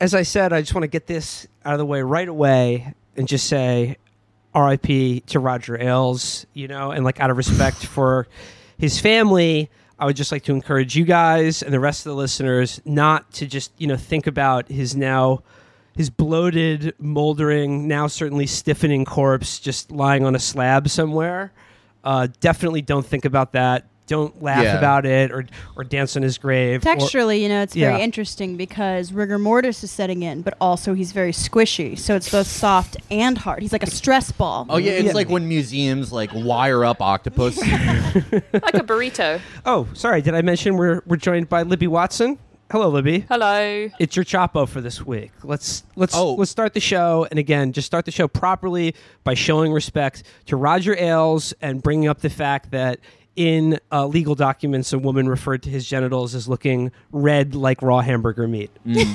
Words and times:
as 0.00 0.14
I 0.14 0.22
said, 0.22 0.52
I 0.52 0.60
just 0.60 0.74
want 0.74 0.84
to 0.84 0.88
get 0.88 1.06
this 1.06 1.46
out 1.64 1.74
of 1.74 1.78
the 1.78 1.86
way 1.86 2.02
right 2.02 2.28
away 2.28 2.94
and 3.16 3.26
just 3.26 3.46
say 3.46 3.96
R.I.P. 4.54 5.20
to 5.20 5.40
Roger 5.40 5.80
Ailes, 5.80 6.46
you 6.54 6.68
know, 6.68 6.90
and 6.90 7.04
like 7.04 7.20
out 7.20 7.30
of 7.30 7.36
respect 7.36 7.76
for 7.86 8.28
his 8.78 9.00
family, 9.00 9.70
I 9.98 10.06
would 10.06 10.16
just 10.16 10.30
like 10.30 10.44
to 10.44 10.52
encourage 10.52 10.96
you 10.96 11.04
guys 11.04 11.62
and 11.62 11.72
the 11.74 11.80
rest 11.80 12.06
of 12.06 12.10
the 12.10 12.16
listeners 12.16 12.80
not 12.84 13.32
to 13.32 13.46
just, 13.46 13.72
you 13.78 13.86
know, 13.86 13.96
think 13.96 14.26
about 14.26 14.68
his 14.68 14.94
now 14.94 15.42
his 15.98 16.10
bloated, 16.10 16.94
moldering, 17.00 17.88
now 17.88 18.06
certainly 18.06 18.46
stiffening 18.46 19.04
corpse 19.04 19.58
just 19.58 19.90
lying 19.90 20.24
on 20.24 20.36
a 20.36 20.38
slab 20.38 20.88
somewhere. 20.88 21.52
Uh, 22.04 22.28
definitely 22.38 22.80
don't 22.82 23.04
think 23.04 23.24
about 23.24 23.52
that. 23.54 23.88
Don't 24.08 24.42
laugh 24.42 24.64
Yeah. 24.64 24.76
about 24.78 25.06
it 25.06 25.30
or 25.30 25.44
or 25.76 25.84
dance 25.84 26.16
on 26.16 26.22
his 26.22 26.36
grave. 26.38 26.84
or- 26.84 26.90
Texturally, 26.96 27.40
you 27.40 27.48
know, 27.48 27.62
it's 27.62 27.74
very 27.74 28.00
interesting 28.02 28.56
because 28.56 29.12
rigor 29.12 29.38
mortis 29.38 29.84
is 29.84 29.90
setting 29.92 30.22
in, 30.24 30.42
but 30.42 30.54
also 30.60 30.94
he's 30.94 31.12
very 31.12 31.30
squishy, 31.32 31.96
so 31.96 32.16
it's 32.16 32.30
both 32.30 32.46
soft 32.48 32.96
and 33.10 33.38
hard. 33.38 33.62
He's 33.62 33.72
like 33.72 33.82
a 33.84 33.90
stress 33.90 34.32
ball. 34.32 34.66
Oh 34.68 34.78
yeah, 34.78 34.92
it's 34.92 35.06
Yeah. 35.08 35.12
like 35.12 35.28
when 35.28 35.46
museums 35.46 36.10
like 36.12 36.30
wire 36.34 36.84
up 36.84 37.00
octopus. 37.00 37.58
like 37.62 38.74
a 38.74 38.84
burrito. 38.84 39.40
Oh, 39.64 39.86
sorry. 39.94 40.22
Did 40.22 40.34
I 40.34 40.42
mention 40.42 40.76
we're 40.76 41.02
we're 41.06 41.16
joined 41.16 41.48
by 41.48 41.62
Libby 41.62 41.86
Watson? 41.86 42.38
Hello, 42.70 42.90
Libby. 42.90 43.20
Hello. 43.30 43.88
It's 43.98 44.14
your 44.14 44.26
Chapo 44.26 44.68
for 44.68 44.82
this 44.82 45.04
week. 45.04 45.30
Let's 45.42 45.84
let's 45.96 46.14
Oh. 46.14 46.34
let's 46.34 46.50
start 46.50 46.74
the 46.74 46.80
show, 46.80 47.26
and 47.30 47.38
again, 47.38 47.72
just 47.72 47.86
start 47.86 48.04
the 48.04 48.10
show 48.10 48.28
properly 48.28 48.94
by 49.24 49.32
showing 49.34 49.72
respect 49.72 50.22
to 50.46 50.56
Roger 50.56 50.94
Ailes 50.98 51.54
and 51.62 51.82
bringing 51.82 52.08
up 52.08 52.20
the 52.20 52.28
fact 52.30 52.70
that 52.72 53.00
in 53.38 53.78
uh, 53.92 54.04
legal 54.04 54.34
documents, 54.34 54.92
a 54.92 54.98
woman 54.98 55.28
referred 55.28 55.62
to 55.62 55.70
his 55.70 55.86
genitals 55.86 56.34
as 56.34 56.48
looking 56.48 56.90
red 57.12 57.54
like 57.54 57.80
raw 57.80 58.00
hamburger 58.00 58.48
meat. 58.48 58.70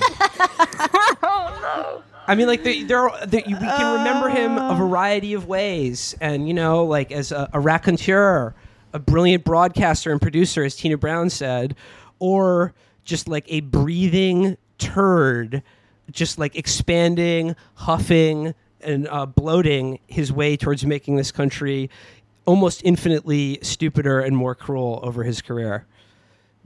Oh 1.26 1.60
no. 1.62 2.04
I 2.28 2.36
mean, 2.36 2.48
like 2.48 2.64
there, 2.64 2.86
there, 2.86 3.10
are, 3.10 3.26
there 3.26 3.44
we 3.46 3.54
can 3.54 3.98
remember 3.98 4.30
him 4.30 4.58
a 4.58 4.76
variety 4.76 5.34
of 5.34 5.48
ways, 5.48 6.16
and 6.22 6.48
you 6.48 6.54
know, 6.54 6.86
like 6.86 7.12
as 7.12 7.32
a, 7.32 7.50
a 7.54 7.60
raconteur, 7.60 8.54
a 8.94 9.00
brilliant 9.00 9.44
broadcaster 9.44 10.12
and 10.12 10.22
producer, 10.22 10.64
as 10.64 10.76
Tina 10.76 10.98
Brown 10.98 11.30
said, 11.30 11.76
or 12.20 12.74
just 13.04 13.28
like 13.28 13.46
a 13.48 13.62
breathing 13.62 14.58
turd, 14.78 15.64
just 16.12 16.38
like 16.38 16.56
expanding, 16.56 17.56
huffing, 17.76 18.54
and 18.82 19.08
uh, 19.10 19.26
bloating 19.26 20.00
his 20.08 20.32
way 20.32 20.56
towards 20.58 20.86
making 20.86 21.16
this 21.16 21.32
country 21.32 21.90
almost 22.46 22.82
infinitely 22.84 23.60
stupider 23.62 24.20
and 24.20 24.36
more 24.36 24.56
cruel 24.56 25.00
over 25.04 25.24
his 25.24 25.42
career. 25.42 25.86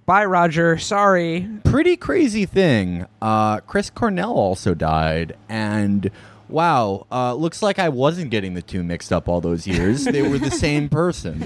Bye, 0.05 0.25
Roger. 0.25 0.77
Sorry. 0.77 1.47
Pretty 1.65 1.97
crazy 1.97 2.45
thing. 2.45 3.05
Uh, 3.21 3.59
Chris 3.61 3.89
Cornell 3.89 4.31
also 4.33 4.73
died, 4.73 5.35
and 5.49 6.09
wow, 6.47 7.05
uh, 7.11 7.33
looks 7.33 7.61
like 7.61 7.77
I 7.77 7.89
wasn't 7.89 8.31
getting 8.31 8.53
the 8.53 8.61
two 8.61 8.83
mixed 8.83 9.11
up 9.11 9.27
all 9.27 9.41
those 9.41 9.67
years. 9.67 10.05
they 10.05 10.21
were 10.21 10.37
the 10.37 10.49
same 10.51 10.87
person. 10.89 11.43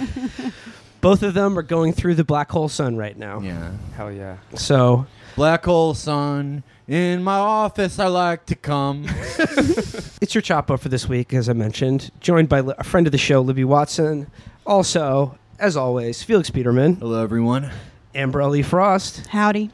Both 1.02 1.24
of 1.24 1.34
them 1.34 1.58
are 1.58 1.64
going 1.64 1.94
through 1.94 2.14
the 2.16 2.24
black 2.24 2.52
hole 2.52 2.70
sun 2.70 2.96
right 2.96 3.18
now. 3.18 3.40
Yeah. 3.40 3.72
Hell 3.96 4.12
yeah. 4.12 4.38
So 4.54 5.08
Black 5.36 5.66
hole 5.66 5.94
sun 5.96 6.64
in 6.88 7.24
my 7.24 7.38
office. 7.38 8.00
I 8.00 8.08
like 8.08 8.46
to 8.48 8.56
come. 8.56 9.06
it's 10.22 10.34
your 10.36 10.42
Chapo 10.42 10.80
for 10.80 10.90
this 10.90 11.08
week, 11.08 11.34
as 11.34 11.50
I 11.50 11.54
mentioned, 11.54 12.12
joined 12.20 12.50
by 12.50 12.62
li- 12.62 12.74
a 12.78 12.84
friend 12.84 13.08
of 13.08 13.12
the 13.12 13.18
show, 13.18 13.42
Libby 13.42 13.64
Watson. 13.64 14.28
Also, 14.66 15.38
as 15.60 15.78
always, 15.78 16.24
Felix 16.24 16.50
Biederman, 16.50 16.96
Hello, 16.96 17.22
everyone. 17.24 17.72
Amber 18.14 18.46
Lee 18.46 18.62
Frost, 18.62 19.28
Howdy. 19.28 19.70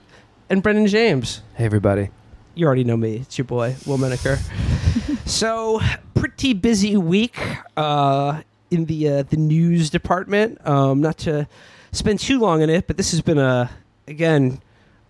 and 0.50 0.62
Brendan 0.62 0.88
James. 0.88 1.42
Hey, 1.56 1.66
everybody. 1.66 2.10
You 2.56 2.66
already 2.66 2.84
know 2.84 2.98
me. 2.98 3.18
It's 3.18 3.38
your 3.38 3.46
boy, 3.46 3.76
Will 3.86 3.98
Menaker. 3.98 4.38
so, 5.26 5.80
pretty 6.16 6.54
busy 6.54 6.98
week 6.98 7.38
uh, 7.76 8.42
in 8.72 8.86
the 8.86 9.10
uh, 9.10 9.24
the 9.24 9.38
news 9.38 9.90
department. 9.90 10.66
Um, 10.68 11.02
not 11.02 11.18
to 11.20 11.48
spend 11.92 12.20
too 12.20 12.40
long 12.40 12.62
in 12.62 12.70
it, 12.70 12.88
but 12.88 12.98
this 12.98 13.12
has 13.12 13.22
been 13.22 13.38
a 13.38 13.70
again 14.08 14.62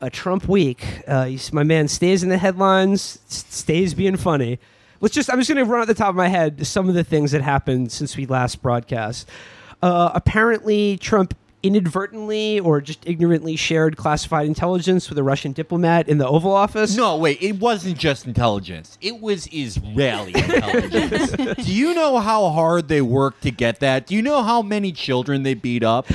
a 0.02 0.10
Trump 0.10 0.48
week. 0.48 0.86
Uh, 1.08 1.26
he's- 1.26 1.52
my 1.54 1.64
man 1.64 1.88
stays 1.88 2.24
in 2.24 2.30
the 2.30 2.38
headlines, 2.38 3.20
stays 3.28 3.94
being 3.94 4.18
funny. 4.18 4.60
Let's 5.02 5.14
just 5.14 5.32
I'm 5.32 5.38
just 5.40 5.50
going 5.50 5.64
to 5.64 5.72
run 5.72 5.82
at 5.82 5.88
the 5.88 5.94
top 5.94 6.10
of 6.10 6.16
my 6.16 6.28
head 6.28 6.66
some 6.66 6.90
of 6.90 6.96
the 6.96 7.04
things 7.04 7.32
that 7.32 7.42
happened 7.42 7.92
since 7.92 8.18
we 8.18 8.26
last 8.26 8.62
broadcast. 8.64 9.30
Uh, 9.82 10.10
apparently, 10.16 10.98
Trump 10.98 11.36
inadvertently 11.64 12.60
or 12.60 12.80
just 12.82 13.00
ignorantly 13.08 13.56
shared 13.56 13.98
classified 13.98 14.46
intelligence 14.48 15.10
with 15.10 15.18
a 15.18 15.24
Russian 15.24 15.52
diplomat 15.52 16.08
in 16.08 16.18
the 16.18 16.28
Oval 16.28 16.52
Office. 16.54 16.96
No, 16.96 17.18
wait. 17.18 17.42
It 17.42 17.60
wasn't 17.60 17.98
just 17.98 18.26
intelligence. 18.26 18.98
It 19.02 19.20
was 19.22 19.48
Israeli 19.52 20.34
intelligence. 20.36 21.32
Do 21.66 21.74
you 21.74 21.94
know 21.94 22.20
how 22.20 22.50
hard 22.50 22.88
they 22.88 23.02
worked 23.02 23.44
to 23.44 23.52
get 23.52 23.80
that? 23.82 24.08
Do 24.08 24.16
you 24.16 24.22
know 24.22 24.44
how 24.44 24.62
many 24.62 24.92
children 24.92 25.44
they 25.44 25.54
beat 25.56 25.84
up? 25.84 26.08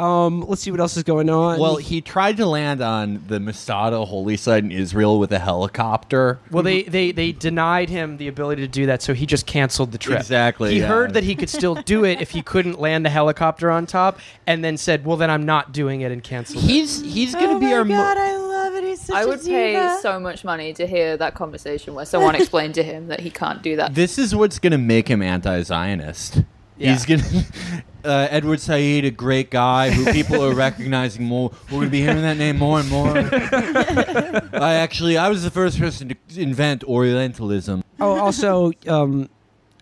Um, 0.00 0.40
let's 0.48 0.62
see 0.62 0.70
what 0.70 0.80
else 0.80 0.96
is 0.96 1.02
going 1.02 1.28
on. 1.28 1.58
Well, 1.60 1.76
he 1.76 2.00
tried 2.00 2.38
to 2.38 2.46
land 2.46 2.80
on 2.80 3.22
the 3.26 3.38
Masada 3.38 4.04
holy 4.04 4.36
site 4.36 4.64
in 4.64 4.72
Israel 4.72 5.18
with 5.18 5.30
a 5.32 5.38
helicopter. 5.38 6.38
Well, 6.50 6.62
they, 6.62 6.84
they, 6.84 7.12
they 7.12 7.32
denied 7.32 7.90
him 7.90 8.16
the 8.16 8.26
ability 8.28 8.62
to 8.62 8.68
do 8.68 8.86
that, 8.86 9.02
so 9.02 9.12
he 9.12 9.26
just 9.26 9.46
canceled 9.46 9.92
the 9.92 9.98
trip. 9.98 10.18
Exactly, 10.20 10.72
He 10.72 10.80
yeah. 10.80 10.86
heard 10.86 11.12
that 11.14 11.24
he 11.24 11.34
could 11.34 11.50
still 11.50 11.74
do 11.74 12.04
it 12.04 12.20
if 12.22 12.30
he 12.30 12.40
couldn't 12.42 12.80
land 12.80 13.04
the 13.04 13.10
helicopter 13.10 13.70
on 13.70 13.86
top, 13.86 14.18
and 14.46 14.64
then 14.64 14.76
said, 14.78 15.04
"Well, 15.04 15.16
then 15.18 15.28
I'm 15.30 15.44
not 15.44 15.72
doing 15.72 16.00
it," 16.00 16.10
and 16.10 16.22
canceled. 16.24 16.64
it. 16.64 16.66
He's 16.66 17.02
he's 17.02 17.34
gonna 17.34 17.56
oh 17.56 17.60
be 17.60 17.66
my 17.66 17.72
our. 17.74 17.84
mo- 17.84 17.94
god, 17.94 18.16
I 18.16 18.36
love 18.36 18.74
it. 18.74 18.84
He's 18.84 19.00
such 19.02 19.16
I 19.16 19.22
a 19.22 19.28
would 19.28 19.42
pay 19.42 19.72
diva. 19.74 19.98
so 20.00 20.18
much 20.18 20.44
money 20.44 20.72
to 20.74 20.86
hear 20.86 21.16
that 21.18 21.34
conversation 21.34 21.94
where 21.94 22.06
someone 22.06 22.34
explained 22.34 22.74
to 22.76 22.82
him 22.82 23.08
that 23.08 23.20
he 23.20 23.30
can't 23.30 23.62
do 23.62 23.76
that. 23.76 23.94
This 23.94 24.18
is 24.18 24.34
what's 24.34 24.58
gonna 24.58 24.78
make 24.78 25.08
him 25.08 25.20
anti-Zionist. 25.22 26.42
He's 26.80 27.06
gonna. 27.06 27.22
Uh, 28.02 28.26
Edward 28.30 28.58
Said, 28.60 29.04
a 29.04 29.10
great 29.10 29.50
guy 29.50 29.90
who 29.90 30.10
people 30.10 30.42
are 30.42 30.54
recognizing 30.54 31.22
more. 31.22 31.50
We're 31.70 31.80
gonna 31.80 31.90
be 31.90 32.00
hearing 32.00 32.22
that 32.22 32.38
name 32.38 32.56
more 32.56 32.80
and 32.80 32.88
more. 32.88 33.14
I 34.58 34.76
actually, 34.76 35.18
I 35.18 35.28
was 35.28 35.44
the 35.44 35.50
first 35.50 35.78
person 35.78 36.08
to 36.08 36.16
invent 36.40 36.82
Orientalism. 36.84 37.84
oh, 38.00 38.18
also, 38.18 38.72
um, 38.88 39.28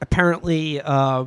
apparently, 0.03 0.81
uh, 0.81 1.27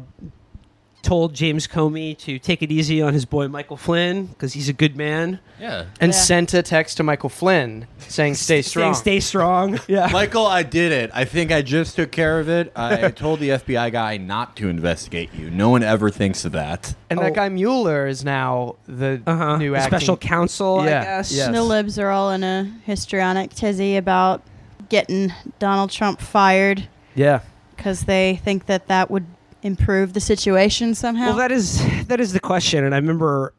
told 1.02 1.34
James 1.34 1.68
Comey 1.68 2.18
to 2.20 2.38
take 2.40 2.62
it 2.62 2.72
easy 2.72 3.02
on 3.02 3.14
his 3.14 3.26
boy 3.26 3.48
Michael 3.48 3.78
Flynn 3.78 4.28
because 4.28 4.54
he's 4.54 4.70
a 4.70 4.74
good 4.74 4.96
man. 4.96 5.40
Yeah. 5.60 5.86
and 6.00 6.12
Yeah. 6.12 6.18
sent 6.18 6.54
a 6.56 6.64
text 6.64 6.98
to 6.98 7.04
Michael 7.04 7.30
Flynn 7.30 7.86
saying, 8.00 8.34
"Stay 8.36 8.62
strong." 8.64 8.94
Stay, 8.96 9.02
stay 9.02 9.20
strong. 9.20 9.80
Yeah. 9.88 10.10
Michael, 10.12 10.46
I 10.48 10.64
did 10.64 10.92
it. 10.92 11.12
I 11.14 11.24
think 11.26 11.52
I 11.52 11.62
just 11.62 11.96
took 11.96 12.12
care 12.12 12.40
of 12.40 12.50
it. 12.50 12.72
I 12.76 13.10
told 13.16 13.40
the 13.40 13.50
FBI 13.50 13.92
guy 13.92 14.18
not 14.18 14.56
to 14.58 14.70
investigate 14.70 15.30
you. 15.38 15.52
No 15.52 15.70
one 15.70 15.84
ever 15.84 16.10
thinks 16.10 16.46
of 16.46 16.52
that. 16.54 16.96
and 17.12 17.20
Oh. 17.20 17.24
that 17.24 17.34
guy 17.36 17.50
Mueller 17.50 18.08
is 18.08 18.24
now 18.26 18.76
the 18.88 19.22
uh-huh. 19.28 19.58
new 19.58 19.76
acting. 19.76 19.90
special 20.00 20.18
counsel, 20.18 20.84
Yeah, 20.86 21.02
I 21.02 21.04
guess. 21.04 21.32
yeah. 21.32 21.52
The 21.52 21.62
libs 21.64 22.00
are 22.00 22.10
all 22.10 22.32
in 22.32 22.44
a 22.44 22.72
histrionic 22.86 23.54
tizzy 23.54 23.98
about 23.98 24.42
getting 24.90 25.32
Donald 25.60 25.92
Trump 25.92 26.20
fired 26.22 26.88
Yeah. 27.14 27.42
because 27.76 28.02
they 28.06 28.40
think 28.44 28.66
that 28.66 28.88
that 28.88 29.12
would 29.12 29.26
improve 29.64 30.14
the 30.14 30.20
situation 30.20 30.96
somehow. 30.96 31.28
Well, 31.28 31.38
that 31.38 31.52
is 31.52 31.82
that 32.08 32.20
is 32.20 32.34
the 32.34 32.40
question, 32.40 32.84
and 32.84 32.94
I 32.94 32.98
remember, 32.98 33.54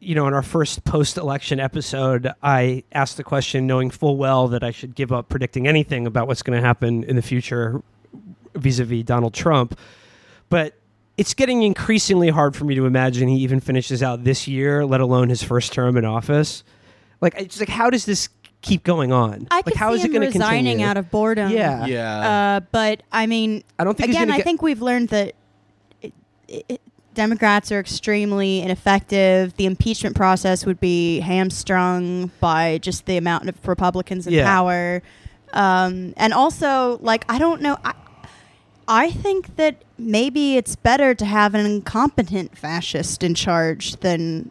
you 0.00 0.14
know, 0.14 0.26
in 0.28 0.34
our 0.34 0.42
first 0.42 0.84
post-election 0.84 1.60
episode, 1.60 2.30
I 2.42 2.84
asked 2.92 3.16
the 3.16 3.24
question, 3.24 3.66
knowing 3.66 3.90
full 3.90 4.16
well 4.16 4.48
that 4.48 4.62
I 4.62 4.70
should 4.70 4.94
give 4.94 5.12
up 5.12 5.28
predicting 5.28 5.66
anything 5.66 6.06
about 6.06 6.26
what's 6.28 6.42
going 6.42 6.60
to 6.60 6.64
happen 6.66 7.04
in 7.04 7.16
the 7.16 7.22
future 7.22 7.82
vis-a-vis 8.54 9.04
Donald 9.04 9.34
Trump, 9.34 9.78
but 10.48 10.74
it's 11.16 11.34
getting 11.34 11.62
increasingly 11.64 12.28
hard 12.28 12.54
for 12.54 12.64
me 12.64 12.74
to 12.76 12.86
imagine 12.86 13.26
he 13.28 13.38
even 13.38 13.58
finishes 13.60 14.02
out 14.02 14.22
this 14.24 14.46
year, 14.46 14.86
let 14.86 15.00
alone 15.00 15.28
his 15.28 15.42
first 15.42 15.72
term 15.72 15.96
in 15.96 16.04
office. 16.04 16.62
Like, 17.20 17.34
it's 17.36 17.58
like, 17.58 17.68
how 17.68 17.90
does 17.90 18.04
this 18.04 18.28
keep 18.62 18.84
going 18.84 19.12
on? 19.12 19.48
I 19.50 19.56
like, 19.56 19.64
could 19.64 19.74
how 19.76 19.90
see 19.90 19.96
is 19.96 20.04
it 20.04 20.06
him 20.06 20.12
going 20.12 20.20
to 20.32 20.38
resigning 20.38 20.64
continue? 20.66 20.86
out 20.86 20.96
of 20.96 21.10
boredom. 21.10 21.50
yeah. 21.50 21.86
Yeah. 21.86 22.18
Uh, 22.58 22.60
but 22.70 23.02
I 23.10 23.26
mean, 23.26 23.64
I 23.80 23.84
don't 23.84 23.96
think 23.98 24.10
again, 24.10 24.30
I 24.30 24.36
get- 24.38 24.44
think 24.44 24.62
we've 24.62 24.80
learned 24.80 25.08
that 25.08 25.34
it, 26.48 26.64
it, 26.68 26.80
Democrats 27.14 27.72
are 27.72 27.80
extremely 27.80 28.60
ineffective. 28.62 29.56
The 29.56 29.66
impeachment 29.66 30.14
process 30.14 30.64
would 30.64 30.78
be 30.80 31.20
hamstrung 31.20 32.30
by 32.40 32.78
just 32.78 33.06
the 33.06 33.16
amount 33.16 33.48
of 33.48 33.66
Republicans 33.66 34.26
in 34.26 34.34
Yeah. 34.34 34.44
power. 34.44 35.02
Um, 35.52 36.14
and 36.16 36.32
also, 36.32 36.98
like, 37.00 37.24
I 37.28 37.38
don't 37.38 37.60
know. 37.60 37.76
I, 37.84 37.94
I 38.86 39.10
think 39.10 39.56
that 39.56 39.82
maybe 39.98 40.56
it's 40.56 40.76
better 40.76 41.14
to 41.14 41.24
have 41.24 41.54
an 41.54 41.66
incompetent 41.66 42.56
fascist 42.56 43.22
in 43.22 43.34
charge 43.34 43.96
than 43.96 44.50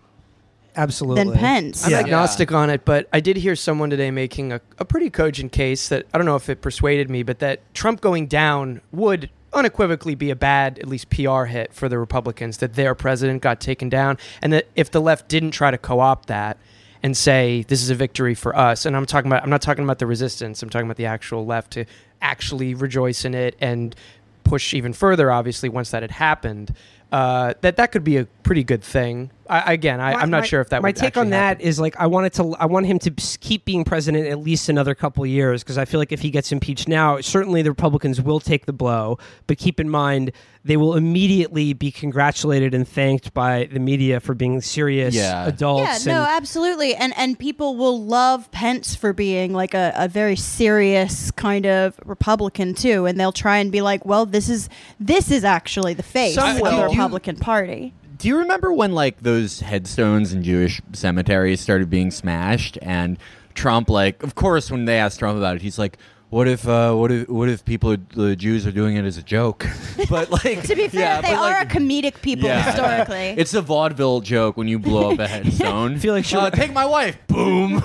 Absolutely. 0.75 1.23
than 1.23 1.33
Pence. 1.33 1.85
I'm 1.85 1.91
Yeah. 1.91 1.99
agnostic 1.99 2.51
on 2.51 2.69
it, 2.69 2.83
but 2.85 3.07
I 3.13 3.19
did 3.19 3.37
hear 3.37 3.55
someone 3.55 3.89
today 3.89 4.11
making 4.11 4.51
a, 4.51 4.59
a 4.77 4.85
pretty 4.85 5.09
cogent 5.09 5.51
case 5.51 5.87
that 5.89 6.05
I 6.13 6.17
don't 6.17 6.25
know 6.25 6.35
if 6.35 6.49
it 6.49 6.61
persuaded 6.61 7.09
me, 7.09 7.23
but 7.23 7.39
that 7.39 7.61
Trump 7.73 8.01
going 8.01 8.27
down 8.27 8.81
would 8.91 9.29
unequivocally 9.57 10.15
be 10.15 10.29
a 10.29 10.35
bad, 10.35 10.79
at 10.79 10.87
least 10.87 11.09
PR 11.09 11.45
hit 11.45 11.73
for 11.73 11.89
the 11.89 11.97
Republicans, 11.97 12.57
that 12.57 12.75
their 12.75 12.95
president 12.95 13.41
got 13.41 13.59
taken 13.59 13.89
down, 13.89 14.17
and 14.41 14.53
that 14.53 14.67
if 14.75 14.91
the 14.91 15.01
left 15.01 15.27
didn't 15.27 15.51
try 15.51 15.71
to 15.71 15.77
co 15.77 15.99
opt 15.99 16.27
that, 16.27 16.57
and 17.03 17.15
say 17.15 17.63
this 17.67 17.81
is 17.81 17.89
a 17.89 17.95
victory 17.95 18.33
for 18.33 18.55
us. 18.55 18.85
And 18.85 18.95
I'm 18.95 19.05
talking 19.05 19.29
about 19.29 19.43
I'm 19.43 19.49
not 19.49 19.61
talking 19.61 19.83
about 19.83 19.99
the 19.99 20.07
resistance. 20.07 20.61
I'm 20.63 20.69
talking 20.69 20.87
about 20.87 20.97
the 20.97 21.05
actual 21.05 21.45
left 21.45 21.71
to 21.71 21.85
actually 22.21 22.73
rejoice 22.73 23.25
in 23.25 23.33
it 23.33 23.55
and 23.59 23.95
push 24.43 24.73
even 24.73 24.93
further. 24.93 25.31
Obviously, 25.31 25.69
once 25.69 25.91
that 25.91 26.03
had 26.03 26.11
happened, 26.11 26.73
uh, 27.11 27.53
that 27.61 27.77
that 27.77 27.91
could 27.91 28.03
be 28.03 28.17
a 28.17 28.25
pretty 28.43 28.63
good 28.63 28.83
thing. 28.83 29.31
I, 29.49 29.73
again, 29.73 29.99
I, 29.99 30.13
My- 30.13 30.21
I'm 30.21 30.29
not 30.29 30.41
my- 30.41 30.45
sure 30.45 30.61
if 30.61 30.69
that. 30.69 30.81
My 30.81 30.89
would 30.89 30.95
take 30.95 31.17
on 31.17 31.27
actually 31.27 31.29
that 31.31 31.37
happen. 31.57 31.65
is 31.65 31.79
like 31.79 31.95
I 31.97 32.07
wanted 32.07 32.33
to. 32.33 32.55
I 32.59 32.65
want 32.65 32.85
him 32.85 32.99
to 32.99 33.11
keep 33.39 33.65
being 33.65 33.83
president 33.83 34.27
at 34.27 34.39
least 34.39 34.69
another 34.69 34.95
couple 34.95 35.25
years 35.25 35.63
because 35.63 35.77
I 35.77 35.85
feel 35.85 35.99
like 35.99 36.11
if 36.11 36.21
he 36.21 36.29
gets 36.29 36.51
impeached 36.51 36.87
now, 36.87 37.19
certainly 37.21 37.61
the 37.61 37.71
Republicans 37.71 38.21
will 38.21 38.39
take 38.39 38.65
the 38.65 38.73
blow. 38.73 39.17
But 39.47 39.57
keep 39.57 39.79
in 39.79 39.89
mind, 39.89 40.31
they 40.65 40.75
will 40.77 40.95
immediately 40.95 41.73
be 41.73 41.91
congratulated 41.91 42.73
and 42.73 42.85
thanked 42.87 43.33
by 43.33 43.69
the 43.71 43.79
media 43.79 44.19
for 44.19 44.33
being 44.33 44.59
serious 44.61 45.15
Yeah. 45.15 45.49
Yeah, 45.57 45.97
no, 46.05 46.23
and- 46.23 46.27
absolutely, 46.35 46.93
and 46.95 47.13
and 47.17 47.39
people 47.39 47.75
will 47.77 48.03
love 48.03 48.51
Pence 48.51 48.95
for 48.95 49.13
being 49.13 49.53
like 49.53 49.73
a, 49.73 49.93
a 49.95 50.07
very 50.07 50.35
serious 50.35 51.31
kind 51.31 51.65
of 51.65 51.99
Republican 52.05 52.73
too, 52.73 53.05
and 53.05 53.19
they'll 53.19 53.31
try 53.31 53.57
and 53.57 53.71
be 53.71 53.81
like, 53.81 54.05
well, 54.05 54.25
this 54.25 54.49
is 54.49 54.67
this 54.99 55.31
is 55.31 55.43
actually 55.43 55.93
the 55.93 56.03
face 56.03 56.35
Some 56.35 56.57
of 56.57 56.61
will. 56.61 56.77
the 56.77 56.83
Republican 56.87 57.37
Party. 57.37 57.93
Do 58.17 58.27
you 58.27 58.37
remember 58.37 58.73
when 58.73 58.93
like 58.93 59.21
those 59.21 59.59
headstones 59.59 60.33
in 60.33 60.43
Jewish 60.43 60.81
cemeteries 60.93 61.61
started 61.61 61.89
being 61.89 62.09
smashed 62.11 62.77
and 62.81 63.17
Trump 63.53 63.89
like 63.89 64.23
of 64.23 64.35
course 64.35 64.69
when 64.71 64.85
they 64.85 64.99
asked 64.99 65.19
Trump 65.19 65.37
about 65.37 65.55
it 65.55 65.61
he's 65.61 65.79
like 65.79 65.97
what 66.29 66.47
if 66.47 66.67
uh, 66.67 66.93
what 66.93 67.11
if 67.11 67.29
what 67.29 67.47
if 67.49 67.63
people 67.63 67.95
the 68.15 68.35
Jews 68.35 68.67
are 68.67 68.71
doing 68.71 68.95
it 68.97 69.05
as 69.05 69.17
a 69.17 69.23
joke? 69.23 69.65
But 70.09 70.29
like 70.31 70.61
To 70.63 70.75
be 70.75 70.87
fair, 70.87 71.01
yeah, 71.01 71.21
they 71.21 71.33
are 71.33 71.51
like, 71.51 71.73
a 71.73 71.77
comedic 71.77 72.21
people 72.21 72.47
yeah. 72.47 72.63
historically. 72.63 73.29
It's 73.41 73.53
a 73.53 73.61
vaudeville 73.61 74.21
joke 74.21 74.55
when 74.55 74.67
you 74.69 74.79
blow 74.79 75.11
up 75.11 75.19
a 75.19 75.27
headstone. 75.35 75.97
Felix, 75.99 76.33
uh, 76.33 76.37
you're- 76.39 76.51
take 76.51 76.71
my 76.71 76.85
wife. 76.85 77.17
Boom. 77.27 77.81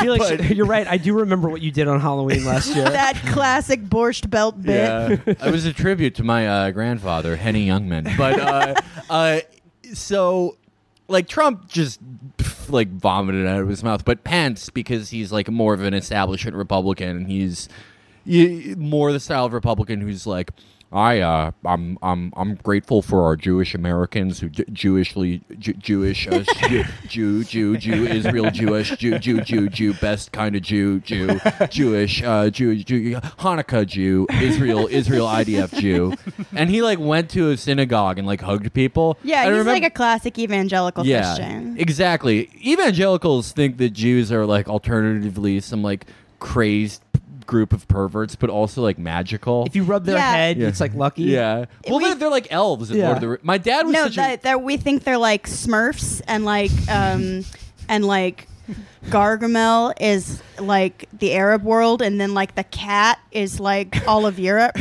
Felix, 0.00 0.30
but- 0.30 0.56
you're 0.56 0.66
right. 0.66 0.86
I 0.88 0.96
do 0.96 1.14
remember 1.14 1.48
what 1.48 1.60
you 1.60 1.70
did 1.70 1.86
on 1.86 2.00
Halloween 2.00 2.44
last 2.44 2.74
year. 2.74 2.84
that 2.84 3.14
classic 3.26 3.82
borscht 3.82 4.28
belt 4.30 4.60
bit. 4.60 4.74
Yeah, 4.74 5.16
it 5.46 5.52
was 5.52 5.64
a 5.64 5.72
tribute 5.72 6.14
to 6.16 6.24
my 6.24 6.48
uh, 6.48 6.70
grandfather, 6.72 7.36
Henny 7.36 7.66
Youngman. 7.68 8.16
But 8.16 8.40
uh, 8.40 8.74
uh, 9.10 9.40
so, 9.92 10.56
like 11.08 11.28
Trump 11.28 11.68
just 11.68 12.00
like 12.68 12.88
vomited 12.88 13.46
out 13.46 13.60
of 13.60 13.68
his 13.68 13.82
mouth, 13.82 14.04
but 14.04 14.24
Pence 14.24 14.70
because 14.70 15.10
he's 15.10 15.32
like 15.32 15.48
more 15.50 15.74
of 15.74 15.82
an 15.82 15.94
establishment 15.94 16.56
Republican, 16.56 17.16
and 17.16 17.26
he's 17.26 17.68
more 18.76 19.12
the 19.12 19.20
style 19.20 19.46
of 19.46 19.52
Republican 19.52 20.00
who's 20.00 20.26
like. 20.26 20.52
I 20.90 21.20
uh, 21.20 21.50
I'm 21.66 21.98
I'm 22.02 22.32
I'm 22.34 22.54
grateful 22.54 23.02
for 23.02 23.22
our 23.24 23.36
Jewish 23.36 23.74
Americans 23.74 24.40
who 24.40 24.48
J- 24.48 24.64
Jewishly 24.64 25.42
Jew, 25.58 25.74
Jewish 25.74 26.26
uh, 26.26 26.44
Jew, 26.68 26.84
Jew 27.06 27.44
Jew 27.44 27.76
Jew 27.76 28.06
Israel 28.06 28.50
Jewish 28.50 28.96
Jew 28.96 29.18
Jew 29.18 29.42
Jew 29.42 29.68
Jew 29.68 29.92
best 29.92 30.32
kind 30.32 30.56
of 30.56 30.62
Jew 30.62 31.00
Jew 31.00 31.40
Jewish 31.68 32.22
uh, 32.22 32.48
Jew 32.48 32.74
Jew 32.82 33.16
Hanukkah 33.16 33.86
Jew 33.86 34.26
Israel 34.40 34.88
Israel 34.90 35.26
IDF 35.26 35.78
Jew, 35.78 36.14
and 36.54 36.70
he 36.70 36.80
like 36.80 36.98
went 36.98 37.28
to 37.30 37.50
a 37.50 37.56
synagogue 37.58 38.16
and 38.18 38.26
like 38.26 38.40
hugged 38.40 38.72
people. 38.72 39.18
Yeah, 39.22 39.40
I 39.40 39.44
he's 39.44 39.50
remember- 39.50 39.72
like 39.72 39.84
a 39.84 39.90
classic 39.90 40.38
evangelical 40.38 41.04
yeah, 41.04 41.34
Christian. 41.36 41.76
exactly. 41.78 42.48
Evangelicals 42.64 43.52
think 43.52 43.76
that 43.76 43.90
Jews 43.90 44.32
are 44.32 44.46
like 44.46 44.68
alternatively 44.68 45.60
some 45.60 45.82
like 45.82 46.06
crazed 46.40 47.02
p- 47.07 47.07
group 47.48 47.72
of 47.72 47.88
perverts, 47.88 48.36
but 48.36 48.48
also 48.50 48.80
like 48.82 48.96
magical. 48.98 49.64
if 49.66 49.74
you 49.74 49.82
rub 49.82 50.04
their 50.04 50.16
Yeah. 50.18 50.30
head, 50.36 50.56
Yeah. 50.58 50.68
it's 50.68 50.78
like 50.80 50.94
lucky. 50.94 51.24
yeah. 51.24 51.64
Well, 51.88 51.98
We- 51.98 52.04
they're, 52.04 52.14
they're 52.14 52.30
like 52.30 52.46
elves 52.52 52.92
in 52.92 52.98
Yeah. 52.98 53.06
Lord 53.06 53.16
of 53.16 53.20
the 53.22 53.28
Ri- 53.30 53.38
My 53.42 53.58
dad 53.58 53.86
was 53.86 53.92
no, 53.94 54.04
such 54.04 54.14
that, 54.16 54.38
a 54.38 54.42
that 54.44 54.62
we 54.62 54.76
think 54.76 55.02
they're 55.02 55.18
like 55.18 55.48
Smurfs 55.48 56.20
and 56.28 56.44
like 56.44 56.70
um 56.88 57.44
and 57.88 58.04
like 58.04 58.46
Gargamel 59.06 59.94
is 59.98 60.42
like 60.60 61.08
the 61.18 61.32
Arab 61.32 61.62
world, 61.64 62.02
and 62.02 62.20
then 62.20 62.34
like 62.34 62.54
the 62.54 62.64
cat 62.64 63.18
is 63.32 63.58
like 63.58 64.06
all 64.06 64.26
of 64.26 64.38
Europe. 64.38 64.76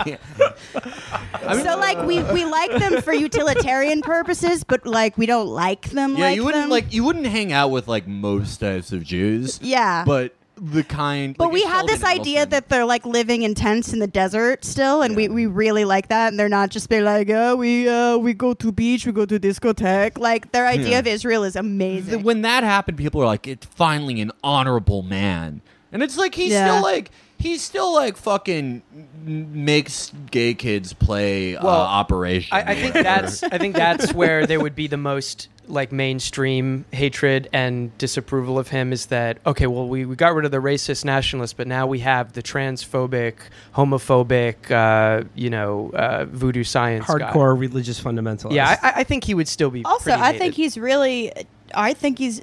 so 0.72 1.76
like 1.78 1.98
we 2.06 2.22
we 2.24 2.44
like 2.44 2.70
them 2.72 3.02
for 3.02 3.12
utilitarian 3.12 4.02
purposes, 4.02 4.64
but 4.64 4.86
like 4.86 5.16
we 5.18 5.26
don't 5.26 5.48
like 5.48 5.90
them. 5.90 6.16
yeah. 6.16 6.24
like 6.26 6.36
you 6.36 6.44
wouldn't 6.44 6.64
them. 6.64 6.70
like 6.70 6.92
you 6.92 7.04
wouldn't 7.04 7.26
hang 7.26 7.52
out 7.52 7.68
with 7.70 7.88
like 7.88 8.06
most 8.06 8.58
types 8.58 8.92
of 8.92 9.02
Jews. 9.04 9.58
Yeah. 9.62 10.04
but 10.04 10.34
the 10.56 10.84
kind. 10.84 11.36
But 11.36 11.44
like 11.46 11.52
we 11.54 11.62
have 11.64 11.86
this 11.86 12.04
idea 12.04 12.44
that 12.46 12.68
they're 12.68 12.84
like 12.84 13.06
living 13.06 13.42
in 13.42 13.54
tents 13.54 13.92
in 13.92 13.98
the 13.98 14.06
desert 14.06 14.64
still, 14.64 15.02
and 15.02 15.16
we, 15.16 15.28
we 15.28 15.46
really 15.46 15.84
like 15.84 16.08
that. 16.08 16.28
And 16.28 16.38
they're 16.38 16.48
not 16.50 16.70
just 16.70 16.88
being 16.88 17.04
like, 17.04 17.30
oh, 17.30 17.56
we 17.56 17.88
uh, 17.88 18.18
we 18.18 18.34
go 18.34 18.52
to 18.54 18.70
beach, 18.70 19.06
we 19.06 19.12
go 19.12 19.24
to 19.24 19.40
discotheque. 19.40 20.18
Like 20.18 20.52
their 20.52 20.66
idea 20.66 20.90
Yeah. 20.90 20.98
of 20.98 21.06
Israel 21.06 21.44
is 21.44 21.56
amazing. 21.56 22.22
when 22.22 22.42
that 22.42 22.62
happened, 22.62 22.98
people 22.98 23.22
are 23.22 23.26
like, 23.26 23.46
"It's 23.46 23.66
finally 23.66 24.20
an 24.20 24.32
honorable 24.44 25.02
man," 25.02 25.62
and 25.92 26.02
it's 26.02 26.16
like 26.18 26.34
he's 26.34 26.52
Yeah. 26.52 26.68
still 26.72 26.82
like 26.82 27.10
he's 27.40 27.62
still 27.62 27.92
like 27.94 28.16
fucking 28.16 28.82
makes 29.24 30.12
gay 30.30 30.54
kids 30.54 30.92
play 30.92 31.56
uh, 31.56 31.64
Well, 31.64 31.80
Operation. 31.80 32.56
I, 32.56 32.72
I 32.72 32.74
think 32.74 32.94
or- 32.94 33.02
that's 33.02 33.42
I 33.42 33.58
think 33.58 33.74
that's 33.74 34.12
where 34.14 34.46
there 34.46 34.60
would 34.60 34.74
be 34.74 34.86
the 34.86 34.96
most 34.96 35.48
like 35.66 35.92
mainstream 35.92 36.84
hatred 36.92 37.48
and 37.52 37.96
disapproval 37.96 38.58
of 38.58 38.66
him 38.68 38.92
is 38.92 39.06
that 39.06 39.38
okay 39.46 39.68
well 39.68 39.86
we, 39.86 40.04
we 40.04 40.16
got 40.16 40.34
rid 40.34 40.44
of 40.44 40.50
the 40.50 40.58
racist 40.58 41.04
nationalist 41.04 41.56
but 41.56 41.68
now 41.68 41.86
we 41.86 42.00
have 42.00 42.32
the 42.32 42.42
transphobic 42.42 43.34
homophobic 43.76 44.70
uh, 44.70 45.24
you 45.34 45.48
know 45.50 45.90
uh, 45.94 46.24
voodoo 46.26 46.64
science 46.64 47.06
guy. 47.06 47.18
Hardcore 47.32 47.58
religious 47.58 48.00
fundamentalist. 48.00 48.52
yeah 48.52 48.78
I, 48.82 48.92
I 49.00 49.04
think 49.04 49.24
he 49.24 49.34
would 49.34 49.48
still 49.48 49.70
be 49.70 49.84
also, 49.84 50.10
pretty 50.10 50.20
I 50.20 50.38
think 50.38 50.54
he's 50.54 50.76
really, 50.76 51.32
I 51.74 51.94
think 51.94 52.18
he's, 52.18 52.42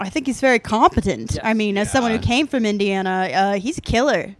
I 0.00 0.10
think 0.10 0.26
he's 0.26 0.40
very 0.40 0.58
competent. 0.58 1.32
Yes. 1.34 1.40
I 1.44 1.54
mean, 1.54 1.78
as 1.78 1.90
someone 1.90 2.12
who 2.12 2.18
came 2.18 2.46
from 2.46 2.66
Indiana, 2.66 3.30
uh, 3.32 3.52
he's 3.54 3.78
a 3.78 3.82
killer. 3.82 4.34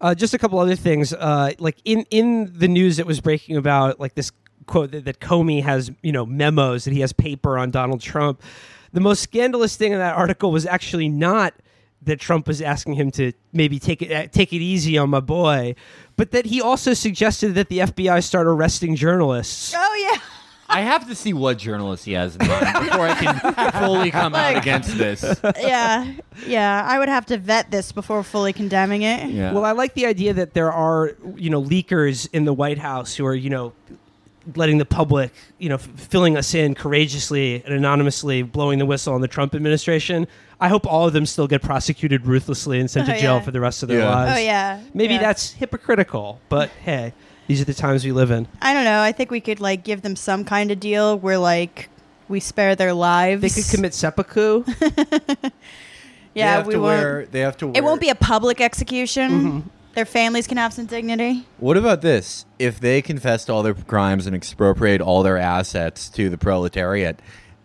Uh, 0.00 0.14
just 0.14 0.32
a 0.32 0.38
couple 0.38 0.58
other 0.58 0.76
things. 0.76 1.12
Uh, 1.12 1.52
like 1.58 1.76
in 1.84 2.06
in 2.10 2.50
the 2.58 2.68
news 2.68 2.96
that 2.96 3.06
was 3.06 3.20
breaking 3.20 3.56
about 3.56 4.00
like 4.00 4.14
this 4.14 4.32
quote 4.66 4.92
that, 4.92 5.04
that 5.04 5.20
Comey 5.20 5.62
has 5.62 5.90
you 6.02 6.12
know 6.12 6.24
memos 6.24 6.84
that 6.84 6.92
he 6.92 7.00
has 7.00 7.12
paper 7.12 7.58
on 7.58 7.70
Donald 7.70 8.00
Trump. 8.00 8.42
The 8.92 9.00
most 9.00 9.22
scandalous 9.22 9.76
thing 9.76 9.92
in 9.92 9.98
that 9.98 10.16
article 10.16 10.50
was 10.52 10.64
actually 10.64 11.08
not 11.08 11.54
that 12.02 12.18
Trump 12.18 12.46
was 12.46 12.62
asking 12.62 12.94
him 12.94 13.10
to 13.12 13.32
maybe 13.52 13.78
take 13.78 14.00
it 14.00 14.10
uh, 14.10 14.26
take 14.28 14.52
it 14.52 14.62
easy 14.62 14.96
on 14.96 15.10
my 15.10 15.20
boy, 15.20 15.74
but 16.16 16.30
that 16.30 16.46
he 16.46 16.62
also 16.62 16.94
suggested 16.94 17.54
that 17.54 17.68
the 17.68 17.80
FBI 17.80 18.22
start 18.24 18.46
arresting 18.46 18.96
journalists. 18.96 19.74
Oh 19.76 20.10
yeah. 20.10 20.20
I 20.70 20.82
have 20.82 21.08
to 21.08 21.14
see 21.14 21.32
what 21.32 21.58
journalist 21.58 22.04
he 22.04 22.12
has 22.12 22.36
in 22.36 22.46
mind 22.46 22.84
before 22.86 23.08
I 23.08 23.14
can 23.14 23.72
fully 23.84 24.10
come 24.10 24.34
out 24.34 24.56
against 24.56 24.96
this. 24.96 25.24
yeah, 25.58 26.12
yeah. 26.46 26.86
I 26.88 26.98
would 26.98 27.08
have 27.08 27.26
to 27.26 27.36
vet 27.38 27.70
this 27.70 27.92
before 27.92 28.22
fully 28.22 28.52
condemning 28.52 29.02
it. 29.02 29.30
Yeah. 29.30 29.52
Well, 29.52 29.64
I 29.64 29.72
like 29.72 29.94
the 29.94 30.06
idea 30.06 30.32
that 30.34 30.54
there 30.54 30.72
are, 30.72 31.12
you 31.36 31.50
know, 31.50 31.62
leakers 31.62 32.28
in 32.32 32.44
the 32.44 32.52
White 32.52 32.78
House 32.78 33.14
who 33.14 33.26
are, 33.26 33.34
you 33.34 33.50
know, 33.50 33.72
letting 34.56 34.78
the 34.78 34.84
public, 34.86 35.32
you 35.58 35.68
know, 35.68 35.74
f- 35.74 35.82
filling 35.96 36.36
us 36.36 36.54
in 36.54 36.74
courageously 36.74 37.62
and 37.64 37.74
anonymously, 37.74 38.42
blowing 38.42 38.78
the 38.78 38.86
whistle 38.86 39.12
on 39.14 39.20
the 39.20 39.28
Trump 39.28 39.54
administration. 39.54 40.26
I 40.60 40.68
hope 40.68 40.86
all 40.86 41.06
of 41.06 41.12
them 41.12 41.26
still 41.26 41.46
get 41.46 41.62
prosecuted 41.62 42.26
ruthlessly 42.26 42.80
and 42.80 42.90
sent 42.90 43.08
Oh, 43.08 43.12
to 43.12 43.18
jail 43.18 43.34
yeah. 43.36 43.40
for 43.42 43.50
the 43.50 43.60
rest 43.60 43.82
of 43.82 43.88
their 43.88 44.00
Yeah. 44.00 44.08
Oh, 44.08 44.12
lives. 44.12 44.38
Oh 44.38 44.40
yeah. 44.42 44.80
Maybe 44.94 45.14
yeah. 45.14 45.20
that's 45.20 45.52
hypocritical, 45.52 46.40
but 46.48 46.70
hey, 46.84 47.12
these 47.50 47.60
are 47.60 47.64
the 47.64 47.74
times 47.74 48.04
we 48.04 48.12
live 48.12 48.30
in. 48.30 48.46
I 48.62 48.72
don't 48.72 48.84
know. 48.84 49.00
I 49.00 49.10
think 49.10 49.32
we 49.32 49.40
could 49.40 49.58
like 49.58 49.82
give 49.82 50.02
them 50.02 50.14
some 50.14 50.44
kind 50.44 50.70
of 50.70 50.78
deal 50.78 51.18
where 51.18 51.36
like 51.36 51.88
we 52.28 52.38
spare 52.38 52.76
their 52.76 52.92
lives. 52.92 53.42
They 53.42 53.48
could 53.48 53.68
commit 53.68 53.92
seppuku. 53.92 54.62
Yeah, 56.32 56.64
we 56.64 56.74
to 56.74 56.80
won't. 56.80 57.02
wear. 57.02 57.26
They 57.26 57.40
have 57.40 57.56
to. 57.56 57.66
Wear, 57.66 57.76
It 57.76 57.82
won't 57.82 58.00
be 58.00 58.08
a 58.08 58.14
public 58.14 58.60
execution. 58.60 59.30
Mm-hmm. 59.30 59.68
Their 59.94 60.04
families 60.04 60.46
can 60.46 60.58
have 60.58 60.72
some 60.72 60.86
dignity. 60.86 61.44
What 61.58 61.76
about 61.76 62.02
this? 62.02 62.46
If 62.60 62.78
they 62.78 63.02
confessed 63.02 63.50
all 63.50 63.64
their 63.64 63.74
crimes 63.74 64.28
and 64.28 64.36
expropriate 64.36 65.00
all 65.00 65.24
their 65.24 65.36
assets 65.36 66.08
to 66.10 66.30
the 66.30 66.38
proletariat, 66.38 67.18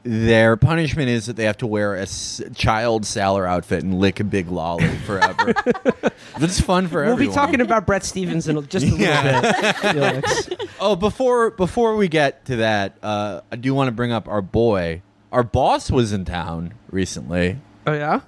their 0.08 0.56
punishment 0.56 1.10
is 1.10 1.26
that 1.26 1.36
they 1.36 1.46
have 1.46 1.58
to 1.58 1.68
wear 1.68 1.96
a 1.96 2.04
s- 2.04 2.40
child 2.54 3.06
sailor 3.06 3.46
outfit 3.48 3.84
and 3.84 4.00
lick 4.00 4.20
a 4.20 4.24
big 4.24 4.50
lolly 4.50 4.88
forever. 5.00 5.54
That's 6.40 6.62
fun 6.62 6.88
for 6.88 7.04
we'll 7.04 7.14
everyone. 7.14 7.34
be 7.34 7.36
talking 7.36 7.62
about 7.62 7.88
Bret 7.88 8.04
Stephens 8.04 8.48
in 8.48 8.56
just 8.68 8.86
a 8.86 8.90
little 8.92 9.00
Yeah. 9.00 9.42
bit. 9.42 9.76
Felix. 9.78 10.50
Oh, 10.80 10.96
before 10.96 11.50
before 11.52 11.96
we 11.96 12.08
get 12.08 12.46
to 12.46 12.58
that, 12.58 12.98
uh, 13.02 13.42
I 13.52 13.56
do 13.56 13.74
want 13.74 13.88
to 13.88 13.92
bring 13.92 14.12
up 14.12 14.28
our 14.28 14.42
boy. 14.44 15.02
Our 15.32 15.44
boss 15.44 15.90
was 15.90 16.14
in 16.14 16.24
town 16.24 16.76
recently. 16.92 17.58
Oh 17.88 17.94
yeah. 17.94 18.22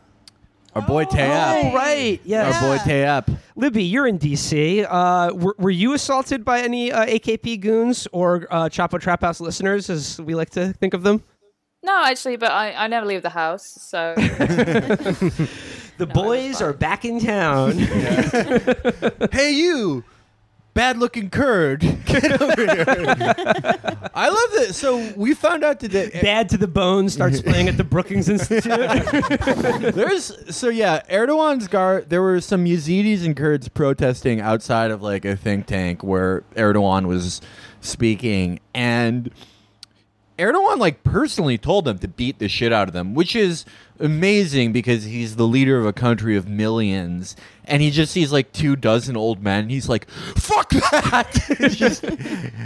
Our 0.75 0.81
boy 0.81 1.03
Oh 1.03 1.13
Tayyip. 1.13 1.73
right. 1.73 2.19
Yes. 2.23 2.55
Our 2.55 2.61
boy 2.77 2.83
Yeah. 2.91 3.21
Tayyip. 3.21 3.37
Libby, 3.55 3.83
you're 3.83 4.07
in 4.07 4.19
DC. 4.19 4.85
Uh, 4.87 5.33
were, 5.33 5.55
were 5.57 5.69
you 5.71 5.93
assaulted 5.93 6.43
by 6.43 6.61
any 6.61 6.91
uh, 6.91 7.05
AKP 7.05 7.59
goons 7.61 8.07
or 8.11 8.47
uh, 8.51 8.65
Chapo 8.69 8.99
Trap 8.99 9.21
House 9.21 9.39
listeners, 9.39 9.89
as 9.89 10.19
we 10.21 10.35
like 10.35 10.49
to 10.51 10.73
think 10.73 10.93
of 10.93 11.03
them? 11.03 11.23
No, 11.83 12.03
actually, 12.03 12.35
but 12.37 12.51
I, 12.51 12.73
I 12.73 12.87
never 12.87 13.05
leave 13.05 13.21
the 13.21 13.29
house, 13.29 13.65
so 13.65 14.13
The 15.97 16.05
boys 16.05 16.61
are 16.61 16.73
back 16.73 17.05
in 17.05 17.19
town. 17.19 17.77
Hey, 19.31 19.51
you, 19.51 20.03
bad 20.73 20.97
looking 20.97 21.29
Kurd. 21.29 21.81
Get 22.05 22.39
over 22.41 22.65
here. 22.73 22.85
I 24.13 24.29
love 24.29 24.51
that. 24.57 24.69
So 24.73 25.11
we 25.15 25.33
found 25.33 25.63
out 25.63 25.79
today. 25.79 26.09
Eh, 26.13 26.21
bad 26.21 26.49
to 26.49 26.57
the 26.57 26.67
bone 26.67 27.09
starts 27.09 27.41
playing 27.41 27.67
at 27.67 27.77
the 27.77 27.83
Brookings 27.83 28.29
Institute. 28.29 28.63
There's 29.93 30.55
so 30.55 30.69
yeah, 30.69 31.01
Erdogan's 31.09 31.67
guard. 31.67 32.09
There 32.09 32.21
were 32.21 32.41
some 32.41 32.65
Yazidis 32.65 33.25
and 33.25 33.35
Kurds 33.35 33.69
protesting 33.69 34.39
outside 34.39 34.91
of 34.91 35.01
like 35.01 35.25
a 35.25 35.35
think 35.35 35.65
tank 35.65 36.03
where 36.03 36.43
Erdogan 36.55 37.07
was 37.07 37.41
speaking, 37.81 38.59
and 38.73 39.31
Erdogan 40.37 40.77
like 40.77 41.03
personally 41.03 41.57
told 41.57 41.85
them 41.85 41.97
to 41.99 42.07
beat 42.07 42.39
the 42.39 42.47
shit 42.47 42.71
out 42.71 42.87
of 42.87 42.93
them, 42.93 43.13
which 43.13 43.35
is 43.35 43.65
amazing 43.99 44.71
because 44.71 45.03
he's 45.03 45.35
the 45.35 45.47
leader 45.47 45.79
of 45.79 45.85
a 45.85 45.93
country 45.93 46.35
of 46.37 46.47
millions, 46.47 47.35
and 47.65 47.81
he 47.81 47.89
just 47.91 48.11
sees 48.11 48.31
like 48.31 48.51
two 48.53 48.75
dozen 48.75 49.17
old 49.17 49.41
men. 49.41 49.61
And 49.63 49.71
he's 49.71 49.89
like, 49.89 50.09
"Fuck 50.35 50.69
that!" 50.69 51.29
It's 51.59 51.75
just 51.75 52.03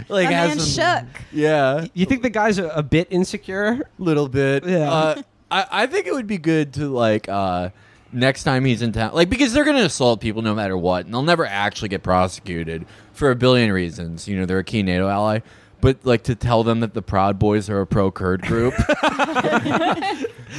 like 0.08 0.26
My 0.28 0.32
has 0.32 0.48
man 0.48 0.58
them- 0.58 1.06
shook. 1.14 1.22
Yeah, 1.32 1.86
you 1.94 2.04
think 2.06 2.22
the 2.22 2.30
guy's 2.30 2.58
a, 2.58 2.68
a 2.68 2.82
bit 2.82 3.08
insecure? 3.10 3.88
a 3.98 4.02
little 4.02 4.28
bit. 4.28 4.64
Yeah. 4.66 4.90
Uh, 4.92 5.22
I, 5.50 5.66
I 5.70 5.86
think 5.86 6.06
it 6.06 6.12
would 6.12 6.26
be 6.26 6.38
good 6.38 6.74
to 6.74 6.88
like 6.88 7.28
uh, 7.28 7.70
next 8.12 8.44
time 8.44 8.64
he's 8.64 8.82
in 8.82 8.92
town, 8.92 9.14
like 9.14 9.30
because 9.30 9.52
they're 9.52 9.64
gonna 9.64 9.80
assault 9.84 10.20
people 10.20 10.42
no 10.42 10.54
matter 10.54 10.76
what, 10.76 11.04
and 11.06 11.14
they'll 11.14 11.22
never 11.22 11.46
actually 11.46 11.88
get 11.88 12.02
prosecuted 12.02 12.84
for 13.12 13.30
a 13.30 13.36
billion 13.36 13.72
reasons. 13.72 14.28
You 14.28 14.38
know, 14.38 14.46
they're 14.46 14.58
a 14.58 14.64
key 14.64 14.82
NATO 14.82 15.08
ally. 15.08 15.40
But 15.82 16.06
like 16.06 16.22
to 16.24 16.34
tell 16.34 16.62
them 16.64 16.80
that 16.80 16.94
the 16.94 17.02
Proud 17.02 17.38
Boys 17.38 17.68
are 17.68 17.80
a 17.82 17.86
pro 17.86 18.10
Kurd 18.10 18.40
group, 18.42 18.72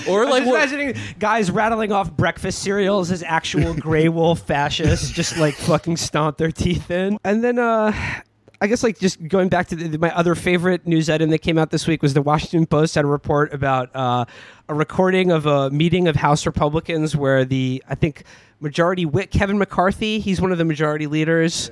or 0.08 0.24
I'm 0.24 0.30
like 0.30 0.44
just 0.44 0.48
what- 0.48 0.56
imagining 0.56 0.96
guys 1.18 1.50
rattling 1.50 1.92
off 1.92 2.12
breakfast 2.16 2.60
cereals 2.60 3.10
as 3.10 3.24
actual 3.24 3.74
gray 3.80 4.10
wolf 4.10 4.42
fascists, 4.42 5.10
just 5.10 5.38
like 5.38 5.56
fucking 5.56 5.98
stomp 5.98 6.38
their 6.38 6.52
teeth 6.52 6.92
in. 6.92 7.18
And 7.24 7.44
then, 7.44 7.58
uh, 7.58 7.94
I 8.62 8.68
guess 8.68 8.84
like 8.84 9.00
just 9.00 9.26
going 9.28 9.50
back 9.50 9.68
to 9.68 9.76
the, 9.76 9.98
my 9.98 10.14
other 10.16 10.36
favorite 10.36 10.86
news 10.86 11.10
item 11.10 11.30
that 11.32 11.40
came 11.40 11.58
out 11.58 11.70
this 11.70 11.88
week 11.88 12.02
was 12.02 12.14
the 12.14 12.22
Washington 12.22 12.66
Post 12.66 12.96
had 12.96 13.06
a 13.06 13.08
report 13.08 13.54
about 13.54 13.96
uh, 13.96 14.26
a 14.70 14.74
recording 14.74 15.32
of 15.32 15.46
a 15.46 15.70
meeting 15.70 16.08
of 16.08 16.16
House 16.16 16.46
Republicans 16.46 17.16
where 17.16 17.46
the 17.46 17.84
I 17.90 17.96
think 17.96 18.24
majority 18.60 19.06
whip 19.06 19.32
Kevin 19.32 19.58
McCarthy, 19.58 20.20
he's 20.20 20.40
one 20.42 20.52
of 20.52 20.58
the 20.58 20.66
majority 20.66 21.08
leaders. 21.08 21.72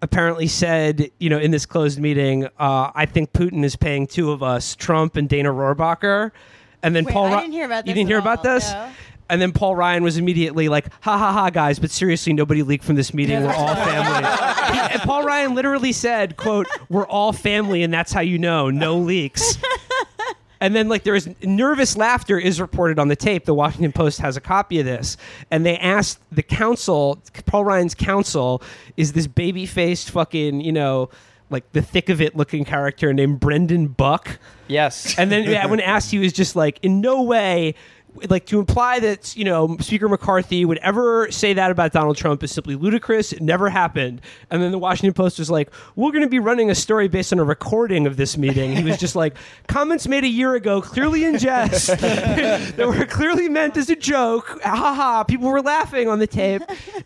Apparently 0.00 0.46
said, 0.46 1.10
you 1.18 1.28
know, 1.28 1.38
in 1.38 1.50
this 1.50 1.66
closed 1.66 1.98
meeting, 1.98 2.44
uh, 2.58 2.90
I 2.94 3.04
think 3.06 3.32
Putin 3.32 3.64
is 3.64 3.74
paying 3.74 4.06
two 4.06 4.30
of 4.30 4.42
us, 4.44 4.76
Trump 4.76 5.16
and 5.16 5.28
Dana 5.28 5.50
Rohrabacher, 5.52 6.30
and 6.84 6.94
then 6.94 7.04
Wait, 7.04 7.12
Paul. 7.12 7.26
I 7.26 7.40
didn't 7.40 7.52
hear 7.52 7.64
about 7.66 7.84
this. 7.84 7.88
You 7.90 7.94
didn't 7.94 8.08
hear 8.08 8.18
about 8.18 8.42
this? 8.44 8.70
no. 8.70 8.90
And 9.30 9.42
then 9.42 9.52
Paul 9.52 9.76
Ryan 9.76 10.02
was 10.02 10.16
immediately 10.16 10.70
like, 10.70 10.86
ha 11.02 11.18
ha 11.18 11.32
ha, 11.32 11.50
guys, 11.50 11.78
but 11.78 11.90
seriously, 11.90 12.32
nobody 12.32 12.62
leaked 12.62 12.82
from 12.84 12.96
this 12.96 13.12
meeting. 13.12 13.42
We're 13.44 13.52
all 13.52 13.74
family. 13.74 14.26
He- 14.74 14.94
and 14.94 15.02
Paul 15.02 15.22
Ryan 15.24 15.54
literally 15.54 15.92
said, 15.92 16.36
quote, 16.38 16.66
we're 16.88 17.06
all 17.06 17.34
family, 17.34 17.82
and 17.82 17.92
that's 17.92 18.10
how 18.12 18.20
you 18.22 18.38
know, 18.38 18.70
no 18.70 18.96
leaks. 18.96 19.58
And 20.60 20.74
then, 20.74 20.88
like, 20.88 21.04
there 21.04 21.14
is 21.14 21.28
nervous 21.42 21.96
laughter 21.96 22.38
is 22.38 22.60
reported 22.60 22.98
on 22.98 23.08
the 23.08 23.16
tape. 23.16 23.44
The 23.44 23.54
Washington 23.54 23.92
Post 23.92 24.18
has 24.20 24.36
a 24.36 24.40
copy 24.40 24.80
of 24.80 24.86
this, 24.86 25.16
and 25.50 25.64
they 25.64 25.76
asked 25.78 26.20
the 26.32 26.42
counsel, 26.42 27.22
Paul 27.46 27.64
Ryan's 27.64 27.94
counsel, 27.94 28.62
is 28.96 29.12
this 29.12 29.26
baby-faced 29.26 30.10
fucking, 30.10 30.60
you 30.60 30.72
know, 30.72 31.10
like 31.50 31.70
the 31.72 31.80
thick 31.80 32.08
of 32.08 32.20
it 32.20 32.36
looking 32.36 32.64
character 32.64 33.14
named 33.14 33.40
Brendan 33.40 33.88
Buck. 33.88 34.38
Yes. 34.66 35.18
And 35.18 35.32
then 35.32 35.44
yeah, 35.44 35.64
when 35.66 35.80
asked, 35.80 36.10
he 36.10 36.18
was 36.18 36.32
just 36.32 36.54
like, 36.56 36.78
in 36.82 37.00
no 37.00 37.22
way, 37.22 37.74
like 38.28 38.46
to 38.46 38.58
imply 38.58 38.98
that 39.00 39.36
you 39.36 39.44
know 39.44 39.76
Speaker 39.80 40.08
McCarthy 40.08 40.64
would 40.64 40.78
ever 40.78 41.30
say 41.30 41.52
that 41.52 41.70
about 41.70 41.92
Donald 41.92 42.16
Trump 42.16 42.42
is 42.42 42.52
simply 42.52 42.74
ludicrous. 42.74 43.32
It 43.32 43.42
never 43.42 43.68
happened. 43.68 44.20
And 44.50 44.62
then 44.62 44.72
the 44.72 44.78
Washington 44.78 45.14
Post 45.14 45.38
was 45.38 45.50
like, 45.50 45.70
we're 45.96 46.10
going 46.10 46.22
to 46.24 46.28
be 46.28 46.38
running 46.38 46.70
a 46.70 46.74
story 46.74 47.08
based 47.08 47.32
on 47.32 47.38
a 47.38 47.44
recording 47.44 48.06
of 48.06 48.16
this 48.16 48.36
meeting. 48.36 48.74
He 48.74 48.84
was 48.84 48.98
just 48.98 49.16
like, 49.16 49.36
comments 49.68 50.08
made 50.08 50.24
a 50.24 50.28
year 50.28 50.54
ago, 50.54 50.80
clearly 50.80 51.24
in 51.24 51.38
jest, 51.38 51.86
that 51.98 52.78
were 52.78 53.06
clearly 53.06 53.48
meant 53.48 53.76
as 53.76 53.90
a 53.90 53.96
joke. 53.96 54.60
Ha 54.62 54.94
ha! 54.94 55.24
People 55.24 55.48
were 55.48 55.62
laughing 55.62 56.08
on 56.08 56.18
the 56.18 56.26
tape. 56.26 56.62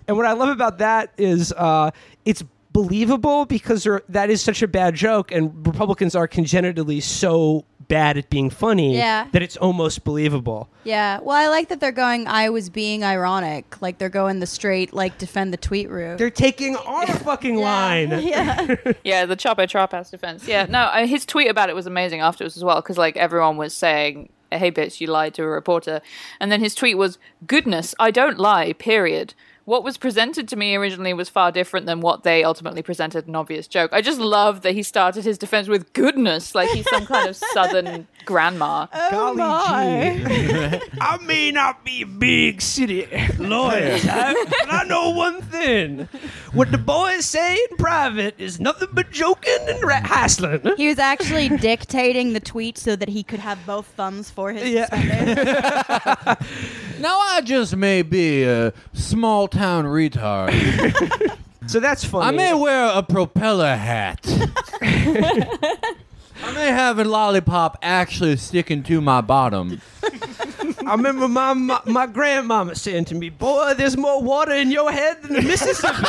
And 0.09 0.17
what 0.17 0.27
I 0.27 0.33
love 0.33 0.49
about 0.49 0.79
that 0.79 1.13
is 1.19 1.53
uh, 1.53 1.91
it's 2.25 2.45
believable 2.73 3.45
because 3.45 3.87
that 4.09 4.31
is 4.31 4.41
such 4.41 4.63
a 4.63 4.69
bad 4.69 4.95
joke, 4.95 5.31
and 5.31 5.67
Republicans 5.67 6.15
are 6.15 6.27
congenitally 6.27 7.01
so 7.01 7.65
bad 7.93 8.17
at 8.17 8.31
being 8.31 8.49
funny 8.49 8.97
Yeah. 8.97 9.27
that 9.33 9.43
it's 9.43 9.57
almost 9.59 10.03
believable. 10.03 10.69
Yeah. 10.85 11.21
Well, 11.21 11.37
I 11.37 11.49
like 11.49 11.69
that 11.69 11.79
they're 11.79 11.93
going. 11.93 12.27
I 12.27 12.49
was 12.49 12.71
being 12.71 13.05
ironic. 13.05 13.83
Like 13.83 13.99
they're 13.99 14.09
going 14.23 14.41
the 14.41 14.47
straight, 14.47 14.95
like 14.95 15.19
defend 15.19 15.53
the 15.53 15.59
tweet 15.59 15.91
route. 15.91 16.17
They're 16.17 16.31
taking 16.31 16.75
our 16.95 17.07
fucking 17.07 17.57
line. 17.57 18.11
yeah. 18.23 18.77
Yeah, 19.05 19.27
the 19.27 19.37
Chapo 19.37 19.69
Trap 19.69 19.93
House 19.93 20.11
defense. 20.11 20.49
Yeah, 20.49 20.65
no, 20.69 20.89
I, 20.91 21.05
his 21.07 21.27
tweet 21.27 21.49
about 21.51 21.69
it 21.69 21.75
was 21.77 21.87
amazing 21.87 22.21
afterwards 22.21 22.57
as 22.57 22.65
well 22.65 22.77
because 22.77 22.97
like 22.97 23.17
everyone 23.19 23.57
was 23.59 23.75
saying, 23.75 24.31
"Hey, 24.51 24.71
bitch, 24.73 25.01
you 25.01 25.07
lied 25.09 25.35
to 25.35 25.43
a 25.43 25.47
reporter," 25.47 26.01
and 26.41 26.51
then 26.51 26.61
his 26.61 26.75
tweet 26.75 26.97
was, 26.97 27.19
"Goodness, 27.47 27.95
I 27.99 28.11
don't 28.11 28.39
lie." 28.39 28.73
Period. 28.73 29.35
What 29.65 29.85
was 29.85 29.97
presented 29.97 30.49
to 30.49 30.57
me 30.57 30.75
originally 30.75 31.13
was 31.15 31.29
far 31.29 31.53
different 31.53 31.87
than 31.87 32.01
what 32.01 32.25
they 32.25 32.43
ultimately 32.43 32.83
presented 32.83 33.29
an 33.29 33.37
obvious 33.37 33.69
joke. 33.69 33.93
I 33.93 34.01
just 34.01 34.19
love 34.19 34.63
that 34.63 34.73
he 34.73 34.83
started 34.83 35.25
his 35.25 35.39
defense 35.39 35.69
with 35.69 35.93
goodness, 35.93 36.55
like 36.55 36.69
he's 36.71 36.89
some 36.91 37.07
kind 37.07 37.29
of 37.29 37.37
southern 37.37 38.09
grandma. 38.25 38.89
Oh 38.93 39.35
Golly 39.37 40.19
gee. 40.25 40.81
I 41.01 41.19
may 41.25 41.53
not 41.53 41.85
be 41.85 42.03
a 42.03 42.07
big 42.07 42.61
city 42.61 43.07
lawyer, 43.39 43.99
but 44.05 44.73
I 44.73 44.85
know 44.89 45.11
one 45.11 45.41
thing. 45.43 46.09
What 46.53 46.73
the 46.73 46.79
boys 46.79 47.25
say 47.25 47.55
in 47.71 47.77
private 47.77 48.35
is 48.39 48.59
nothing 48.59 48.89
but 48.93 49.11
joking 49.13 49.57
and 49.69 49.83
ra- 49.85 50.03
hassling. 50.05 50.73
He 50.77 50.89
was 50.89 50.99
actually 50.99 51.49
dictating 51.51 52.33
the 52.33 52.41
tweet 52.41 52.79
so 52.79 52.97
that 52.97 53.09
he 53.09 53.23
could 53.23 53.41
have 53.41 53.65
both 53.65 53.87
thumbs 53.87 54.29
for 54.29 54.53
his 54.53 54.69
Yeah. 54.69 54.89
now 56.99 57.17
I 57.31 57.41
just 57.45 57.77
may 57.77 58.03
be 58.03 58.43
a 58.45 58.73
small 58.93 59.49
town 59.49 59.62
retard. 59.63 60.53
So 61.69 61.79
that's 61.79 62.05
funny. 62.05 62.27
I 62.27 62.31
may 62.33 62.55
wear 62.55 62.91
a 62.93 63.05
propeller 63.05 63.77
hat. 63.77 64.21
I 64.83 66.53
may 66.55 66.67
have 66.67 66.99
a 66.99 67.05
lollipop 67.05 67.79
actually 67.83 68.37
sticking 68.37 68.83
to 68.83 69.01
my 69.01 69.21
bottom. 69.21 69.81
I 70.87 70.93
remember 70.95 71.29
my, 71.29 71.53
my 71.55 71.81
my 71.87 72.07
grandmama 72.07 72.75
saying 72.75 73.07
to 73.07 73.15
me, 73.15 73.29
"Boy, 73.31 73.75
there's 73.75 73.97
more 73.97 74.23
water 74.23 74.53
in 74.53 74.71
your 74.71 74.91
head 74.91 75.23
than 75.23 75.35
the 75.35 75.43
Mississippi." 75.43 76.03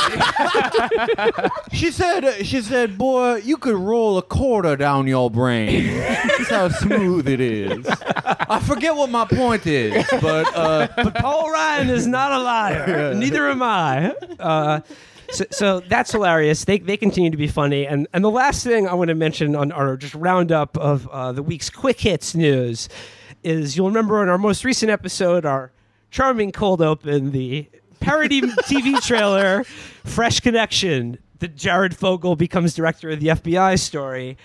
She 1.72 1.90
said, 1.90 2.46
"She 2.46 2.62
said, 2.62 2.96
boy, 2.96 3.36
you 3.36 3.56
could 3.56 3.74
roll 3.74 4.16
a 4.16 4.22
quarter 4.22 4.76
down 4.76 5.06
your 5.06 5.30
brain. 5.30 5.96
That's 5.98 6.50
how 6.50 6.68
smooth 6.68 7.28
it 7.28 7.40
is." 7.40 7.86
I 7.86 8.60
forget 8.60 8.94
what 8.94 9.10
my 9.10 9.24
point 9.24 9.66
is, 9.66 10.04
but 10.20 10.54
uh, 10.54 10.88
but 10.96 11.14
Paul 11.16 11.50
Ryan 11.50 11.90
is 11.90 12.06
not 12.06 12.32
a 12.32 12.38
liar. 12.38 13.14
Neither 13.16 13.48
am 13.48 13.62
I. 13.62 14.14
Uh, 14.38 14.80
so, 15.30 15.44
so 15.50 15.80
that's 15.80 16.12
hilarious. 16.12 16.64
They, 16.64 16.78
they 16.78 16.96
continue 16.96 17.30
to 17.30 17.36
be 17.36 17.48
funny. 17.48 17.86
And 17.86 18.06
and 18.12 18.24
the 18.24 18.30
last 18.30 18.64
thing 18.64 18.86
I 18.86 18.94
want 18.94 19.08
to 19.08 19.14
mention 19.14 19.56
on 19.56 19.72
our 19.72 19.96
just 19.96 20.14
roundup 20.14 20.76
of 20.76 21.08
uh, 21.08 21.32
the 21.32 21.42
week's 21.42 21.70
quick 21.70 22.00
hits 22.00 22.34
news 22.34 22.88
is 23.44 23.76
you'll 23.76 23.88
remember 23.88 24.22
in 24.22 24.28
our 24.28 24.38
most 24.38 24.64
recent 24.64 24.90
episode, 24.90 25.44
our 25.44 25.72
charming 26.10 26.52
cold 26.52 26.80
open, 26.80 27.32
the 27.32 27.68
parody 28.00 28.40
TV 28.62 29.00
trailer, 29.02 29.64
Fresh 30.04 30.40
Connection, 30.40 31.18
that 31.38 31.56
Jared 31.56 31.96
Fogle 31.96 32.36
becomes 32.36 32.74
director 32.74 33.10
of 33.10 33.20
the 33.20 33.28
FBI 33.28 33.78
story. 33.78 34.36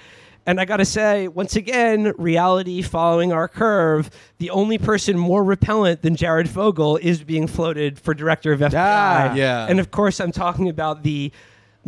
And 0.46 0.60
I 0.60 0.66
gotta 0.66 0.86
say, 0.86 1.28
once 1.28 1.56
again, 1.56 2.14
reality 2.18 2.82
following 2.82 3.32
our 3.32 3.48
curve. 3.48 4.10
The 4.40 4.50
only 4.50 4.80
person 4.80 5.18
more 5.18 5.44
repellent 5.44 6.02
than 6.02 6.16
Jared 6.16 6.50
Fogle 6.50 6.98
is 6.98 7.24
being 7.24 7.46
floated 7.46 8.00
for 8.00 8.16
director 8.16 8.52
of 8.52 8.60
FBI. 8.62 8.74
Ah, 8.74 9.34
yeah. 9.36 9.68
And 9.70 9.80
of 9.80 9.92
course, 9.92 10.20
I'm 10.20 10.32
talking 10.32 10.68
about 10.68 11.04
the 11.04 11.32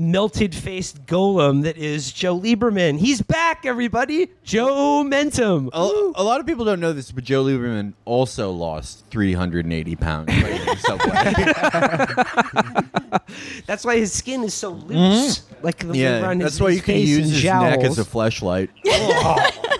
melted 0.02 0.56
faced 0.56 1.06
golem 1.06 1.62
that 1.64 1.78
is 1.78 2.12
Joe 2.12 2.40
Lieberman. 2.40 2.98
He's 3.00 3.22
back, 3.22 3.66
everybody. 3.66 4.30
Joe 4.44 5.04
Mentum. 5.06 5.70
a, 5.72 6.12
a 6.20 6.24
lot 6.24 6.40
of 6.40 6.48
people 6.48 6.66
don't 6.66 6.80
know 6.80 6.94
this, 6.94 7.12
but 7.12 7.24
Joe 7.24 7.44
Lieberman 7.44 7.94
also 8.06 8.52
lost 8.52 9.06
380 9.12 9.96
pounds 9.98 10.34
subway. 10.82 11.44
That's 13.68 13.86
why 13.86 13.98
his 13.98 14.12
skin 14.12 14.44
is 14.44 14.54
so 14.54 14.70
loose. 14.70 15.44
Like 15.62 15.78
the 15.78 15.96
yeah, 15.96 16.22
around 16.22 16.42
his, 16.42 16.54
that's 16.54 16.62
why 16.62 16.70
his 16.72 16.78
you 16.78 16.84
can 16.84 16.98
use 16.98 17.30
his 17.32 17.44
neck 17.44 17.82
as 17.82 18.00
a 18.00 18.06
flashlight. 18.06 18.70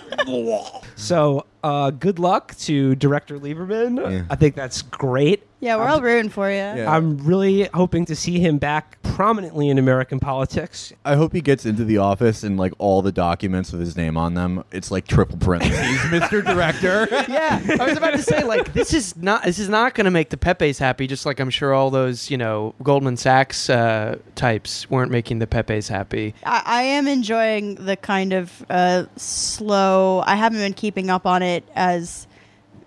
So, 0.94 1.46
uh, 1.64 1.90
good 1.90 2.20
luck 2.20 2.54
to 2.58 2.94
director 2.94 3.36
Lieberman. 3.36 4.10
Yeah. 4.10 4.22
I 4.30 4.36
think 4.36 4.54
that's 4.54 4.82
great. 4.82 5.42
Yeah, 5.62 5.76
we're 5.76 5.86
all 5.86 6.02
rooting 6.02 6.28
for 6.28 6.50
you. 6.50 6.56
Yeah. 6.56 6.92
I'm 6.92 7.18
really 7.18 7.68
hoping 7.72 8.04
to 8.06 8.16
see 8.16 8.40
him 8.40 8.58
back 8.58 9.00
prominently 9.04 9.68
in 9.68 9.78
American 9.78 10.18
politics. 10.18 10.92
I 11.04 11.14
hope 11.14 11.32
he 11.32 11.40
gets 11.40 11.64
into 11.64 11.84
the 11.84 11.98
office 11.98 12.42
and 12.42 12.58
like 12.58 12.72
all 12.78 13.00
the 13.00 13.12
documents 13.12 13.70
with 13.70 13.80
his 13.80 13.96
name 13.96 14.16
on 14.16 14.34
them. 14.34 14.64
It's 14.72 14.90
like 14.90 15.06
triple 15.06 15.38
parentheses, 15.38 15.78
Mr. 16.10 16.44
Director. 16.44 17.06
yeah, 17.28 17.62
I 17.80 17.86
was 17.86 17.96
about 17.96 18.14
to 18.14 18.22
say 18.22 18.42
like 18.42 18.72
this 18.72 18.92
is 18.92 19.14
not 19.16 19.44
this 19.44 19.60
is 19.60 19.68
not 19.68 19.94
going 19.94 20.06
to 20.06 20.10
make 20.10 20.30
the 20.30 20.36
Pepes 20.36 20.78
happy. 20.78 21.06
Just 21.06 21.24
like 21.24 21.38
I'm 21.38 21.50
sure 21.50 21.72
all 21.72 21.90
those 21.90 22.28
you 22.28 22.36
know 22.36 22.74
Goldman 22.82 23.16
Sachs 23.16 23.70
uh, 23.70 24.18
types 24.34 24.90
weren't 24.90 25.12
making 25.12 25.38
the 25.38 25.46
Pepes 25.46 25.86
happy. 25.86 26.34
I, 26.42 26.62
I 26.66 26.82
am 26.82 27.06
enjoying 27.06 27.76
the 27.76 27.96
kind 27.96 28.32
of 28.32 28.66
uh, 28.68 29.04
slow. 29.14 30.24
I 30.26 30.34
haven't 30.34 30.58
been 30.58 30.74
keeping 30.74 31.08
up 31.08 31.24
on 31.24 31.40
it 31.42 31.62
as 31.76 32.26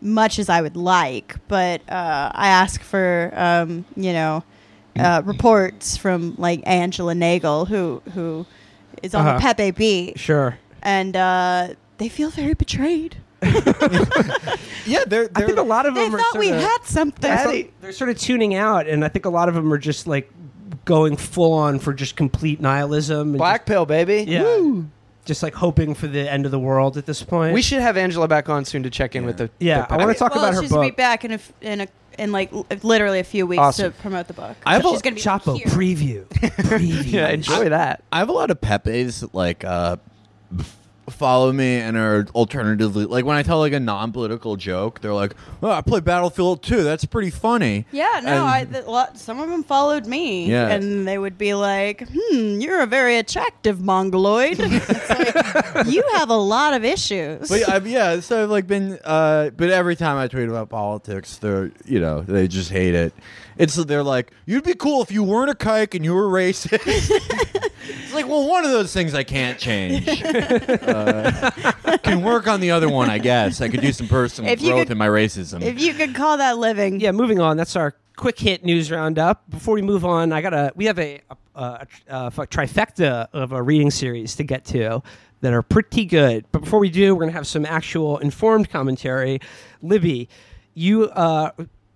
much 0.06 0.40
as 0.40 0.48
I 0.50 0.62
would 0.62 0.78
like, 0.78 1.36
but 1.48 1.82
uh, 1.90 2.32
I 2.34 2.48
ask 2.50 2.82
for 2.82 3.32
um, 3.36 3.84
you 3.98 4.14
know 4.14 4.44
uh, 4.98 5.22
reports 5.26 5.98
from 5.98 6.36
like 6.38 6.62
Angela 6.66 7.14
Nagle, 7.16 7.66
who 7.66 8.02
who 8.14 8.46
is 9.04 9.14
on 9.14 9.26
Uh-huh. 9.28 9.38
the 9.38 9.42
Pepe 9.42 9.72
beat, 9.72 10.20
Sure. 10.20 10.58
and 10.82 11.16
uh, 11.18 11.70
they 11.98 12.08
feel 12.10 12.30
very 12.30 12.54
betrayed. 12.54 13.18
yeah, 14.86 15.04
they're, 15.06 15.26
I 15.26 15.28
they're 15.40 15.48
think 15.48 15.58
a 15.60 15.64
lot 15.64 15.86
of 15.86 15.96
They 15.96 16.06
them 16.06 16.16
are 16.16 16.20
thought 16.20 16.32
sort 16.34 16.46
we 16.46 16.52
of, 16.52 16.62
had 16.62 16.78
something. 16.84 17.30
I 17.32 17.38
thought 17.64 17.72
they're 17.82 17.92
sort 17.92 18.10
of 18.10 18.18
tuning 18.18 18.56
out, 18.56 18.88
and 18.88 19.04
I 19.04 19.08
think 19.10 19.26
a 19.26 19.30
lot 19.30 19.50
of 19.50 19.56
them 19.56 19.72
are 19.74 19.78
just 19.78 20.08
like 20.08 20.32
going 20.86 21.18
full 21.18 21.54
on 21.54 21.80
for 21.80 21.94
just 21.94 22.16
complete 22.16 22.60
nihilism. 22.62 23.30
And 23.30 23.38
Black 23.38 23.66
pill, 23.66 23.86
baby. 23.86 24.26
just, 24.26 24.30
yeah, 24.30 24.82
just 25.26 25.44
like 25.44 25.54
hoping 25.56 25.94
for 25.96 26.08
the 26.08 26.32
end 26.32 26.46
of 26.46 26.52
the 26.52 26.60
world 26.60 26.98
at 26.98 27.06
this 27.06 27.22
point. 27.24 27.54
We 27.54 27.62
should 27.62 27.82
have 27.82 27.98
Angela 27.98 28.28
back 28.28 28.48
on 28.48 28.64
soon 28.64 28.84
to 28.84 28.90
check 28.90 29.16
in 29.16 29.26
with 29.26 29.38
the. 29.38 29.50
Yeah, 29.60 29.86
the 29.88 29.94
I 29.94 29.98
wanna 29.98 30.14
talk 30.14 30.34
well, 30.36 30.46
about 30.46 30.54
her 30.56 30.62
she's 30.62 30.72
gonna 30.72 30.88
be 30.90 30.92
back 30.96 31.26
in 31.26 31.32
a 31.32 31.36
f- 31.36 31.54
in 31.62 31.82
a 31.82 31.88
in 32.18 32.32
like 32.32 32.54
l- 32.54 32.66
literally 32.84 33.20
a 33.20 33.24
few 33.26 33.46
weeks 33.46 33.60
Awesome. 33.60 33.92
to 33.92 34.00
promote 34.00 34.28
the 34.28 34.34
book. 34.34 34.56
I 34.66 34.74
have 34.76 34.84
So 34.84 34.90
a- 34.90 34.92
she's 34.94 35.02
gonna 35.02 35.16
be 35.16 35.22
Chapo 35.22 35.58
here. 35.58 35.66
preview. 35.68 36.26
preview. 36.30 37.12
Yeah, 37.12 37.28
enjoy 37.30 37.70
that. 37.70 38.04
I 38.12 38.20
have 38.20 38.30
a 38.30 38.32
lot 38.32 38.52
of 38.52 38.62
Pepes 38.62 39.24
like 39.34 39.66
uh 39.66 39.98
follow 41.10 41.52
me 41.52 41.76
and 41.76 41.96
are 41.98 42.26
alternatively 42.34 43.06
like 43.06 43.26
when 43.26 43.38
I 43.38 43.44
tell 43.44 43.60
like 43.60 43.74
a 43.74 43.80
non-political 43.80 44.56
joke, 44.56 45.02
they're 45.02 45.14
like, 45.14 45.34
"Oh, 45.62 45.70
I 45.70 45.82
play 45.82 46.00
Battlefield 46.00 46.64
2. 46.64 46.84
That's 46.84 47.06
pretty 47.06 47.30
funny." 47.30 47.86
Yeah, 47.92 48.22
no, 48.24 48.30
And- 48.32 48.40
I 48.40 48.66
th- 48.66 48.86
lot, 48.86 49.18
some 49.18 49.40
of 49.40 49.50
them 49.50 49.64
followed 49.64 50.06
me, 50.08 50.50
Yeah. 50.50 50.68
and 50.70 51.08
they 51.08 51.18
would 51.18 51.38
be 51.38 51.54
like, 51.54 52.08
"Hmm, 52.14 52.60
you're 52.60 52.82
a 52.82 52.88
very 52.88 53.18
attractive 53.18 53.80
mongoloid." 53.82 54.58
it's 54.60 55.10
like, 55.76 55.88
you 55.88 56.04
have 56.16 56.30
a 56.30 56.36
lot 56.38 56.74
of 56.74 56.84
issues. 56.84 57.50
But 57.50 57.70
I've, 57.70 57.86
yeah, 57.88 58.20
so 58.20 58.44
I've 58.44 58.50
like 58.50 58.66
been, 58.68 58.98
uh, 59.04 59.52
but 59.56 59.70
every 59.70 59.96
time 59.96 60.18
I 60.18 60.28
tweet 60.28 60.50
about 60.50 60.70
politics, 60.70 61.38
they're 61.38 61.72
you 61.86 62.00
know 62.00 62.22
they 62.22 62.48
just 62.48 62.72
hate 62.72 62.96
it. 62.96 63.14
It's 63.58 63.76
they're 63.76 64.04
like, 64.04 64.32
you'd 64.46 64.64
be 64.66 64.74
cool 64.74 65.02
if 65.02 65.12
you 65.12 65.24
weren't 65.24 65.50
a 65.50 65.56
kike 65.56 65.94
and 65.96 66.04
you 66.04 66.14
were 66.14 66.28
racist. 66.28 66.82
it's 67.88 68.14
like, 68.14 68.28
well, 68.28 68.48
one 68.48 68.66
of 68.66 68.72
those 68.72 68.92
things 68.94 69.14
I 69.14 69.24
can't 69.24 69.58
change. 69.60 70.08
uh, 70.24 71.52
can 72.04 72.24
work 72.24 72.48
on 72.48 72.60
the 72.60 72.72
other 72.72 72.90
one, 72.90 73.10
I 73.10 73.18
guess. 73.18 73.62
I 73.62 73.70
could 73.70 73.82
do 73.82 73.92
some 73.92 74.08
personal 74.08 74.52
If 74.52 74.62
you 74.62 74.70
growth 74.72 74.84
could- 74.88 74.92
in 74.94 74.98
my 74.98 75.08
racism. 75.08 75.62
if 75.62 75.80
you 75.80 75.94
could 75.94 76.16
call 76.16 76.38
that 76.38 76.58
living, 76.58 77.00
yeah, 77.00 77.12
moving 77.12 77.40
on. 77.40 77.58
That's 77.58 77.76
our 77.76 77.96
quick 78.16 78.40
hit 78.40 78.64
news 78.64 78.92
roundup. 78.92 79.50
Before 79.50 79.76
we 79.76 79.82
move 79.82 80.06
on, 80.06 80.32
I 80.32 80.42
got 80.42 80.54
a 80.54 80.72
we 80.76 80.86
have 80.86 81.00
a, 81.00 81.22
a, 81.56 81.88
a, 82.08 82.26
a 82.28 82.32
trifecta 82.32 83.28
of 83.34 83.52
a 83.52 83.62
reading 83.62 83.92
series 83.92 84.36
to 84.38 84.44
get 84.44 84.66
to 84.66 85.02
that 85.42 85.54
are 85.54 85.62
pretty 85.62 86.06
good. 86.06 86.46
But 86.52 86.60
before 86.64 86.80
we 86.80 86.90
do, 86.90 87.14
we're 87.14 87.22
gonna 87.22 87.32
have 87.34 87.48
some 87.48 87.66
actual 87.66 88.18
informed 88.20 88.70
commentary. 88.70 89.40
Libby, 89.82 90.30
you 90.74 91.04
uh, 91.10 91.52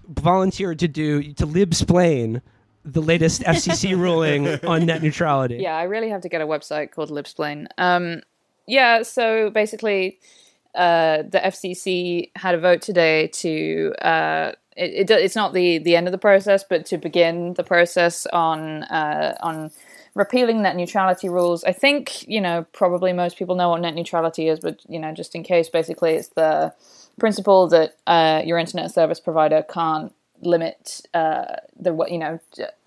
volunteered 0.08 0.80
to 0.80 0.88
do 0.88 1.34
to 1.34 1.48
libsplain 1.48 2.42
the 2.86 3.02
latest 3.02 3.42
FCC 3.56 3.98
ruling 3.98 4.48
on 4.66 4.86
net 4.86 5.02
neutrality. 5.02 5.58
Yeah, 5.58 5.76
I 5.76 5.84
really 5.84 6.10
have 6.10 6.22
to 6.22 6.30
get 6.30 6.42
a 6.42 6.48
website 6.48 6.92
called 6.92 7.10
Libsplain. 7.10 7.68
Um, 7.78 8.22
yeah, 8.68 9.02
so 9.02 9.50
basically, 9.50 10.20
uh, 10.76 11.24
the 11.24 11.40
FCC 11.40 12.32
had 12.36 12.56
a 12.56 12.60
vote 12.60 12.82
today 12.82 13.28
to. 13.28 13.94
Uh, 14.02 14.52
it, 14.78 15.10
it, 15.10 15.12
it's 15.12 15.36
not 15.36 15.54
the, 15.54 15.80
the 15.80 15.98
end 15.98 16.08
of 16.08 16.14
the 16.14 16.18
process, 16.18 16.64
but 16.64 16.86
to 16.86 16.98
begin 16.98 17.54
the 17.56 17.64
process 17.64 18.26
on 18.28 18.84
uh, 18.84 19.36
on 19.42 19.72
repealing 20.16 20.62
net 20.62 20.76
neutrality 20.76 21.28
rules. 21.28 21.64
I 21.64 21.74
think 21.74 22.28
you 22.28 22.40
know 22.40 22.66
probably 22.72 23.12
most 23.12 23.38
people 23.38 23.56
know 23.56 23.70
what 23.70 23.82
net 23.82 23.96
neutrality 23.96 24.48
is, 24.48 24.60
but 24.60 24.80
you 24.88 25.00
know 25.00 25.14
just 25.14 25.36
in 25.36 25.44
case, 25.44 25.68
basically 25.70 26.14
it's 26.14 26.30
the 26.30 26.74
principle 27.20 27.68
that 27.68 27.98
uh, 28.08 28.42
your 28.46 28.58
internet 28.58 28.92
service 28.92 29.20
provider 29.20 29.64
can't 29.64 30.14
limit 30.42 31.02
uh, 31.14 31.56
the 31.80 31.94
what 31.94 32.12
you 32.12 32.18
know 32.18 32.40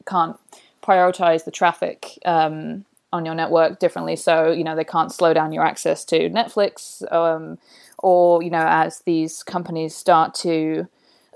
can't 0.06 0.36
prioritize 0.82 1.44
the 1.44 1.50
traffic 1.50 2.18
um, 2.24 2.84
on 3.12 3.24
your 3.24 3.34
network 3.34 3.78
differently. 3.78 4.16
So 4.16 4.50
you 4.50 4.64
know 4.64 4.76
they 4.76 4.84
can't 4.84 5.12
slow 5.12 5.34
down 5.34 5.52
your 5.52 5.64
access 5.64 6.04
to 6.06 6.30
Netflix, 6.30 7.10
um, 7.12 7.58
or 7.98 8.42
you 8.42 8.50
know 8.50 8.64
as 8.66 9.00
these 9.00 9.42
companies 9.42 9.94
start 9.94 10.34
to 10.36 10.88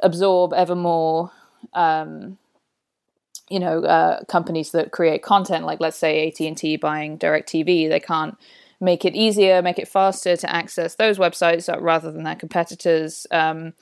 absorb 0.02 0.52
ever 0.52 0.74
more. 0.74 1.30
Um, 1.74 2.38
you 3.48 3.60
know, 3.60 3.84
uh, 3.84 4.24
companies 4.24 4.72
that 4.72 4.90
create 4.90 5.22
content, 5.22 5.64
like 5.64 5.78
let's 5.78 5.96
say 5.96 6.26
AT 6.26 6.40
and 6.40 6.56
T 6.56 6.76
buying 6.76 7.16
Directv, 7.16 7.88
they 7.88 8.00
can't 8.00 8.36
make 8.80 9.04
it 9.04 9.14
easier, 9.14 9.62
make 9.62 9.78
it 9.78 9.88
faster 9.88 10.36
to 10.36 10.54
access 10.54 10.96
those 10.96 11.18
websites 11.18 11.72
uh, 11.72 11.80
rather 11.80 12.10
than 12.10 12.24
their 12.24 12.34
competitors. 12.34 13.26
Um, 13.30 13.74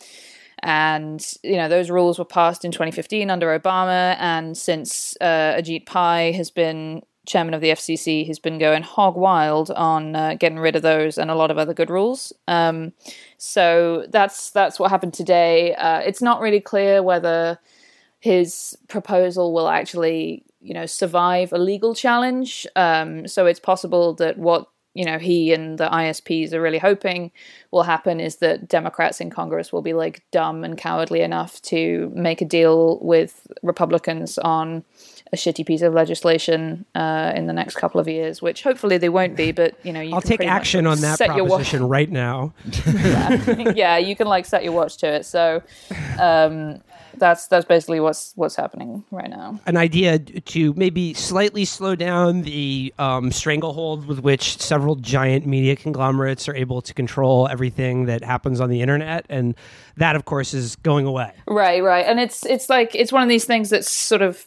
and 0.65 1.35
you 1.43 1.57
know 1.57 1.69
those 1.69 1.91
rules 1.91 2.19
were 2.19 2.25
passed 2.25 2.65
in 2.65 2.73
2015 2.73 3.31
under 3.31 3.57
Obama, 3.57 4.17
and 4.19 4.57
since 4.57 5.17
uh, 5.21 5.55
Ajit 5.59 5.87
Pai 5.87 6.33
has 6.33 6.51
been 6.51 7.03
chairman 7.27 7.55
of 7.55 7.61
the 7.61 7.69
FCC, 7.69 8.25
he's 8.25 8.39
been 8.39 8.59
going 8.59 8.83
hog 8.83 9.15
wild 9.17 9.71
on 9.71 10.17
uh, 10.17 10.35
getting 10.35 10.59
rid 10.59 10.75
of 10.75 10.83
those 10.83 11.19
and 11.19 11.31
a 11.31 11.35
lot 11.35 11.51
of 11.51 11.59
other 11.59 11.75
good 11.75 11.91
rules. 11.91 12.33
Um, 12.49 12.93
so 13.37 14.07
that's 14.11 14.51
that's 14.51 14.81
what 14.81 14.91
happened 14.91 15.15
today. 15.15 15.75
Uh, 15.75 15.99
it's 15.99 16.23
not 16.23 16.41
really 16.41 16.61
clear 16.61 17.03
whether 17.03 17.59
his 18.21 18.77
proposal 18.89 19.53
will 19.53 19.69
actually, 19.69 20.45
you 20.63 20.73
know, 20.73 20.87
survive 20.87 21.53
a 21.53 21.59
legal 21.59 21.95
challenge. 21.95 22.67
Um, 22.75 23.29
so 23.29 23.45
it's 23.45 23.61
possible 23.61 24.15
that 24.15 24.39
what 24.39 24.69
you 24.95 25.05
know 25.05 25.19
he 25.19 25.53
and 25.53 25.79
the 25.79 25.89
ISPs 25.89 26.53
are 26.53 26.61
really 26.61 26.79
hoping 26.79 27.31
will 27.71 27.83
happen 27.83 28.21
is 28.21 28.37
that 28.37 28.69
Democrats 28.69 29.21
in 29.21 29.31
Congress 29.31 29.73
will 29.73 29.83
be 29.83 29.93
like 29.93 30.23
dumb 30.31 30.65
and 30.65 30.79
cowardly 30.79 31.21
enough 31.21 31.61
to 31.63 32.11
make 32.15 32.41
a 32.41 32.45
deal 32.45 32.99
with 33.01 33.47
Republicans 33.63 34.39
on 34.39 34.85
a 35.33 35.37
shitty 35.37 35.67
piece 35.67 35.83
of 35.83 35.93
legislation 35.93 36.85
uh, 36.95 37.33
in 37.35 37.47
the 37.47 37.53
next 37.53 37.77
couple 37.77 38.01
of 38.01 38.07
years, 38.07 38.41
which 38.41 38.63
hopefully 38.63 38.97
they 38.97 39.09
won't 39.09 39.37
be. 39.37 39.53
But 39.53 39.75
you 39.83 39.93
know, 39.93 40.01
you 40.01 40.15
I'll 40.15 40.21
can 40.21 40.29
take 40.29 40.39
pretty 40.39 40.51
much 40.51 40.61
action 40.61 40.87
on 40.87 41.01
that 41.01 41.19
set 41.19 41.35
your 41.35 41.45
wa- 41.45 41.57
proposition 41.57 41.89
right 41.89 42.11
now. 42.11 42.55
yeah, 43.75 43.99
you 43.99 44.15
can 44.17 44.29
like 44.29 44.47
set 44.47 44.63
your 44.63 44.73
watch 44.73 44.97
to 44.99 45.09
it. 45.09 45.27
So 45.27 45.63
um, 46.19 46.81
that's 47.19 47.47
that's 47.49 47.65
basically 47.65 48.01
what's 48.01 48.33
what's 48.37 48.57
happening 48.57 49.05
right 49.11 49.31
now. 49.31 49.61
an 49.67 49.77
idea 49.77 50.19
to 50.19 50.75
maybe 50.75 51.15
slightly 51.15 51.65
slow 51.65 51.95
down 51.95 52.43
the 52.43 52.93
um, 52.99 53.31
stranglehold 53.31 54.07
with 54.07 54.21
which 54.21 54.59
several 54.59 54.97
giant 54.97 55.47
media 55.47 55.77
conglomerates 55.77 56.49
are 56.49 56.55
able 56.55 56.83
to 56.83 56.95
control 56.95 57.49
everything 57.49 58.07
that 58.07 58.25
happens 58.25 58.61
on 58.61 58.71
the 58.71 58.81
internet, 58.81 59.27
and 59.29 59.55
that, 59.97 60.17
of 60.17 60.25
course, 60.25 60.55
is 60.55 60.77
going 60.77 61.07
away. 61.07 61.33
Right, 61.47 61.83
right, 61.83 62.07
and 62.07 62.21
it's 62.21 62.45
it's 62.47 62.69
like 62.69 62.95
it's 62.95 63.13
one 63.13 63.23
of 63.23 63.29
these 63.29 63.45
things 63.45 63.71
that's 63.71 63.91
sort 63.91 64.23
of 64.23 64.47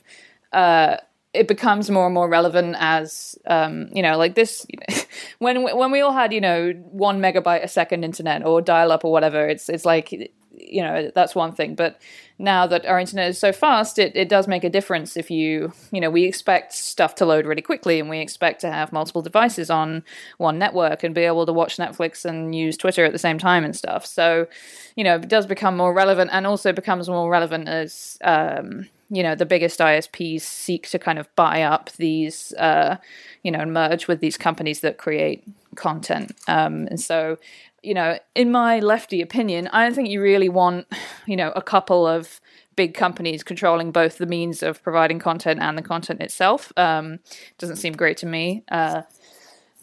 uh, 0.54 0.98
it 1.34 1.48
becomes 1.48 1.90
more 1.90 2.06
and 2.06 2.14
more 2.14 2.28
relevant 2.28 2.76
as 2.80 3.38
um, 3.46 3.90
you 3.94 4.02
know, 4.02 4.18
like 4.18 4.36
this 4.36 4.66
when 5.40 5.64
when 5.64 5.92
we 5.92 6.02
all 6.02 6.14
had 6.14 6.34
you 6.34 6.42
know 6.42 6.72
one 6.72 7.22
megabyte 7.22 7.64
a 7.64 7.68
second 7.68 8.04
internet 8.04 8.46
or 8.46 8.62
dial 8.62 8.92
up 8.92 9.06
or 9.06 9.12
whatever. 9.12 9.48
It's 9.48 9.70
it's 9.70 9.86
like 9.86 10.32
you 10.58 10.82
know 10.82 11.12
that's 11.14 11.36
one 11.36 11.54
thing, 11.54 11.76
but 11.76 12.00
now 12.40 12.68
that 12.68 12.86
our 12.86 13.00
internet 13.00 13.30
is 13.30 13.40
so 13.40 13.52
fast, 13.52 13.98
it, 13.98 14.16
it 14.16 14.30
does 14.30 14.48
make 14.48 14.64
a 14.64 14.70
difference 14.70 15.18
if 15.18 15.32
you, 15.32 15.74
you 15.92 16.00
know, 16.00 16.10
we 16.10 16.26
expect 16.26 16.74
stuff 16.74 17.16
to 17.16 17.26
load 17.26 17.48
really 17.48 17.64
quickly 17.64 18.00
and 18.00 18.10
we 18.10 18.20
expect 18.20 18.62
to 18.62 18.72
have 18.72 18.94
multiple 18.94 19.24
devices 19.24 19.70
on 19.72 20.04
one 20.38 20.60
network 20.60 21.04
and 21.04 21.16
be 21.16 21.22
able 21.22 21.46
to 21.48 21.54
watch 21.54 21.78
Netflix 21.78 22.26
and 22.26 22.54
use 22.54 22.78
Twitter 22.78 23.04
at 23.04 23.12
the 23.12 23.18
same 23.18 23.40
time 23.40 23.64
and 23.64 23.76
stuff. 23.76 24.06
So, 24.06 24.48
you 24.96 25.04
know, 25.04 25.16
it 25.16 25.28
does 25.28 25.48
become 25.48 25.76
more 25.76 25.94
relevant 25.94 26.30
and 26.32 26.46
also 26.46 26.72
becomes 26.72 27.10
more 27.10 27.30
relevant 27.30 27.68
as, 27.68 28.20
um, 28.24 28.88
you 29.10 29.24
know, 29.24 29.34
the 29.34 29.46
biggest 29.46 29.80
ISPs 29.80 30.42
seek 30.42 30.88
to 30.90 31.00
kind 31.00 31.18
of 31.18 31.34
buy 31.36 31.64
up 31.64 31.90
these, 31.94 32.54
uh, 32.54 32.98
you 33.42 33.52
know, 33.52 33.66
merge 33.66 34.08
with 34.08 34.20
these 34.20 34.38
companies 34.38 34.82
that 34.82 34.98
create 34.98 35.44
content. 35.76 36.36
Um, 36.48 36.88
and 36.88 37.00
so, 37.00 37.38
you 37.84 37.94
know, 37.94 38.18
in 38.36 38.52
my 38.52 38.80
lefty 38.80 39.22
opinion, 39.22 39.68
I 39.72 39.84
don't 39.84 39.94
think 39.94 40.10
you 40.10 40.22
really 40.22 40.50
want, 40.50 40.88
you 41.26 41.36
know, 41.36 41.52
a 41.56 41.62
couple 41.62 42.06
of 42.08 42.42
big 42.76 42.94
companies 42.94 43.44
controlling 43.44 43.92
both 43.92 44.18
the 44.18 44.26
means 44.26 44.62
of 44.62 44.82
providing 44.84 45.20
content 45.20 45.60
and 45.62 45.78
the 45.78 45.82
content 45.82 46.22
itself. 46.22 46.72
Um, 46.78 47.20
doesn't 47.58 47.78
seem 47.78 47.94
great 47.94 48.18
to 48.18 48.26
me. 48.26 48.64
Uh, 48.70 49.02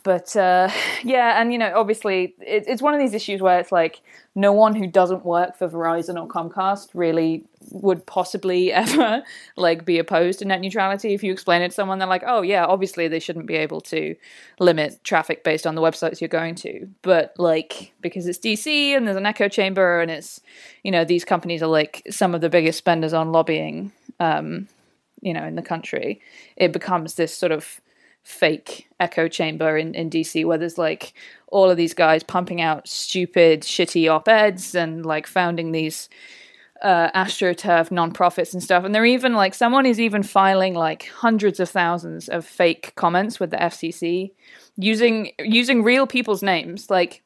but 0.04 0.36
uh, 0.36 0.70
yeah, 1.02 1.40
and 1.40 1.52
you 1.52 1.58
know, 1.58 1.72
obviously, 1.74 2.36
it, 2.38 2.64
it's 2.68 2.80
one 2.80 2.94
of 2.94 3.00
these 3.00 3.14
issues 3.14 3.40
where 3.40 3.58
it's 3.58 3.72
like 3.72 4.00
no 4.36 4.52
one 4.52 4.76
who 4.76 4.86
doesn't 4.86 5.24
work 5.24 5.56
for 5.56 5.68
Verizon 5.68 6.20
or 6.20 6.28
Comcast 6.28 6.88
really 6.94 7.44
would 7.70 8.06
possibly 8.06 8.72
ever 8.84 9.24
like 9.56 9.84
be 9.84 9.98
opposed 9.98 10.38
to 10.38 10.44
net 10.44 10.60
neutrality. 10.60 11.14
If 11.14 11.24
you 11.24 11.32
explain 11.32 11.62
it 11.62 11.70
to 11.70 11.74
someone, 11.74 11.98
they're 11.98 12.06
like, 12.06 12.22
"Oh 12.24 12.42
yeah, 12.42 12.64
obviously 12.66 13.08
they 13.08 13.18
shouldn't 13.18 13.46
be 13.46 13.56
able 13.56 13.80
to 13.82 14.14
limit 14.60 15.02
traffic 15.02 15.42
based 15.42 15.66
on 15.66 15.74
the 15.74 15.82
websites 15.82 16.20
you're 16.20 16.28
going 16.28 16.54
to." 16.56 16.86
But 17.02 17.34
like 17.38 17.92
because 18.00 18.28
it's 18.28 18.38
DC 18.38 18.96
and 18.96 19.08
there's 19.08 19.16
an 19.16 19.26
echo 19.26 19.48
chamber 19.48 20.00
and 20.00 20.10
it's 20.10 20.40
you 20.84 20.92
know 20.92 21.04
these 21.04 21.24
companies 21.24 21.62
are 21.62 21.66
like 21.66 22.02
some 22.10 22.34
of 22.34 22.42
the 22.42 22.50
biggest 22.50 22.76
spenders 22.78 23.14
on 23.14 23.32
lobbying, 23.32 23.90
um, 24.20 24.68
you 25.22 25.32
know, 25.32 25.44
in 25.44 25.54
the 25.54 25.62
country, 25.62 26.20
it 26.56 26.72
becomes 26.72 27.14
this 27.14 27.34
sort 27.34 27.50
of 27.50 27.80
fake 28.24 28.88
echo 28.98 29.28
chamber 29.28 29.76
in, 29.76 29.94
in 29.94 30.10
DC 30.10 30.44
where 30.44 30.58
there's 30.58 30.78
like 30.78 31.12
all 31.48 31.70
of 31.70 31.76
these 31.76 31.94
guys 31.94 32.22
pumping 32.22 32.60
out 32.60 32.88
stupid, 32.88 33.62
shitty 33.62 34.10
op 34.10 34.28
eds 34.28 34.74
and 34.74 35.06
like 35.06 35.26
founding 35.26 35.72
these 35.72 36.08
uh, 36.82 37.10
astroturf 37.12 37.90
nonprofits 37.90 38.52
and 38.52 38.62
stuff. 38.62 38.84
And 38.84 38.94
they're 38.94 39.04
even 39.04 39.34
like, 39.34 39.54
someone 39.54 39.86
is 39.86 40.00
even 40.00 40.22
filing 40.22 40.74
like 40.74 41.04
hundreds 41.06 41.60
of 41.60 41.70
thousands 41.70 42.28
of 42.28 42.44
fake 42.44 42.92
comments 42.96 43.38
with 43.38 43.50
the 43.50 43.56
FCC 43.56 44.32
using 44.76 45.30
using 45.38 45.82
real 45.82 46.06
people's 46.06 46.42
names. 46.42 46.90
Like, 46.90 47.22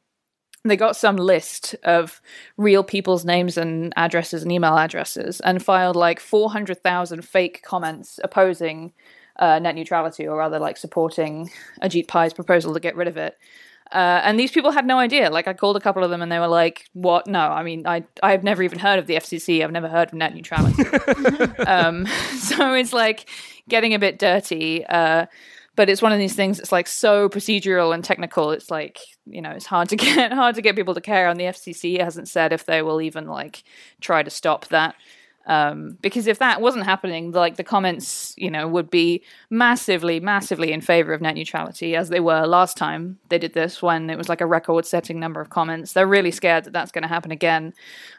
they 0.64 0.76
got 0.76 0.96
some 0.96 1.16
list 1.16 1.74
of 1.84 2.20
real 2.56 2.82
people's 2.84 3.24
names 3.24 3.56
and 3.56 3.92
addresses 3.96 4.42
and 4.42 4.52
email 4.52 4.76
addresses 4.76 5.40
and 5.40 5.62
filed 5.62 5.96
like 5.96 6.20
400,000 6.20 7.22
fake 7.22 7.62
comments 7.62 8.18
opposing 8.22 8.92
uh, 9.38 9.58
net 9.58 9.74
neutrality, 9.74 10.26
or 10.26 10.36
rather, 10.36 10.58
like 10.58 10.76
supporting 10.76 11.50
Ajit 11.82 12.08
Pai's 12.08 12.32
proposal 12.32 12.74
to 12.74 12.80
get 12.80 12.96
rid 12.96 13.08
of 13.08 13.16
it. 13.16 13.38
Uh, 13.90 14.20
and 14.22 14.38
these 14.38 14.50
people 14.50 14.70
had 14.70 14.86
no 14.86 14.98
idea. 14.98 15.30
Like 15.30 15.48
I 15.48 15.54
called 15.54 15.76
a 15.76 15.80
couple 15.80 16.04
of 16.04 16.10
them, 16.10 16.20
and 16.20 16.30
they 16.30 16.38
were 16.38 16.48
like, 16.48 16.88
"What? 16.92 17.26
No, 17.26 17.40
I 17.40 17.62
mean, 17.62 17.86
I 17.86 18.04
I've 18.22 18.44
never 18.44 18.62
even 18.62 18.78
heard 18.78 18.98
of 18.98 19.06
the 19.06 19.14
FCC. 19.14 19.64
I've 19.64 19.72
never 19.72 19.88
heard 19.88 20.08
of 20.08 20.14
net 20.14 20.34
neutrality." 20.34 20.84
um, 21.66 22.06
so 22.38 22.74
it's 22.74 22.92
like 22.92 23.28
getting 23.68 23.94
a 23.94 23.98
bit 23.98 24.18
dirty. 24.18 24.84
Uh, 24.84 25.26
but 25.74 25.88
it's 25.88 26.02
one 26.02 26.12
of 26.12 26.18
these 26.18 26.34
things 26.34 26.58
that's 26.58 26.72
like 26.72 26.88
so 26.88 27.28
procedural 27.28 27.94
and 27.94 28.04
technical. 28.04 28.50
It's 28.50 28.70
like 28.70 28.98
you 29.24 29.40
know, 29.40 29.50
it's 29.50 29.66
hard 29.66 29.88
to 29.90 29.96
get 30.04 30.32
hard 30.32 30.54
to 30.56 30.62
get 30.62 30.76
people 30.76 30.94
to 30.94 31.00
care. 31.00 31.28
And 31.28 31.40
the 31.40 31.44
FCC 31.44 32.02
hasn't 32.02 32.28
said 32.28 32.52
if 32.52 32.66
they 32.66 32.82
will 32.82 33.00
even 33.00 33.26
like 33.26 33.62
try 34.00 34.22
to 34.22 34.30
stop 34.30 34.66
that. 34.66 34.96
Um, 35.48 35.96
because 36.02 36.26
if 36.26 36.38
that 36.40 36.60
wasn't 36.60 36.84
happening, 36.84 37.32
like 37.32 37.56
the 37.56 37.64
comments, 37.64 38.34
you 38.36 38.50
know, 38.50 38.68
would 38.68 38.90
be 38.90 39.22
massively, 39.48 40.20
massively 40.20 40.72
in 40.72 40.82
favor 40.82 41.14
of 41.14 41.22
net 41.22 41.34
neutrality, 41.34 41.96
as 41.96 42.10
they 42.10 42.20
were 42.20 42.46
last 42.46 42.76
time 42.76 43.18
they 43.30 43.38
did 43.38 43.54
this 43.54 43.82
when 43.82 44.10
it 44.10 44.18
was 44.18 44.28
like 44.28 44.42
a 44.42 44.46
record-setting 44.46 45.18
number 45.18 45.40
of 45.40 45.48
comments. 45.48 45.94
They're 45.94 46.06
really 46.06 46.30
scared 46.30 46.64
that 46.64 46.74
that's 46.74 46.92
going 46.92 47.02
to 47.02 47.08
happen 47.08 47.30
again, 47.30 47.72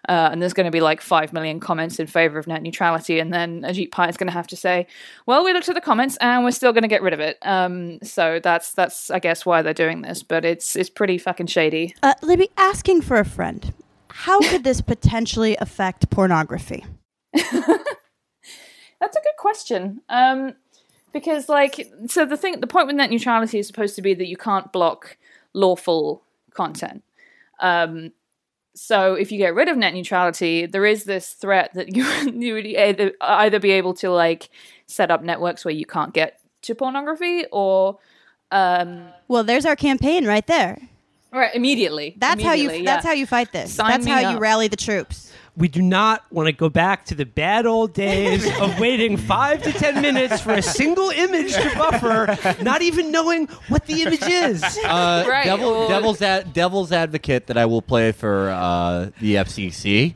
uh, 0.10 0.30
and 0.32 0.42
there's 0.42 0.54
going 0.54 0.66
to 0.66 0.72
be 0.72 0.82
like 0.82 1.02
five 1.02 1.32
million 1.32 1.60
comments 1.60 2.00
in 2.00 2.08
favor 2.08 2.40
of 2.40 2.48
net 2.48 2.64
neutrality, 2.64 3.20
and 3.20 3.32
then 3.32 3.62
Ajit 3.62 3.92
Pai 3.92 4.10
is 4.10 4.18
going 4.18 4.28
to 4.28 4.34
have 4.34 4.48
to 4.48 4.56
say, 4.56 4.88
"Well, 5.28 5.46
we 5.46 5.54
looked 5.54 5.70
at 5.70 5.76
the 5.76 5.82
comments 5.82 6.18
and 6.18 6.44
we're 6.44 6.52
still 6.52 6.74
going 6.74 6.82
to 6.82 6.88
get 6.88 7.04
rid 7.04 7.14
of 7.14 7.20
it." 7.20 7.38
Um, 7.44 8.00
so 8.02 8.40
that's 8.42 8.72
that's 8.74 9.12
I 9.12 9.20
guess 9.20 9.46
why 9.46 9.62
they're 9.62 9.74
doing 9.76 10.02
this, 10.02 10.24
but 10.24 10.46
it's 10.46 10.76
it's 10.76 10.90
pretty 10.90 11.20
fucking 11.20 11.48
shady. 11.48 11.94
Uh, 12.02 12.16
Libby, 12.24 12.50
asking 12.58 13.02
for 13.02 13.18
a 13.18 13.26
friend. 13.26 13.72
How 14.10 14.42
could 14.42 14.64
this 14.64 14.82
potentially 14.82 15.56
affect 15.58 16.10
pornography? 16.10 16.84
That's 17.34 19.16
a 19.16 19.22
good 19.22 19.38
question. 19.38 20.02
Um, 20.10 20.56
because, 21.14 21.50
like, 21.50 21.92
so 22.08 22.26
the 22.26 22.38
thing, 22.38 22.60
the 22.60 22.68
point 22.68 22.88
with 22.88 22.96
net 22.96 23.10
neutrality 23.10 23.60
is 23.60 23.68
supposed 23.68 23.96
to 23.96 24.02
be 24.02 24.14
that 24.14 24.28
you 24.28 24.38
can't 24.38 24.72
block 24.72 25.18
lawful 25.54 26.24
content. 26.54 27.04
Um, 27.60 28.12
so 28.76 29.14
if 29.16 29.32
you 29.32 29.38
get 29.38 29.56
rid 29.56 29.68
of 29.68 29.78
net 29.78 29.94
neutrality, 29.94 30.66
there 30.66 30.86
is 30.86 31.04
this 31.04 31.34
threat 31.34 31.74
that 31.74 31.96
you 31.96 32.06
you 32.34 32.54
would 32.54 32.66
either 32.66 33.14
either 33.22 33.60
be 33.60 33.72
able 33.72 33.94
to 33.96 34.10
like 34.10 34.50
set 34.88 35.12
up 35.12 35.24
networks 35.24 35.66
where 35.66 35.74
you 35.74 35.86
can't 35.86 36.14
get 36.14 36.40
to 36.64 36.76
pornography, 36.76 37.46
or 37.52 37.98
um, 38.52 39.08
Well, 39.28 39.44
there's 39.44 39.66
our 39.66 39.76
campaign 39.76 40.26
right 40.26 40.46
there. 40.48 40.80
right 41.32 41.54
immediately. 41.56 42.16
That's 42.18 42.44
how 42.44 42.54
you. 42.54 42.66
Immediately, 42.66 42.86
That's 42.86 43.06
how 43.06 43.14
you 43.14 43.26
fight 43.26 43.52
this. 43.52 43.74
Sign 43.74 43.90
that's 43.90 44.06
how 44.06 44.32
you 44.32 44.40
rally 44.40 44.68
the 44.68 44.78
troops. 44.78 45.29
We 45.60 45.68
do 45.68 45.82
not 45.82 46.24
want 46.32 46.48
to 46.48 46.54
go 46.54 46.70
back 46.70 47.04
to 47.08 47.16
the 47.16 47.26
bad 47.26 47.66
old 47.66 47.94
days 47.94 48.50
of 48.62 48.80
waiting 48.80 49.18
five 49.18 49.62
to 49.64 49.74
ten 49.74 50.02
minutes 50.02 50.40
for 50.40 50.54
a 50.54 50.62
single 50.62 51.10
image 51.10 51.54
to 51.54 51.72
buffer, 51.78 52.64
not 52.64 52.82
even 52.82 53.12
knowing 53.12 53.48
what 53.68 53.86
the 53.86 54.02
image 54.04 54.24
is. 54.24 54.64
Uh, 54.90 55.26
Right, 55.28 55.44
devil, 55.46 55.88
devil's, 55.90 56.22
ad, 56.22 56.54
devil's 56.54 56.92
advocate 56.94 57.48
that 57.48 57.58
I 57.58 57.66
will 57.66 57.82
play 57.82 58.12
for 58.14 58.50
uh, 58.50 59.10
the 59.20 59.36
FCC. 59.36 60.16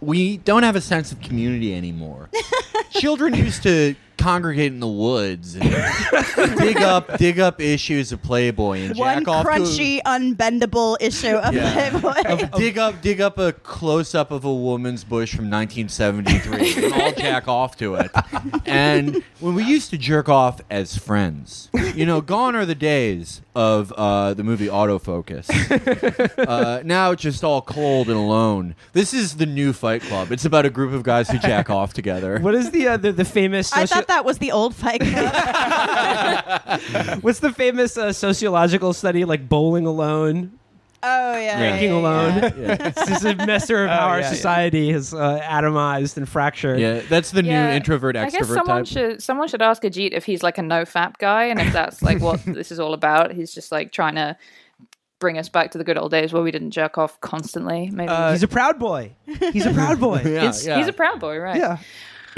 We 0.00 0.38
don't 0.38 0.62
have 0.62 0.74
a 0.76 0.80
sense 0.80 1.12
of 1.12 1.20
community 1.20 1.74
anymore. 1.74 2.30
Children 2.90 3.34
used 3.34 3.62
to 3.64 3.94
congregate 4.20 4.72
in 4.72 4.80
the 4.80 4.86
woods 4.88 5.56
and 5.56 6.58
dig 6.58 6.76
up 6.78 7.16
dig 7.18 7.38
up 7.40 7.60
issues 7.60 8.12
of 8.12 8.22
Playboy 8.22 8.80
and 8.80 8.96
One 8.96 9.18
jack 9.24 9.28
off 9.28 9.44
to 9.44 9.50
crunchy, 9.50 10.00
unbendable 10.04 10.96
issue 11.00 11.36
of 11.36 11.54
Yeah. 11.54 11.90
Playboy. 12.00 12.58
dig 12.58 12.78
up 12.78 13.00
dig 13.02 13.20
up 13.20 13.38
a 13.38 13.52
close 13.52 14.14
up 14.14 14.30
of 14.30 14.44
a 14.44 14.54
woman's 14.54 15.04
bush 15.04 15.34
from 15.34 15.50
1973 15.50 16.84
and 16.84 16.92
all 16.94 17.12
jack 17.12 17.48
off 17.48 17.76
to 17.78 17.94
it. 17.96 18.10
And 18.66 19.22
when 19.40 19.54
we 19.54 19.64
used 19.64 19.90
to 19.90 19.98
jerk 19.98 20.28
off 20.28 20.60
as 20.70 20.96
friends, 20.96 21.68
you 21.94 22.06
know, 22.06 22.20
gone 22.20 22.54
are 22.54 22.66
the 22.66 22.74
days 22.74 23.40
of 23.54 23.92
uh, 23.92 24.32
the 24.34 24.44
movie 24.44 24.66
Autofocus. 24.68 25.48
Uh, 26.38 26.82
now 26.84 27.10
it's 27.12 27.22
just 27.22 27.42
all 27.44 27.62
cold 27.62 28.08
and 28.08 28.16
alone. 28.16 28.74
This 28.92 29.12
is 29.12 29.36
the 29.36 29.46
new 29.46 29.72
Fight 29.72 30.02
Club. 30.02 30.30
It's 30.32 30.44
about 30.44 30.66
a 30.66 30.70
group 30.70 30.92
of 30.92 31.02
guys 31.02 31.28
who 31.28 31.38
jack 31.38 31.68
off 31.70 31.92
together. 31.92 32.38
What 32.40 32.54
is 32.54 32.70
the 32.70 32.88
uh, 32.88 32.96
the, 32.96 33.12
the 33.12 33.24
famous? 33.24 33.72
I 33.72 33.84
soci- 33.84 33.88
thought 33.88 34.06
that 34.10 34.24
was 34.24 34.38
the 34.38 34.52
old 34.52 34.74
Fight 34.74 35.00
Club. 35.00 35.32
What's 37.22 37.40
the 37.40 37.52
famous 37.52 37.96
uh, 37.96 38.12
sociological 38.12 38.92
study 38.92 39.24
like 39.24 39.48
bowling 39.48 39.86
alone, 39.86 40.58
oh 41.02 41.36
yeah, 41.36 41.58
drinking 41.58 41.90
yeah, 41.90 41.96
alone? 41.98 42.34
yeah. 42.38 42.52
Yeah. 42.56 42.76
It's 42.88 43.06
just 43.08 43.24
a 43.24 43.34
messer 43.46 43.84
of 43.84 43.90
Oh, 43.90 43.94
how 43.94 44.06
our 44.08 44.20
yeah, 44.20 44.26
yeah. 44.26 44.32
society 44.34 44.92
has 44.92 45.14
uh, 45.14 45.40
atomized 45.42 46.16
and 46.16 46.28
fractured. 46.28 46.78
Yeah, 46.80 47.00
that's 47.08 47.30
the 47.30 47.42
Yeah, 47.44 47.68
new 47.68 47.72
introvert 47.76 48.16
I 48.16 48.30
guess 48.30 48.46
someone 48.48 48.84
type. 48.84 48.86
should 48.86 49.22
someone 49.22 49.48
should 49.48 49.62
ask 49.62 49.82
Ajit 49.82 50.12
if 50.12 50.24
he's 50.24 50.42
like 50.42 50.58
a 50.58 50.62
no 50.62 50.82
fap 50.82 51.18
guy, 51.18 51.44
and 51.44 51.60
if 51.60 51.72
that's 51.72 52.02
like 52.02 52.20
what 52.20 52.40
this 52.46 52.70
is 52.72 52.78
all 52.80 52.94
about. 52.94 53.32
He's 53.32 53.52
just 53.54 53.72
like 53.72 53.92
trying 53.92 54.16
to 54.16 54.36
bring 55.20 55.36
us 55.38 55.48
back 55.50 55.70
to 55.72 55.78
the 55.78 55.84
good 55.84 55.98
old 55.98 56.10
days 56.10 56.32
where 56.32 56.42
we 56.42 56.50
didn't 56.50 56.70
jerk 56.70 56.96
off 56.96 57.20
constantly. 57.20 57.90
Maybe 57.92 58.08
Uh, 58.08 58.32
He's 58.32 58.42
a 58.42 58.48
proud 58.48 58.78
boy. 58.78 59.12
He's 59.52 59.66
a 59.66 59.72
proud 59.74 60.00
boy. 60.00 60.22
Yeah, 60.24 60.52
yeah. 60.62 60.78
he's 60.78 60.88
a 60.88 60.94
proud 60.94 61.20
boy, 61.20 61.36
right? 61.38 61.56
yeah. 61.58 61.76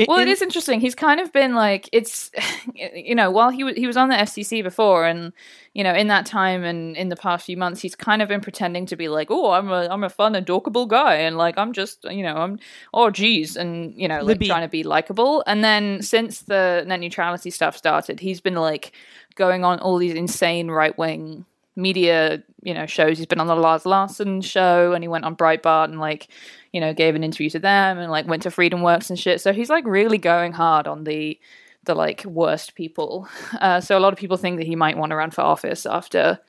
Well, 0.08 0.18
In- 0.18 0.28
it 0.28 0.32
is 0.32 0.42
interesting. 0.42 0.80
He's 0.80 0.94
kind 0.94 1.20
of 1.20 1.32
been 1.32 1.54
like 1.54 1.88
it's, 1.92 2.30
you 2.74 3.14
know, 3.14 3.30
while 3.30 3.50
he 3.50 3.64
was 3.64 3.76
he 3.76 3.86
was 3.86 3.96
on 3.96 4.08
the 4.08 4.14
FCC 4.14 4.62
before, 4.62 5.04
and 5.04 5.32
you 5.74 5.82
know, 5.84 5.94
in 5.94 6.08
that 6.08 6.26
time 6.26 6.64
and 6.64 6.96
in 6.96 7.08
the 7.08 7.16
past 7.16 7.46
few 7.46 7.56
months, 7.56 7.80
he's 7.80 7.94
kind 7.94 8.22
of 8.22 8.28
been 8.28 8.40
pretending 8.40 8.86
to 8.86 8.96
be 8.96 9.08
like, 9.08 9.30
oh, 9.30 9.52
I'm 9.52 9.70
a 9.70 9.88
I'm 9.90 10.04
a 10.04 10.10
fun 10.10 10.34
and 10.34 10.46
dorkable 10.46 10.88
guy, 10.88 11.14
and 11.14 11.36
like 11.36 11.58
I'm 11.58 11.72
just, 11.72 12.04
you 12.04 12.22
know, 12.22 12.34
I'm 12.36 12.58
oh 12.94 13.10
geez, 13.10 13.56
and 13.56 13.94
you 13.96 14.08
know, 14.08 14.16
like 14.18 14.24
Libby- 14.24 14.48
trying 14.48 14.62
to 14.62 14.68
be 14.68 14.82
likable. 14.82 15.42
And 15.46 15.62
then 15.62 16.02
since 16.02 16.42
the 16.42 16.84
net 16.86 17.00
neutrality 17.00 17.50
stuff 17.50 17.76
started, 17.76 18.20
he's 18.20 18.40
been 18.40 18.54
like 18.54 18.92
going 19.34 19.64
on 19.64 19.78
all 19.80 19.98
these 19.98 20.14
insane 20.14 20.70
right 20.70 20.96
wing 20.96 21.46
media, 21.76 22.42
you 22.62 22.74
know, 22.74 22.86
shows. 22.86 23.18
He's 23.18 23.26
been 23.26 23.40
on 23.40 23.46
the 23.46 23.56
Lars 23.56 23.86
Larson 23.86 24.40
show, 24.40 24.92
and 24.92 25.02
he 25.02 25.08
went 25.08 25.24
on 25.24 25.36
Breitbart 25.36 25.84
and 25.84 25.98
like, 25.98 26.28
you 26.72 26.80
know, 26.80 26.94
gave 26.94 27.14
an 27.14 27.24
interview 27.24 27.50
to 27.50 27.58
them, 27.58 27.98
and 27.98 28.10
like 28.10 28.26
went 28.26 28.42
to 28.42 28.50
Freedom 28.50 28.82
Works 28.82 29.10
and 29.10 29.18
shit. 29.18 29.40
So 29.40 29.52
he's 29.52 29.70
like 29.70 29.86
really 29.86 30.18
going 30.18 30.52
hard 30.52 30.86
on 30.86 31.04
the 31.04 31.38
the 31.84 31.94
like 31.94 32.24
worst 32.24 32.74
people. 32.74 33.28
Uh, 33.60 33.80
so 33.80 33.96
a 33.96 34.00
lot 34.00 34.12
of 34.12 34.18
people 34.18 34.36
think 34.36 34.58
that 34.58 34.66
he 34.66 34.74
might 34.74 34.96
want 34.96 35.10
to 35.10 35.16
run 35.16 35.30
for 35.30 35.42
office 35.42 35.86
after 35.86 36.40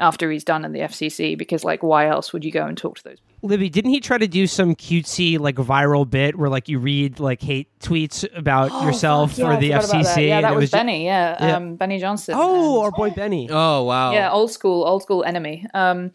after 0.00 0.30
he's 0.30 0.44
done 0.44 0.64
in 0.64 0.72
the 0.72 0.80
FCC 0.80 1.38
because 1.38 1.64
like 1.64 1.82
why 1.82 2.06
else 2.06 2.32
would 2.32 2.44
you 2.44 2.50
go 2.50 2.66
and 2.66 2.76
talk 2.76 2.98
to 2.98 3.04
those? 3.04 3.18
Libby, 3.40 3.68
didn't 3.70 3.92
he 3.92 4.00
try 4.00 4.18
to 4.18 4.26
do 4.26 4.46
some 4.48 4.74
cutesy 4.74 5.38
like 5.38 5.54
viral 5.56 6.08
bit 6.08 6.36
where 6.36 6.50
like 6.50 6.68
you 6.68 6.78
read 6.80 7.20
like 7.20 7.40
hate 7.40 7.68
tweets 7.78 8.26
about 8.36 8.70
yourself 8.84 9.38
Yeah, 9.38 9.54
for 9.54 9.60
the 9.60 9.70
FCC? 9.70 10.02
that. 10.14 10.20
Yeah, 10.22 10.40
that 10.40 10.52
it 10.52 10.56
was, 10.56 10.70
ju- 10.70 10.76
Benny. 10.76 11.04
Yeah, 11.04 11.46
Yeah. 11.46 11.56
Um, 11.56 11.76
Benny 11.76 11.98
Johnson. 12.00 12.34
Oh, 12.36 12.76
and- 12.78 12.84
our 12.86 12.90
boy 12.90 13.10
Benny. 13.10 13.48
Oh 13.50 13.84
wow! 13.84 14.12
yeah, 14.12 14.30
old 14.32 14.50
school, 14.50 14.84
old 14.84 15.02
school 15.02 15.22
enemy. 15.22 15.64
Um, 15.72 16.10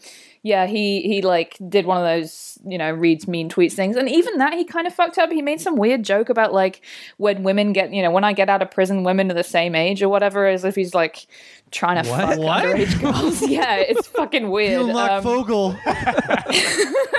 yeah, 0.46 0.66
he 0.68 1.04
he 1.04 1.22
like 1.22 1.58
did 1.70 1.86
one 1.86 1.96
of 1.98 2.04
those, 2.04 2.58
you 2.66 2.78
know, 2.78 2.92
reads 2.92 3.26
mean 3.30 3.48
tweets 3.50 3.72
things, 3.72 3.96
and 3.96 4.10
even 4.10 4.40
that 4.40 4.52
he 4.54 4.66
kind 4.66 4.86
of 4.86 4.94
fucked 4.94 5.18
up. 5.18 5.32
He 5.32 5.42
made 5.42 5.62
some 5.62 5.78
weird 5.78 6.04
joke 6.04 6.28
about 6.28 6.54
like 6.54 6.82
when 7.16 7.44
women 7.44 7.72
get, 7.72 7.94
you 7.94 8.02
know, 8.02 8.12
when 8.12 8.26
I 8.26 8.34
get 8.34 8.50
out 8.50 8.62
of 8.62 8.70
prison, 8.70 9.04
women 9.06 9.32
are 9.32 9.36
the 9.36 9.44
same 9.46 9.74
age 9.76 10.04
or 10.04 10.10
whatever, 10.10 10.46
as 10.46 10.66
if 10.66 10.76
he's 10.76 10.94
like 10.94 11.26
trying 11.72 12.04
to 12.04 12.10
What? 12.10 12.20
fuck 12.32 12.40
What? 12.40 12.64
underage 12.66 13.02
girls. 13.02 13.42
yeah, 13.48 13.76
it's 13.76 14.08
fucking 14.08 14.50
weird. 14.52 14.80
Feeling 14.82 14.94
like 14.94 15.12
Um, 15.12 15.24
Fogle. 15.24 15.78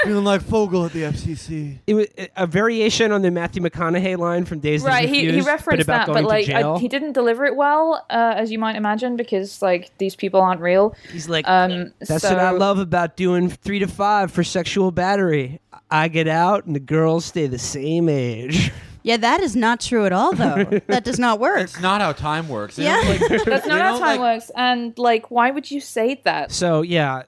Feeling 0.02 0.24
like 0.24 0.42
Fogle 0.42 0.85
at 0.87 0.92
the 0.92 1.02
FCC. 1.02 1.78
It 1.87 1.94
was 1.94 2.07
a 2.37 2.46
variation 2.46 3.12
on 3.12 3.22
the 3.22 3.30
Matthew 3.30 3.62
McConaughey 3.62 4.18
line 4.18 4.44
from 4.44 4.59
Days 4.59 4.83
right 4.83 5.09
he, 5.09 5.30
he 5.30 5.40
referenced 5.40 5.87
but 5.87 6.07
that 6.07 6.07
but 6.09 6.24
like. 6.24 6.48
I, 6.48 6.78
he 6.78 6.88
didn't 6.88 7.12
deliver 7.12 7.44
it 7.44 7.57
well 7.57 8.04
uh, 8.11 8.35
as 8.37 8.50
you 8.50 8.59
might 8.59 8.76
imagine 8.76 9.16
because 9.16 9.62
like 9.62 9.90
these 9.98 10.16
people 10.16 10.40
aren't 10.40 10.61
real 10.61 10.94
He's 11.12 11.28
like, 11.28 11.46
um 11.48 11.92
That's 12.00 12.22
so, 12.22 12.30
what 12.30 12.38
I 12.38 12.50
love 12.50 12.78
about 12.78 13.16
doing 13.16 13.48
three 13.48 13.78
to 13.78 13.87
five 13.87 14.30
for 14.33 14.42
sexual 14.44 14.90
battery. 14.90 15.61
I 15.90 16.09
get 16.09 16.28
out 16.28 16.64
and 16.64 16.74
the 16.74 16.80
girls 16.80 17.24
stay 17.24 17.46
the 17.46 17.59
same 17.59 18.09
age. 18.09 18.72
Yeah, 19.02 19.18
that 19.18 19.40
is 19.42 19.54
not 19.54 19.80
true 19.80 20.07
at 20.07 20.14
all, 20.14 20.33
though. 20.35 20.64
that 20.87 21.04
does 21.04 21.18
not 21.18 21.38
work. 21.38 21.61
It's 21.61 21.78
not 21.78 22.00
how 22.00 22.12
time 22.12 22.48
works. 22.48 22.76
They 22.76 22.85
Yeah. 22.85 23.02
like- 23.07 23.44
that's 23.44 23.66
not 23.66 23.78
how 23.80 23.98
time 23.98 24.18
like- 24.18 24.20
works 24.20 24.50
and 24.57 24.96
like 24.98 25.30
why 25.30 25.50
would 25.50 25.70
you 25.70 25.80
say 25.80 26.20
that 26.24 26.50
So 26.50 26.80
yeah, 26.83 27.24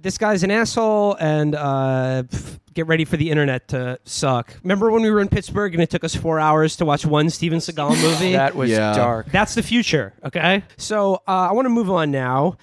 this 0.00 0.18
guy's 0.18 0.42
an 0.42 0.50
asshole, 0.50 1.14
and 1.20 1.54
uh, 1.54 2.22
pff, 2.26 2.58
get 2.74 2.86
ready 2.86 3.04
for 3.04 3.16
the 3.16 3.30
internet 3.30 3.68
to 3.68 3.98
suck. 4.04 4.54
Remember 4.62 4.90
when 4.90 5.02
we 5.02 5.10
were 5.10 5.20
in 5.20 5.28
Pittsburgh 5.28 5.74
and 5.74 5.82
it 5.82 5.90
took 5.90 6.04
us 6.04 6.14
four 6.14 6.40
hours 6.40 6.76
to 6.76 6.84
watch 6.84 7.04
one 7.04 7.28
Steven 7.30 7.58
Seagal 7.58 7.90
movie? 8.02 8.32
That 8.32 8.54
was 8.54 8.70
Yeah. 8.70 8.92
dark. 8.94 9.30
That's 9.30 9.54
the 9.54 9.62
future. 9.62 10.14
Okay. 10.24 10.62
So 10.76 11.16
uh, 11.28 11.48
I 11.50 11.52
want 11.52 11.66
to 11.66 11.70
move 11.70 11.90
on 11.90 12.10
now, 12.10 12.56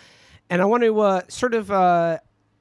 and 0.50 0.62
I 0.62 0.66
want 0.66 0.84
to 0.84 1.00
uh, 1.00 1.22
sort 1.28 1.54
of 1.54 1.70
uh, 1.72 2.20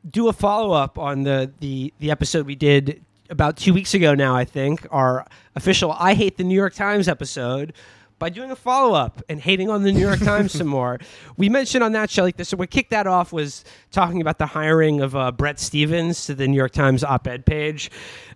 do 0.09 0.29
a 0.29 0.33
follow 0.33 0.73
up 0.73 0.99
on 0.99 1.23
the, 1.23 1.51
the 1.61 1.93
the 1.99 2.11
episode 2.11 2.47
we 2.47 2.55
did 2.55 3.03
about 3.31 3.57
two 3.57 3.73
weeks 3.75 3.95
ago. 3.95 4.15
Now 4.15 4.37
I 4.37 4.45
think 4.45 4.87
our 4.91 5.27
official 5.55 5.93
"I 5.93 6.15
Hate 6.15 6.37
the 6.37 6.45
New 6.45 6.55
York 6.55 6.75
Times" 6.75 7.09
episode. 7.09 7.73
By 8.19 8.31
doing 8.31 8.51
a 8.51 8.57
follow 8.57 8.95
up 8.95 9.23
and 9.29 9.39
hating 9.41 9.69
on 9.69 9.83
the 9.83 9.93
New 9.93 10.01
York 10.01 10.21
Times 10.21 10.53
some 10.53 10.67
more, 10.79 10.99
we 11.37 11.51
mentioned 11.51 11.85
on 11.85 11.93
that 11.93 12.09
show 12.09 12.23
like 12.23 12.37
this. 12.37 12.49
So 12.49 12.57
what 12.57 12.71
kicked 12.71 12.91
that 12.91 13.07
off 13.07 13.31
was 13.33 13.63
talking 13.91 14.23
about 14.23 14.39
the 14.39 14.47
hiring 14.47 15.03
of 15.03 15.15
uh, 15.15 15.33
Bret 15.33 15.61
Stephens 15.61 16.25
to 16.27 16.35
the 16.35 16.49
New 16.49 16.57
York 16.57 16.73
Times 16.73 17.05
op-ed 17.05 17.45
page, 17.45 17.91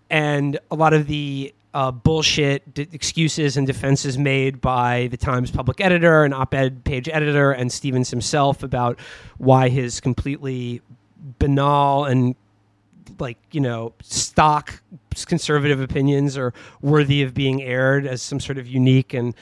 and 0.09 0.59
a 0.69 0.75
lot 0.75 0.93
of 0.93 1.07
the 1.07 1.53
uh, 1.73 1.91
bullshit 1.91 2.73
d- 2.73 2.87
excuses 2.91 3.57
and 3.57 3.65
defenses 3.65 4.17
made 4.17 4.61
by 4.61 5.07
the 5.09 5.17
Times 5.17 5.51
public 5.51 5.79
editor 5.81 6.23
and 6.23 6.33
op-ed 6.33 6.83
page 6.83 7.09
editor 7.09 7.51
and 7.51 7.71
Stephens 7.71 8.09
himself 8.09 8.63
about 8.63 8.99
why 9.37 9.69
his 9.69 9.99
completely 9.99 10.81
banal 11.39 12.05
and 12.05 12.35
like 13.19 13.37
you 13.51 13.61
know 13.61 13.93
stock 14.01 14.81
conservative 15.25 15.79
opinions 15.79 16.37
are 16.37 16.53
worthy 16.81 17.21
of 17.21 17.33
being 17.33 17.61
aired 17.61 18.07
as 18.07 18.21
some 18.21 18.39
sort 18.39 18.57
of 18.57 18.67
unique 18.67 19.13
and 19.13 19.35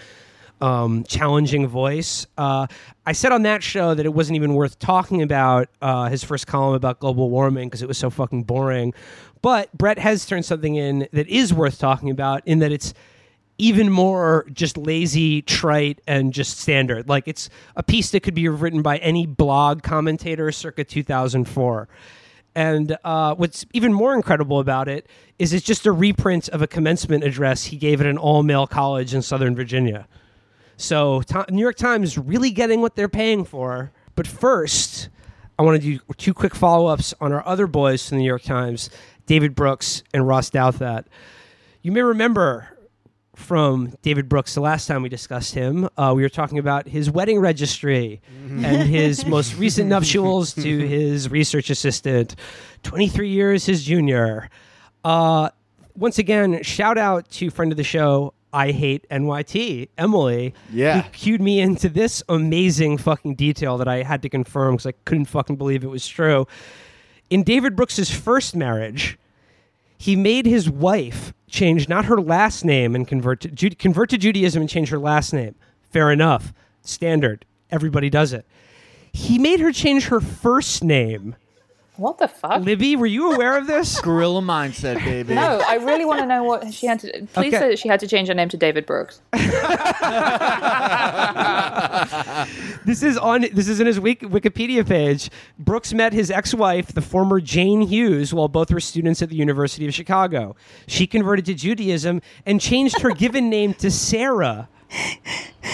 um, 0.61 1.03
challenging 1.05 1.67
voice. 1.67 2.27
Uh, 2.37 2.67
I 3.05 3.13
said 3.13 3.31
on 3.31 3.43
that 3.43 3.63
show 3.63 3.93
that 3.93 4.05
it 4.05 4.13
wasn't 4.13 4.35
even 4.35 4.53
worth 4.53 4.79
talking 4.79 5.21
about 5.21 5.69
uh, 5.81 6.09
his 6.09 6.23
first 6.23 6.47
column 6.47 6.75
about 6.75 6.99
global 6.99 7.29
warming 7.29 7.67
because 7.67 7.81
it 7.81 7.87
was 7.87 7.97
so 7.97 8.09
fucking 8.09 8.43
boring. 8.43 8.93
But 9.41 9.75
Bret 9.77 9.99
has 9.99 10.25
turned 10.25 10.45
something 10.45 10.75
in 10.75 11.07
that 11.13 11.27
is 11.27 11.53
worth 11.53 11.79
talking 11.79 12.09
about 12.09 12.45
in 12.45 12.59
that 12.59 12.71
it's 12.71 12.93
even 13.57 13.89
more 13.91 14.45
just 14.53 14.77
lazy, 14.77 15.41
trite, 15.41 16.01
and 16.07 16.33
just 16.33 16.59
standard. 16.59 17.09
Like 17.09 17.27
it's 17.27 17.49
a 17.75 17.83
piece 17.83 18.11
that 18.11 18.21
could 18.21 18.33
be 18.33 18.47
written 18.47 18.81
by 18.81 18.97
any 18.97 19.25
blog 19.25 19.83
commentator 19.83 20.51
circa 20.51 20.83
2004. 20.83 21.87
And 22.55 22.97
uh, 23.03 23.35
what's 23.35 23.65
even 23.73 23.93
more 23.93 24.15
incredible 24.15 24.59
about 24.59 24.87
it 24.87 25.07
is 25.37 25.53
it's 25.53 25.65
just 25.65 25.85
a 25.85 25.91
reprint 25.91 26.49
of 26.49 26.61
a 26.61 26.67
commencement 26.67 27.23
address 27.23 27.65
he 27.65 27.77
gave 27.77 28.01
at 28.01 28.07
an 28.07 28.17
all 28.17 28.43
male 28.43 28.65
college 28.65 29.13
in 29.13 29.21
Southern 29.21 29.55
Virginia. 29.55 30.07
So, 30.79 31.21
New 31.49 31.61
York 31.61 31.75
Times 31.75 32.17
really 32.17 32.51
getting 32.51 32.79
what 32.79 32.95
they're 32.95 33.09
paying 33.09 33.43
for. 33.43 33.91
But 34.15 34.25
first, 34.25 35.09
I 35.59 35.63
want 35.63 35.81
to 35.81 35.97
do 35.97 35.99
two 36.15 36.33
quick 36.33 36.55
follow 36.55 36.87
ups 36.87 37.13
on 37.19 37.33
our 37.33 37.45
other 37.45 37.67
boys 37.67 38.07
from 38.07 38.17
the 38.17 38.23
New 38.23 38.27
York 38.27 38.43
Times, 38.43 38.89
David 39.25 39.55
Brooks 39.55 40.03
and 40.13 40.25
Ross 40.25 40.49
Douthat. 40.49 41.03
You 41.81 41.91
may 41.91 42.01
remember 42.01 42.69
from 43.35 43.93
David 44.03 44.29
Brooks 44.29 44.55
the 44.55 44.61
last 44.61 44.87
time 44.87 45.03
we 45.03 45.09
discussed 45.09 45.53
him. 45.53 45.89
Uh, 45.97 46.13
we 46.15 46.21
were 46.21 46.29
talking 46.29 46.59
about 46.59 46.87
his 46.87 47.11
wedding 47.11 47.39
registry 47.39 48.21
and 48.49 48.89
his 48.89 49.25
most 49.27 49.57
recent 49.57 49.89
nuptials 49.89 50.53
to 50.53 50.77
his 50.87 51.29
research 51.29 51.69
assistant, 51.69 52.37
23 52.83 53.27
years 53.27 53.65
his 53.65 53.83
junior. 53.83 54.49
Uh, 55.03 55.49
once 55.93 56.19
again, 56.19 56.63
shout 56.63 56.97
out 56.97 57.29
to 57.31 57.49
friend 57.49 57.73
of 57.73 57.77
the 57.77 57.83
show, 57.83 58.33
I 58.51 58.71
Hate 58.71 59.07
NYT, 59.09 59.89
Emily. 59.97 60.53
Yeah. 60.71 61.01
Who 61.01 61.09
cued 61.11 61.41
me 61.41 61.59
into 61.59 61.89
this 61.89 62.23
amazing 62.29 62.97
fucking 62.97 63.35
detail 63.35 63.77
that 63.77 63.87
I 63.87 64.03
had 64.03 64.21
to 64.23 64.29
confirm 64.29 64.75
because 64.75 64.87
I 64.87 64.93
couldn't 65.05 65.25
fucking 65.25 65.55
believe 65.57 65.83
it 65.83 65.89
was 65.89 66.07
true. 66.07 66.47
In 67.29 67.43
David 67.43 67.75
Brooks's 67.75 68.09
first 68.09 68.55
marriage, 68.55 69.17
he 69.97 70.15
made 70.15 70.45
his 70.45 70.69
wife 70.69 71.33
change 71.47 71.87
not 71.89 72.05
her 72.05 72.19
last 72.19 72.63
name 72.65 72.95
and 72.95 73.07
convert 73.07 73.41
to 73.41 73.49
Ju- 73.49 73.69
convert 73.71 74.09
to 74.09 74.17
Judaism 74.17 74.61
and 74.61 74.69
change 74.69 74.89
her 74.89 74.99
last 74.99 75.33
name. 75.33 75.55
Fair 75.91 76.11
enough, 76.11 76.53
standard. 76.81 77.45
Everybody 77.71 78.09
does 78.09 78.33
it. 78.33 78.45
He 79.11 79.37
made 79.37 79.59
her 79.59 79.71
change 79.71 80.05
her 80.07 80.19
first 80.19 80.83
name. 80.83 81.35
What 81.99 82.17
the 82.17 82.27
fuck 82.27 82.61
Libby, 82.63 82.95
were 82.95 83.05
you 83.05 83.31
aware 83.33 83.57
of 83.57 83.67
this? 83.67 83.99
Gorilla 84.03 84.41
mindset, 84.41 84.95
baby. 85.03 85.33
no 85.35 85.61
i 85.67 85.75
really 85.75 86.05
want 86.05 86.19
to 86.21 86.25
know 86.25 86.43
what 86.43 86.73
she 86.73 86.85
had 86.87 86.99
to 87.01 87.11
please 87.33 87.53
Okay. 87.53 87.59
say 87.59 87.69
that 87.69 87.79
she 87.79 87.87
had 87.87 87.99
to 87.99 88.07
change 88.07 88.27
her 88.27 88.33
name 88.33 88.49
to 88.49 88.57
david 88.57 88.85
brooks 88.85 89.21
This 92.85 93.03
is 93.03 93.17
on. 93.17 93.41
This 93.53 93.67
is 93.67 93.79
in 93.79 93.85
his 93.87 93.99
wik- 93.99 94.21
Wikipedia 94.21 94.87
page. 94.87 95.29
Brooks 95.59 95.93
met 95.93 96.13
his 96.13 96.31
ex-wife, 96.31 96.87
the 96.93 97.01
former 97.01 97.39
Jane 97.39 97.81
Hughes, 97.81 98.33
while 98.33 98.47
both 98.47 98.71
were 98.71 98.79
students 98.79 99.21
at 99.21 99.29
the 99.29 99.35
University 99.35 99.85
of 99.87 99.93
Chicago. 99.93 100.55
She 100.87 101.05
converted 101.05 101.45
to 101.45 101.53
Judaism 101.53 102.21
and 102.45 102.59
changed 102.59 103.01
her 103.01 103.11
given 103.11 103.49
name 103.49 103.73
to 103.75 103.91
Sarah. 103.91 104.69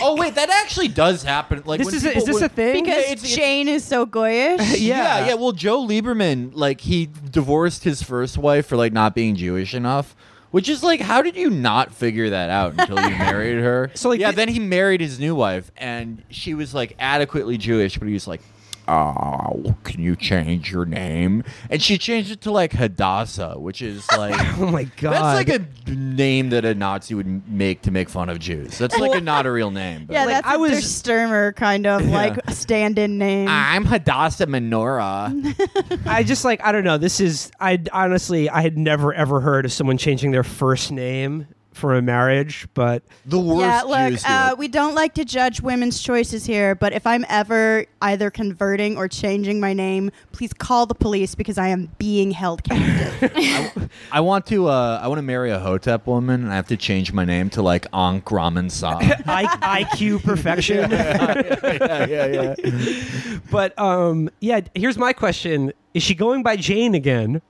Oh 0.01 0.15
wait, 0.17 0.36
that 0.36 0.49
actually 0.49 0.89
does 0.89 1.23
happen. 1.23 1.63
Like 1.65 1.80
This 1.80 1.86
when 1.88 1.95
is 1.95 2.06
a, 2.06 2.17
is 2.17 2.25
this 2.25 2.34
would- 2.34 2.43
a 2.43 2.49
thing? 2.49 2.84
Because 2.84 2.99
it's- 3.06 3.23
it's- 3.23 3.36
Jane 3.36 3.67
is 3.69 3.84
so 3.84 4.06
goyish. 4.06 4.58
Yeah. 4.80 5.19
yeah, 5.19 5.28
yeah. 5.28 5.34
Well, 5.36 5.51
Joe 5.54 5.86
Lieberman, 5.86 6.51
like 6.54 6.82
he 6.82 7.10
divorced 7.32 7.84
his 7.84 8.01
first 8.04 8.38
wife 8.38 8.67
for 8.67 8.75
like 8.75 8.91
not 8.93 9.15
being 9.15 9.36
Jewish 9.36 9.73
enough. 9.73 10.15
Which 10.51 10.69
is 10.69 10.84
like, 10.84 11.01
how 11.01 11.21
did 11.21 11.36
you 11.36 11.49
not 11.49 11.93
figure 11.93 12.30
that 12.30 12.49
out 12.49 12.75
until 12.78 12.95
you 12.97 13.10
married 13.17 13.62
her? 13.62 13.91
So, 13.93 14.08
like, 14.08 14.21
yeah, 14.21 14.30
thi- 14.30 14.36
then 14.38 14.47
he 14.47 14.60
married 14.60 15.01
his 15.01 15.19
new 15.19 15.36
wife, 15.36 15.69
and 15.75 16.23
she 16.30 16.54
was 16.54 16.73
like 16.73 16.95
adequately 16.97 17.58
Jewish, 17.58 17.97
but 17.97 18.08
he 18.08 18.13
was 18.13 18.25
like, 18.25 18.39
"Oh, 18.87 19.75
can 19.83 20.01
you 20.01 20.15
change 20.15 20.71
your 20.71 20.85
name?" 20.85 21.43
And 21.69 21.81
she 21.81 21.97
changed 21.97 22.31
it 22.31 22.41
to 22.41 22.51
like 22.51 22.73
Hadassah, 22.73 23.55
which 23.59 23.81
is 23.81 24.05
oh 24.13 24.17
like 24.17 24.57
oh 24.59 24.67
my 24.71 24.83
god! 24.97 25.13
that's 25.13 25.49
like 25.49 25.59
a 25.87 25.89
name 25.91 26.49
that 26.49 26.65
a 26.65 26.73
Nazi 26.75 27.13
would 27.15 27.47
make 27.49 27.81
to 27.83 27.91
make 27.91 28.09
fun 28.09 28.29
of 28.29 28.39
Jews. 28.39 28.77
That's 28.77 28.97
like 28.97 29.15
a 29.15 29.21
not 29.21 29.45
a 29.45 29.51
real 29.51 29.71
name. 29.71 30.05
But 30.05 30.13
Yeah, 30.13 30.25
Like, 30.25 30.35
that's 30.35 30.47
I 30.47 30.55
a 30.55 30.59
was- 30.59 30.71
Der 30.71 30.81
Sturmer 30.81 31.53
kind 31.53 31.85
of 31.87 32.05
like 32.05 32.37
stand-in 32.51 33.17
name. 33.17 33.47
I'm 33.49 33.85
Hadassah 33.85 34.47
Menorah. 34.47 36.05
I 36.05 36.23
just 36.23 36.45
like 36.45 36.63
I 36.63 36.71
don't 36.71 36.83
know. 36.83 36.97
This 36.97 37.19
is 37.19 37.51
I 37.59 37.81
honestly 37.91 38.49
I 38.49 38.61
had 38.61 38.77
never 38.77 39.13
ever 39.13 39.39
heard 39.41 39.65
of 39.65 39.71
someone 39.71 39.97
changing 39.97 40.31
their 40.31 40.43
first 40.43 40.91
name 40.91 41.47
for 41.75 41.93
a 41.95 42.01
marriage, 42.01 42.67
but 42.73 43.03
The 43.25 43.39
worst 43.39 43.61
yeah, 43.61 43.81
look, 43.81 44.11
Jews 44.11 44.23
do 44.23 44.29
uh, 44.29 44.55
we 44.57 44.67
don't 44.67 44.95
like 44.95 45.13
to 45.15 45.25
judge 45.25 45.61
women's 45.61 46.01
choices 46.01 46.45
here, 46.45 46.73
but 46.73 46.93
if 46.93 47.05
I'm 47.05 47.25
ever 47.27 47.85
either 48.01 48.31
converting 48.31 48.97
or 48.97 49.07
changing 49.07 49.59
my 49.59 49.73
name, 49.73 50.11
please 50.31 50.53
call 50.53 50.85
the 50.85 50.95
police 50.95 51.35
because 51.35 51.57
I 51.57 51.67
am 51.67 51.91
being 51.97 52.31
held 52.31 52.63
captive. 52.63 53.89
I 54.11 54.21
want 54.21 54.45
to. 54.47 54.67
Uh, 54.67 54.99
I 55.01 55.07
want 55.07 55.19
to 55.19 55.23
marry 55.23 55.51
a 55.51 55.59
Hotep 55.59 56.07
woman, 56.07 56.43
and 56.43 56.51
I 56.51 56.55
have 56.55 56.67
to 56.67 56.77
change 56.77 57.11
my 57.11 57.25
name 57.25 57.49
to 57.51 57.61
like 57.61 57.88
Ankh 57.93 58.31
Raman 58.31 58.69
Sa. 58.69 58.97
I, 59.01 59.83
IQ 59.83 60.23
perfection. 60.23 60.89
yeah, 60.91 62.05
yeah, 62.05 62.55
yeah. 62.55 63.39
but 63.51 63.77
um, 63.77 64.29
yeah. 64.39 64.61
Here's 64.73 64.97
my 64.97 65.11
question: 65.13 65.73
Is 65.93 66.03
she 66.03 66.15
going 66.15 66.41
by 66.41 66.55
Jane 66.55 66.95
again? 66.95 67.41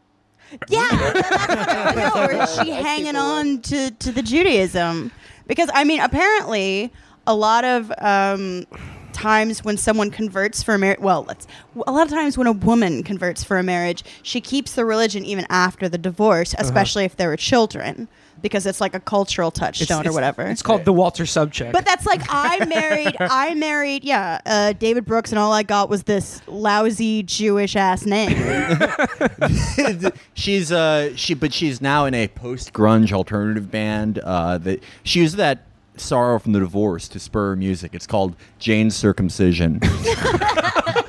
Yeah, 0.69 0.89
no, 2.15 2.23
or 2.23 2.31
is 2.31 2.55
she 2.55 2.71
hanging 2.71 3.15
on 3.15 3.62
to, 3.62 3.91
to 3.91 4.12
the 4.12 4.21
Judaism? 4.21 5.12
Because 5.47 5.69
I 5.73 5.84
mean, 5.84 5.99
apparently, 5.99 6.91
a 7.27 7.36
lot 7.36 7.63
of 7.63 7.91
um, 7.99 8.65
times 9.13 9.63
when 9.63 9.77
someone 9.77 10.12
converts 10.12 10.62
for 10.62 10.75
a 10.75 10.79
marriage, 10.79 10.99
well, 10.99 11.25
let's 11.27 11.47
a 11.88 11.91
lot 11.91 12.05
of 12.05 12.12
times 12.12 12.38
when 12.38 12.47
a 12.47 12.51
woman 12.51 13.03
converts 13.03 13.43
for 13.43 13.58
a 13.58 13.63
marriage, 13.63 14.03
she 14.23 14.41
keeps 14.41 14.73
the 14.73 14.86
religion 14.86 15.25
even 15.25 15.45
after 15.49 15.88
the 15.88 15.97
divorce, 15.97 16.53
especially 16.58 17.05
if 17.05 17.15
there 17.15 17.31
are 17.31 17.38
children. 17.38 18.08
Because 18.41 18.65
it's 18.65 18.79
like 18.81 18.93
a 18.93 18.99
cultural 18.99 19.49
touchstone 19.51 20.01
It's- 20.01 20.11
or 20.11 20.13
whatever. 20.13 20.43
It's 20.43 20.61
called 20.61 20.85
the 20.85 20.93
Walter 20.93 21.23
Sobchak. 21.23 21.71
But 21.71 21.85
that's 21.85 22.05
like 22.05 22.21
I 22.29 22.63
married. 22.67 23.15
I 23.19 23.53
married. 23.55 24.03
Yeah, 24.03 24.39
uh, 24.45 24.73
David 24.73 25.05
Brooks, 25.05 25.31
and 25.31 25.39
all 25.39 25.51
I 25.51 25.63
got 25.63 25.89
was 25.89 26.03
this 26.03 26.41
lousy 26.47 27.23
Jewish 27.23 27.75
ass 27.75 28.05
name. 28.05 28.35
she's 30.33 30.71
uh 30.71 31.15
she 31.15 31.33
but 31.33 31.53
she's 31.53 31.81
now 31.81 32.05
in 32.05 32.13
a 32.13 32.27
post 32.27 32.73
grunge 32.73 33.11
alternative 33.11 33.71
band 33.71 34.19
uh 34.19 34.57
that 34.59 34.81
she 35.03 35.19
used 35.21 35.37
that 35.37 35.63
sorrow 35.97 36.37
from 36.39 36.51
the 36.51 36.59
divorce 36.59 37.07
to 37.07 37.19
spur 37.19 37.49
her 37.51 37.55
music 37.55 37.91
it's 37.93 38.05
called 38.07 38.35
jane's 38.59 38.95
circumcision 38.95 39.79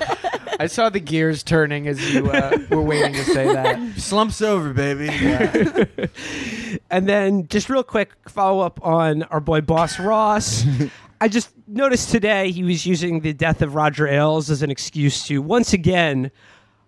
I 0.58 0.66
saw 0.66 0.88
the 0.90 1.00
gears 1.00 1.42
turning 1.42 1.86
as 1.86 2.14
you 2.14 2.30
uh, 2.30 2.58
were 2.70 2.82
waiting 2.82 3.12
to 3.12 3.24
say 3.24 3.46
that. 3.52 3.98
slumps 3.98 4.40
over 4.42 4.72
baby 4.72 5.08
And 6.90 7.08
then, 7.08 7.48
just 7.48 7.68
real 7.68 7.82
quick, 7.82 8.12
follow 8.28 8.60
up 8.60 8.78
on 8.84 9.24
our 9.24 9.40
boy 9.40 9.60
Boss 9.60 9.98
Ross. 9.98 10.64
I 11.20 11.28
just 11.28 11.50
noticed 11.66 12.10
today 12.10 12.50
he 12.50 12.62
was 12.62 12.86
using 12.86 13.20
the 13.20 13.32
death 13.32 13.62
of 13.62 13.74
Roger 13.74 14.06
Ailes 14.06 14.50
as 14.50 14.62
an 14.62 14.70
excuse 14.70 15.26
to 15.26 15.40
once 15.40 15.72
again 15.72 16.30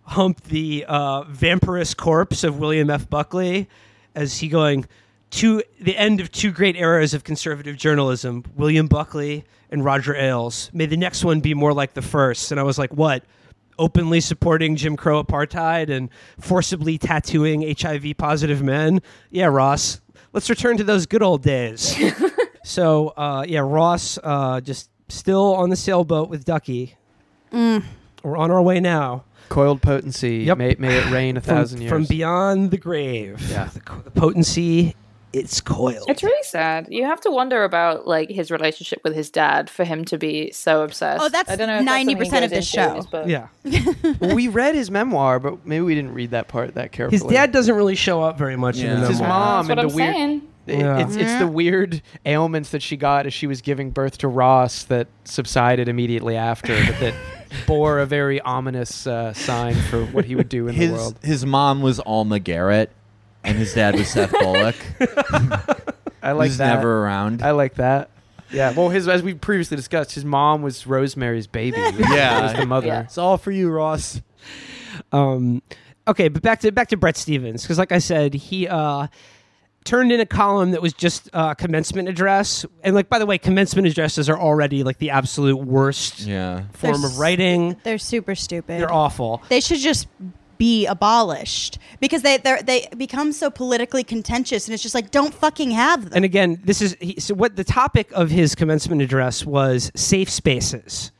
hump 0.02 0.42
the 0.44 0.84
uh, 0.86 1.24
vampirous 1.24 1.94
corpse 1.94 2.44
of 2.44 2.58
William 2.58 2.90
F. 2.90 3.08
Buckley 3.08 3.68
as 4.14 4.38
he 4.38 4.48
going 4.48 4.86
to 5.30 5.62
the 5.80 5.96
end 5.96 6.20
of 6.20 6.32
two 6.32 6.50
great 6.50 6.76
eras 6.76 7.14
of 7.14 7.24
conservative 7.24 7.76
journalism 7.76 8.44
William 8.56 8.86
Buckley 8.86 9.44
and 9.70 9.84
Roger 9.84 10.14
Ailes. 10.14 10.70
May 10.72 10.86
the 10.86 10.96
next 10.96 11.24
one 11.24 11.40
be 11.40 11.54
more 11.54 11.72
like 11.72 11.94
the 11.94 12.02
first. 12.02 12.50
And 12.50 12.58
I 12.58 12.62
was 12.62 12.78
like, 12.78 12.90
what? 12.92 13.24
Openly 13.78 14.20
supporting 14.20 14.76
Jim 14.76 14.96
Crow 14.96 15.22
apartheid 15.22 15.88
and 15.88 16.10
forcibly 16.40 16.98
tattooing 16.98 17.62
HIV 17.78 18.16
positive 18.18 18.62
men? 18.62 19.00
Yeah, 19.30 19.46
Ross. 19.46 20.00
Let's 20.32 20.50
return 20.50 20.76
to 20.78 20.84
those 20.84 21.06
good 21.06 21.22
old 21.22 21.42
days. 21.42 21.96
so, 22.64 23.08
uh, 23.16 23.44
yeah, 23.48 23.60
Ross 23.60 24.18
uh, 24.22 24.60
just 24.60 24.90
still 25.08 25.54
on 25.54 25.70
the 25.70 25.76
sailboat 25.76 26.28
with 26.28 26.44
Ducky. 26.44 26.96
We're 27.52 28.36
on 28.36 28.50
our 28.50 28.60
way 28.62 28.80
now. 28.80 29.24
Coiled 29.48 29.80
potency. 29.80 30.38
Yep. 30.38 30.58
May, 30.58 30.76
may 30.78 30.96
it 30.98 31.10
rain 31.10 31.36
a 31.36 31.40
From, 31.40 31.54
thousand 31.56 31.80
years. 31.80 31.90
from 31.90 32.04
beyond 32.04 32.70
the 32.70 32.76
grave. 32.76 33.40
Yeah. 33.48 33.70
The, 33.72 33.80
the 34.04 34.10
potency, 34.10 34.94
it's 35.32 35.60
coiled. 35.60 36.08
It's 36.08 36.22
really 36.22 36.42
sad. 36.44 36.86
You 36.90 37.04
have 37.04 37.20
to 37.22 37.30
wonder 37.30 37.62
about 37.64 38.06
like 38.06 38.30
his 38.30 38.50
relationship 38.50 39.00
with 39.04 39.14
his 39.14 39.30
dad 39.30 39.68
for 39.68 39.84
him 39.84 40.04
to 40.06 40.16
be 40.18 40.50
so 40.52 40.82
obsessed. 40.82 41.22
Oh, 41.22 41.28
that's 41.28 41.50
I 41.50 41.56
don't 41.56 41.84
know 41.84 41.92
90% 41.92 42.18
of 42.44 42.50
goes 42.50 42.50
the 42.50 42.62
show. 42.62 43.02
but- 43.10 43.28
yeah. 43.28 43.48
well, 44.20 44.34
we 44.34 44.48
read 44.48 44.74
his 44.74 44.90
memoir, 44.90 45.38
but 45.38 45.66
maybe 45.66 45.82
we 45.82 45.94
didn't 45.94 46.14
read 46.14 46.30
that 46.30 46.48
part 46.48 46.74
that 46.74 46.92
carefully. 46.92 47.18
His 47.20 47.30
dad 47.30 47.52
doesn't 47.52 47.74
really 47.74 47.94
show 47.94 48.22
up 48.22 48.38
very 48.38 48.56
much 48.56 48.76
Yeah. 48.78 48.94
in 48.94 49.00
the 49.00 49.06
It's 49.06 49.18
his 49.18 49.20
mom 49.20 49.66
That's 49.66 49.68
what 49.68 49.78
and 49.78 49.80
I'm 49.80 49.88
the 49.88 49.94
weird. 49.94 50.14
saying. 50.14 50.30
It- 50.66 50.78
Yeah. 50.80 50.98
It's 50.98 51.16
it's 51.16 51.38
the 51.38 51.46
weird 51.46 52.02
ailments 52.26 52.70
that 52.70 52.82
she 52.82 52.96
got 52.98 53.24
as 53.26 53.32
she 53.32 53.46
was 53.46 53.62
giving 53.62 53.90
birth 53.90 54.18
to 54.18 54.28
Ross 54.28 54.84
that 54.84 55.06
subsided 55.24 55.88
immediately 55.88 56.36
after, 56.36 56.74
but 56.86 57.00
that 57.00 57.14
bore 57.66 58.00
a 58.00 58.06
very 58.06 58.38
ominous 58.42 59.06
uh, 59.06 59.32
sign 59.32 59.74
for 59.74 60.04
what 60.06 60.26
he 60.26 60.34
would 60.34 60.50
do 60.50 60.68
in 60.68 60.74
his 60.74 60.90
the 60.90 60.96
world. 60.96 61.18
his 61.22 61.46
mom 61.46 61.80
was 61.80 62.00
alma 62.00 62.38
garrett 62.38 62.90
and 63.44 63.56
his 63.58 63.74
dad 63.74 63.94
was 63.94 64.08
seth 64.08 64.32
bullock 64.32 64.76
I 66.22 66.32
like 66.32 66.48
He's 66.48 66.58
that. 66.58 66.74
never 66.76 67.04
around 67.04 67.42
I 67.42 67.52
like 67.52 67.74
that. 67.74 68.10
Yeah. 68.50 68.72
Well, 68.72 68.88
his 68.88 69.06
as 69.08 69.22
we 69.22 69.34
previously 69.34 69.76
discussed, 69.76 70.12
his 70.14 70.24
mom 70.24 70.62
was 70.62 70.86
Rosemary's 70.86 71.46
baby. 71.46 71.76
Yeah. 71.98 72.42
was 72.44 72.54
the 72.54 72.66
mother. 72.66 72.86
Yeah. 72.86 73.02
it's 73.02 73.18
all 73.18 73.36
for 73.38 73.50
you 73.50 73.68
ross 73.70 74.20
Um, 75.12 75.62
okay, 76.06 76.28
but 76.28 76.42
back 76.42 76.60
to 76.60 76.72
back 76.72 76.88
to 76.88 76.96
Bret 76.96 77.16
Stephens 77.16 77.62
because, 77.62 77.78
like 77.78 77.92
I 77.92 77.98
said, 77.98 78.34
he 78.34 78.66
uh, 78.66 79.06
turned 79.84 80.10
in 80.12 80.20
a 80.20 80.26
column 80.26 80.72
that 80.72 80.82
was 80.82 80.92
just 80.92 81.28
uh, 81.32 81.54
commencement 81.54 82.08
address, 82.08 82.64
and 82.82 82.94
like 82.94 83.08
by 83.08 83.18
the 83.18 83.26
way, 83.26 83.38
commencement 83.38 83.86
addresses 83.86 84.28
are 84.28 84.38
already 84.38 84.82
like 84.82 84.98
the 84.98 85.10
absolute 85.10 85.56
worst 85.58 86.20
yeah 86.20 86.64
form 86.72 87.00
There's- 87.00 87.12
of 87.12 87.18
writing. 87.18 87.76
They're 87.84 87.98
super 87.98 88.34
stupid. 88.34 88.80
They're 88.80 88.92
awful. 88.92 89.42
They 89.50 89.60
should 89.60 89.78
just 89.78 90.08
be 90.58 90.86
abolished 90.86 91.78
because 92.00 92.22
they 92.22 92.36
they 92.36 92.88
become 92.96 93.32
so 93.32 93.50
politically 93.50 94.04
contentious, 94.04 94.66
and 94.66 94.74
it's 94.74 94.82
just 94.82 94.94
like 94.94 95.10
don't 95.10 95.32
fucking 95.32 95.70
have 95.70 96.04
them. 96.04 96.12
And 96.14 96.24
again, 96.24 96.60
this 96.64 96.82
is 96.82 96.96
he, 97.00 97.18
so. 97.18 97.34
What 97.34 97.56
the 97.56 97.64
topic 97.64 98.10
of 98.12 98.30
his 98.30 98.54
commencement 98.54 99.00
address 99.00 99.46
was 99.46 99.90
safe 99.94 100.28
spaces. 100.28 101.12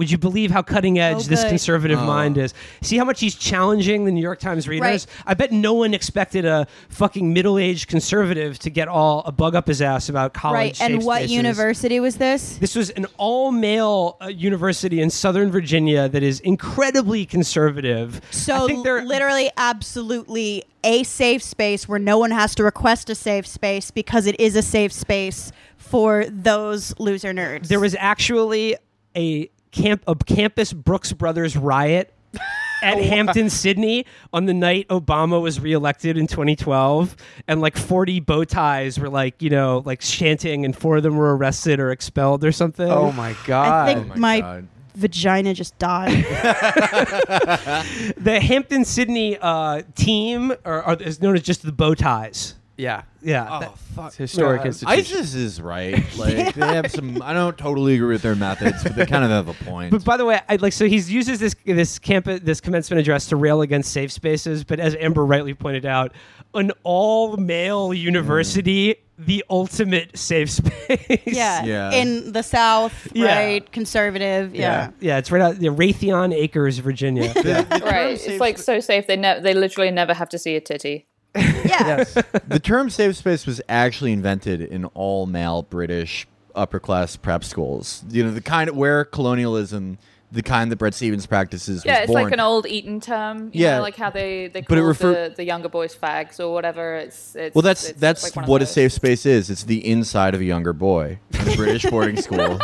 Would 0.00 0.10
you 0.10 0.16
believe 0.16 0.50
how 0.50 0.62
cutting 0.62 0.98
edge 0.98 1.16
Oh, 1.18 1.20
this 1.28 1.44
conservative 1.44 1.98
Oh. 1.98 2.06
mind 2.06 2.38
is? 2.38 2.54
See 2.80 2.96
how 2.96 3.04
much 3.04 3.20
he's 3.20 3.34
challenging 3.34 4.06
the 4.06 4.10
New 4.10 4.22
York 4.22 4.38
Times 4.40 4.66
readers? 4.66 5.06
Right. 5.06 5.06
I 5.26 5.34
bet 5.34 5.52
no 5.52 5.74
one 5.74 5.92
expected 5.92 6.46
a 6.46 6.66
fucking 6.88 7.34
middle-aged 7.34 7.86
conservative 7.86 8.58
to 8.60 8.70
get 8.70 8.88
all 8.88 9.22
a 9.26 9.30
bug 9.32 9.54
up 9.54 9.68
his 9.68 9.82
ass 9.82 10.08
about 10.08 10.32
college. 10.32 10.80
right. 10.80 10.80
And 10.80 11.04
what 11.04 11.16
spaces. 11.18 11.32
university 11.36 12.00
was 12.00 12.16
this? 12.16 12.56
This 12.56 12.74
was 12.74 12.88
an 12.88 13.06
all-male 13.18 14.16
uh, 14.22 14.28
university 14.28 15.02
in 15.02 15.10
Southern 15.10 15.50
Virginia 15.50 16.08
that 16.08 16.22
is 16.22 16.40
incredibly 16.40 17.26
conservative. 17.26 18.22
I 18.30 18.34
So 18.34 18.66
think 18.66 18.84
they're 18.84 19.04
literally, 19.04 19.50
absolutely 19.58 20.64
a 20.82 21.02
safe 21.02 21.42
space 21.42 21.86
where 21.86 21.98
no 21.98 22.16
one 22.16 22.30
has 22.30 22.54
to 22.54 22.64
request 22.64 23.10
a 23.10 23.14
safe 23.14 23.46
space 23.46 23.90
because 23.90 24.26
it 24.26 24.40
is 24.40 24.56
a 24.56 24.62
safe 24.62 24.92
space 24.92 25.52
for 25.76 26.24
those 26.30 26.98
loser 26.98 27.34
nerds. 27.34 27.68
there 27.68 27.80
was 27.80 27.94
actually 27.98 28.76
a 29.14 29.50
camp 29.70 30.02
a 30.06 30.14
campus 30.14 30.72
Brooks 30.72 31.12
Brothers 31.12 31.56
riot 31.56 32.12
at 32.82 32.98
Hampton, 32.98 33.50
Sydney 33.50 34.06
on 34.32 34.46
the 34.46 34.54
night 34.54 34.88
Obama 34.88 35.40
was 35.40 35.60
reelected 35.60 36.16
in 36.16 36.26
2012 36.26 37.16
and 37.48 37.60
like 37.60 37.76
40 37.76 38.20
bow 38.20 38.44
ties 38.44 38.98
were 38.98 39.08
like, 39.10 39.40
you 39.42 39.50
know, 39.50 39.82
like 39.84 40.00
chanting 40.00 40.64
and 40.64 40.74
four 40.76 40.96
of 40.98 41.02
them 41.02 41.16
were 41.16 41.36
arrested 41.36 41.78
or 41.80 41.90
expelled 41.90 42.44
or 42.44 42.52
something. 42.52 42.90
Oh 42.90 43.12
my 43.12 43.36
god. 43.46 43.88
I 43.88 43.94
think 43.94 44.06
Oh 44.06 44.08
my 44.10 44.16
my, 44.16 44.40
God. 44.40 44.68
vagina 44.94 45.52
just 45.54 45.78
died. 45.78 46.24
The 48.16 48.40
Hampden-Sydney 48.40 49.38
uh, 49.40 49.82
team 49.94 50.52
or, 50.64 50.86
or 50.86 50.94
is 51.02 51.20
known 51.20 51.34
as 51.36 51.42
just 51.42 51.62
the 51.62 51.72
bow 51.72 51.94
ties. 51.94 52.54
Yeah. 52.80 53.02
Yeah. 53.22 53.46
oh 53.50 53.60
that- 53.60 53.78
fuck 53.78 54.06
It's 54.08 54.16
historic 54.16 54.62
Yeah. 54.62 54.66
institution. 54.68 54.98
ISIS 54.98 55.34
is 55.34 55.60
right. 55.60 56.04
Like 56.16 56.54
they 56.54 56.66
have 56.66 56.90
some. 56.90 57.22
I 57.22 57.32
don't 57.32 57.56
totally 57.56 57.94
agree 57.94 58.12
with 58.12 58.22
their 58.22 58.34
methods, 58.34 58.82
but 58.82 58.94
they 58.96 59.06
kind 59.06 59.24
of 59.24 59.30
have 59.30 59.48
a 59.48 59.64
point. 59.64 59.90
But 59.90 60.04
by 60.04 60.16
the 60.16 60.24
way, 60.24 60.40
I 60.48 60.56
like 60.56 60.72
so 60.72 60.86
he 60.86 60.96
uses 60.96 61.38
this 61.38 61.54
this 61.64 61.98
campus 61.98 62.40
this 62.42 62.60
commencement 62.60 63.00
address 63.00 63.26
to 63.28 63.36
rail 63.36 63.62
against 63.62 63.92
safe 63.92 64.10
spaces. 64.12 64.64
But 64.64 64.80
as 64.80 64.94
Amber 64.96 65.24
rightly 65.24 65.54
pointed 65.54 65.86
out, 65.86 66.12
an 66.54 66.72
all 66.82 67.36
male 67.36 67.94
university, 67.94 68.94
mm. 68.94 68.96
the 69.26 69.44
ultimate 69.50 70.16
safe 70.18 70.50
space. 70.50 71.20
yeah. 71.26 71.64
Yeah. 71.64 71.92
In 71.92 72.32
the 72.32 72.42
South, 72.42 73.08
Yeah. 73.14 73.36
right? 73.38 73.72
Conservative. 73.72 74.54
Yeah. 74.54 74.90
yeah, 75.00 75.18
it's 75.18 75.30
right 75.30 75.42
out 75.42 75.56
the 75.56 75.68
Raytheon 75.68 76.34
Acres, 76.34 76.78
Virginia. 76.78 77.32
Right. 77.70 78.20
It's 78.20 78.40
like 78.40 78.58
so 78.58 78.80
safe. 78.80 79.06
They 79.06 79.16
ne- 79.16 79.40
they 79.40 79.54
literally 79.54 79.90
never 79.90 80.14
have 80.14 80.28
to 80.30 80.38
see 80.38 80.56
a 80.56 80.60
titty. 80.60 81.06
Yeah. 81.34 81.44
yes. 81.64 82.14
the 82.48 82.58
term 82.60 82.90
safe 82.90 83.16
space 83.16 83.46
was 83.46 83.60
actually 83.68 84.12
invented 84.12 84.60
in 84.60 84.84
all 84.86 85.26
male 85.26 85.62
British 85.62 86.26
upper 86.54 86.80
class 86.80 87.16
prep 87.16 87.44
schools. 87.44 88.04
You 88.10 88.24
know, 88.24 88.30
the 88.32 88.40
kind 88.40 88.68
of 88.68 88.76
where 88.76 89.04
colonialism, 89.04 89.98
the 90.32 90.42
kind 90.42 90.70
that 90.72 90.76
Bret 90.76 90.94
Stephens 90.94 91.26
practices, 91.26 91.84
Yeah, 91.84 91.92
was 91.92 91.98
it's 92.00 92.06
born. 92.08 92.24
like 92.24 92.32
an 92.32 92.40
old 92.40 92.66
Eton 92.66 93.00
term. 93.00 93.50
You 93.52 93.64
Yeah. 93.64 93.76
know, 93.76 93.82
like 93.82 93.96
how 93.96 94.10
they 94.10 94.48
they 94.48 94.60
But 94.62 94.68
call 94.68 94.78
it 94.78 94.82
refer- 94.82 95.28
the, 95.28 95.34
the 95.36 95.44
younger 95.44 95.68
boys 95.68 95.94
fags 95.94 96.40
or 96.40 96.52
whatever. 96.52 96.96
It's, 96.96 97.36
it's 97.36 97.54
well, 97.54 97.62
that's 97.62 97.90
it's 97.90 98.00
that's 98.00 98.36
like 98.36 98.48
what 98.48 98.62
a 98.62 98.66
safe 98.66 98.92
space 98.92 99.24
is. 99.26 99.50
It's 99.50 99.62
the 99.64 99.86
inside 99.88 100.34
of 100.34 100.40
a 100.40 100.44
younger 100.44 100.72
boy 100.72 101.20
in 101.32 101.48
a 101.48 101.56
British 101.56 101.84
boarding 101.88 102.16
school. 102.22 102.58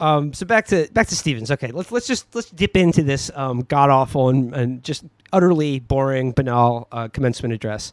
Um, 0.00 0.32
so 0.32 0.46
back 0.46 0.66
to 0.66 0.88
back 0.92 1.08
to 1.08 1.16
Stephens. 1.16 1.50
Okay, 1.50 1.72
let's 1.72 1.90
let's 1.90 2.06
just 2.06 2.32
let's 2.34 2.50
dip 2.50 2.76
into 2.76 3.02
this 3.02 3.30
um, 3.34 3.62
god 3.62 3.90
awful 3.90 4.28
and, 4.28 4.54
and 4.54 4.84
just 4.84 5.04
utterly 5.32 5.80
boring, 5.80 6.32
banal 6.32 6.88
uh, 6.92 7.08
commencement 7.08 7.54
address. 7.54 7.92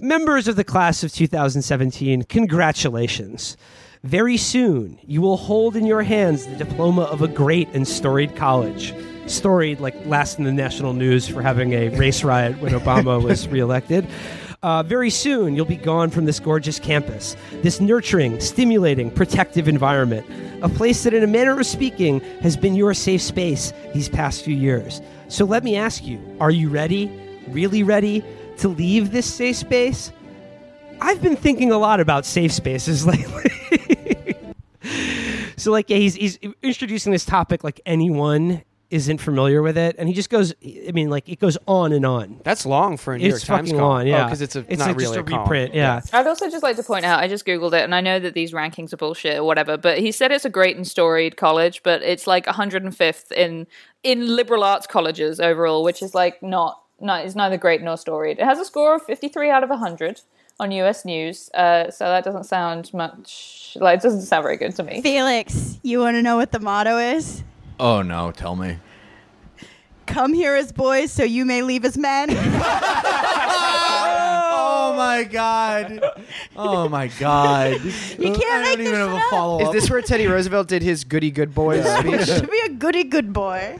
Members 0.00 0.48
of 0.48 0.56
the 0.56 0.64
class 0.64 1.02
of 1.04 1.12
2017, 1.12 2.24
congratulations. 2.24 3.56
Very 4.02 4.36
soon, 4.36 4.98
you 5.06 5.22
will 5.22 5.38
hold 5.38 5.76
in 5.76 5.86
your 5.86 6.02
hands 6.02 6.46
the 6.46 6.56
diploma 6.56 7.02
of 7.02 7.22
a 7.22 7.28
great 7.28 7.68
and 7.72 7.88
storied 7.88 8.36
college. 8.36 8.94
Storied, 9.26 9.80
like 9.80 9.94
last 10.04 10.38
in 10.38 10.44
the 10.44 10.52
national 10.52 10.92
news 10.92 11.26
for 11.26 11.40
having 11.40 11.72
a 11.72 11.88
race 11.90 12.22
riot 12.22 12.60
when 12.60 12.72
Obama 12.72 13.22
was 13.24 13.48
reelected. 13.48 14.06
Uh, 14.62 14.82
very 14.82 15.10
soon, 15.10 15.54
you'll 15.54 15.64
be 15.64 15.76
gone 15.76 16.10
from 16.10 16.24
this 16.24 16.40
gorgeous 16.40 16.78
campus, 16.78 17.36
this 17.62 17.80
nurturing, 17.80 18.40
stimulating, 18.40 19.10
protective 19.10 19.68
environment, 19.68 20.26
a 20.62 20.68
place 20.68 21.02
that, 21.04 21.14
in 21.14 21.22
a 21.22 21.26
manner 21.26 21.58
of 21.58 21.66
speaking, 21.66 22.20
has 22.40 22.56
been 22.56 22.74
your 22.74 22.94
safe 22.94 23.20
space 23.20 23.72
these 23.94 24.08
past 24.08 24.42
few 24.42 24.56
years. 24.56 25.00
So 25.34 25.44
let 25.44 25.64
me 25.64 25.74
ask 25.74 26.04
you 26.04 26.20
are 26.38 26.52
you 26.52 26.68
ready, 26.68 27.10
really 27.48 27.82
ready, 27.82 28.22
to 28.58 28.68
leave 28.68 29.10
this 29.10 29.26
safe 29.26 29.56
space? 29.56 30.12
I've 31.00 31.20
been 31.20 31.34
thinking 31.34 31.72
a 31.72 31.76
lot 31.76 31.98
about 31.98 32.24
safe 32.24 32.52
spaces 32.52 33.04
lately. 33.12 34.36
so, 35.56 35.72
like, 35.72 35.90
yeah, 35.90 35.96
he's, 35.96 36.14
he's 36.14 36.38
introducing 36.62 37.10
this 37.10 37.24
topic 37.24 37.64
like 37.64 37.80
anyone 37.84 38.62
isn't 38.94 39.18
familiar 39.18 39.60
with 39.60 39.76
it, 39.76 39.96
and 39.98 40.08
he 40.08 40.14
just 40.14 40.30
goes. 40.30 40.54
I 40.64 40.92
mean, 40.92 41.10
like 41.10 41.28
it 41.28 41.40
goes 41.40 41.58
on 41.66 41.92
and 41.92 42.06
on. 42.06 42.40
That's 42.44 42.64
long 42.64 42.96
for 42.96 43.12
a 43.14 43.18
New 43.18 43.26
it's 43.26 43.32
York 43.32 43.42
Times 43.42 43.68
fucking 43.70 43.80
column. 43.80 43.96
long, 43.98 44.06
yeah, 44.06 44.24
because 44.24 44.40
it's 44.40 44.54
a 44.54 44.60
it's 44.68 44.78
not 44.78 44.86
like 44.88 44.96
really 44.96 45.16
just 45.16 45.18
a, 45.18 45.30
column. 45.30 45.42
reprint. 45.42 45.74
Yeah. 45.74 46.00
I'd 46.12 46.28
also 46.28 46.48
just 46.48 46.62
like 46.62 46.76
to 46.76 46.84
point 46.84 47.04
out, 47.04 47.18
I 47.18 47.26
just 47.26 47.44
Googled 47.44 47.72
it 47.72 47.82
and 47.82 47.92
I 47.92 48.00
know 48.00 48.20
that 48.20 48.34
these 48.34 48.52
rankings 48.52 48.92
are 48.92 48.96
bullshit 48.96 49.38
or 49.38 49.44
whatever, 49.44 49.76
but 49.76 49.98
he 49.98 50.12
said 50.12 50.30
it's 50.30 50.44
a 50.44 50.50
great 50.50 50.76
and 50.76 50.86
storied 50.86 51.36
college, 51.36 51.82
but 51.82 52.02
it's 52.02 52.28
like 52.28 52.46
105th 52.46 53.32
in 53.32 53.66
in 54.04 54.36
liberal 54.36 54.62
arts 54.62 54.86
colleges 54.86 55.40
overall, 55.40 55.82
which 55.82 56.00
is 56.00 56.14
like 56.14 56.40
not, 56.40 56.80
not 57.00 57.24
is 57.24 57.34
neither 57.34 57.56
great 57.56 57.82
nor 57.82 57.96
storied. 57.96 58.38
It 58.38 58.44
has 58.44 58.60
a 58.60 58.64
score 58.64 58.94
of 58.94 59.02
53 59.02 59.50
out 59.50 59.64
of 59.64 59.70
100 59.70 60.20
on 60.60 60.70
US 60.70 61.04
News, 61.04 61.50
uh, 61.52 61.90
so 61.90 62.04
that 62.04 62.22
doesn't 62.22 62.44
sound 62.44 62.94
much, 62.94 63.76
like, 63.80 63.98
it 63.98 64.02
doesn't 64.02 64.22
sound 64.22 64.44
very 64.44 64.56
good 64.56 64.76
to 64.76 64.84
me. 64.84 65.02
Felix, 65.02 65.80
you 65.82 65.98
want 65.98 66.14
to 66.14 66.22
know 66.22 66.36
what 66.36 66.52
the 66.52 66.60
motto 66.60 66.96
is? 66.98 67.42
Oh 67.80 68.02
no, 68.02 68.30
tell 68.30 68.56
me. 68.56 68.78
Come 70.06 70.32
here 70.34 70.54
as 70.54 70.70
boys, 70.72 71.10
so 71.10 71.24
you 71.24 71.44
may 71.44 71.62
leave 71.62 71.84
as 71.84 71.96
men. 71.98 72.28
Oh 74.86 74.96
my 74.96 75.24
god. 75.24 76.00
Oh 76.56 76.88
my 76.88 77.08
god. 77.18 77.82
You 77.82 78.32
can't 78.32 78.38
I 78.44 78.62
make 78.62 78.76
don't 78.76 78.78
this 78.78 78.88
even 78.88 78.94
have 79.00 79.08
shit 79.10 79.14
a 79.14 79.16
up. 79.24 79.30
follow 79.30 79.60
Is 79.60 79.66
up. 79.68 79.72
this 79.72 79.90
where 79.90 80.02
Teddy 80.02 80.26
Roosevelt 80.26 80.68
did 80.68 80.82
his 80.82 81.04
goody 81.04 81.30
good 81.30 81.54
boys 81.54 81.84
speech? 81.98 82.26
Should 82.26 82.50
be 82.50 82.60
a 82.66 82.68
goody 82.70 83.04
good 83.04 83.32
boy. 83.32 83.78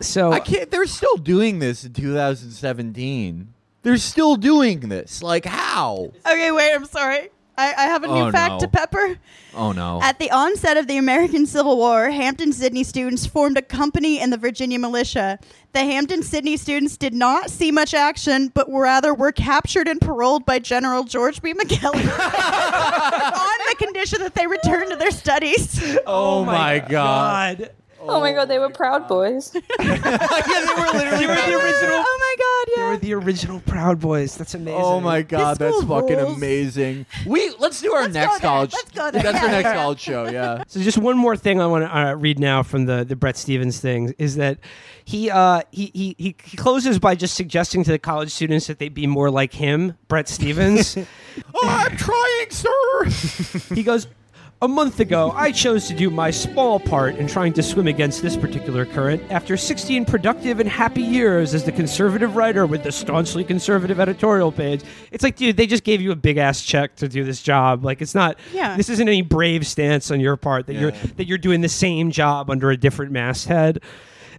So 0.00 0.32
I 0.32 0.40
can't. 0.40 0.70
They're 0.70 0.86
still 0.86 1.16
doing 1.16 1.60
this 1.60 1.84
in 1.84 1.92
2017. 1.94 3.52
They're 3.82 3.96
still 3.96 4.36
doing 4.36 4.80
this. 4.80 5.22
Like 5.22 5.44
how? 5.46 6.12
Okay, 6.26 6.50
wait, 6.52 6.74
I'm 6.74 6.84
sorry. 6.86 7.30
I, 7.58 7.74
I 7.74 7.82
have 7.84 8.02
a 8.02 8.06
new 8.06 8.14
Oh, 8.14 8.32
fact 8.32 8.52
no. 8.54 8.58
to 8.60 8.68
pepper. 8.68 9.18
Oh 9.54 9.72
no. 9.72 10.00
At 10.02 10.18
the 10.18 10.30
onset 10.30 10.76
of 10.78 10.86
the 10.86 10.96
American 10.96 11.44
Civil 11.46 11.76
War, 11.76 12.10
Hampden-Sydney 12.10 12.82
students 12.84 13.26
formed 13.26 13.58
a 13.58 13.62
company 13.62 14.18
in 14.20 14.30
the 14.30 14.38
Virginia 14.38 14.78
militia. 14.78 15.38
The 15.72 15.80
Hampden-Sydney 15.80 16.56
students 16.56 16.96
did 16.96 17.12
not 17.12 17.50
see 17.50 17.70
much 17.70 17.92
action, 17.92 18.50
but 18.54 18.66
rather 18.70 19.12
were 19.12 19.32
captured 19.32 19.86
and 19.88 20.00
paroled 20.00 20.46
by 20.46 20.58
General 20.60 21.04
George 21.04 21.42
B. 21.42 21.52
McClellan 21.52 22.08
on 22.08 23.58
the 23.68 23.74
condition 23.78 24.20
that 24.20 24.34
they 24.34 24.46
return 24.46 24.88
to 24.90 24.96
their 24.96 25.10
studies. 25.10 25.82
oh, 26.06 26.40
oh 26.40 26.44
my 26.44 26.78
god. 26.78 27.70
Oh 28.04 28.20
my 28.20 28.32
god, 28.32 28.46
they 28.46 28.58
were 28.58 28.70
Proud 28.70 29.06
Boys. 29.08 29.54
yeah, 29.80 29.94
they 29.96 30.82
were 30.82 30.98
literally 30.98 31.26
They 31.26 31.26
were 31.26 31.34
the 31.36 31.54
original. 31.54 32.02
Oh 32.04 32.18
my 32.20 32.36
God! 32.38 32.74
They 32.76 32.82
Yeah. 32.82 32.88
were 32.90 32.96
the 32.96 33.14
original 33.14 33.60
Proud 33.60 34.00
Boys. 34.00 34.36
That's 34.36 34.54
amazing. 34.54 34.80
Oh 34.80 35.00
my 35.00 35.22
god, 35.22 35.58
that's 35.58 35.76
school 35.78 36.00
fucking 36.00 36.16
rules. 36.18 36.36
amazing. 36.36 37.06
We 37.26 37.54
let's 37.58 37.80
do 37.80 37.92
our 37.92 38.02
Let's 38.02 38.14
go 38.14 38.20
next 38.20 38.32
there. 38.32 38.40
college. 38.50 38.72
Let's 38.72 38.90
go 38.90 39.10
there. 39.10 39.22
That's 39.22 39.42
our 39.44 39.50
next 39.50 39.72
college 39.72 40.00
show. 40.00 40.28
Yeah. 40.28 40.64
So 40.72 40.80
just 40.80 40.98
one 40.98 41.16
more 41.18 41.36
thing 41.36 41.60
I 41.60 41.66
want 41.66 41.84
to 41.84 41.96
uh, 41.96 42.14
read 42.14 42.38
now 42.38 42.62
from 42.62 42.86
the 42.86 43.04
the 43.04 43.14
Bret 43.16 43.36
Stephens 43.36 43.78
thing 43.78 44.14
is 44.18 44.36
that 44.36 44.58
he 45.04 45.30
uh 45.30 45.62
he, 45.70 45.90
he 45.94 46.14
he 46.18 46.36
he 46.44 46.56
closes 46.56 46.98
by 46.98 47.14
just 47.14 47.34
suggesting 47.34 47.84
to 47.84 47.90
the 47.90 47.98
college 47.98 48.30
students 48.30 48.66
that 48.68 48.78
they 48.78 48.88
be 48.88 49.06
more 49.06 49.30
like 49.30 49.52
him, 49.52 49.96
Bret 50.08 50.28
Stephens. 50.28 50.96
oh, 51.54 51.60
I'm 51.68 51.96
trying, 51.96 52.50
sir. 52.50 53.74
he 53.74 53.82
goes. 53.82 54.06
A 54.62 54.68
month 54.68 55.00
ago, 55.00 55.32
I 55.34 55.50
chose 55.50 55.88
to 55.88 55.92
do 55.92 56.08
my 56.08 56.30
small 56.30 56.78
part 56.78 57.16
in 57.16 57.26
trying 57.26 57.52
to 57.54 57.64
swim 57.64 57.88
against 57.88 58.22
this 58.22 58.36
particular 58.36 58.86
current 58.86 59.20
after 59.28 59.56
16 59.56 60.04
productive 60.04 60.60
and 60.60 60.68
happy 60.68 61.02
years 61.02 61.52
as 61.52 61.64
the 61.64 61.72
conservative 61.72 62.36
writer 62.36 62.64
with 62.64 62.84
the 62.84 62.92
staunchly 62.92 63.42
conservative 63.42 63.98
editorial 63.98 64.52
page. 64.52 64.84
It's 65.10 65.24
like, 65.24 65.34
dude, 65.34 65.56
they 65.56 65.66
just 65.66 65.82
gave 65.82 66.00
you 66.00 66.12
a 66.12 66.16
big 66.16 66.36
ass 66.36 66.62
check 66.62 66.94
to 66.96 67.08
do 67.08 67.24
this 67.24 67.42
job. 67.42 67.84
Like, 67.84 68.00
it's 68.00 68.14
not. 68.14 68.38
Yeah. 68.52 68.76
This 68.76 68.88
isn't 68.88 69.08
any 69.08 69.22
brave 69.22 69.66
stance 69.66 70.12
on 70.12 70.20
your 70.20 70.36
part 70.36 70.68
that 70.68 70.74
you're 70.74 70.92
that 70.92 71.26
you're 71.26 71.38
doing 71.38 71.60
the 71.60 71.68
same 71.68 72.12
job 72.12 72.48
under 72.48 72.70
a 72.70 72.76
different 72.76 73.10
masthead. 73.10 73.82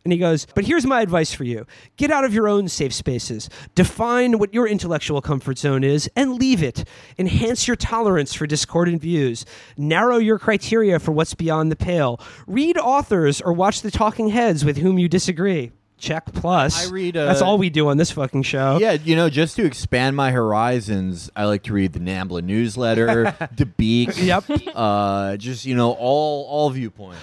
And 0.04 0.12
he 0.12 0.20
goes, 0.20 0.46
But 0.54 0.66
here's 0.66 0.86
my 0.86 1.02
advice 1.02 1.34
for 1.34 1.44
you 1.44 1.66
get 1.98 2.12
out 2.12 2.26
of 2.26 2.34
your 2.34 2.48
own 2.48 2.68
safe 2.68 2.94
spaces, 2.94 3.50
define 3.76 4.38
what 4.38 4.54
your 4.54 4.68
intellectual 4.68 5.22
comfort 5.22 5.58
zone 5.58 5.84
is, 5.84 6.10
and 6.16 6.34
leave 6.34 6.62
it. 6.62 6.84
Enhance 7.18 7.68
your 7.68 7.76
tolerance 7.76 8.34
for 8.34 8.46
discordant 8.46 9.02
views, 9.02 9.46
narrow 9.78 10.18
your 10.18 10.40
criteria 10.40 11.00
for 11.00 11.12
what's 11.12 11.34
beyond 11.34 11.72
the 11.72 11.76
pale, 11.76 12.20
read 12.48 12.78
authors 12.78 13.40
or 13.42 13.54
watch 13.54 13.82
the 13.82 13.92
talking 13.92 14.30
heads 14.30 14.66
with 14.66 14.78
whom 14.78 15.00
you 15.00 15.08
disagree. 15.08 15.72
Check 15.98 16.34
plus. 16.34 16.86
I 16.88 16.92
read, 16.92 17.16
uh, 17.16 17.28
That's 17.28 17.42
all 17.42 17.58
we 17.58 17.70
do 17.70 17.88
on 17.88 17.96
this 17.96 18.12
fucking 18.12 18.44
show. 18.44 18.78
Yeah, 18.78 18.94
you 18.94 19.16
know, 19.16 19.30
just 19.30 19.56
to 19.56 19.64
expand 19.64 20.18
my 20.18 20.32
horizons, 20.32 21.32
I 21.34 21.46
like 21.46 21.64
to 21.64 21.74
read 21.74 21.94
the 21.94 22.00
Nambla 22.00 22.44
newsletter, 22.44 23.34
the 23.56 23.66
Beak. 23.66 24.10
Yep. 24.18 24.44
Uh, 24.76 25.38
just 25.38 25.64
you 25.66 25.76
know, 25.76 25.94
all 25.94 26.46
all 26.48 26.70
viewpoints. 26.72 27.22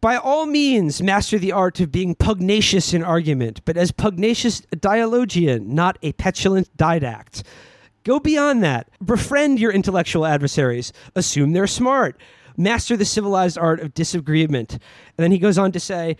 By 0.00 0.16
all 0.16 0.46
means, 0.46 1.02
master 1.02 1.38
the 1.38 1.50
art 1.52 1.80
of 1.80 1.90
being 1.90 2.14
pugnacious 2.14 2.94
in 2.94 3.02
argument, 3.02 3.60
but 3.64 3.76
as 3.76 3.90
pugnacious 3.90 4.60
dialogian, 4.78 5.74
not 5.74 5.98
a 6.02 6.12
petulant 6.12 6.74
didact. 6.76 7.42
Go 8.04 8.20
beyond 8.20 8.62
that. 8.62 8.88
Befriend 9.04 9.58
your 9.58 9.72
intellectual 9.72 10.24
adversaries. 10.24 10.92
Assume 11.16 11.52
they're 11.52 11.66
smart. 11.66 12.18
Master 12.56 12.96
the 12.96 13.04
civilized 13.04 13.58
art 13.58 13.80
of 13.80 13.92
disagreement. 13.92 14.72
And 14.72 14.80
then 15.16 15.32
he 15.32 15.38
goes 15.38 15.58
on 15.58 15.72
to 15.72 15.80
say, 15.80 16.16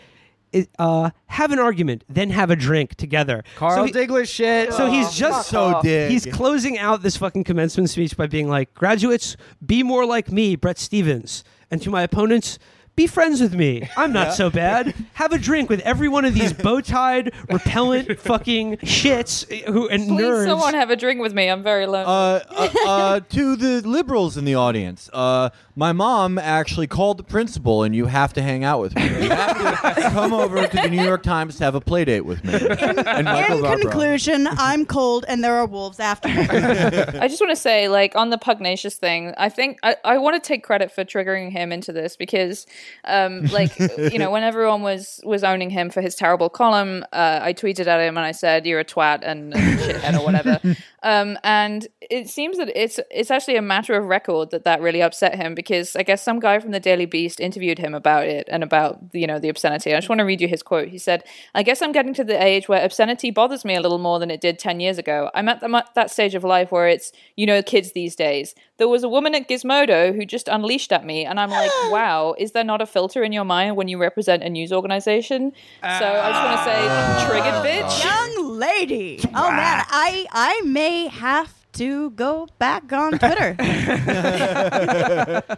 uh, 0.78 1.10
have 1.26 1.52
an 1.52 1.58
argument, 1.58 2.04
then 2.08 2.30
have 2.30 2.50
a 2.50 2.56
drink 2.56 2.94
together. 2.96 3.44
Carl 3.56 3.76
So 3.76 3.84
he- 3.84 3.92
Diggler 3.92 4.26
shit. 4.28 4.72
so 4.72 4.90
he's 4.90 5.12
just 5.12 5.50
So 5.50 5.80
dig. 5.82 6.10
He's 6.10 6.26
closing 6.26 6.78
out 6.78 7.02
this 7.02 7.16
fucking 7.16 7.44
commencement 7.44 7.90
speech 7.90 8.16
by 8.16 8.26
being 8.26 8.48
like, 8.48 8.72
"Graduates, 8.74 9.36
be 9.64 9.82
more 9.82 10.04
like 10.06 10.32
me, 10.32 10.56
Bret 10.56 10.78
Stephens." 10.78 11.44
And 11.70 11.82
to 11.82 11.90
my 11.90 12.02
opponents, 12.02 12.58
be 12.98 13.06
friends 13.06 13.40
with 13.40 13.54
me. 13.54 13.88
I'm 13.96 14.12
not 14.12 14.34
so 14.34 14.50
bad. 14.50 14.92
Have 15.14 15.32
a 15.32 15.38
drink 15.38 15.70
with 15.70 15.78
every 15.80 16.08
one 16.08 16.24
of 16.24 16.34
these 16.34 16.52
bow-tied, 16.64 17.32
repellent 17.48 18.18
fucking 18.20 18.78
shits 18.78 19.48
who 19.66 19.88
and 19.88 20.08
Please, 20.08 20.20
nerds. 20.20 20.46
someone 20.46 20.74
have 20.74 20.90
a 20.90 20.96
drink 20.96 21.20
with 21.20 21.32
me. 21.32 21.48
I'm 21.48 21.62
very 21.62 21.86
lonely. 21.86 22.06
Uh, 22.06 22.40
uh, 22.50 22.68
uh, 22.86 23.20
to 23.28 23.54
the 23.54 23.86
liberals 23.88 24.36
in 24.36 24.44
the 24.44 24.56
audience, 24.56 25.08
uh, 25.12 25.50
my 25.76 25.92
mom 25.92 26.38
actually 26.38 26.88
called 26.88 27.18
the 27.18 27.22
principal, 27.22 27.84
and 27.84 27.94
you 27.94 28.06
have 28.06 28.32
to 28.32 28.42
hang 28.42 28.64
out 28.64 28.80
with 28.80 28.96
me. 28.96 29.04
You 29.04 29.30
have 29.30 29.94
to 29.94 30.02
come 30.10 30.32
over 30.32 30.66
to 30.66 30.76
the 30.76 30.88
New 30.88 31.00
York 31.02 31.22
Times 31.22 31.56
to 31.58 31.64
have 31.64 31.76
a 31.76 31.80
play 31.80 32.04
date 32.04 32.22
with 32.22 32.44
me. 32.44 32.54
And 32.54 33.26
Michael 33.26 33.58
In 33.58 33.62
Barbaro. 33.62 33.78
conclusion, 33.78 34.48
I'm 34.50 34.84
cold 34.84 35.24
and 35.28 35.44
there 35.44 35.54
are 35.54 35.66
wolves 35.66 36.00
after 36.00 36.28
me. 36.28 36.34
I 36.40 37.28
just 37.28 37.40
want 37.40 37.52
to 37.52 37.56
say, 37.56 37.88
like, 37.88 38.16
on 38.16 38.30
the 38.30 38.38
pugnacious 38.38 38.96
thing, 38.96 39.34
I 39.38 39.48
think 39.48 39.78
I, 39.84 39.94
I 40.04 40.18
want 40.18 40.42
to 40.42 40.44
take 40.44 40.64
credit 40.64 40.90
for 40.90 41.04
triggering 41.04 41.52
him 41.52 41.70
into 41.70 41.92
this 41.92 42.16
because, 42.16 42.66
um, 43.04 43.44
like, 43.46 43.78
you 43.78 44.18
know, 44.18 44.30
when 44.34 44.42
everyone 44.42 44.82
was 44.82 45.20
was 45.24 45.44
owning 45.44 45.70
him 45.70 45.90
for 45.90 46.00
his 46.00 46.14
terrible 46.14 46.48
column, 46.48 47.04
uh, 47.12 47.40
I 47.42 47.52
tweeted 47.52 47.86
at 47.86 48.00
him 48.00 48.16
and 48.16 48.26
I 48.26 48.32
said, 48.32 48.66
"You're 48.66 48.80
a 48.80 48.84
twat 48.84 49.20
and, 49.22 49.54
and 49.54 49.78
shithead 49.80 50.18
or 50.18 50.24
whatever." 50.24 50.60
um, 51.02 51.38
and 51.44 51.86
it 52.00 52.28
seems 52.28 52.58
that 52.58 52.70
it's 52.74 52.98
it's 53.10 53.30
actually 53.30 53.56
a 53.56 53.62
matter 53.62 53.94
of 53.94 54.06
record 54.06 54.50
that 54.50 54.64
that 54.64 54.80
really 54.80 55.02
upset 55.02 55.34
him 55.34 55.54
because 55.54 55.94
I 55.94 56.02
guess 56.02 56.22
some 56.22 56.40
guy 56.40 56.58
from 56.58 56.72
the 56.72 56.80
Daily 56.80 57.06
Beast 57.06 57.40
interviewed 57.40 57.78
him 57.78 57.94
about 57.94 58.26
it 58.26 58.48
and 58.50 58.62
about 58.62 58.98
you 59.12 59.26
know 59.26 59.38
the 59.38 59.48
obscenity. 59.48 59.92
I 59.92 59.98
just 59.98 60.08
want 60.08 60.20
to 60.20 60.24
read 60.24 60.40
you 60.40 60.48
his 60.48 60.62
quote. 60.62 60.88
He 60.88 60.98
said, 60.98 61.24
"I 61.54 61.62
guess 61.62 61.82
I'm 61.82 61.92
getting 61.92 62.14
to 62.14 62.24
the 62.24 62.42
age 62.42 62.68
where 62.68 62.84
obscenity 62.84 63.30
bothers 63.30 63.64
me 63.64 63.76
a 63.76 63.80
little 63.80 63.98
more 63.98 64.18
than 64.18 64.30
it 64.30 64.40
did 64.40 64.58
ten 64.58 64.80
years 64.80 64.98
ago. 64.98 65.30
I'm 65.34 65.48
at 65.48 65.60
the, 65.60 65.84
that 65.94 66.10
stage 66.10 66.34
of 66.34 66.44
life 66.44 66.72
where 66.72 66.88
it's 66.88 67.12
you 67.36 67.46
know 67.46 67.62
kids 67.62 67.92
these 67.92 68.16
days. 68.16 68.54
There 68.78 68.88
was 68.88 69.02
a 69.02 69.08
woman 69.08 69.34
at 69.34 69.48
Gizmodo 69.48 70.14
who 70.14 70.24
just 70.24 70.48
unleashed 70.48 70.92
at 70.92 71.04
me, 71.04 71.24
and 71.24 71.38
I'm 71.38 71.50
like, 71.50 71.70
wow, 71.90 72.34
is 72.38 72.52
there 72.52 72.64
not 72.64 72.77
a 72.80 72.86
filter 72.86 73.22
in 73.22 73.32
your 73.32 73.44
mind 73.44 73.76
when 73.76 73.88
you 73.88 73.98
represent 73.98 74.42
a 74.42 74.48
news 74.48 74.72
organization? 74.72 75.52
So 75.82 75.88
I 75.88 76.30
just 76.30 76.44
want 76.44 76.58
to 76.58 76.64
say, 76.64 76.78
ah. 76.88 77.26
triggered 77.28 77.64
bitch. 77.64 78.04
Young 78.04 78.58
lady. 78.58 79.20
Oh 79.34 79.50
man, 79.50 79.84
I 79.88 80.26
I 80.32 80.60
may 80.64 81.08
have 81.08 81.57
to 81.78 82.10
go 82.10 82.46
back 82.58 82.92
on 82.92 83.18
Twitter. 83.18 83.56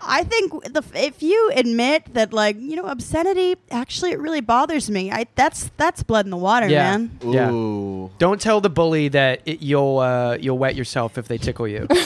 I 0.03 0.25
think 0.25 0.53
the, 0.65 0.83
if 0.95 1.23
you 1.23 1.51
admit 1.55 2.13
that, 2.15 2.33
like 2.33 2.57
you 2.59 2.77
know, 2.77 2.85
obscenity 2.87 3.57
actually 3.71 4.13
it 4.13 4.21
really 4.21 4.41
bothers 4.41 4.91
me. 4.91 5.11
I 5.11 5.27
that's 5.35 5.71
that's 5.77 6.03
blood 6.03 6.27
in 6.27 6.31
the 6.31 6.37
water, 6.37 6.69
Yeah. 6.69 6.97
man. 6.97 7.11
Yeah. 7.25 7.51
Don't 8.19 8.41
tell 8.41 8.61
the 8.61 8.71
bully 8.71 9.09
that 9.09 9.41
it, 9.47 9.63
you'll 9.63 9.99
uh, 9.99 10.37
you'll 10.41 10.59
wet 10.59 10.75
yourself 10.75 11.19
if 11.19 11.29
they 11.29 11.39
tickle 11.39 11.67
you. 11.69 11.87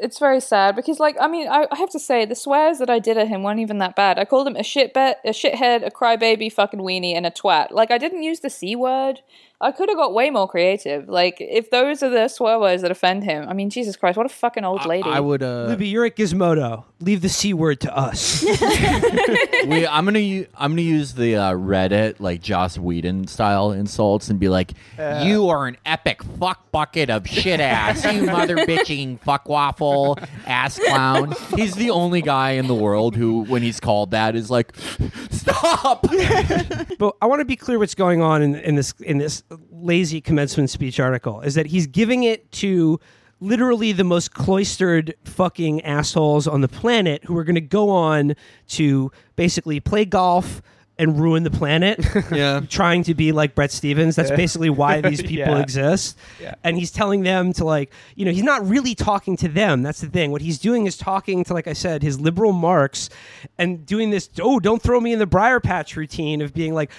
it's 0.00 0.18
very 0.18 0.40
sad 0.40 0.76
because, 0.76 0.98
like, 0.98 1.16
I 1.20 1.28
mean, 1.28 1.48
I, 1.48 1.66
I 1.70 1.76
have 1.76 1.90
to 1.90 1.98
say 2.00 2.24
the 2.24 2.34
swears 2.34 2.78
that 2.78 2.90
I 2.90 2.98
did 2.98 3.16
at 3.16 3.28
him 3.28 3.42
weren't 3.42 3.60
even 3.60 3.78
that 3.78 3.96
bad. 3.96 4.18
I 4.18 4.24
called 4.24 4.46
him 4.46 4.56
a 4.56 4.60
shitbet, 4.60 5.14
a 5.24 5.30
shithead, 5.30 5.86
a 5.86 5.90
crybaby, 5.90 6.52
fucking 6.52 6.80
weenie, 6.80 7.14
and 7.16 7.26
a 7.26 7.30
twat. 7.30 7.70
Like, 7.70 7.90
I 7.90 7.98
didn't 7.98 8.22
use 8.22 8.40
the 8.40 8.50
c 8.50 8.74
word. 8.76 9.20
I 9.62 9.70
could 9.70 9.88
have 9.88 9.96
got 9.96 10.12
way 10.12 10.28
more 10.28 10.48
creative. 10.48 11.08
Like, 11.08 11.36
if 11.38 11.70
those 11.70 12.02
are 12.02 12.10
the 12.10 12.26
swear 12.26 12.58
words 12.58 12.82
that 12.82 12.90
offend 12.90 13.22
him, 13.22 13.48
I 13.48 13.52
mean, 13.52 13.70
Jesus 13.70 13.94
Christ, 13.96 14.16
what 14.16 14.26
a 14.26 14.28
fucking 14.28 14.64
old 14.64 14.84
lady. 14.84 15.08
I 15.08 15.20
would. 15.20 15.42
Uh, 15.42 15.66
Libby, 15.68 15.86
you're 15.86 16.04
at 16.04 16.16
Gizmodo. 16.16 16.84
Leave 17.00 17.22
the 17.22 17.28
c 17.28 17.54
word 17.54 17.80
to 17.80 17.96
us. 17.96 18.42
we, 19.66 19.86
I'm 19.86 20.04
gonna 20.04 20.18
u- 20.18 20.46
I'm 20.56 20.72
gonna 20.72 20.82
use 20.82 21.14
the 21.14 21.36
uh, 21.36 21.52
Reddit 21.52 22.20
like 22.20 22.42
Joss 22.42 22.76
Whedon 22.76 23.26
style 23.28 23.70
insults 23.72 24.28
and 24.30 24.38
be 24.40 24.48
like, 24.48 24.72
"You 24.98 25.48
are 25.48 25.66
an 25.66 25.76
epic 25.86 26.22
fuck 26.38 26.70
bucket 26.72 27.10
of 27.10 27.28
shit 27.28 27.60
ass, 27.60 28.04
you 28.12 28.22
mother 28.26 28.56
bitching 28.56 29.20
fuck 29.20 29.48
waffle, 29.48 30.18
ass 30.46 30.78
clown. 30.78 31.34
He's 31.54 31.74
the 31.74 31.90
only 31.90 32.22
guy 32.22 32.52
in 32.52 32.66
the 32.66 32.74
world 32.74 33.14
who, 33.14 33.44
when 33.44 33.62
he's 33.62 33.78
called 33.78 34.10
that, 34.12 34.34
is 34.34 34.50
like, 34.50 34.72
stop. 35.30 36.02
But 36.02 37.16
I 37.20 37.26
want 37.26 37.40
to 37.40 37.44
be 37.44 37.56
clear 37.56 37.78
what's 37.78 37.94
going 37.94 38.22
on 38.22 38.42
in, 38.42 38.54
in 38.56 38.74
this 38.74 38.94
in 39.00 39.18
this 39.18 39.42
lazy 39.70 40.20
commencement 40.20 40.70
speech 40.70 40.98
article 41.00 41.40
is 41.40 41.54
that 41.54 41.66
he's 41.66 41.86
giving 41.86 42.22
it 42.24 42.50
to 42.52 42.98
literally 43.40 43.92
the 43.92 44.04
most 44.04 44.32
cloistered 44.34 45.14
fucking 45.24 45.82
assholes 45.82 46.46
on 46.46 46.60
the 46.60 46.68
planet 46.68 47.24
who 47.24 47.36
are 47.36 47.44
going 47.44 47.56
to 47.56 47.60
go 47.60 47.90
on 47.90 48.34
to 48.68 49.10
basically 49.36 49.80
play 49.80 50.04
golf 50.04 50.62
and 50.98 51.18
ruin 51.18 51.42
the 51.42 51.50
planet. 51.50 51.98
Yeah. 52.30 52.60
trying 52.68 53.02
to 53.04 53.14
be 53.14 53.32
like 53.32 53.54
Bret 53.56 53.72
Stephens. 53.72 54.14
That's 54.14 54.30
basically 54.30 54.70
why 54.70 55.00
these 55.08 55.20
people 55.22 55.54
Yeah. 55.54 55.60
exist. 55.60 56.16
Yeah. 56.40 56.54
And 56.62 56.76
he's 56.78 56.92
telling 56.92 57.22
them 57.22 57.52
to 57.54 57.64
like, 57.64 57.90
you 58.14 58.24
know, 58.24 58.30
he's 58.30 58.44
not 58.44 58.64
really 58.68 58.94
talking 58.94 59.36
to 59.38 59.48
them. 59.48 59.82
That's 59.82 60.00
the 60.00 60.06
thing. 60.08 60.30
What 60.30 60.42
he's 60.42 60.58
doing 60.58 60.86
is 60.86 60.96
talking 60.96 61.42
to, 61.44 61.54
like 61.54 61.66
I 61.66 61.72
said, 61.72 62.02
his 62.02 62.20
liberal 62.20 62.52
marks 62.52 63.10
and 63.58 63.84
doing 63.84 64.10
this, 64.10 64.30
oh, 64.40 64.60
don't 64.60 64.80
throw 64.80 65.00
me 65.00 65.12
in 65.12 65.18
the 65.18 65.26
briar 65.26 65.58
patch 65.60 65.96
routine 65.96 66.40
of 66.42 66.54
being 66.54 66.74
like 66.74 66.90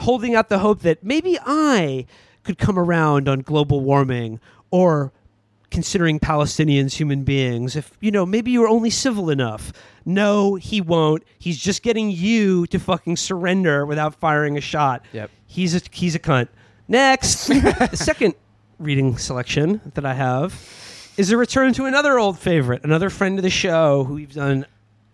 holding 0.00 0.34
out 0.34 0.48
the 0.48 0.58
hope 0.58 0.80
that 0.80 1.02
maybe 1.04 1.38
I 1.44 2.06
could 2.42 2.58
come 2.58 2.78
around 2.78 3.28
on 3.28 3.40
global 3.40 3.80
warming 3.80 4.40
or 4.70 5.12
considering 5.70 6.18
Palestinians 6.18 6.94
human 6.94 7.22
beings. 7.22 7.76
If, 7.76 7.92
you 8.00 8.10
know, 8.10 8.26
maybe 8.26 8.50
you 8.50 8.60
were 8.60 8.68
only 8.68 8.90
civil 8.90 9.30
enough. 9.30 9.72
No, 10.04 10.56
he 10.56 10.80
won't. 10.80 11.22
He's 11.38 11.58
just 11.58 11.82
getting 11.82 12.10
you 12.10 12.66
to 12.68 12.78
fucking 12.78 13.16
surrender 13.16 13.86
without 13.86 14.14
firing 14.16 14.56
a 14.56 14.60
shot. 14.60 15.04
Yep. 15.12 15.30
He's 15.46 15.74
a 15.76 15.80
he's 15.92 16.14
a 16.14 16.18
cunt. 16.18 16.48
Next, 16.88 17.46
the 17.46 17.90
second 17.94 18.34
reading 18.78 19.16
selection 19.18 19.80
that 19.94 20.04
I 20.04 20.14
have 20.14 20.54
is 21.16 21.30
a 21.30 21.36
return 21.36 21.72
to 21.74 21.84
another 21.84 22.18
old 22.18 22.38
favorite, 22.38 22.82
another 22.82 23.10
friend 23.10 23.38
of 23.38 23.42
the 23.42 23.50
show 23.50 24.04
who 24.04 24.14
we've 24.14 24.32
done 24.32 24.64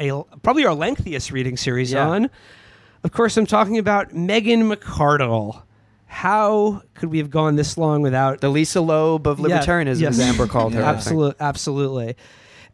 a 0.01 0.23
probably 0.43 0.65
our 0.65 0.75
lengthiest 0.75 1.33
reading 1.33 1.57
series 1.57 1.93
Yeah. 1.93 2.09
on. 2.09 2.31
Of 3.07 3.13
course, 3.13 3.37
I'm 3.37 3.47
talking 3.47 3.79
about 3.79 4.15
Megan 4.15 4.69
McArdle. 4.69 5.63
How 6.07 6.83
could 6.95 7.09
we 7.09 7.19
have 7.19 7.31
gone 7.31 7.55
this 7.55 7.79
long 7.79 8.03
without 8.03 8.41
The 8.41 8.49
Lisa 8.49 8.81
Loeb 8.81 9.29
of 9.29 9.39
Yeah, 9.39 9.47
libertarianism, 9.61 10.01
yes. 10.01 10.19
as 10.19 10.21
Amber 10.21 10.49
called 10.49 10.75
her. 10.75 10.83
Absolutely, 10.83 11.37
absolutely. 11.39 12.17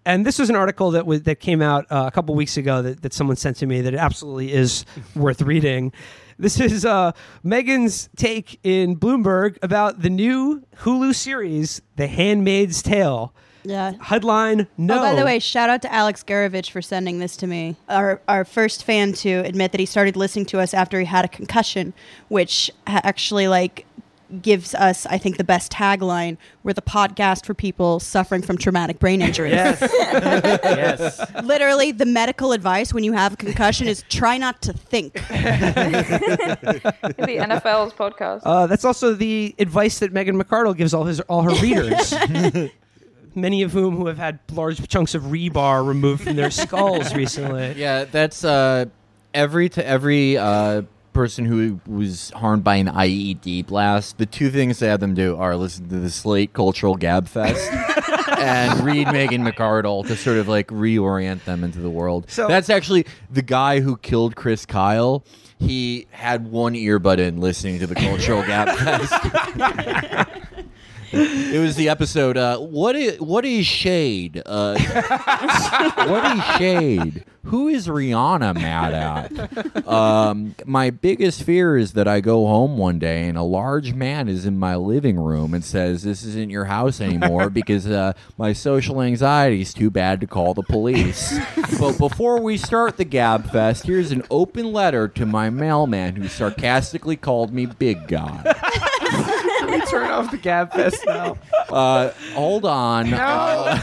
And 0.07 0.25
this 0.25 0.39
was 0.39 0.49
an 0.49 0.57
article 0.57 0.93
that 0.93 1.05
was 1.05 1.25
that 1.25 1.39
came 1.39 1.61
out 1.61 1.85
uh, 1.93 2.05
a 2.07 2.11
couple 2.11 2.35
weeks 2.35 2.57
ago 2.57 2.81
that, 2.81 3.03
that 3.03 3.13
someone 3.13 3.37
sent 3.37 3.59
to 3.59 3.67
me 3.67 3.83
that 3.83 3.93
absolutely 3.95 4.55
is 4.55 4.87
worth 5.15 5.43
reading. 5.43 5.93
This 6.39 6.59
is 6.59 6.87
uh, 6.87 7.13
Megan's 7.43 8.09
take 8.17 8.59
in 8.63 8.97
Bloomberg 8.97 9.59
about 9.61 10.01
the 10.01 10.09
new 10.09 10.63
Hulu 10.79 11.15
series, 11.15 11.83
The 11.97 12.07
Handmaid's 12.07 12.81
Tale. 12.81 13.35
Yeah. 13.65 13.93
Headline: 14.01 14.67
No. 14.77 14.99
Oh, 14.99 15.03
by 15.03 15.15
the 15.15 15.25
way, 15.25 15.39
shout 15.39 15.71
out 15.71 15.83
to 15.83 15.93
Alex 15.93 16.25
Garovich 16.25 16.71
for 16.71 16.83
sending 16.83 17.19
this 17.19 17.37
to 17.39 17.47
me. 17.47 17.77
Our 17.89 18.21
our 18.29 18.45
first 18.45 18.85
fan 18.85 19.13
to 19.15 19.41
admit 19.41 19.73
that 19.73 19.81
he 19.81 19.87
started 19.87 20.17
listening 20.17 20.47
to 20.47 20.61
us 20.61 20.75
after 20.75 20.99
he 20.99 21.07
had 21.07 21.25
a 21.25 21.29
concussion, 21.29 21.93
which 22.29 22.71
actually 22.87 23.49
like 23.49 23.87
gives 24.41 24.75
us, 24.75 25.05
I 25.07 25.19
think, 25.19 25.37
the 25.37 25.45
best 25.45 25.71
tagline. 25.71 26.39
We're 26.63 26.73
the 26.73 26.81
podcast 26.81 27.45
for 27.45 27.53
people 27.53 28.01
suffering 28.01 28.41
from 28.43 28.57
traumatic 28.57 28.99
brain 28.99 29.21
injuries. 29.21 29.53
Yes. 29.53 29.81
yes. 30.65 31.21
Literally, 31.45 31.93
the 31.93 32.07
medical 32.07 32.53
advice 32.53 32.95
when 32.95 33.05
you 33.05 33.13
have 33.13 33.35
a 33.35 33.37
concussion 33.37 33.89
is 33.89 34.05
try 34.09 34.39
not 34.39 34.63
to 34.63 34.73
think. 34.73 35.15
the 35.15 35.21
NFL's 37.19 37.93
podcast. 37.93 38.41
Uh, 38.45 38.67
that's 38.67 38.85
also 38.85 39.13
the 39.15 39.55
advice 39.59 39.99
that 39.99 40.13
Megan 40.13 40.43
McArdle 40.43 40.75
gives 40.77 40.95
all 40.95 41.05
his 41.05 41.21
all 41.21 41.43
her 41.43 41.55
readers. 41.61 42.15
Many 43.35 43.63
of 43.63 43.73
whom 43.73 43.97
who 43.97 44.07
have 44.07 44.19
had 44.19 44.39
large 44.53 44.87
chunks 44.89 45.15
of 45.15 45.23
rebar 45.25 45.87
removed 45.87 46.25
from 46.25 46.37
their 46.37 46.51
skulls 46.63 47.15
recently. 47.15 47.73
Yeah, 47.77 48.05
that's 48.05 48.45
uh, 48.45 48.87
every 49.33 49.69
to 49.71 49.87
every 49.87 50.37
uh, 50.37 50.83
person 51.13 51.45
who 51.45 51.81
was 51.87 52.31
harmed 52.31 52.65
by 52.65 52.77
an 52.77 52.89
IED 52.89 53.67
blast. 53.67 54.19
The 54.19 54.27
two 54.27 54.51
things 54.51 54.79
they 54.79 54.89
have 54.89 55.01
them 55.01 55.15
do 55.15 55.37
are 55.37 55.57
listen 55.57 55.89
to 55.89 55.97
the 56.01 56.11
Slate 56.11 56.53
Cultural 56.53 56.95
Gab 56.97 57.29
Fest 57.29 57.71
and 58.39 58.81
read 58.85 59.13
Megan 59.13 59.45
McArdle 59.45 60.07
to 60.07 60.17
sort 60.17 60.39
of 60.39 60.49
like 60.49 60.69
reorient 60.69 61.45
them 61.45 61.65
into 61.65 61.81
the 61.81 61.91
world. 61.91 62.31
So- 62.31 62.49
that's 62.49 62.71
actually 62.71 63.07
the 63.31 63.43
guy 63.43 63.81
who 63.81 63.97
killed 63.99 64.37
Chris 64.37 64.65
Kyle. 64.67 65.25
He 65.59 66.07
had 66.11 66.51
one 66.51 66.75
earbud 66.75 67.19
in 67.19 67.41
listening 67.41 67.79
to 67.79 67.87
the 67.87 67.95
Cultural 67.95 68.43
Gab 68.43 68.69
Fest. 68.79 69.13
It 71.13 71.61
was 71.61 71.77
the 71.77 71.89
episode. 71.89 72.37
Uh, 72.37 72.59
what 72.59 72.97
is 72.97 73.21
what 73.21 73.45
is 73.45 73.67
shade? 73.67 74.43
Uh, 74.45 74.79
what 76.09 76.37
is 76.37 76.45
shade? 76.57 77.25
Who 77.47 77.67
is 77.69 77.89
Rihanna 77.89 78.55
mad 78.55 78.95
at? 78.95 79.87
Um, 79.87 80.55
my 80.65 80.91
biggest 80.91 81.43
fear 81.43 81.77
is 81.77 81.93
that 81.95 82.07
I 82.07 82.21
go 82.21 82.47
home 82.47 82.79
one 82.79 83.01
day 83.01 83.29
and 83.29 83.37
a 83.37 83.43
large 83.43 83.95
man 83.95 84.29
is 84.29 84.47
in 84.47 84.59
my 84.59 84.77
living 84.77 85.19
room 85.19 85.53
and 85.53 85.65
says, 85.65 86.03
"This 86.03 86.25
isn't 86.25 86.51
your 86.51 86.67
house 86.67 87.01
anymore 87.01 87.51
because 87.51 87.87
uh, 87.87 88.13
my 88.39 88.53
social 88.53 89.03
anxiety 89.03 89.61
is 89.61 89.75
too 89.75 89.91
bad 89.91 90.21
to 90.21 90.27
call 90.27 90.55
the 90.55 90.63
police." 90.63 91.37
but 91.81 91.99
before 91.99 92.41
we 92.41 92.57
start 92.57 92.97
the 92.97 93.05
Gab 93.05 93.51
Fest, 93.51 93.87
here's 93.87 94.13
an 94.13 94.23
open 94.31 94.73
letter 94.73 95.09
to 95.09 95.27
my 95.27 95.51
mailman 95.51 96.17
who 96.17 96.29
sarcastically 96.29 97.17
called 97.17 97.53
me 97.53 97.67
Big 97.67 98.07
Guy. 99.81 99.91
Turn 99.91 100.11
off 100.11 100.31
the 100.31 100.39
Gab 100.39 100.73
Fest 100.73 101.03
now. 101.07 101.37
Uh, 101.73 102.13
hold 102.35 102.67
on. 102.67 103.15
Uh, 103.15 103.79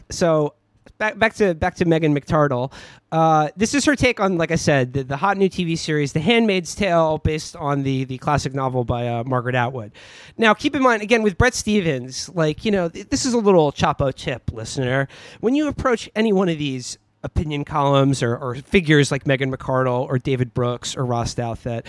so 0.10 0.52
back 0.98 1.16
back 1.16 1.34
to 1.34 1.54
back 1.54 1.76
to 1.76 1.84
Megan 1.84 2.12
McTardle. 2.12 2.72
Uh, 3.12 3.48
this 3.56 3.72
is 3.72 3.84
her 3.84 3.94
take 3.94 4.18
on, 4.18 4.36
like 4.36 4.50
I 4.50 4.56
said, 4.56 4.92
the, 4.92 5.04
the 5.04 5.16
hot 5.16 5.36
new 5.36 5.48
TV 5.48 5.78
series, 5.78 6.12
The 6.12 6.20
Handmaid's 6.20 6.74
Tale, 6.74 7.18
based 7.18 7.54
on 7.54 7.84
the 7.84 8.04
the 8.04 8.18
classic 8.18 8.52
novel 8.52 8.84
by 8.84 9.06
uh, 9.06 9.22
Margaret 9.24 9.54
Atwood. 9.54 9.92
Now, 10.36 10.54
keep 10.54 10.74
in 10.74 10.82
mind 10.82 11.02
again 11.02 11.22
with 11.22 11.38
Bret 11.38 11.54
Stephens, 11.54 12.28
like 12.30 12.64
you 12.64 12.72
know, 12.72 12.88
th- 12.88 13.10
this 13.10 13.24
is 13.24 13.32
a 13.32 13.38
little 13.38 13.70
Chapo 13.70 14.12
tip, 14.12 14.50
listener. 14.52 15.06
When 15.40 15.54
you 15.54 15.68
approach 15.68 16.10
any 16.16 16.32
one 16.32 16.48
of 16.48 16.58
these 16.58 16.98
opinion 17.22 17.64
columns 17.64 18.22
or, 18.22 18.36
or 18.36 18.56
figures 18.56 19.10
like 19.10 19.26
Megan 19.26 19.54
McArdle 19.54 20.08
or 20.08 20.18
David 20.18 20.52
Brooks 20.54 20.96
or 20.96 21.04
Ross 21.04 21.34
Douthat, 21.34 21.86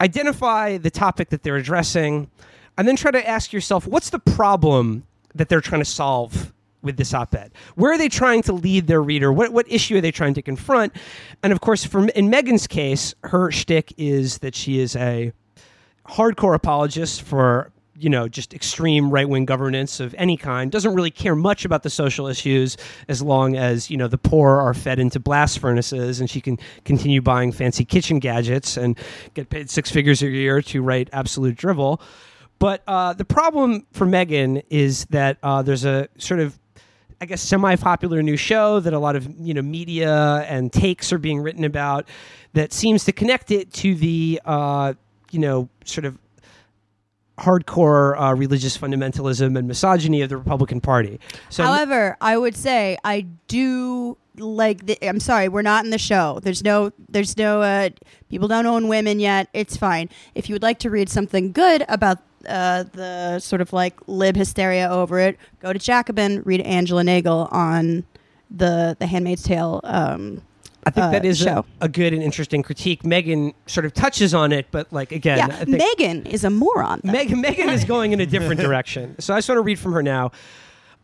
identify 0.00 0.78
the 0.78 0.90
topic 0.90 1.30
that 1.30 1.42
they're 1.42 1.56
addressing, 1.56 2.30
and 2.78 2.88
then 2.88 2.96
try 2.96 3.10
to 3.10 3.28
ask 3.28 3.52
yourself, 3.52 3.86
what's 3.86 4.10
the 4.10 4.18
problem 4.18 5.04
that 5.34 5.48
they're 5.48 5.60
trying 5.60 5.82
to 5.82 5.84
solve 5.84 6.52
with 6.82 6.96
this 6.96 7.12
op-ed? 7.12 7.52
Where 7.74 7.92
are 7.92 7.98
they 7.98 8.08
trying 8.08 8.42
to 8.42 8.52
lead 8.52 8.86
their 8.86 9.02
reader? 9.02 9.32
What 9.32 9.52
what 9.52 9.70
issue 9.70 9.98
are 9.98 10.00
they 10.00 10.12
trying 10.12 10.34
to 10.34 10.42
confront? 10.42 10.94
And 11.42 11.52
of 11.52 11.60
course, 11.60 11.84
for 11.84 12.08
in 12.08 12.30
Megan's 12.30 12.66
case, 12.66 13.14
her 13.24 13.50
shtick 13.50 13.92
is 13.98 14.38
that 14.38 14.54
she 14.54 14.80
is 14.80 14.96
a 14.96 15.32
hardcore 16.06 16.54
apologist 16.54 17.22
for 17.22 17.70
you 18.00 18.08
know 18.08 18.28
just 18.28 18.54
extreme 18.54 19.10
right 19.10 19.28
wing 19.28 19.44
governance 19.44 20.00
of 20.00 20.14
any 20.18 20.36
kind. 20.36 20.70
Doesn't 20.70 20.94
really 20.94 21.10
care 21.10 21.34
much 21.34 21.64
about 21.64 21.82
the 21.82 21.90
social 21.90 22.26
issues 22.26 22.76
as 23.08 23.22
long 23.22 23.56
as 23.56 23.90
you 23.90 23.96
know 23.96 24.08
the 24.08 24.18
poor 24.18 24.60
are 24.60 24.74
fed 24.74 24.98
into 24.98 25.20
blast 25.20 25.58
furnaces 25.58 26.20
and 26.20 26.28
she 26.28 26.40
can 26.40 26.58
continue 26.84 27.20
buying 27.20 27.52
fancy 27.52 27.84
kitchen 27.84 28.18
gadgets 28.18 28.76
and 28.76 28.98
get 29.34 29.50
paid 29.50 29.70
six 29.70 29.90
figures 29.90 30.22
a 30.22 30.28
year 30.28 30.62
to 30.62 30.82
write 30.82 31.08
absolute 31.12 31.56
drivel. 31.56 32.00
But 32.58 32.82
uh, 32.86 33.14
the 33.14 33.24
problem 33.24 33.86
for 33.92 34.04
Megan 34.04 34.62
is 34.68 35.06
that 35.06 35.38
uh, 35.42 35.62
there's 35.62 35.84
a 35.84 36.08
sort 36.18 36.40
of 36.40 36.58
I 37.22 37.26
guess 37.26 37.42
semi-popular 37.42 38.22
new 38.22 38.38
show 38.38 38.80
that 38.80 38.94
a 38.94 38.98
lot 38.98 39.14
of 39.14 39.28
you 39.38 39.52
know 39.52 39.62
media 39.62 40.44
and 40.48 40.72
takes 40.72 41.12
are 41.12 41.18
being 41.18 41.40
written 41.40 41.64
about 41.64 42.08
that 42.54 42.72
seems 42.72 43.04
to 43.04 43.12
connect 43.12 43.50
it 43.50 43.72
to 43.74 43.94
the 43.94 44.40
uh, 44.44 44.94
you 45.30 45.38
know 45.38 45.68
sort 45.84 46.06
of 46.06 46.18
hardcore 47.40 48.20
uh, 48.20 48.34
religious 48.34 48.76
fundamentalism 48.76 49.56
and 49.58 49.66
misogyny 49.66 50.22
of 50.22 50.28
the 50.28 50.36
Republican 50.36 50.80
Party. 50.80 51.18
So 51.48 51.64
However, 51.64 52.16
I 52.20 52.36
would 52.36 52.56
say 52.56 52.98
I 53.04 53.22
do 53.48 54.16
like. 54.36 54.86
The, 54.86 54.98
I'm 55.06 55.20
sorry, 55.20 55.48
we're 55.48 55.62
not 55.62 55.84
in 55.84 55.90
the 55.90 55.98
show. 55.98 56.40
There's 56.42 56.62
no. 56.62 56.92
There's 57.08 57.36
no. 57.36 57.62
Uh, 57.62 57.90
people 58.28 58.48
don't 58.48 58.66
own 58.66 58.88
women 58.88 59.20
yet. 59.20 59.48
It's 59.52 59.76
fine. 59.76 60.08
If 60.34 60.48
you 60.48 60.54
would 60.54 60.62
like 60.62 60.78
to 60.80 60.90
read 60.90 61.08
something 61.08 61.52
good 61.52 61.84
about 61.88 62.18
uh, 62.46 62.84
the 62.92 63.38
sort 63.38 63.60
of 63.60 63.72
like 63.72 63.96
lib 64.06 64.36
hysteria 64.36 64.88
over 64.88 65.18
it, 65.18 65.38
go 65.60 65.72
to 65.72 65.78
Jacobin. 65.78 66.42
Read 66.44 66.60
Angela 66.60 67.04
Nagle 67.04 67.48
on 67.50 68.04
the 68.50 68.96
the 68.98 69.06
Handmaid's 69.06 69.42
Tale. 69.42 69.80
Um, 69.84 70.42
I 70.86 70.90
think 70.90 71.06
uh, 71.06 71.10
that 71.10 71.24
is 71.24 71.44
a, 71.44 71.64
a 71.80 71.88
good 71.88 72.12
and 72.14 72.22
interesting 72.22 72.62
critique. 72.62 73.04
Megan 73.04 73.52
sort 73.66 73.84
of 73.84 73.92
touches 73.92 74.32
on 74.34 74.50
it, 74.52 74.66
but 74.70 74.92
like 74.92 75.12
again, 75.12 75.38
yeah, 75.38 75.46
I 75.46 75.64
think 75.64 75.78
Megan 75.78 76.26
is 76.26 76.44
a 76.44 76.50
moron. 76.50 77.00
Meg- 77.04 77.36
Megan 77.36 77.68
is 77.68 77.84
going 77.84 78.12
in 78.12 78.20
a 78.20 78.26
different 78.26 78.60
direction. 78.66 79.16
So 79.20 79.34
I 79.34 79.38
just 79.38 79.48
want 79.48 79.58
to 79.58 79.62
read 79.62 79.78
from 79.78 79.92
her 79.92 80.02
now. 80.02 80.32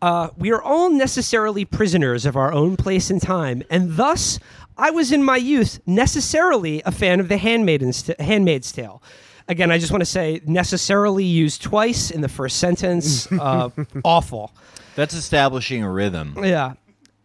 Uh, 0.02 0.28
we 0.36 0.52
are 0.52 0.62
all 0.62 0.90
necessarily 0.90 1.64
prisoners 1.64 2.26
of 2.26 2.36
our 2.36 2.52
own 2.52 2.76
place 2.76 3.10
and 3.10 3.20
time, 3.20 3.62
and 3.70 3.96
thus 3.96 4.38
I 4.78 4.90
was 4.90 5.10
in 5.12 5.22
my 5.24 5.36
youth 5.36 5.80
necessarily 5.86 6.82
a 6.84 6.92
fan 6.92 7.18
of 7.20 7.28
the 7.28 7.38
Handmaid's, 7.38 8.10
Handmaid's 8.18 8.72
Tale. 8.72 9.02
Again, 9.48 9.70
I 9.70 9.78
just 9.78 9.92
want 9.92 10.00
to 10.02 10.06
say 10.06 10.40
necessarily 10.44 11.24
used 11.24 11.62
twice 11.62 12.10
in 12.10 12.20
the 12.20 12.28
first 12.28 12.58
sentence. 12.58 13.28
Uh, 13.40 13.70
awful. 14.04 14.52
That's 14.96 15.14
establishing 15.14 15.82
a 15.82 15.90
rhythm. 15.90 16.36
Yeah. 16.42 16.74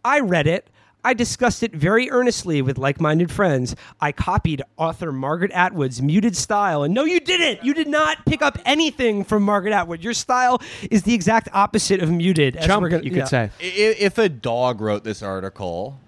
I 0.04 0.20
read 0.20 0.46
it. 0.46 0.68
I 1.04 1.14
discussed 1.14 1.62
it 1.62 1.74
very 1.74 2.10
earnestly 2.10 2.62
with 2.62 2.78
like 2.78 3.00
minded 3.00 3.30
friends. 3.30 3.74
I 4.00 4.12
copied 4.12 4.62
author 4.76 5.10
Margaret 5.12 5.50
Atwood's 5.52 6.00
muted 6.00 6.36
style. 6.36 6.84
And 6.84 6.94
no, 6.94 7.04
you 7.04 7.18
didn't. 7.20 7.64
You 7.64 7.74
did 7.74 7.88
not 7.88 8.24
pick 8.24 8.40
up 8.40 8.58
anything 8.64 9.24
from 9.24 9.42
Margaret 9.42 9.72
Atwood. 9.72 10.04
Your 10.04 10.14
style 10.14 10.62
is 10.90 11.02
the 11.02 11.14
exact 11.14 11.48
opposite 11.52 12.00
of 12.00 12.10
muted. 12.10 12.56
as 12.56 12.66
Chump, 12.66 12.82
we're 12.82 12.88
gonna- 12.90 13.02
you 13.02 13.10
could 13.10 13.18
yeah. 13.18 13.24
say. 13.24 13.50
If 13.60 14.18
a 14.18 14.28
dog 14.28 14.80
wrote 14.80 15.02
this 15.02 15.22
article, 15.22 15.98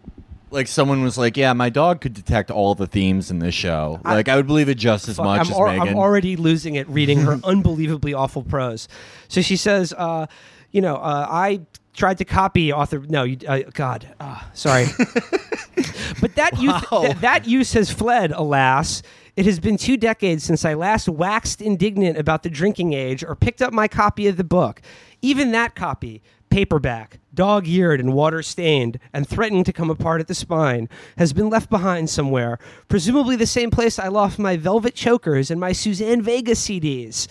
like 0.52 0.68
someone 0.68 1.02
was 1.02 1.18
like, 1.18 1.36
"Yeah, 1.36 1.52
my 1.52 1.68
dog 1.70 2.00
could 2.00 2.14
detect 2.14 2.50
all 2.52 2.76
the 2.76 2.86
themes 2.86 3.30
in 3.32 3.40
this 3.40 3.54
show," 3.56 4.00
like 4.04 4.28
I 4.28 4.36
would 4.36 4.46
believe 4.46 4.68
it 4.68 4.76
just 4.76 5.08
as 5.08 5.16
Fuck, 5.16 5.24
much 5.26 5.40
I'm, 5.48 5.52
as 5.52 5.58
al- 5.58 5.66
Megan. 5.66 5.88
I'm 5.88 5.96
already 5.96 6.36
losing 6.36 6.76
it 6.76 6.88
reading 6.88 7.20
her 7.22 7.40
unbelievably 7.44 8.14
awful 8.14 8.44
prose. 8.44 8.86
So 9.26 9.40
she 9.42 9.56
says, 9.56 9.92
uh, 9.92 10.26
you 10.70 10.80
know, 10.80 10.94
uh, 10.96 11.26
I 11.28 11.62
tried 11.94 12.18
to 12.18 12.24
copy 12.24 12.72
author. 12.72 12.98
No, 13.08 13.22
you, 13.24 13.38
uh, 13.48 13.60
God, 13.72 14.08
uh, 14.20 14.40
sorry. 14.52 14.86
but 16.20 16.34
that 16.36 16.60
youth, 16.60 16.84
Wow. 16.90 17.02
th- 17.02 17.16
that 17.18 17.46
use 17.46 17.72
has 17.72 17.90
fled, 17.90 18.32
alas. 18.32 19.02
It 19.36 19.46
has 19.46 19.58
been 19.58 19.76
two 19.76 19.96
decades 19.96 20.44
since 20.44 20.64
I 20.64 20.74
last 20.74 21.08
waxed 21.08 21.60
indignant 21.60 22.18
about 22.18 22.42
the 22.44 22.50
drinking 22.50 22.92
age 22.92 23.24
or 23.24 23.34
picked 23.34 23.62
up 23.62 23.72
my 23.72 23.88
copy 23.88 24.28
of 24.28 24.36
the 24.36 24.44
book. 24.44 24.80
Even 25.22 25.50
that 25.52 25.74
copy, 25.74 26.22
paperback, 26.50 27.18
dog 27.32 27.66
eared 27.66 27.98
and 27.98 28.12
water 28.12 28.42
stained, 28.42 28.98
and 29.12 29.26
threatening 29.28 29.64
to 29.64 29.72
come 29.72 29.90
apart 29.90 30.20
at 30.20 30.28
the 30.28 30.34
spine, 30.36 30.88
has 31.18 31.32
been 31.32 31.50
left 31.50 31.68
behind 31.68 32.08
somewhere, 32.10 32.58
presumably 32.88 33.34
the 33.34 33.46
same 33.46 33.70
place 33.72 33.98
I 33.98 34.06
lost 34.08 34.38
my 34.38 34.56
Velvet 34.56 34.94
Chokers 34.94 35.50
and 35.50 35.60
my 35.60 35.72
Suzanne 35.72 36.22
Vega 36.22 36.52
CDs. 36.52 37.26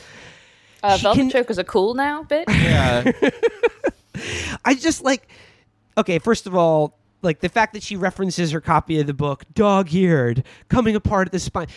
Uh, 0.82 0.98
Velvet 0.98 1.20
can- 1.22 1.30
chokers 1.30 1.58
are 1.58 1.64
cool 1.64 1.94
now, 1.94 2.24
bitch. 2.24 2.44
yeah, 2.50 3.10
I 4.66 4.76
just 4.76 5.04
like, 5.04 5.28
okay, 5.98 6.20
first 6.20 6.48
of 6.48 6.56
all, 6.56 6.98
like 7.22 7.40
the 7.40 7.50
fact 7.50 7.74
that 7.74 7.84
she 7.84 7.96
references 7.96 8.52
her 8.52 8.62
copy 8.62 9.00
of 9.00 9.08
the 9.08 9.14
book, 9.14 9.46
dog 9.54 9.94
eared, 9.94 10.44
coming 10.68 10.96
apart 10.96 11.28
at 11.28 11.32
the 11.32 11.40
spine. 11.40 11.68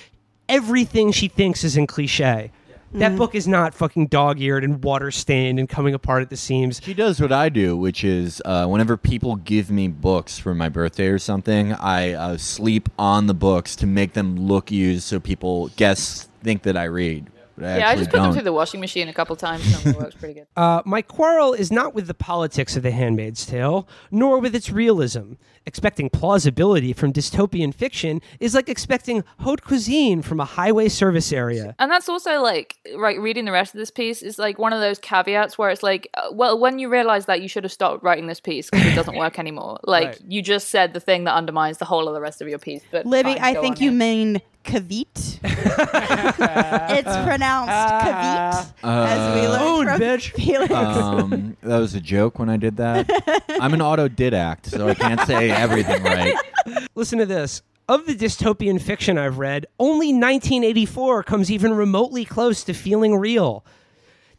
Everything 0.48 1.12
she 1.12 1.28
thinks 1.28 1.64
is 1.64 1.76
in 1.76 1.86
cliche. 1.86 2.52
That 2.92 3.16
book 3.16 3.34
is 3.34 3.46
not 3.46 3.74
fucking 3.74 4.06
dog 4.06 4.40
eared 4.40 4.64
and 4.64 4.82
water 4.82 5.10
stained 5.10 5.58
and 5.58 5.68
coming 5.68 5.92
apart 5.92 6.22
at 6.22 6.30
the 6.30 6.36
seams. 6.36 6.80
she 6.82 6.94
does 6.94 7.20
what 7.20 7.32
I 7.32 7.50
do, 7.50 7.76
which 7.76 8.04
is 8.04 8.40
uh, 8.44 8.66
whenever 8.66 8.96
people 8.96 9.36
give 9.36 9.70
me 9.70 9.88
books 9.88 10.38
for 10.38 10.54
my 10.54 10.70
birthday 10.70 11.08
or 11.08 11.18
something, 11.18 11.74
I 11.74 12.12
uh, 12.12 12.36
sleep 12.38 12.88
on 12.98 13.26
the 13.26 13.34
books 13.34 13.76
to 13.76 13.86
make 13.86 14.14
them 14.14 14.36
look 14.36 14.70
used, 14.70 15.02
so 15.02 15.20
people 15.20 15.68
guess 15.76 16.28
think 16.42 16.62
that 16.62 16.76
I 16.76 16.84
read. 16.84 17.26
But 17.56 17.64
I 17.64 17.78
yeah, 17.78 17.88
I 17.88 17.90
actually 17.90 17.98
just 18.02 18.10
put 18.10 18.16
them 18.18 18.24
don't. 18.26 18.32
through 18.34 18.42
the 18.42 18.52
washing 18.52 18.80
machine 18.80 19.08
a 19.08 19.12
couple 19.14 19.34
times 19.36 19.66
and 19.84 19.94
it 19.94 19.98
works 20.00 20.14
pretty 20.14 20.34
good. 20.34 20.46
Uh, 20.56 20.80
my 20.84 21.02
quarrel 21.02 21.52
is 21.52 21.70
not 21.70 21.94
with 21.94 22.06
the 22.06 22.14
politics 22.14 22.76
of 22.76 22.82
The 22.82 22.90
Handmaid's 22.90 23.44
Tale, 23.46 23.86
nor 24.10 24.38
with 24.38 24.54
its 24.54 24.70
realism. 24.70 25.34
Expecting 25.66 26.08
plausibility 26.10 26.92
from 26.92 27.12
dystopian 27.12 27.74
fiction 27.74 28.22
is 28.40 28.54
like 28.54 28.68
expecting 28.68 29.24
haute 29.40 29.62
cuisine 29.62 30.22
from 30.22 30.38
a 30.40 30.44
highway 30.44 30.88
service 30.88 31.32
area. 31.32 31.74
And 31.78 31.90
that's 31.90 32.08
also 32.08 32.40
like, 32.40 32.76
right, 32.96 33.18
reading 33.18 33.44
the 33.46 33.52
rest 33.52 33.74
of 33.74 33.78
this 33.78 33.90
piece 33.90 34.22
is 34.22 34.38
like 34.38 34.58
one 34.58 34.72
of 34.72 34.80
those 34.80 34.98
caveats 34.98 35.58
where 35.58 35.70
it's 35.70 35.82
like, 35.82 36.08
uh, 36.14 36.28
well, 36.32 36.58
when 36.58 36.78
you 36.78 36.88
realize 36.88 37.26
that 37.26 37.42
you 37.42 37.48
should 37.48 37.64
have 37.64 37.72
stopped 37.72 38.02
writing 38.04 38.26
this 38.28 38.40
piece 38.40 38.70
because 38.70 38.86
it 38.86 38.94
doesn't 38.94 39.16
work 39.24 39.38
anymore. 39.38 39.78
Like, 39.84 40.06
Right. 40.06 40.20
you 40.28 40.40
just 40.40 40.68
said 40.68 40.94
the 40.94 41.00
thing 41.00 41.24
that 41.24 41.34
undermines 41.34 41.78
the 41.78 41.84
whole 41.84 42.06
of 42.08 42.14
the 42.14 42.20
rest 42.20 42.40
of 42.40 42.48
your 42.48 42.58
piece. 42.60 42.82
But 42.90 43.04
Libby, 43.06 43.34
fine, 43.34 43.42
I 43.56 43.60
think 43.60 43.80
you 43.80 43.90
yeah. 43.90 43.96
mean 43.96 44.42
kavit. 44.66 45.38
it's 45.42 47.16
pronounced 47.26 47.72
kavit, 47.72 48.74
as 48.82 49.34
we 49.34 49.48
learned 49.48 49.90
from 49.90 50.00
bitch. 50.00 50.32
Felix. 50.36 50.72
um, 50.74 51.56
that 51.62 51.78
was 51.78 51.94
a 51.94 52.00
joke 52.00 52.38
when 52.38 52.50
I 52.50 52.56
did 52.56 52.76
that. 52.78 53.08
I'm 53.60 53.72
an 53.72 53.80
autodidact, 53.80 54.66
so 54.66 54.88
I 54.88 54.94
can't 54.94 55.20
say 55.22 55.50
everything 55.50 56.02
right. 56.02 56.34
Listen 56.94 57.18
to 57.18 57.26
this. 57.26 57.62
Of 57.88 58.06
the 58.06 58.14
dystopian 58.14 58.82
fiction 58.82 59.16
I've 59.16 59.38
read, 59.38 59.66
only 59.78 60.08
1984 60.08 61.22
comes 61.22 61.52
even 61.52 61.72
remotely 61.72 62.24
close 62.24 62.64
to 62.64 62.74
feeling 62.74 63.14
real. 63.14 63.64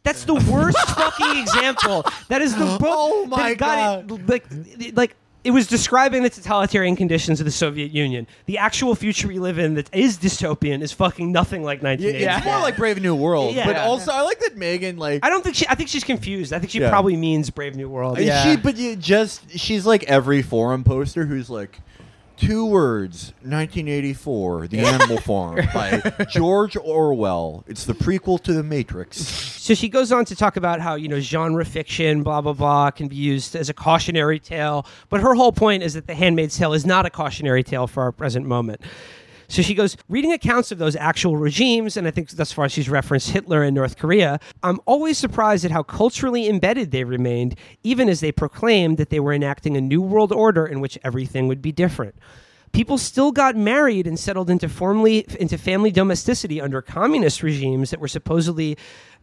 That's 0.02 0.24
the 0.24 0.34
worst 0.34 0.78
fucking 0.90 1.38
example. 1.38 2.04
That 2.28 2.42
is 2.42 2.54
the 2.54 2.64
book. 2.78 2.82
Oh 2.82 3.26
my 3.26 3.54
that 3.54 3.58
got 3.58 4.10
It, 4.10 4.28
like, 4.28 4.96
like 4.96 5.16
it 5.44 5.52
was 5.52 5.66
describing 5.66 6.22
the 6.24 6.30
totalitarian 6.30 6.96
conditions 6.96 7.40
of 7.40 7.44
the 7.44 7.50
Soviet 7.52 7.92
Union. 7.92 8.26
The 8.46 8.58
actual 8.58 8.94
future 8.94 9.28
we 9.28 9.38
live 9.38 9.58
in 9.58 9.74
that 9.74 9.88
is 9.94 10.18
dystopian 10.18 10.82
is 10.82 10.92
fucking 10.92 11.30
nothing 11.32 11.62
like 11.62 11.80
Yeah, 11.82 11.92
It's 12.38 12.44
more 12.44 12.58
like 12.58 12.76
Brave 12.76 13.00
New 13.00 13.14
World, 13.14 13.54
Yeah. 13.54 13.64
but 13.66 13.76
also 13.76 14.10
I 14.12 14.22
like 14.22 14.40
that 14.40 14.56
Megan 14.56 14.96
like 14.98 15.24
I 15.24 15.30
don't 15.30 15.42
think 15.44 15.56
she. 15.56 15.66
I 15.68 15.74
think 15.74 15.88
she's 15.88 16.04
confused. 16.04 16.52
I 16.52 16.58
think 16.58 16.70
she 16.72 16.80
Yeah. 16.80 16.90
probably 16.90 17.16
means 17.16 17.50
Brave 17.50 17.76
New 17.76 17.88
World. 17.88 18.18
Yeah. 18.18 18.42
She, 18.44 18.56
but 18.56 18.76
you 18.76 18.96
just 18.96 19.58
she's 19.58 19.86
like 19.86 20.02
every 20.04 20.42
forum 20.42 20.82
poster 20.84 21.24
who's 21.24 21.48
like 21.48 21.78
two 22.38 22.64
words 22.64 23.32
1984 23.42 24.68
the 24.68 24.78
animal 24.80 25.18
farm 25.18 25.56
by 25.74 26.00
george 26.30 26.76
orwell 26.76 27.64
it's 27.66 27.84
the 27.84 27.92
prequel 27.92 28.40
to 28.42 28.52
the 28.52 28.62
matrix 28.62 29.18
So 29.68 29.74
she 29.74 29.90
goes 29.90 30.12
on 30.12 30.24
to 30.24 30.34
talk 30.34 30.56
about 30.56 30.80
how, 30.80 30.94
you 30.94 31.08
know, 31.08 31.20
genre 31.20 31.62
fiction, 31.62 32.22
blah, 32.22 32.40
blah, 32.40 32.54
blah, 32.54 32.90
can 32.90 33.06
be 33.06 33.16
used 33.16 33.54
as 33.54 33.68
a 33.68 33.74
cautionary 33.74 34.38
tale. 34.40 34.86
But 35.10 35.20
her 35.20 35.34
whole 35.34 35.52
point 35.52 35.82
is 35.82 35.92
that 35.92 36.06
The 36.06 36.14
Handmaid's 36.14 36.56
Tale 36.56 36.72
is 36.72 36.86
not 36.86 37.04
a 37.04 37.10
cautionary 37.10 37.62
tale 37.62 37.86
for 37.86 38.02
our 38.02 38.10
present 38.10 38.46
moment. 38.46 38.80
So 39.50 39.62
she 39.62 39.74
goes, 39.74 39.96
reading 40.08 40.32
accounts 40.32 40.70
of 40.72 40.78
those 40.78 40.94
actual 40.94 41.38
regimes, 41.38 41.96
and 41.96 42.06
I 42.06 42.10
think 42.10 42.28
thus 42.30 42.52
far 42.52 42.68
she's 42.68 42.90
referenced 42.90 43.30
Hitler 43.30 43.62
and 43.62 43.74
North 43.74 43.96
Korea, 43.96 44.38
I'm 44.62 44.78
always 44.84 45.16
surprised 45.16 45.64
at 45.64 45.70
how 45.70 45.82
culturally 45.82 46.48
embedded 46.48 46.90
they 46.90 47.04
remained, 47.04 47.58
even 47.82 48.10
as 48.10 48.20
they 48.20 48.30
proclaimed 48.30 48.98
that 48.98 49.08
they 49.08 49.20
were 49.20 49.32
enacting 49.32 49.74
a 49.76 49.80
new 49.80 50.02
world 50.02 50.32
order 50.32 50.66
in 50.66 50.80
which 50.80 50.98
everything 51.02 51.48
would 51.48 51.62
be 51.62 51.72
different. 51.72 52.14
People 52.72 52.98
still 52.98 53.32
got 53.32 53.56
married 53.56 54.06
and 54.06 54.18
settled 54.18 54.50
into 54.50 54.68
formally 54.68 55.24
into 55.40 55.56
family 55.56 55.90
domesticity 55.90 56.60
under 56.60 56.82
communist 56.82 57.42
regimes 57.42 57.90
that 57.90 58.00
were 58.00 58.08
supposedly 58.08 58.76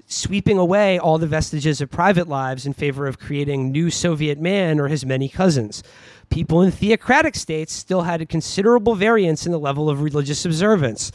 sweeping 0.08 0.58
away 0.58 0.98
all 0.98 1.18
the 1.18 1.28
vestiges 1.28 1.82
of 1.82 1.90
private 1.90 2.28
lives 2.28 2.66
in 2.66 2.74
favor 2.74 3.08
of 3.08 3.20
creating 3.20 3.72
new 3.72 3.90
Soviet 3.90 4.40
man 4.40 4.80
or 4.80 4.88
his 4.88 5.06
many 5.06 5.30
cousins. 5.30 5.84
People 6.30 6.62
in 6.62 6.72
theocratic 6.72 7.36
states 7.36 7.74
still 7.74 8.02
had 8.04 8.22
a 8.22 8.26
considerable 8.26 8.96
variance 8.96 9.46
in 9.46 9.52
the 9.52 9.60
level 9.60 9.90
of 9.90 10.02
religious 10.02 10.46
observance. 10.46 11.12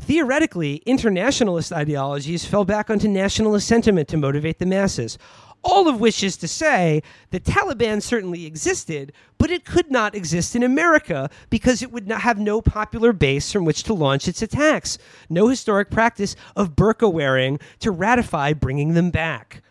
Theoretically, 0.00 0.76
internationalist 0.86 1.72
ideologies 1.72 2.46
fell 2.46 2.64
back 2.64 2.88
onto 2.88 3.06
nationalist 3.06 3.68
sentiment 3.68 4.08
to 4.08 4.16
motivate 4.16 4.58
the 4.58 4.66
masses. 4.66 5.18
All 5.62 5.88
of 5.88 6.00
which 6.00 6.22
is 6.22 6.38
to 6.38 6.48
say, 6.48 7.02
the 7.30 7.40
Taliban 7.40 8.00
certainly 8.00 8.46
existed, 8.46 9.12
but 9.36 9.50
it 9.50 9.66
could 9.66 9.90
not 9.90 10.14
exist 10.14 10.56
in 10.56 10.62
America 10.62 11.28
because 11.50 11.82
it 11.82 11.92
would 11.92 12.08
not 12.08 12.22
have 12.22 12.38
no 12.38 12.62
popular 12.62 13.12
base 13.12 13.52
from 13.52 13.66
which 13.66 13.82
to 13.82 13.94
launch 13.94 14.26
its 14.26 14.40
attacks, 14.40 14.96
no 15.28 15.48
historic 15.48 15.90
practice 15.90 16.34
of 16.56 16.74
burqa 16.76 17.12
wearing 17.12 17.60
to 17.80 17.90
ratify 17.90 18.54
bringing 18.54 18.94
them 18.94 19.10
back. 19.10 19.62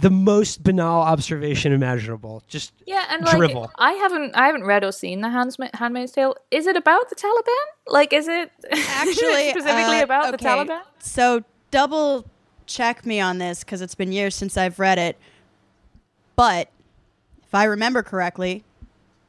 The 0.00 0.10
most 0.10 0.62
banal 0.62 1.02
observation 1.02 1.72
imaginable. 1.72 2.42
Just 2.48 2.72
Yeah, 2.86 3.04
and 3.10 3.24
like 3.24 3.36
drivel. 3.36 3.70
I 3.76 3.92
haven't, 3.92 4.34
I 4.34 4.46
haven't 4.46 4.64
read 4.64 4.84
or 4.84 4.92
seen 4.92 5.20
the 5.20 5.28
Handsma- 5.28 5.74
Handmaid's 5.74 6.12
Tale. 6.12 6.34
Is 6.50 6.66
it 6.66 6.76
about 6.76 7.10
the 7.10 7.16
Taliban? 7.16 7.92
Like, 7.92 8.12
is 8.12 8.26
it 8.26 8.50
Actually, 8.72 9.50
specifically 9.50 9.98
uh, 9.98 10.04
about 10.04 10.32
the 10.32 10.38
Taliban? 10.38 10.80
So 10.98 11.44
double 11.70 12.24
check 12.66 13.04
me 13.04 13.20
on 13.20 13.36
this 13.36 13.62
because 13.64 13.82
it's 13.82 13.94
been 13.94 14.12
years 14.12 14.34
since 14.34 14.56
I've 14.56 14.78
read 14.78 14.98
it. 14.98 15.18
But 16.36 16.70
if 17.42 17.54
I 17.54 17.64
remember 17.64 18.02
correctly, 18.02 18.64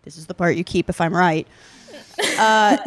this 0.04 0.18
is 0.18 0.28
the 0.28 0.34
part 0.34 0.56
you 0.56 0.64
keep 0.64 0.90
if 0.90 1.02
I'm 1.02 1.14
right. 1.14 1.48
Uh, 2.38 2.78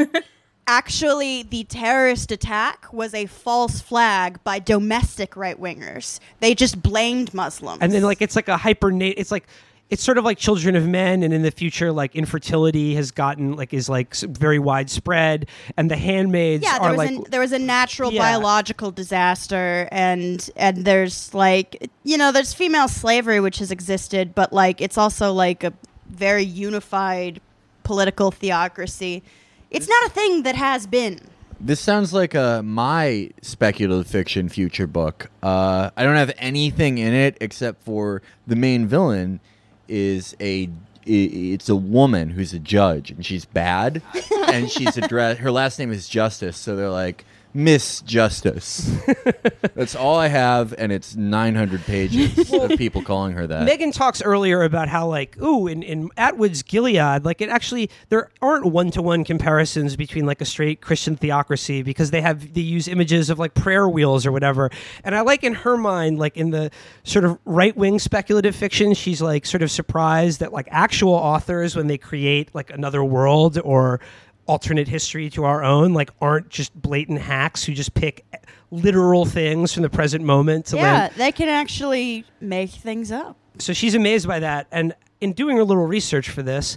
actually, 0.66 1.42
the 1.44 1.64
terrorist 1.64 2.32
attack 2.32 2.92
was 2.92 3.14
a 3.14 3.26
false 3.26 3.80
flag 3.80 4.42
by 4.44 4.58
domestic 4.58 5.36
right 5.36 5.60
wingers. 5.60 6.20
They 6.40 6.54
just 6.54 6.82
blamed 6.82 7.32
Muslims. 7.34 7.78
and 7.82 7.92
then 7.92 8.02
like 8.02 8.20
it's 8.22 8.36
like 8.36 8.48
a 8.48 8.56
hypernate 8.56 9.14
it's 9.18 9.30
like 9.30 9.46
it's 9.88 10.02
sort 10.02 10.18
of 10.18 10.24
like 10.24 10.36
children 10.36 10.74
of 10.74 10.84
men 10.88 11.22
and 11.22 11.32
in 11.32 11.42
the 11.42 11.50
future 11.52 11.92
like 11.92 12.16
infertility 12.16 12.96
has 12.96 13.12
gotten 13.12 13.54
like 13.54 13.72
is 13.72 13.88
like 13.88 14.16
very 14.16 14.58
widespread 14.58 15.46
and 15.76 15.88
the 15.88 15.96
handmaids 15.96 16.64
yeah, 16.64 16.78
there 16.80 16.88
are 16.88 16.96
was, 16.96 16.98
like 16.98 17.26
a, 17.26 17.30
there 17.30 17.40
was 17.40 17.52
a 17.52 17.58
natural 17.58 18.12
Yeah. 18.12 18.22
biological 18.22 18.90
disaster, 18.90 19.88
and 19.92 20.50
and 20.56 20.84
there's 20.84 21.32
like 21.34 21.88
you 22.02 22.18
know 22.18 22.32
there's 22.32 22.52
female 22.52 22.88
slavery 22.88 23.38
which 23.40 23.58
has 23.58 23.70
existed, 23.70 24.34
but 24.34 24.52
like 24.52 24.80
it's 24.80 24.98
also 24.98 25.32
like 25.32 25.62
a 25.62 25.72
very 26.10 26.44
unified 26.44 27.40
political 27.84 28.32
theocracy. 28.32 29.22
It's 29.70 29.88
not 29.88 30.06
a 30.06 30.10
thing 30.10 30.42
that 30.44 30.54
has 30.56 30.86
been. 30.86 31.20
this 31.60 31.80
sounds 31.80 32.12
like 32.12 32.34
a 32.34 32.62
my 32.64 33.30
speculative 33.42 34.06
fiction 34.06 34.48
future 34.48 34.86
book 34.86 35.30
uh, 35.42 35.90
i 35.96 36.02
don't 36.04 36.16
have 36.16 36.32
anything 36.38 36.98
in 36.98 37.14
it 37.14 37.36
except 37.40 37.82
for 37.82 38.20
the 38.46 38.54
main 38.56 38.86
villain 38.86 39.40
is 39.88 40.36
a 40.40 40.68
it's 41.06 41.68
a 41.68 41.76
woman 41.76 42.30
who's 42.30 42.52
a 42.52 42.58
judge 42.58 43.10
and 43.10 43.24
she's 43.24 43.44
bad 43.46 44.02
and 44.48 44.70
she's 44.70 44.96
addressed 44.98 45.40
her 45.40 45.50
last 45.50 45.78
name 45.78 45.90
is 45.92 46.08
justice 46.08 46.56
so 46.58 46.76
they're 46.76 46.90
like 46.90 47.24
Miss 47.56 48.02
Justice. 48.02 48.94
That's 49.74 49.94
all 49.94 50.16
I 50.16 50.28
have, 50.28 50.74
and 50.76 50.92
it's 50.92 51.16
900 51.16 51.84
pages 51.84 52.52
of 52.52 52.76
people 52.76 53.00
calling 53.00 53.32
her 53.32 53.46
that. 53.46 53.64
Megan 53.64 53.92
talks 53.92 54.20
earlier 54.20 54.62
about 54.62 54.88
how 54.88 55.08
like 55.08 55.40
ooh 55.40 55.66
in, 55.66 55.82
in 55.82 56.10
Atwood's 56.18 56.62
Gilead 56.62 57.24
like 57.24 57.40
it 57.40 57.48
actually 57.48 57.88
there 58.10 58.30
aren't 58.42 58.66
one 58.66 58.90
to 58.90 59.00
one 59.00 59.24
comparisons 59.24 59.96
between 59.96 60.26
like 60.26 60.42
a 60.42 60.44
straight 60.44 60.82
Christian 60.82 61.16
theocracy 61.16 61.82
because 61.82 62.10
they 62.10 62.20
have 62.20 62.52
they 62.52 62.60
use 62.60 62.88
images 62.88 63.30
of 63.30 63.38
like 63.38 63.54
prayer 63.54 63.88
wheels 63.88 64.26
or 64.26 64.32
whatever 64.32 64.70
and 65.02 65.14
I 65.14 65.22
like 65.22 65.42
in 65.42 65.54
her 65.54 65.78
mind 65.78 66.18
like 66.18 66.36
in 66.36 66.50
the 66.50 66.70
sort 67.04 67.24
of 67.24 67.38
right 67.46 67.74
wing 67.74 67.98
speculative 67.98 68.54
fiction 68.54 68.92
she's 68.92 69.22
like 69.22 69.46
sort 69.46 69.62
of 69.62 69.70
surprised 69.70 70.40
that 70.40 70.52
like 70.52 70.68
actual 70.70 71.14
authors 71.14 71.74
when 71.74 71.86
they 71.86 71.98
create 71.98 72.54
like 72.54 72.70
another 72.70 73.02
world 73.02 73.58
or 73.64 74.00
alternate 74.46 74.88
history 74.88 75.28
to 75.30 75.44
our 75.44 75.62
own 75.64 75.92
like 75.92 76.10
aren't 76.20 76.48
just 76.48 76.74
blatant 76.80 77.20
hacks 77.20 77.64
who 77.64 77.74
just 77.74 77.94
pick 77.94 78.24
literal 78.70 79.24
things 79.24 79.72
from 79.72 79.82
the 79.82 79.90
present 79.90 80.24
moment 80.24 80.66
to 80.66 80.76
land 80.76 81.12
Yeah, 81.12 81.18
they 81.18 81.32
can 81.32 81.48
actually 81.48 82.24
make 82.40 82.70
things 82.70 83.10
up. 83.12 83.36
so 83.58 83.72
she's 83.72 83.94
amazed 83.94 84.26
by 84.28 84.38
that. 84.40 84.66
And 84.70 84.94
in 85.20 85.32
doing 85.32 85.58
a 85.58 85.64
little 85.64 85.86
research 85.86 86.30
for 86.30 86.42
this, 86.42 86.76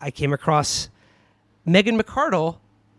I 0.00 0.10
came 0.10 0.32
across 0.32 0.90
Megan 1.64 1.98
McArdle, 2.00 2.58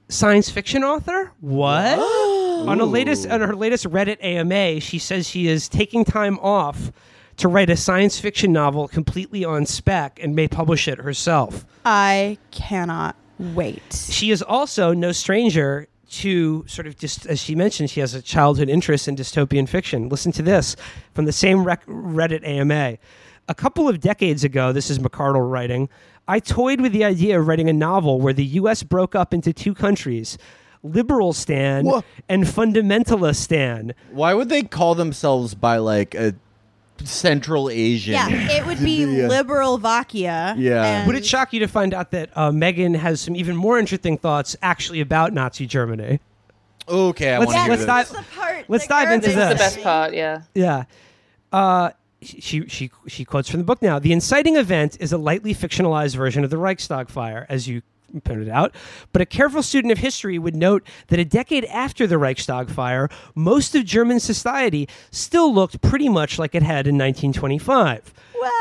science 0.09 0.49
fiction 0.49 0.83
author. 0.83 1.31
What? 1.39 1.97
on 2.67 2.79
a 2.81 2.85
latest 2.85 3.27
on 3.27 3.39
her 3.41 3.55
latest 3.55 3.85
Reddit 3.89 4.17
AMA, 4.23 4.81
she 4.81 4.99
says 4.99 5.29
she 5.29 5.47
is 5.47 5.69
taking 5.69 6.03
time 6.03 6.37
off 6.39 6.91
to 7.37 7.47
write 7.47 7.69
a 7.69 7.77
science 7.77 8.19
fiction 8.19 8.51
novel 8.51 8.87
completely 8.89 9.45
on 9.45 9.65
spec 9.65 10.19
and 10.21 10.35
may 10.35 10.47
publish 10.47 10.89
it 10.89 10.97
herself. 10.97 11.65
I 11.85 12.37
cannot 12.51 13.15
wait. 13.39 13.81
She 14.09 14.31
is 14.31 14.41
also 14.41 14.93
no 14.93 15.11
stranger 15.11 15.87
to 16.11 16.65
sort 16.67 16.87
of 16.87 16.97
just 16.97 17.25
as 17.27 17.39
she 17.39 17.55
mentioned, 17.55 17.89
she 17.89 17.99
has 17.99 18.13
a 18.13 18.21
childhood 18.21 18.67
interest 18.69 19.07
in 19.07 19.15
dystopian 19.15 19.67
fiction. 19.69 20.09
Listen 20.09 20.31
to 20.33 20.41
this 20.41 20.75
from 21.13 21.25
the 21.25 21.31
same 21.31 21.63
rec- 21.63 21.85
Reddit 21.85 22.45
AMA. 22.45 22.97
A 23.47 23.55
couple 23.55 23.87
of 23.87 23.99
decades 23.99 24.43
ago, 24.43 24.71
this 24.71 24.89
is 24.89 24.99
McArdle 24.99 25.49
writing. 25.49 25.89
I 26.27 26.39
toyed 26.39 26.81
with 26.81 26.91
the 26.93 27.03
idea 27.03 27.39
of 27.39 27.47
writing 27.47 27.69
a 27.69 27.73
novel 27.73 28.19
where 28.21 28.33
the 28.33 28.45
U.S. 28.45 28.83
broke 28.83 29.15
up 29.15 29.33
into 29.33 29.51
two 29.53 29.73
countries. 29.73 30.37
Liberal 30.83 31.33
Stan 31.33 31.85
Wha- 31.85 32.01
and 32.29 32.43
fundamentalist 32.45 33.35
Stan. 33.37 33.93
Why 34.11 34.33
would 34.33 34.49
they 34.49 34.63
call 34.63 34.95
themselves 34.95 35.53
by 35.55 35.77
like 35.77 36.15
a 36.15 36.35
Central 37.07 37.69
Asian? 37.69 38.13
Yeah, 38.13 38.29
it 38.29 38.65
would 38.65 38.79
be 38.83 39.03
Yeah. 39.05 39.27
liberal 39.27 39.79
Vakia. 39.79 40.55
Yeah. 40.57 40.83
and- 40.83 41.07
Would 41.07 41.15
it 41.15 41.25
shock 41.25 41.53
you 41.53 41.59
to 41.61 41.67
find 41.67 41.93
out 41.93 42.11
that 42.11 42.29
uh, 42.35 42.51
Megan 42.51 42.93
has 42.95 43.21
some 43.21 43.35
even 43.35 43.55
more 43.55 43.77
interesting 43.79 44.17
thoughts 44.17 44.55
actually 44.61 45.01
about 45.01 45.33
Nazi 45.33 45.65
Germany? 45.65 46.19
Okay, 46.87 47.33
I 47.33 47.37
Let's- 47.37 47.47
want 47.47 47.49
to 47.49 47.55
Yeah, 47.57 47.63
hear 47.63 47.69
let's 47.69 47.79
this. 47.81 47.85
dive- 48.15 48.25
that's 48.25 48.69
let's 48.69 48.87
that 48.87 49.05
dive 49.05 49.11
into 49.13 49.27
garbage 49.27 49.35
This 49.59 49.67
is 49.69 49.73
the 49.73 49.79
best 49.79 49.83
part, 49.83 50.13
yeah. 50.13 50.41
Yeah. 50.55 50.83
Uh, 51.51 51.91
she, 52.21 52.67
she, 52.67 52.91
she 53.07 53.23
quotes 53.25 53.47
from 53.49 53.59
the 53.59 53.63
book 53.63 53.81
now. 53.81 53.97
The 53.99 54.11
inciting 54.11 54.55
event 54.57 54.97
is 54.99 55.13
a 55.13 55.17
lightly 55.17 55.53
fictionalized 55.55 56.15
version 56.15 56.43
of 56.43 56.49
the 56.49 56.57
Reichstag 56.57 57.09
fire, 57.09 57.45
as 57.47 57.67
you 57.67 57.81
pointed 58.23 58.49
out. 58.49 58.73
But 59.11 59.21
a 59.21 59.25
careful 59.25 59.63
student 59.63 59.91
of 59.91 59.99
history 59.99 60.39
would 60.39 60.55
note 60.55 60.83
that 61.07 61.19
a 61.19 61.25
decade 61.25 61.65
after 61.65 62.07
the 62.07 62.17
Reichstag 62.17 62.69
fire, 62.69 63.09
most 63.35 63.75
of 63.75 63.85
German 63.85 64.19
society 64.19 64.87
still 65.11 65.53
looked 65.53 65.81
pretty 65.81 66.09
much 66.09 66.39
like 66.39 66.55
it 66.55 66.63
had 66.63 66.87
in 66.87 66.97
1925. 66.97 68.13
Well, 68.39 68.51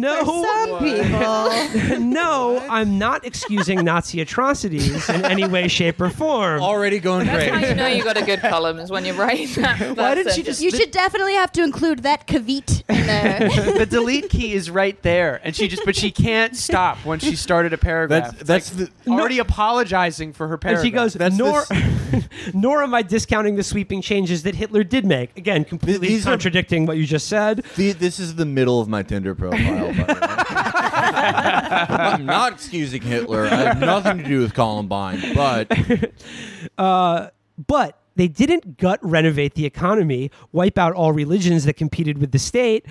No. 0.00 0.24
for 0.24 0.44
some 0.44 0.78
people. 0.78 1.98
no, 2.00 2.58
I'm 2.70 2.98
not 2.98 3.24
excusing 3.24 3.84
Nazi 3.84 4.20
atrocities 4.20 5.08
in 5.08 5.24
any 5.24 5.46
way, 5.46 5.68
shape, 5.68 6.00
or 6.00 6.10
form. 6.10 6.62
Already 6.62 6.98
going 6.98 7.26
That's 7.26 7.44
how 7.44 7.58
great. 7.58 7.68
you 7.70 7.74
know 7.74 7.86
you 7.86 8.02
got 8.04 8.16
a 8.16 8.24
good 8.24 8.40
column 8.54 8.78
is 8.78 8.90
when 8.90 9.04
you 9.04 9.12
write 9.14 9.48
that. 9.56 9.96
Why 9.96 10.14
did 10.14 10.26
she 10.26 10.32
sentence. 10.42 10.46
just- 10.46 10.60
You 10.62 10.70
should 10.70 10.90
definitely 10.90 11.34
have 11.34 11.52
to 11.52 11.62
include 11.62 12.00
that 12.04 12.26
kavit 12.26 12.82
in 12.88 13.06
there. 13.06 13.48
the 13.78 13.86
delete 13.86 14.28
key 14.30 14.52
is 14.52 14.70
right 14.70 15.00
there, 15.02 15.40
and 15.44 15.54
she 15.54 15.68
just 15.68 15.84
but 15.84 15.96
she 15.96 16.10
can't 16.10 16.56
stop 16.56 17.04
once 17.04 17.22
she 17.24 17.36
started 17.36 17.72
a 17.72 17.78
paragraph. 17.78 18.36
That's 18.38 18.72
that's 18.72 18.78
like 18.80 18.90
already 19.08 19.38
apologizing 19.38 20.32
for 20.32 20.48
her 20.48 20.54
And 20.54 20.60
paragraph. 20.62 20.84
she 20.84 20.90
goes, 20.90 21.14
That's 21.14 21.36
nor, 21.36 21.60
s- 21.70 22.28
nor 22.54 22.82
am 22.82 22.94
I 22.94 23.02
discounting 23.02 23.56
the 23.56 23.62
sweeping 23.62 24.02
changes 24.02 24.42
that 24.42 24.54
Hitler 24.54 24.84
did 24.84 25.04
make. 25.06 25.36
Again, 25.36 25.64
completely 25.64 26.08
these 26.08 26.26
are- 26.26 26.30
contradicting 26.30 26.86
what 26.86 26.96
you 26.96 27.06
just 27.06 27.28
said. 27.28 27.64
the, 27.76 27.92
this 27.92 28.18
is 28.18 28.34
the 28.36 28.46
middle 28.46 28.80
of 28.80 28.88
my 28.88 29.02
Tinder 29.02 29.34
profile. 29.34 29.58
Way. 29.72 30.04
Uh, 30.08 30.14
I'm 32.14 32.26
not 32.26 32.54
excusing 32.54 33.02
Hitler. 33.02 33.46
I 33.46 33.54
have 33.56 33.80
nothing 33.80 34.18
to 34.18 34.24
do 34.24 34.40
with 34.40 34.54
Columbine, 34.54 35.34
but 35.34 35.70
uh, 36.78 37.28
But 37.66 37.98
they 38.16 38.28
didn't 38.28 38.78
gut 38.78 38.98
renovate 39.02 39.54
the 39.54 39.64
economy, 39.64 40.30
wipe 40.52 40.76
out 40.76 40.92
all 40.92 41.12
religions 41.12 41.64
that 41.64 41.74
competed 41.74 42.18
with 42.18 42.32
the 42.32 42.38
state, 42.38 42.84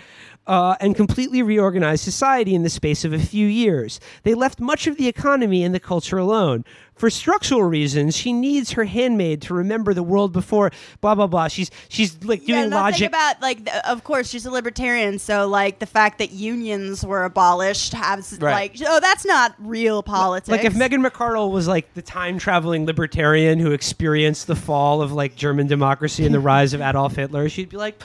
uh, 0.48 0.76
and 0.80 0.96
completely 0.96 1.42
reorganized 1.44 2.04
society 2.04 2.56
in 2.56 2.64
the 2.64 2.70
space 2.70 3.04
of 3.06 3.14
a 3.14 3.20
few 3.20 3.46
years. 3.46 4.00
They 4.24 4.34
left 4.34 4.60
much 4.60 4.88
of 4.88 4.98
the 4.98 5.08
economy 5.08 5.64
and 5.64 5.76
the 5.76 5.80
culture 5.80 6.18
alone. 6.18 6.64
For 6.96 7.12
structural 7.12 7.62
reasons, 7.62 8.16
she 8.16 8.34
needs 8.34 8.72
her 8.72 8.86
handmaid 8.86 9.44
to 9.44 9.54
remember 9.54 9.94
the 9.94 10.02
world 10.02 10.34
before. 10.34 10.72
Blah 11.00 11.14
blah 11.14 11.28
blah. 11.28 11.48
She's 11.48 11.70
she's 11.90 12.24
like 12.24 12.48
yeah, 12.48 12.56
doing 12.62 12.70
nothing 12.72 12.84
logic. 12.84 13.08
about 13.10 13.40
like. 13.40 13.66
The, 13.66 13.92
of 13.92 14.04
course, 14.04 14.28
she's 14.30 14.48
a 14.48 14.52
libertarian, 14.52 15.20
so 15.20 15.48
like 15.48 15.78
the 15.78 15.86
fact 15.86 16.18
that 16.18 16.32
unions 16.32 17.06
were 17.06 17.24
abolished 17.24 17.94
has 17.94 18.40
Right. 18.42 18.76
like 18.80 18.88
oh 18.90 19.00
that's 19.00 19.26
not 19.26 19.54
real 19.60 20.02
politics. 20.02 20.50
Like 20.50 20.66
if 20.66 20.76
Megan 20.76 21.04
McArdle 21.04 21.52
was 21.52 21.68
like 21.68 21.94
the 21.94 22.02
time 22.02 22.40
traveling 22.40 22.88
libertarian 22.88 23.60
who 23.60 23.74
experienced 23.74 24.48
the 24.48 24.56
fall 24.56 25.04
of 25.04 25.12
like 25.12 25.36
German 25.36 25.68
democracy 25.68 26.26
and 26.26 26.34
the 26.34 26.40
rise 26.54 26.74
of 26.74 26.82
Adolf 26.82 27.16
Hitler, 27.16 27.48
she'd 27.48 27.70
be 27.70 27.78
like, 27.78 28.02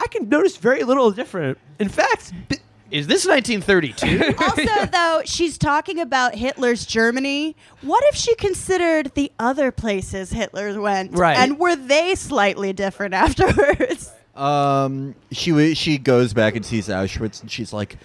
I 0.00 0.06
can 0.08 0.28
notice 0.28 0.56
very 0.56 0.82
little 0.84 1.10
different. 1.10 1.58
In 1.78 1.88
fact, 1.88 2.32
b- 2.48 2.56
is 2.90 3.06
this 3.06 3.26
1932? 3.26 4.34
also 4.42 4.86
though 4.86 5.22
she's 5.24 5.58
talking 5.58 6.00
about 6.00 6.34
Hitler's 6.34 6.86
Germany. 6.86 7.56
What 7.82 8.02
if 8.06 8.14
she 8.16 8.34
considered 8.36 9.12
the 9.14 9.30
other 9.38 9.70
places 9.70 10.30
Hitler 10.30 10.80
went, 10.80 11.12
Right. 11.16 11.36
And 11.36 11.58
were 11.58 11.76
they 11.76 12.14
slightly 12.14 12.72
different 12.72 13.12
afterwards? 13.24 14.12
um, 14.34 15.14
she 15.32 15.52
wa- 15.52 15.74
she 15.74 15.98
goes 15.98 16.32
back 16.32 16.54
and 16.56 16.64
sees 16.64 16.88
Auschwitz, 16.88 17.40
and 17.42 17.50
she's 17.50 17.72
like, 17.72 17.96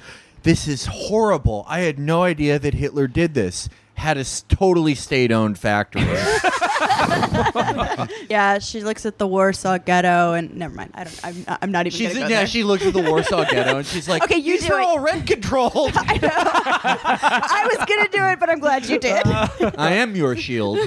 "This 0.41 0.67
is 0.67 0.85
horrible. 0.87 1.63
I 1.67 1.81
had 1.81 1.99
no 1.99 2.23
idea 2.23 2.57
that 2.59 2.73
Hitler 2.73 3.07
did 3.07 3.35
this. 3.35 3.69
Had 3.95 4.17
a 4.17 4.25
totally 4.49 4.95
state-owned 4.95 5.57
factory." 5.57 6.03
yeah, 8.29 8.59
she 8.59 8.81
looks 8.81 9.05
at 9.05 9.17
the 9.17 9.27
Warsaw 9.27 9.77
Ghetto, 9.77 10.33
and 10.33 10.55
never 10.55 10.75
mind. 10.75 10.91
I 10.93 11.03
don't. 11.03 11.19
I'm 11.23 11.43
not, 11.47 11.59
I'm 11.61 11.71
not 11.71 11.87
even. 11.87 11.97
She's 11.97 12.07
gonna 12.09 12.21
go 12.21 12.27
yeah. 12.29 12.37
there. 12.39 12.47
She 12.47 12.63
looks 12.63 12.85
at 12.85 12.93
the 12.93 13.01
Warsaw 13.01 13.45
Ghetto, 13.49 13.77
and 13.77 13.87
she's 13.87 14.09
like, 14.09 14.23
Okay, 14.23 14.37
you 14.37 14.53
These 14.53 14.67
do 14.67 14.73
are 14.73 14.81
it." 14.81 14.85
all 14.85 14.99
rent 14.99 15.27
controlled. 15.27 15.73
I 15.95 17.67
was 17.69 17.85
gonna 17.85 18.09
do 18.09 18.23
it, 18.23 18.39
but 18.39 18.49
I'm 18.49 18.59
glad 18.59 18.85
you 18.87 18.99
did. 18.99 19.25
I 19.25 19.93
am 19.93 20.15
your 20.15 20.35
shield. 20.35 20.79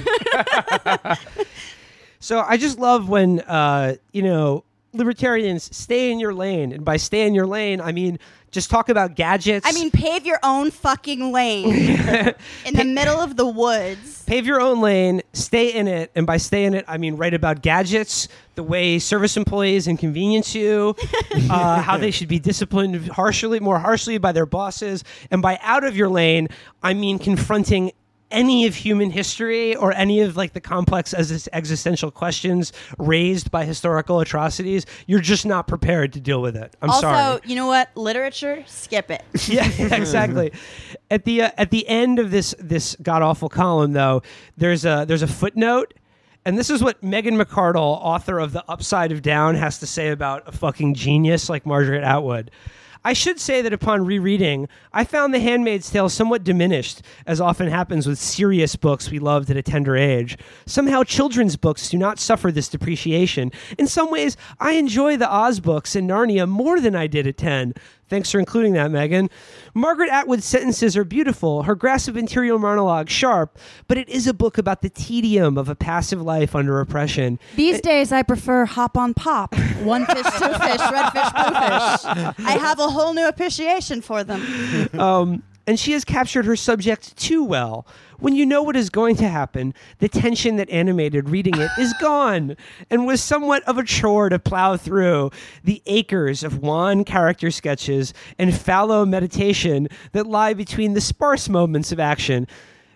so 2.19 2.41
I 2.41 2.57
just 2.57 2.79
love 2.79 3.09
when 3.09 3.39
uh, 3.41 3.95
you 4.11 4.21
know 4.21 4.63
libertarians 4.93 5.75
stay 5.75 6.11
in 6.11 6.19
your 6.19 6.33
lane, 6.33 6.71
and 6.71 6.85
by 6.85 6.97
stay 6.97 7.25
in 7.27 7.33
your 7.33 7.47
lane, 7.47 7.81
I 7.81 7.91
mean 7.91 8.19
just 8.51 8.69
talk 8.69 8.89
about 8.89 9.15
gadgets. 9.15 9.67
I 9.67 9.73
mean, 9.73 9.91
pave 9.91 10.25
your 10.25 10.39
own 10.41 10.71
fucking 10.71 11.31
lane 11.31 11.65
in 12.65 12.73
the 12.75 12.85
middle 12.85 13.19
of 13.19 13.35
the 13.35 13.45
woods. 13.45 14.23
pave 14.23 14.45
your 14.45 14.61
own 14.61 14.79
lane, 14.81 15.21
stay 15.33 15.73
in 15.73 15.87
it, 15.87 16.11
and 16.15 16.25
by 16.25 16.37
stay 16.37 16.63
in 16.63 16.73
it, 16.73 16.85
I 16.87 16.97
mean 16.97 17.17
write 17.17 17.33
about 17.33 17.61
gadgets, 17.61 18.27
the 18.55 18.63
way 18.63 18.99
service 18.99 19.37
employees 19.37 19.87
inconvenience 19.87 20.55
you, 20.55 20.95
uh, 21.49 21.81
how 21.81 21.97
they 21.97 22.11
should 22.11 22.29
be 22.29 22.39
disciplined 22.39 23.09
harshly, 23.09 23.59
more 23.59 23.79
harshly 23.79 24.17
by 24.17 24.31
their 24.31 24.45
bosses, 24.45 25.03
and 25.29 25.41
by 25.41 25.59
out 25.61 25.83
of 25.83 25.97
your 25.97 26.09
lane, 26.09 26.47
I 26.81 26.93
mean 26.93 27.19
confronting 27.19 27.91
any 28.31 28.65
of 28.65 28.75
human 28.75 29.09
history 29.09 29.75
or 29.75 29.93
any 29.93 30.21
of 30.21 30.35
like 30.35 30.53
the 30.53 30.61
complex 30.61 31.13
as 31.13 31.47
existential 31.53 32.11
questions 32.11 32.73
raised 32.97 33.51
by 33.51 33.65
historical 33.65 34.19
atrocities 34.19 34.85
you're 35.05 35.19
just 35.21 35.45
not 35.45 35.67
prepared 35.67 36.13
to 36.13 36.19
deal 36.19 36.41
with 36.41 36.55
it 36.55 36.75
i'm 36.81 36.89
also, 36.89 37.01
sorry 37.01 37.37
you 37.45 37.55
know 37.55 37.67
what? 37.67 37.89
Literature, 37.95 38.63
skip 38.67 39.09
it. 39.11 39.23
yeah, 39.47 39.65
exactly. 39.95 40.51
At 41.09 41.25
the 41.25 41.43
uh, 41.43 41.51
at 41.57 41.71
the 41.71 41.87
end 41.87 42.19
of 42.19 42.31
this 42.31 42.55
this 42.59 42.95
god 43.01 43.21
awful 43.21 43.49
column, 43.49 43.93
though, 43.93 44.21
there's 44.57 44.85
a 44.85 45.05
there's 45.07 45.21
a 45.21 45.27
footnote, 45.27 45.93
and 46.45 46.57
this 46.57 46.69
is 46.69 46.83
what 46.83 47.01
Megan 47.03 47.37
McArdle, 47.37 47.99
author 48.01 48.39
of 48.39 48.53
The 48.53 48.63
Upside 48.69 49.11
of 49.11 49.21
Down, 49.21 49.55
has 49.55 49.79
to 49.79 49.87
say 49.87 50.09
about 50.09 50.47
a 50.47 50.51
fucking 50.51 50.95
genius 50.95 51.49
like 51.49 51.65
Margaret 51.65 52.03
Atwood. 52.03 52.51
I 53.03 53.13
should 53.13 53.39
say 53.39 53.61
that 53.61 53.73
upon 53.73 54.05
rereading, 54.05 54.67
I 54.93 55.03
found 55.03 55.33
The 55.33 55.39
Handmaid's 55.39 55.89
Tale 55.89 56.09
somewhat 56.09 56.43
diminished, 56.43 57.01
as 57.25 57.39
often 57.41 57.67
happens 57.67 58.07
with 58.07 58.19
serious 58.19 58.75
books 58.75 59.11
we 59.11 59.19
loved 59.19 59.49
at 59.49 59.57
a 59.57 59.61
tender 59.61 59.95
age. 59.95 60.37
Somehow, 60.65 61.03
children's 61.03 61.55
books 61.55 61.89
do 61.89 61.97
not 61.97 62.19
suffer 62.19 62.51
this 62.51 62.69
depreciation. 62.69 63.51
In 63.77 63.87
some 63.87 64.11
ways, 64.11 64.37
I 64.59 64.73
enjoy 64.73 65.17
the 65.17 65.31
Oz 65.31 65.59
books 65.59 65.95
and 65.95 66.09
Narnia 66.09 66.47
more 66.47 66.79
than 66.79 66.95
I 66.95 67.07
did 67.07 67.27
at 67.27 67.37
10. 67.37 67.73
Thanks 68.09 68.31
for 68.31 68.39
including 68.39 68.73
that, 68.73 68.89
Megan. 68.89 69.29
Margaret 69.73 70.09
Atwood's 70.09 70.45
sentences 70.45 70.95
are 70.95 71.03
beautiful, 71.03 71.63
her 71.63 71.75
grasp 71.75 72.07
of 72.07 72.15
interior 72.15 72.57
monologue 72.57 73.09
sharp, 73.09 73.57
but 73.87 73.97
it 73.97 74.07
is 74.07 74.27
a 74.27 74.33
book 74.33 74.57
about 74.57 74.81
the 74.81 74.89
tedium 74.89 75.57
of 75.57 75.67
a 75.67 75.75
passive 75.75 76.21
life 76.21 76.55
under 76.55 76.79
oppression. 76.79 77.37
These 77.55 77.81
days, 77.81 78.11
I 78.11 78.23
prefer 78.23 78.65
hop 78.65 78.97
on 78.97 79.13
pop. 79.13 79.53
One 79.83 80.05
fish, 80.05 80.25
two 80.37 80.53
fish, 80.53 80.79
red 80.91 81.09
fish, 81.11 81.31
blue 81.31 81.53
fish. 81.53 82.45
I 82.45 82.57
have 82.59 82.79
a 82.79 82.89
whole 82.89 83.13
new 83.13 83.27
appreciation 83.27 84.01
for 84.01 84.23
them. 84.23 84.89
Um, 84.97 85.43
and 85.67 85.77
she 85.77 85.91
has 85.91 86.05
captured 86.05 86.45
her 86.45 86.55
subject 86.55 87.15
too 87.17 87.43
well. 87.43 87.85
When 88.19 88.35
you 88.35 88.45
know 88.45 88.63
what 88.63 88.77
is 88.77 88.89
going 88.89 89.17
to 89.17 89.27
happen, 89.27 89.73
the 89.99 90.07
tension 90.07 90.55
that 90.55 90.69
animated 90.69 91.29
reading 91.29 91.59
it 91.59 91.69
is 91.77 91.93
gone, 91.99 92.55
and 92.89 93.05
was 93.05 93.21
somewhat 93.21 93.63
of 93.63 93.77
a 93.77 93.83
chore 93.83 94.29
to 94.29 94.39
plow 94.39 94.77
through 94.77 95.29
the 95.63 95.83
acres 95.85 96.41
of 96.41 96.59
wan 96.59 97.03
character 97.03 97.51
sketches 97.51 98.13
and 98.39 98.55
fallow 98.55 99.05
meditation 99.05 99.89
that 100.13 100.25
lie 100.25 100.53
between 100.53 100.93
the 100.93 101.01
sparse 101.01 101.49
moments 101.49 101.91
of 101.91 101.99
action. 101.99 102.47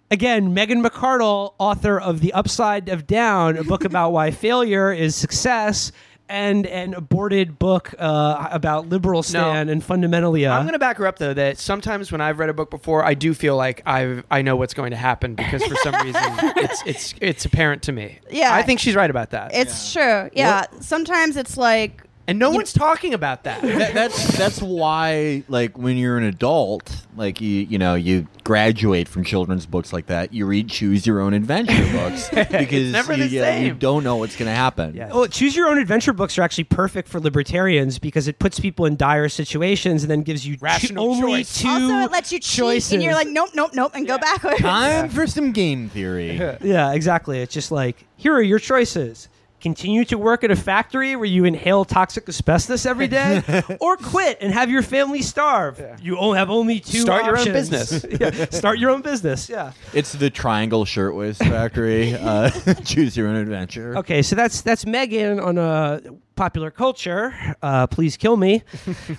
Again, 0.09 0.53
Megan 0.53 0.83
McArdle, 0.83 1.53
author 1.57 1.99
of 1.99 2.19
The 2.19 2.33
Upside 2.33 2.89
of 2.89 3.07
Down, 3.07 3.57
a 3.57 3.63
book 3.63 3.85
about 3.85 4.11
why 4.11 4.31
failure 4.31 4.91
is 4.91 5.15
success, 5.15 5.91
and 6.31 6.65
an 6.65 6.93
aborted 6.93 7.59
book 7.59 7.93
uh, 7.99 8.47
about 8.51 8.87
liberal 8.87 9.21
stand 9.21 9.69
and 9.69 9.83
fundamentally. 9.83 10.45
Uh, 10.45 10.55
I'm 10.55 10.63
going 10.63 10.73
to 10.73 10.79
back 10.79 10.97
her 10.97 11.05
up 11.05 11.19
though. 11.19 11.33
That 11.33 11.57
sometimes 11.57 12.11
when 12.11 12.21
I've 12.21 12.39
read 12.39 12.49
a 12.49 12.53
book 12.53 12.71
before, 12.71 13.03
I 13.03 13.13
do 13.13 13.33
feel 13.33 13.57
like 13.57 13.81
I 13.85 14.23
I 14.31 14.41
know 14.41 14.55
what's 14.55 14.73
going 14.73 14.91
to 14.91 14.97
happen 14.97 15.35
because 15.35 15.63
for 15.63 15.75
some 15.75 15.93
reason 15.95 16.23
it's 16.55 16.83
it's 16.85 17.13
it's 17.19 17.45
apparent 17.45 17.83
to 17.83 17.91
me. 17.91 18.19
Yeah. 18.31 18.55
I 18.55 18.63
think 18.63 18.79
she's 18.79 18.95
right 18.95 19.09
about 19.09 19.31
that. 19.31 19.53
It's 19.53 19.91
true. 19.91 20.29
Yeah. 20.33 20.65
Sometimes 20.79 21.35
it's 21.35 21.57
like, 21.57 22.03
and 22.27 22.37
no 22.39 22.51
one's 22.51 22.73
talking 22.73 23.13
about 23.13 23.43
that. 23.43 23.61
That- 23.81 23.93
that's 23.93 24.37
that's 24.37 24.61
why 24.61 25.43
like 25.47 25.77
when 25.77 25.97
you're 25.97 26.17
an 26.17 26.23
adult 26.23 27.05
like 27.15 27.41
you 27.41 27.49
you 27.69 27.77
know 27.77 27.95
you 27.95 28.27
graduate 28.43 29.07
from 29.07 29.23
children's 29.23 29.65
books 29.65 29.91
like 29.93 30.07
that 30.07 30.33
you 30.33 30.45
read 30.45 30.69
choose 30.69 31.05
your 31.05 31.19
own 31.21 31.33
adventure 31.33 31.89
books 31.91 32.29
because 32.29 32.91
never 32.91 33.13
you, 33.13 33.23
the 33.23 33.29
yeah, 33.29 33.57
you 33.59 33.67
same. 33.69 33.77
don't 33.77 34.03
know 34.03 34.15
what's 34.17 34.35
going 34.35 34.47
to 34.49 34.55
happen 34.55 34.95
Yeah. 34.95 35.09
Well, 35.13 35.27
choose 35.27 35.55
your 35.55 35.67
own 35.67 35.77
adventure 35.77 36.13
books 36.13 36.37
are 36.37 36.41
actually 36.41 36.63
perfect 36.65 37.07
for 37.07 37.19
libertarians 37.19 37.99
because 37.99 38.27
it 38.27 38.39
puts 38.39 38.59
people 38.59 38.85
in 38.85 38.95
dire 38.97 39.29
situations 39.29 40.03
and 40.03 40.11
then 40.11 40.21
gives 40.21 40.45
you 40.45 40.57
Rational 40.61 41.11
only 41.11 41.43
choice. 41.43 41.61
two 41.61 41.67
also, 41.67 41.99
it 41.99 42.11
lets 42.11 42.31
you 42.31 42.39
cheat, 42.39 42.57
choices. 42.59 42.93
and 42.93 43.03
you're 43.03 43.13
like, 43.13 43.27
nope, 43.27 43.49
nope, 43.53 43.71
nope, 43.73 43.91
and 43.95 44.07
go 44.07 44.17
backwards. 44.17 44.57
time 44.59 45.09
for 45.09 45.27
some 45.27 45.51
game 45.51 45.89
theory 45.89 46.35
yeah, 46.61 46.93
exactly. 46.93 47.39
It's 47.39 47.53
just 47.53 47.71
like 47.71 48.05
here 48.17 48.33
are 48.33 48.41
your 48.41 48.59
choices. 48.59 49.27
Continue 49.61 50.03
to 50.05 50.17
work 50.17 50.43
at 50.43 50.49
a 50.49 50.55
factory 50.55 51.15
where 51.15 51.25
you 51.25 51.45
inhale 51.45 51.85
toxic 51.85 52.27
asbestos 52.27 52.85
every 52.85 53.07
day, 53.07 53.43
or 53.79 53.95
quit 53.95 54.39
and 54.41 54.51
have 54.51 54.71
your 54.71 54.81
family 54.81 55.21
starve. 55.21 55.79
You 56.01 56.17
only 56.17 56.39
have 56.39 56.49
only 56.49 56.79
two. 56.79 57.01
Start 57.01 57.25
your 57.25 57.37
own 57.37 57.45
business. 57.45 58.03
yeah, 58.19 58.45
start 58.49 58.79
your 58.79 58.89
own 58.89 59.01
business. 59.01 59.47
Yeah. 59.49 59.73
it's 59.93 60.13
the 60.13 60.29
triangle 60.31 60.83
shirtwaist 60.83 61.39
factory 61.43 62.15
uh, 62.15 62.49
choose 62.83 63.15
your 63.15 63.27
own 63.27 63.35
adventure 63.35 63.97
Okay, 63.97 64.21
so 64.23 64.35
that's 64.35 64.61
that's 64.61 64.85
Megan 64.85 65.39
on 65.39 65.57
uh, 65.59 65.99
popular 66.35 66.71
culture. 66.71 67.33
Uh, 67.61 67.85
please 67.85 68.17
kill 68.17 68.37
me. 68.37 68.63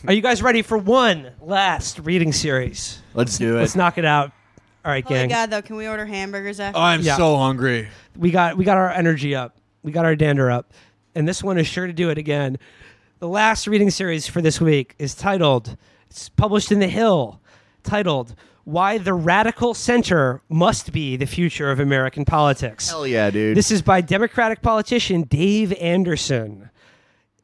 Are 0.08 0.12
you 0.12 0.22
guys 0.22 0.42
ready 0.42 0.62
for 0.62 0.76
one 0.76 1.30
last 1.40 2.00
reading 2.00 2.32
series? 2.32 3.00
let's 3.14 3.38
do 3.38 3.56
it 3.58 3.60
Let's 3.60 3.76
knock 3.76 3.96
it 3.96 4.04
out. 4.04 4.32
All 4.84 4.90
right, 4.90 5.04
Oh 5.06 5.10
my 5.12 5.16
gang. 5.20 5.28
god, 5.28 5.50
though, 5.50 5.62
can 5.62 5.76
we 5.76 5.86
order 5.86 6.04
hamburgers 6.04 6.58
after? 6.58 6.80
i'm 6.80 7.02
Yeah. 7.02 7.16
so 7.16 7.36
hungry 7.36 7.88
we 8.16 8.32
got 8.32 8.56
we 8.56 8.64
got 8.64 8.76
our 8.76 8.90
energy 8.90 9.36
up. 9.36 9.56
We 9.82 9.92
got 9.92 10.04
our 10.04 10.16
dander 10.16 10.50
up. 10.50 10.72
And 11.14 11.28
this 11.28 11.42
one 11.42 11.58
is 11.58 11.66
sure 11.66 11.86
to 11.86 11.92
do 11.92 12.08
it 12.10 12.18
again. 12.18 12.58
The 13.18 13.28
last 13.28 13.66
reading 13.66 13.90
series 13.90 14.26
for 14.26 14.40
this 14.40 14.60
week 14.60 14.94
is 14.98 15.14
titled 15.14 15.76
it's 16.08 16.28
published 16.28 16.70
in 16.70 16.78
The 16.78 16.88
Hill, 16.88 17.40
titled 17.82 18.34
Why 18.64 18.98
the 18.98 19.14
Radical 19.14 19.74
Center 19.74 20.42
Must 20.48 20.92
Be 20.92 21.16
the 21.16 21.26
Future 21.26 21.70
of 21.70 21.80
American 21.80 22.24
Politics. 22.24 22.90
hell 22.90 23.06
yeah 23.06 23.30
dude 23.30 23.56
This 23.56 23.70
is 23.70 23.80
by 23.82 24.00
Democratic 24.00 24.60
politician 24.62 25.22
Dave 25.22 25.72
Anderson. 25.74 26.70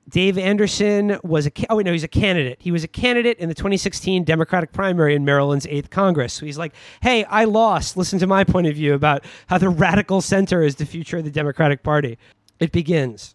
Dave 0.09 0.39
Anderson 0.39 1.19
was 1.23 1.47
a 1.47 1.53
oh 1.69 1.77
wait 1.77 1.87
no 1.87 1.93
he's 1.93 2.05
a 2.05 2.09
candidate. 2.09 2.59
He 2.61 2.71
was 2.71 2.85
a 2.85 2.89
candidate 2.89 3.39
in 3.39 3.49
the 3.49 3.55
2016 3.55 4.25
Democratic 4.25 4.73
primary 4.73 5.15
in 5.15 5.25
Maryland's 5.25 5.67
8th 5.67 5.91
Congress. 5.91 6.33
So 6.33 6.47
he's 6.47 6.59
like, 6.59 6.73
"Hey, 7.03 7.25
I 7.25 7.45
lost. 7.45 7.97
Listen 7.97 8.19
to 8.21 8.27
my 8.27 8.45
point 8.45 8.67
of 8.67 8.75
view 8.75 8.95
about 8.95 9.25
how 9.49 9.59
the 9.59 9.69
radical 9.69 10.21
center 10.21 10.63
is 10.63 10.77
the 10.77 10.87
future 10.87 11.19
of 11.19 11.25
the 11.25 11.31
Democratic 11.31 11.83
Party." 11.83 12.17
It 12.59 12.73
begins. 12.73 13.35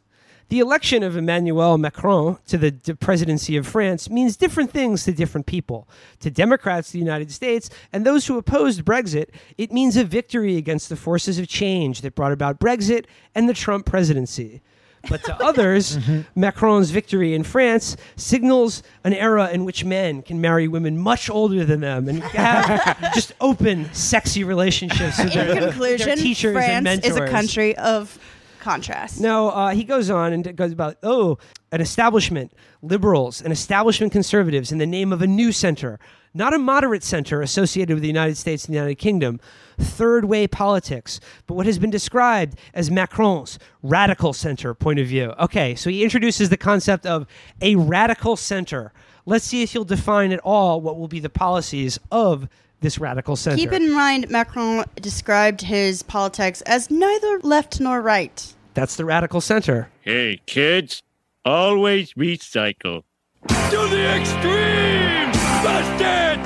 The 0.49 0.59
election 0.59 1.03
of 1.03 1.15
Emmanuel 1.15 1.77
Macron 1.77 2.37
to 2.47 2.57
the 2.57 2.97
presidency 2.99 3.55
of 3.57 3.65
France 3.65 4.09
means 4.09 4.35
different 4.35 4.71
things 4.71 5.03
to 5.05 5.11
different 5.11 5.47
people. 5.47 5.87
To 6.19 6.29
Democrats 6.29 6.89
of 6.89 6.93
the 6.93 6.99
United 6.99 7.31
States 7.31 7.69
and 7.91 8.05
those 8.05 8.27
who 8.27 8.37
opposed 8.37 8.85
Brexit, 8.85 9.29
it 9.57 9.71
means 9.71 9.95
a 9.95 10.03
victory 10.03 10.57
against 10.57 10.89
the 10.89 10.95
forces 10.95 11.39
of 11.39 11.47
change 11.47 12.01
that 12.01 12.15
brought 12.15 12.31
about 12.31 12.59
Brexit 12.59 13.05
and 13.33 13.47
the 13.47 13.53
Trump 13.53 13.85
presidency. 13.85 14.61
But 15.09 15.23
to 15.25 15.35
others, 15.43 15.97
Macron's 16.35 16.91
victory 16.91 17.33
in 17.33 17.43
France 17.43 17.97
signals 18.15 18.83
an 19.03 19.13
era 19.13 19.49
in 19.51 19.65
which 19.65 19.83
men 19.83 20.21
can 20.21 20.39
marry 20.39 20.67
women 20.67 20.97
much 20.97 21.29
older 21.29 21.65
than 21.65 21.81
them 21.81 22.07
and 22.07 22.23
have 22.23 23.13
just 23.13 23.33
open, 23.41 23.93
sexy 23.93 24.43
relationships 24.43 25.21
with 25.21 25.33
their, 25.33 25.51
In 25.51 25.57
conclusion, 25.57 26.07
their 26.07 26.15
teachers 26.15 26.55
and 26.55 26.65
France 26.65 26.83
mentors. 26.83 27.11
is 27.11 27.17
a 27.17 27.27
country 27.27 27.75
of 27.77 28.17
contrast. 28.59 29.19
No, 29.19 29.49
uh, 29.49 29.69
he 29.71 29.83
goes 29.83 30.09
on 30.09 30.31
and 30.31 30.55
goes 30.55 30.71
about 30.71 30.97
oh, 31.03 31.37
an 31.71 31.81
establishment, 31.81 32.53
liberals, 32.81 33.41
and 33.41 33.51
establishment 33.51 34.11
conservatives 34.13 34.71
in 34.71 34.77
the 34.77 34.85
name 34.85 35.11
of 35.11 35.21
a 35.21 35.27
new 35.27 35.51
center, 35.51 35.99
not 36.33 36.53
a 36.53 36.59
moderate 36.59 37.03
center 37.03 37.41
associated 37.41 37.93
with 37.93 38.01
the 38.01 38.07
United 38.07 38.37
States 38.37 38.65
and 38.65 38.73
the 38.73 38.77
United 38.77 38.95
Kingdom, 38.95 39.39
third 39.77 40.25
way 40.25 40.47
politics, 40.47 41.19
but 41.47 41.55
what 41.55 41.65
has 41.65 41.79
been 41.79 41.89
described 41.89 42.57
as 42.73 42.89
Macron's 42.89 43.59
radical 43.81 44.33
center 44.33 44.73
point 44.73 44.99
of 44.99 45.07
view. 45.07 45.33
Okay, 45.39 45.75
so 45.75 45.89
he 45.89 46.03
introduces 46.03 46.49
the 46.49 46.57
concept 46.57 47.05
of 47.05 47.27
a 47.61 47.75
radical 47.75 48.35
center. 48.35 48.93
Let's 49.25 49.45
see 49.45 49.63
if 49.63 49.71
he'll 49.71 49.85
define 49.85 50.31
at 50.31 50.39
all 50.39 50.81
what 50.81 50.97
will 50.97 51.07
be 51.07 51.19
the 51.19 51.29
policies 51.29 51.99
of 52.11 52.47
this 52.81 52.99
radical 52.99 53.35
center. 53.35 53.57
Keep 53.57 53.71
in 53.71 53.93
mind, 53.93 54.29
Macron 54.29 54.85
described 54.95 55.61
his 55.61 56.03
politics 56.03 56.61
as 56.63 56.91
neither 56.91 57.39
left 57.39 57.79
nor 57.79 58.01
right. 58.01 58.53
That's 58.73 58.95
the 58.95 59.05
radical 59.05 59.39
center. 59.39 59.89
Hey, 60.01 60.41
kids, 60.45 61.01
always 61.45 62.13
recycle. 62.13 63.03
To 63.47 63.87
the 63.89 64.15
extreme! 64.15 65.22
Busted! 65.63 66.39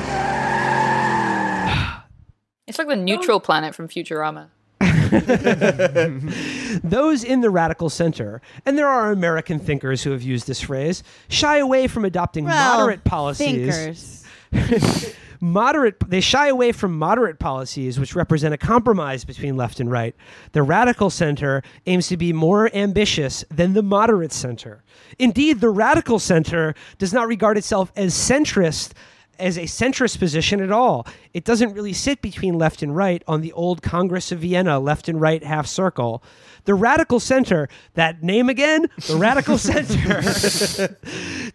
It's 2.68 2.78
like 2.78 2.88
the 2.88 2.96
neutral 2.96 3.40
planet 3.40 3.74
from 3.74 3.88
Futurama. 3.88 4.50
Those 6.84 7.24
in 7.24 7.42
the 7.42 7.50
radical 7.50 7.90
center, 7.90 8.42
and 8.66 8.78
there 8.78 8.88
are 8.88 9.12
American 9.12 9.58
thinkers 9.58 10.04
who 10.04 10.12
have 10.12 10.22
used 10.22 10.46
this 10.48 10.62
phrase, 10.62 11.02
shy 11.30 11.58
away 11.58 11.88
from 11.88 12.06
adopting 12.06 12.46
Well, 12.46 12.78
moderate 12.78 13.04
policies. 13.06 14.24
Thinkers. 14.52 15.16
Moderate, 15.40 15.98
they 16.10 16.22
shy 16.22 16.48
away 16.48 16.72
from 16.72 16.98
moderate 16.98 17.40
policies, 17.40 18.00
which 18.00 18.16
represent 18.16 18.54
a 18.54 18.58
compromise 18.58 19.24
between 19.26 19.56
left 19.56 19.80
and 19.80 19.92
right. 19.92 20.16
The 20.52 20.64
radical 20.64 21.10
center 21.10 21.62
aims 21.86 22.08
to 22.08 22.18
be 22.18 22.34
more 22.34 22.74
ambitious 22.76 23.46
than 23.50 23.74
the 23.74 23.84
moderate 23.84 24.32
center. 24.32 24.84
Indeed, 25.20 25.62
the 25.62 25.70
radical 25.70 26.20
center 26.20 26.76
does 26.98 27.14
not 27.14 27.28
regard 27.28 27.58
itself 27.58 27.92
as 27.96 28.14
centrist 28.14 28.94
as 29.40 29.58
a 29.58 29.64
centrist 29.64 30.20
position 30.20 30.62
at 30.62 30.72
all. 30.72 31.06
It 31.34 31.44
doesn't 31.44 31.74
really 31.74 31.94
sit 31.94 32.22
between 32.22 32.58
left 32.58 32.82
and 32.82 32.96
right 32.96 33.24
on 33.28 33.42
the 33.42 33.54
old 33.54 33.82
Congress 33.82 34.32
of 34.32 34.40
Vienna 34.40 34.80
left 34.80 35.08
and 35.08 35.22
right 35.22 35.44
half 35.44 35.68
circle. 35.68 36.24
The 36.68 36.76
radical 36.76 37.22
center, 37.22 37.70
that 37.94 38.24
name 38.24 38.50
again, 38.50 38.88
the 39.08 39.16
radical 39.16 39.58
center, 39.58 40.22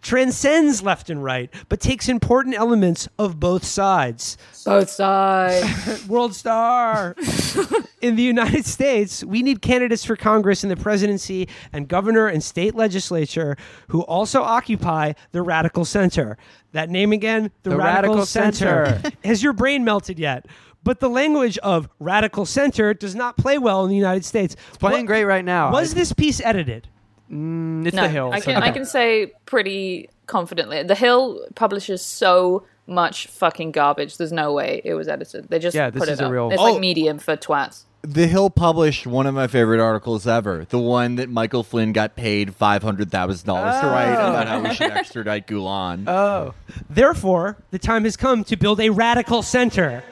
transcends 0.01 0.81
left 0.81 1.11
and 1.11 1.23
right, 1.23 1.53
but 1.69 1.79
takes 1.79 2.09
important 2.09 2.55
elements 2.55 3.07
of 3.19 3.39
both 3.39 3.63
sides. 3.63 4.39
Both 4.65 4.89
sides. 4.89 6.07
World 6.07 6.33
star. 6.33 7.15
in 8.01 8.15
the 8.15 8.23
United 8.23 8.65
States, 8.65 9.23
we 9.23 9.43
need 9.43 9.61
candidates 9.61 10.03
for 10.03 10.15
Congress 10.15 10.63
and 10.63 10.71
the 10.71 10.77
presidency 10.77 11.47
and 11.71 11.87
governor 11.87 12.25
and 12.25 12.43
state 12.43 12.73
legislature 12.73 13.55
who 13.89 14.01
also 14.01 14.41
occupy 14.41 15.13
the 15.31 15.43
radical 15.43 15.85
center. 15.85 16.39
That 16.71 16.89
name 16.89 17.13
again, 17.13 17.51
the, 17.61 17.69
The 17.69 17.77
radical, 17.77 18.15
radical 18.15 18.25
center. 18.25 18.99
center. 18.99 19.11
Has 19.23 19.43
your 19.43 19.53
brain 19.53 19.83
melted 19.83 20.17
yet? 20.17 20.47
But 20.83 20.99
the 20.99 21.09
language 21.09 21.57
of 21.59 21.87
radical 21.99 22.45
center 22.45 22.93
does 22.93 23.15
not 23.15 23.37
play 23.37 23.57
well 23.57 23.83
in 23.83 23.89
the 23.89 23.95
United 23.95 24.25
States. 24.25 24.55
It's 24.69 24.77
playing 24.77 25.05
great 25.05 25.23
right 25.25 25.45
now. 25.45 25.71
Was 25.71 25.91
I- 25.93 25.95
this 25.95 26.11
piece 26.13 26.41
edited? 26.41 26.87
Mm, 27.31 27.85
it's 27.87 27.95
no, 27.95 28.03
the 28.03 28.09
hill. 28.09 28.29
I 28.33 28.39
so- 28.39 28.51
can 28.53 28.63
I 28.63 28.69
can 28.71 28.85
say 28.85 29.31
pretty 29.45 30.09
confidently. 30.27 30.83
The 30.83 30.95
Hill 30.95 31.45
publishes 31.55 32.01
so 32.01 32.63
much 32.85 33.27
fucking 33.27 33.71
garbage. 33.71 34.17
There's 34.17 34.31
no 34.33 34.51
way 34.53 34.81
it 34.83 34.93
was 34.93 35.07
edited. 35.07 35.49
They 35.49 35.57
just 35.59 35.73
Yeah, 35.75 35.89
this 35.89 35.99
put 36.01 36.09
is 36.09 36.19
it 36.19 36.23
a 36.23 36.25
up. 36.27 36.31
real- 36.31 36.51
It's 36.51 36.61
Oh. 36.61 36.73
like 36.73 36.81
Medium 36.81 37.17
for 37.17 37.35
twats. 37.37 37.83
The 38.01 38.27
Hill 38.27 38.49
published 38.49 39.07
one 39.07 39.25
of 39.25 39.33
my 39.33 39.47
favorite 39.47 39.79
articles 39.79 40.27
ever. 40.27 40.65
The 40.69 40.77
one 40.77 41.15
that 41.15 41.29
Michael 41.29 41.63
Flynn 41.63 41.93
got 41.93 42.17
paid 42.17 42.53
five 42.53 42.83
hundred 42.83 43.09
thousand 43.09 43.47
dollars 43.47 43.79
to 43.79 43.87
write 43.87 44.11
about 44.11 44.47
how 44.49 44.59
we 44.59 44.73
should 44.73 44.91
extradite 44.91 45.47
Gulen. 45.47 46.07
Oh, 46.09 46.53
Therefore, 46.89 47.57
the 47.71 47.79
time 47.79 48.03
has 48.03 48.17
come 48.17 48.43
to 48.43 48.57
build 48.57 48.81
a 48.81 48.89
radical 48.89 49.41
center. 49.41 50.03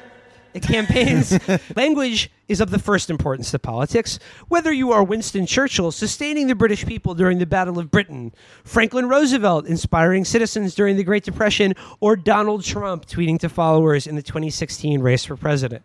It 0.54 0.64
campaigns 0.64 1.40
language 1.76 2.30
is 2.48 2.60
of 2.60 2.72
the 2.72 2.80
first 2.80 3.10
importance 3.10 3.52
to 3.52 3.60
politics. 3.60 4.20
Whether 4.50 4.72
you 4.72 4.92
are 4.92 5.04
Winston 5.04 5.46
Churchill 5.46 5.92
sustaining 5.92 6.48
the 6.48 6.56
British 6.56 6.86
people 6.86 7.16
during 7.16 7.40
the 7.40 7.46
Battle 7.46 7.80
of 7.80 7.90
Britain, 7.90 8.34
Franklin 8.64 9.08
Roosevelt 9.08 9.66
inspiring 9.66 10.26
citizens 10.26 10.76
during 10.76 10.98
the 10.98 11.04
Great 11.04 11.24
Depression, 11.24 11.74
or 12.00 12.16
Donald 12.16 12.64
Trump 12.64 13.06
tweeting 13.06 13.40
to 13.40 13.50
followers 13.50 14.08
in 14.08 14.16
the 14.16 14.22
2016 14.22 15.02
race 15.02 15.24
for 15.24 15.38
president. 15.38 15.84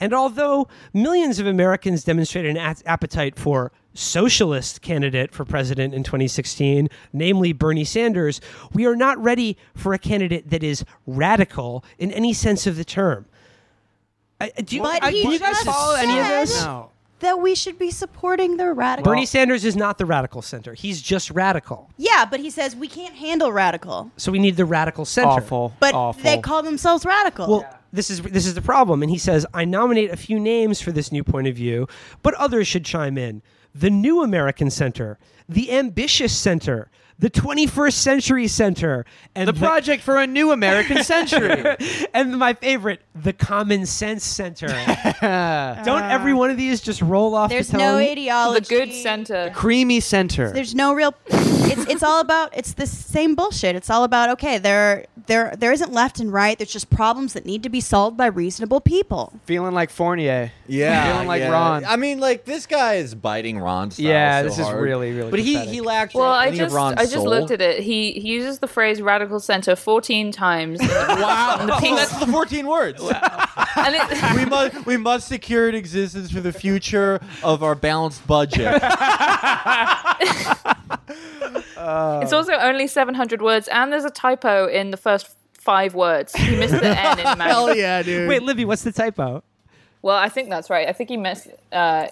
And 0.00 0.12
although 0.12 0.66
millions 0.92 1.38
of 1.38 1.46
Americans 1.46 2.02
demonstrated 2.02 2.56
an 2.56 2.76
appetite 2.86 3.38
for 3.38 3.70
socialist 3.94 4.82
candidate 4.82 5.32
for 5.32 5.44
president 5.44 5.94
in 5.94 6.02
2016, 6.02 6.88
namely 7.12 7.52
Bernie 7.52 7.84
Sanders, 7.84 8.40
we 8.72 8.86
are 8.86 8.96
not 8.96 9.22
ready 9.22 9.56
for 9.76 9.94
a 9.94 9.98
candidate 9.98 10.50
that 10.50 10.64
is 10.64 10.84
radical 11.06 11.84
in 11.98 12.10
any 12.10 12.32
sense 12.32 12.66
of 12.66 12.76
the 12.76 12.84
term. 12.84 13.26
I, 14.56 14.60
do 14.62 14.76
you, 14.76 14.82
But 14.82 15.02
I- 15.02 15.10
he 15.10 15.22
can 15.22 15.32
you 15.32 15.38
guys 15.38 15.54
just 15.54 15.66
follow 15.66 15.94
any 15.96 16.18
of 16.18 16.26
said- 16.26 16.40
this? 16.42 16.64
no. 16.64 16.90
that 17.20 17.40
we 17.40 17.54
should 17.54 17.78
be 17.78 17.90
supporting 17.92 18.56
the 18.56 18.72
radical. 18.72 19.10
Bernie 19.12 19.26
Sanders 19.26 19.64
is 19.64 19.76
not 19.76 19.96
the 19.98 20.04
radical 20.06 20.42
center. 20.42 20.74
He's 20.74 21.00
just 21.00 21.30
radical. 21.30 21.88
yeah, 21.96 22.24
but 22.24 22.40
he 22.40 22.50
says 22.50 22.74
we 22.74 22.88
can't 22.88 23.14
handle 23.14 23.52
radical. 23.52 24.10
So 24.16 24.32
we 24.32 24.38
need 24.40 24.56
the 24.56 24.64
radical 24.64 25.04
center. 25.04 25.28
Awful. 25.28 25.72
But 25.78 25.94
Awful. 25.94 26.22
they 26.22 26.38
call 26.40 26.62
themselves 26.64 27.04
radical. 27.04 27.46
Well, 27.48 27.78
this 27.92 28.10
is 28.10 28.22
this 28.22 28.46
is 28.46 28.54
the 28.54 28.62
problem, 28.62 29.02
and 29.02 29.10
he 29.10 29.18
says 29.18 29.46
I 29.54 29.64
nominate 29.64 30.10
a 30.10 30.16
few 30.16 30.40
names 30.40 30.80
for 30.80 30.90
this 30.92 31.12
new 31.12 31.22
point 31.22 31.46
of 31.46 31.54
view, 31.54 31.86
but 32.22 32.34
others 32.34 32.66
should 32.66 32.84
chime 32.84 33.16
in. 33.16 33.42
The 33.74 33.90
New 33.90 34.22
American 34.22 34.68
Center, 34.70 35.18
the 35.48 35.70
Ambitious 35.72 36.36
Center, 36.36 36.90
the 37.22 37.30
21st 37.30 37.92
Century 37.92 38.48
Center, 38.48 39.06
and 39.36 39.48
the 39.48 39.52
project 39.52 40.02
for 40.02 40.18
a 40.18 40.26
new 40.26 40.50
American 40.50 41.04
century. 41.04 41.76
and 42.12 42.36
my 42.36 42.52
favorite, 42.52 43.00
the 43.14 43.32
Common 43.32 43.86
Sense 43.86 44.24
Center. 44.24 44.66
Don't 45.84 46.02
every 46.02 46.34
one 46.34 46.50
of 46.50 46.56
these 46.56 46.80
just 46.80 47.00
roll 47.00 47.36
off 47.36 47.50
there's 47.50 47.68
the 47.68 47.78
no 47.78 48.04
tongue? 48.04 48.54
The 48.54 48.60
good 48.60 48.92
center. 48.92 49.44
The 49.44 49.50
creamy 49.52 50.00
center. 50.00 50.50
There's 50.52 50.74
no 50.74 50.94
real. 50.94 51.14
It's 51.70 51.86
it's 51.90 52.02
all 52.02 52.20
about. 52.20 52.56
It's 52.56 52.74
the 52.74 52.86
same 52.86 53.34
bullshit. 53.34 53.76
It's 53.76 53.90
all 53.90 54.04
about 54.04 54.30
okay. 54.30 54.58
There 54.58 55.06
there 55.26 55.54
there 55.56 55.72
isn't 55.72 55.92
left 55.92 56.20
and 56.20 56.32
right. 56.32 56.58
There's 56.58 56.72
just 56.72 56.90
problems 56.90 57.32
that 57.34 57.44
need 57.46 57.62
to 57.62 57.68
be 57.68 57.80
solved 57.80 58.16
by 58.16 58.26
reasonable 58.26 58.80
people. 58.80 59.32
Feeling 59.44 59.72
like 59.74 59.90
Fournier. 59.90 60.52
Yeah, 60.66 61.12
Feeling 61.12 61.28
like 61.28 61.40
yeah. 61.40 61.50
Ron. 61.50 61.84
I 61.84 61.96
mean, 61.96 62.18
like 62.20 62.44
this 62.44 62.66
guy 62.66 62.94
is 62.94 63.14
biting 63.14 63.58
Ron. 63.58 63.90
Style 63.90 64.06
Yeah, 64.06 64.42
so 64.42 64.48
this 64.48 64.58
is 64.58 64.70
really, 64.70 65.12
really 65.12 65.30
But 65.30 65.40
he 65.40 65.52
pathetic. 65.54 65.74
he 65.74 65.80
lacked 65.80 66.14
Well, 66.14 66.32
I 66.32 66.50
just 66.50 66.74
Ron's 66.74 66.98
I 66.98 67.02
just 67.02 67.14
soul. 67.14 67.28
looked 67.28 67.50
at 67.50 67.60
it. 67.60 67.80
He 67.80 68.12
he 68.12 68.28
uses 68.28 68.58
the 68.58 68.68
phrase 68.68 69.00
radical 69.02 69.38
center 69.40 69.76
14 69.76 70.32
times. 70.32 70.80
wow. 70.82 71.56
And 71.60 71.68
the 71.68 71.74
Oh, 71.74 71.96
that's 71.96 72.18
the 72.18 72.26
14 72.26 72.66
words. 72.66 73.00
and 73.76 73.94
it, 73.94 74.36
we 74.36 74.44
must 74.44 74.86
we 74.86 74.96
must 74.96 75.28
secure 75.28 75.68
an 75.68 75.74
existence 75.74 76.30
for 76.30 76.40
the 76.40 76.52
future 76.52 77.20
of 77.42 77.62
our 77.62 77.74
balanced 77.74 78.26
budget. 78.26 78.82
It's 82.22 82.32
also 82.32 82.52
only 82.54 82.86
700 82.86 83.42
words, 83.42 83.68
and 83.68 83.92
there's 83.92 84.04
a 84.04 84.10
typo 84.10 84.66
in 84.66 84.90
the 84.90 84.96
first 84.96 85.34
five 85.52 85.94
words. 85.94 86.34
He 86.34 86.56
missed 86.56 86.74
the 86.74 86.98
N 86.98 87.18
in 87.18 87.26
Emmanuel. 87.26 87.74
yeah, 87.74 88.02
dude. 88.02 88.28
Wait, 88.28 88.42
Libby, 88.42 88.64
what's 88.64 88.82
the 88.82 88.92
typo? 88.92 89.42
Well, 90.02 90.16
I 90.16 90.28
think 90.28 90.48
that's 90.48 90.68
right. 90.68 90.88
I 90.88 90.92
think 90.92 91.10
he 91.10 91.16
missed. 91.16 91.48
Uh, 91.70 92.08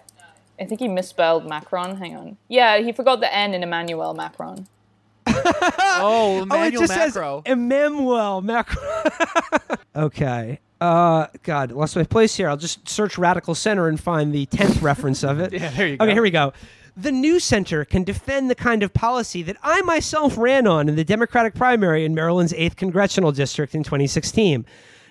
I 0.60 0.64
think 0.64 0.80
he 0.80 0.88
misspelled 0.88 1.48
Macron. 1.48 1.96
Hang 1.96 2.16
on. 2.16 2.36
Yeah, 2.48 2.78
he 2.78 2.92
forgot 2.92 3.20
the 3.20 3.34
N 3.34 3.54
in 3.54 3.62
Emmanuel 3.62 4.14
Macron. 4.14 4.66
oh, 5.26 6.46
oh, 6.50 6.62
it 6.64 6.72
just 6.72 6.92
says 6.92 7.16
Emmanuel 7.46 8.42
Macron. 8.42 9.02
okay. 9.96 10.60
Uh, 10.80 11.26
God, 11.42 11.72
lost 11.72 11.94
my 11.94 12.04
place 12.04 12.34
here. 12.36 12.48
I'll 12.48 12.56
just 12.56 12.88
search 12.88 13.18
Radical 13.18 13.54
Center 13.54 13.88
and 13.88 14.00
find 14.00 14.32
the 14.32 14.46
tenth 14.46 14.80
reference 14.80 15.22
of 15.22 15.38
it. 15.40 15.52
Yeah, 15.60 15.70
there 15.70 15.86
you 15.88 15.96
go. 15.98 16.04
Okay, 16.04 16.14
here 16.14 16.22
we 16.22 16.30
go. 16.30 16.52
The 17.00 17.12
new 17.12 17.40
center 17.40 17.86
can 17.86 18.04
defend 18.04 18.50
the 18.50 18.54
kind 18.54 18.82
of 18.82 18.92
policy 18.92 19.42
that 19.44 19.56
I 19.62 19.80
myself 19.80 20.36
ran 20.36 20.66
on 20.66 20.86
in 20.86 20.96
the 20.96 21.04
Democratic 21.04 21.54
primary 21.54 22.04
in 22.04 22.14
Maryland's 22.14 22.52
8th 22.52 22.76
congressional 22.76 23.32
district 23.32 23.74
in 23.74 23.82
2016, 23.82 24.66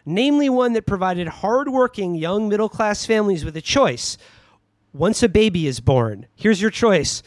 namely 0.05 0.49
one 0.49 0.73
that 0.73 0.85
provided 0.85 1.27
hardworking 1.27 2.13
young 2.13 2.47
middle 2.47 2.69
class 2.69 3.07
families 3.07 3.43
with 3.43 3.57
a 3.57 3.61
choice. 3.61 4.19
Once 4.93 5.23
a 5.23 5.29
baby 5.29 5.65
is 5.65 5.79
born, 5.79 6.27
here's 6.35 6.61
your 6.61 6.69
choice 6.69 7.23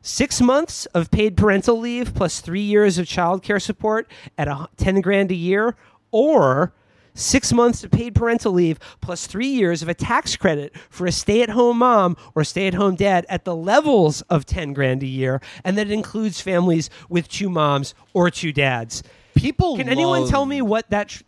six 0.00 0.40
months 0.40 0.86
of 0.86 1.10
paid 1.10 1.36
parental 1.36 1.78
leave 1.78 2.14
plus 2.14 2.40
three 2.40 2.62
years 2.62 2.96
of 2.96 3.06
child 3.06 3.42
care 3.42 3.60
support 3.60 4.10
at 4.38 4.48
a 4.48 4.70
10 4.78 5.02
grand 5.02 5.30
a 5.30 5.34
year, 5.34 5.76
or 6.12 6.72
six 7.18 7.52
months 7.52 7.82
of 7.84 7.90
paid 7.90 8.14
parental 8.14 8.52
leave 8.52 8.78
plus 9.00 9.26
three 9.26 9.48
years 9.48 9.82
of 9.82 9.88
a 9.88 9.94
tax 9.94 10.36
credit 10.36 10.74
for 10.88 11.06
a 11.06 11.12
stay 11.12 11.42
at 11.42 11.50
home 11.50 11.78
mom 11.78 12.16
or 12.34 12.44
stay 12.44 12.66
at 12.66 12.74
home 12.74 12.94
dad 12.94 13.26
at 13.28 13.44
the 13.44 13.54
levels 13.56 14.22
of 14.22 14.46
10 14.46 14.72
grand 14.72 15.02
a 15.02 15.06
year. 15.06 15.40
And 15.64 15.76
that 15.78 15.90
includes 15.90 16.40
families 16.40 16.88
with 17.08 17.28
two 17.28 17.50
moms 17.50 17.94
or 18.14 18.30
two 18.30 18.52
dads. 18.52 19.02
People 19.34 19.76
Can 19.76 19.88
anyone 19.88 20.20
love- 20.22 20.30
tell 20.30 20.46
me 20.46 20.62
what 20.62 20.88
that 20.90 21.08
tr- 21.08 21.22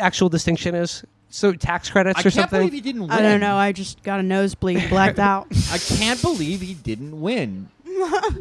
actual 0.00 0.28
distinction 0.28 0.74
is? 0.74 1.04
So 1.30 1.52
tax 1.52 1.90
credits 1.90 2.18
I 2.18 2.20
or 2.20 2.22
can't 2.24 2.34
something? 2.34 2.58
believe 2.60 2.72
he 2.72 2.80
didn't 2.80 3.02
win. 3.02 3.10
I 3.10 3.20
don't 3.20 3.40
know. 3.40 3.56
I 3.56 3.72
just 3.72 4.02
got 4.04 4.20
a 4.20 4.22
nosebleed, 4.22 4.88
blacked 4.88 5.18
out. 5.32 5.48
I 5.72 5.78
can't 5.78 6.20
believe 6.22 6.60
he 6.60 6.74
didn't 6.74 7.20
win. 7.20 7.68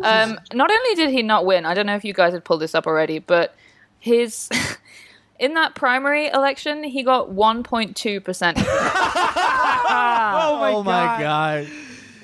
Um, 0.02 0.40
not 0.54 0.70
only 0.72 0.96
did 0.96 1.10
he 1.10 1.22
not 1.24 1.46
win, 1.46 1.66
I 1.66 1.74
don't 1.74 1.86
know 1.86 1.96
if 1.96 2.04
you 2.06 2.14
guys 2.14 2.34
had 2.34 2.44
pulled 2.44 2.62
this 2.62 2.76
up 2.76 2.86
already, 2.88 3.20
but 3.20 3.56
his 4.00 4.50
in 5.40 5.54
that 5.56 5.76
primary 5.76 6.28
election, 6.28 6.84
he 6.84 7.04
got 7.04 7.30
1.2 7.30 8.24
percent. 8.24 8.58
oh 8.66 8.66
my, 10.60 10.74
oh 10.74 10.84
my 10.84 11.22
god. 11.22 11.68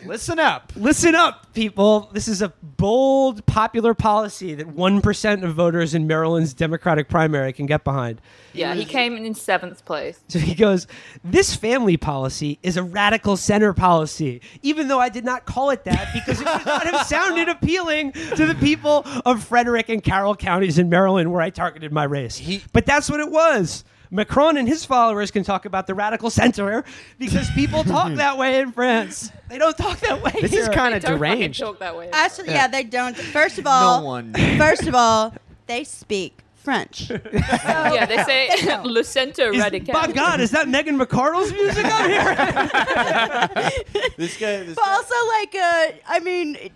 Listen 0.09 0.39
up. 0.39 0.73
Listen 0.75 1.13
up, 1.13 1.53
people. 1.53 2.09
This 2.13 2.27
is 2.27 2.41
a 2.41 2.49
bold, 2.63 3.45
popular 3.45 3.93
policy 3.93 4.55
that 4.55 4.67
1% 4.67 5.43
of 5.43 5.53
voters 5.53 5.93
in 5.93 6.07
Maryland's 6.07 6.55
Democratic 6.55 7.09
primary 7.09 7.53
can 7.53 7.67
get 7.67 7.83
behind. 7.83 8.19
Yeah, 8.53 8.73
he 8.73 8.85
came 8.85 9.15
in 9.15 9.35
seventh 9.35 9.85
place. 9.85 10.19
So 10.27 10.39
he 10.39 10.55
goes, 10.55 10.87
This 11.23 11.55
family 11.55 11.95
policy 11.95 12.57
is 12.63 12.75
a 12.75 12.81
radical 12.81 13.37
center 13.37 13.71
policy, 13.71 14.41
even 14.63 14.87
though 14.87 14.99
I 14.99 15.09
did 15.09 15.25
not 15.25 15.45
call 15.45 15.69
it 15.69 15.83
that 15.83 16.11
because 16.11 16.41
it 16.41 16.47
would 16.47 16.65
not 16.65 16.87
have 16.87 17.05
sounded 17.05 17.47
appealing 17.55 18.13
to 18.13 18.47
the 18.47 18.55
people 18.55 19.05
of 19.27 19.43
Frederick 19.43 19.89
and 19.89 20.03
Carroll 20.03 20.35
counties 20.35 20.79
in 20.79 20.89
Maryland 20.89 21.31
where 21.31 21.43
I 21.43 21.51
targeted 21.51 21.91
my 21.93 22.05
race. 22.05 22.35
He- 22.35 22.63
but 22.73 22.87
that's 22.87 23.11
what 23.11 23.19
it 23.19 23.29
was. 23.29 23.83
Macron 24.11 24.57
and 24.57 24.67
his 24.67 24.85
followers 24.85 25.29
can 25.31 25.43
talk 25.43 25.65
about 25.65 25.85
the 25.87 25.93
radical 25.93 26.29
center 26.29 26.83
because 27.19 27.49
people 27.51 27.83
talk 27.83 28.13
that 28.15 28.37
way 28.37 28.59
in 28.59 28.71
France. 28.71 29.31
They 29.49 29.57
don't 29.57 29.77
talk 29.77 29.99
that 29.99 30.21
way. 30.21 30.31
This 30.41 30.53
is 30.53 30.67
kind 30.69 30.95
of 30.95 31.03
Don't 31.03 31.17
deranged. 31.19 31.59
talk 31.59 31.79
that 31.79 31.95
way. 31.95 32.09
Actually, 32.11 32.49
yeah. 32.49 32.67
they 32.67 32.83
don't. 32.83 33.15
First 33.15 33.59
of 33.59 33.67
all, 33.67 34.01
No 34.01 34.05
one. 34.05 34.33
First 34.57 34.87
of 34.87 34.95
all, 34.95 35.33
they 35.67 35.83
speak 35.83 36.39
French. 36.55 37.09
yeah, 37.33 38.05
they 38.05 38.23
say 38.23 38.77
Le 38.83 39.03
Centre 39.03 39.51
Radical. 39.51 39.93
My 39.93 40.11
God, 40.11 40.39
is 40.41 40.51
that 40.51 40.67
Megan 40.67 40.97
McArdle's 40.99 41.51
music 41.51 41.85
out 41.85 42.09
here? 42.09 42.33
This 44.17 44.37
guy. 44.37 44.63
This 44.63 44.75
but 44.75 44.85
guy 44.85 44.93
also, 44.93 45.15
like, 45.39 45.55
uh, 45.55 45.97
I 46.07 46.19
mean, 46.23 46.57
y- 46.61 46.71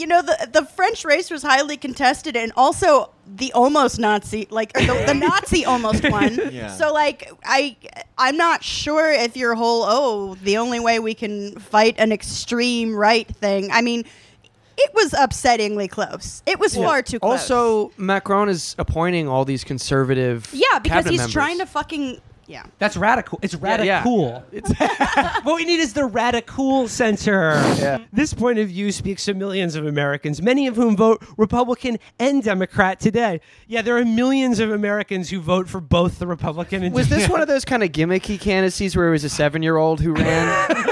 you 0.00 0.06
know, 0.06 0.22
the 0.22 0.48
the 0.50 0.64
French 0.64 1.04
race 1.04 1.30
was 1.30 1.42
highly 1.42 1.76
contested, 1.76 2.34
and 2.34 2.52
also 2.56 3.10
the 3.26 3.52
almost 3.52 3.98
Nazi, 3.98 4.48
like 4.50 4.72
the, 4.72 5.04
the 5.06 5.14
Nazi 5.28 5.64
almost 5.66 6.08
won. 6.10 6.40
Yeah. 6.50 6.68
So, 6.68 6.92
like, 6.92 7.30
I 7.44 7.76
I'm 8.16 8.36
not 8.36 8.64
sure 8.64 9.12
if 9.12 9.36
your 9.36 9.54
whole 9.54 9.84
oh 9.86 10.34
the 10.36 10.56
only 10.56 10.80
way 10.80 10.98
we 10.98 11.14
can 11.14 11.58
fight 11.58 11.96
an 11.98 12.12
extreme 12.12 12.94
right 12.94 13.28
thing. 13.28 13.70
I 13.70 13.82
mean. 13.82 14.04
It 14.82 14.94
was 14.94 15.10
upsettingly 15.10 15.90
close. 15.90 16.42
It 16.46 16.58
was 16.58 16.74
far 16.74 17.02
too 17.02 17.20
close. 17.20 17.50
Also, 17.50 17.92
Macron 17.98 18.48
is 18.48 18.74
appointing 18.78 19.28
all 19.28 19.44
these 19.44 19.62
conservative. 19.62 20.48
yeah, 20.54 20.78
because 20.78 21.04
he's 21.04 21.18
members. 21.18 21.32
trying 21.34 21.58
to 21.58 21.66
fucking 21.66 22.18
yeah. 22.50 22.64
That's 22.78 22.96
radical. 22.96 23.38
It's 23.42 23.54
radical. 23.54 23.86
yeah. 23.86 24.02
cool. 24.02 24.44
what 25.44 25.54
we 25.56 25.64
need 25.64 25.78
is 25.78 25.92
the 25.94 26.04
radical 26.04 26.88
center. 26.88 27.52
Yeah. 27.78 27.98
This 28.12 28.34
point 28.34 28.58
of 28.58 28.68
view 28.68 28.90
speaks 28.90 29.24
to 29.26 29.34
millions 29.34 29.76
of 29.76 29.86
Americans, 29.86 30.42
many 30.42 30.66
of 30.66 30.74
whom 30.74 30.96
vote 30.96 31.24
Republican 31.36 31.98
and 32.18 32.42
Democrat 32.42 32.98
today. 32.98 33.40
Yeah, 33.68 33.82
there 33.82 33.96
are 33.96 34.04
millions 34.04 34.58
of 34.58 34.72
Americans 34.72 35.30
who 35.30 35.40
vote 35.40 35.68
for 35.68 35.80
both 35.80 36.18
the 36.18 36.26
Republican 36.26 36.82
and 36.82 36.92
Was 36.92 37.08
this 37.08 37.28
one 37.28 37.40
of 37.40 37.46
those 37.46 37.64
kind 37.64 37.84
of 37.84 37.92
gimmicky 37.92 38.40
candidacies 38.40 38.96
where 38.96 39.06
it 39.06 39.12
was 39.12 39.22
a 39.22 39.28
seven-year-old 39.28 40.00
who 40.00 40.14
ran? 40.14 40.76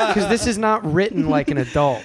Because 0.10 0.28
this 0.28 0.46
is 0.48 0.58
not 0.58 0.84
written 0.92 1.28
like 1.28 1.50
an 1.50 1.58
adult. 1.58 2.02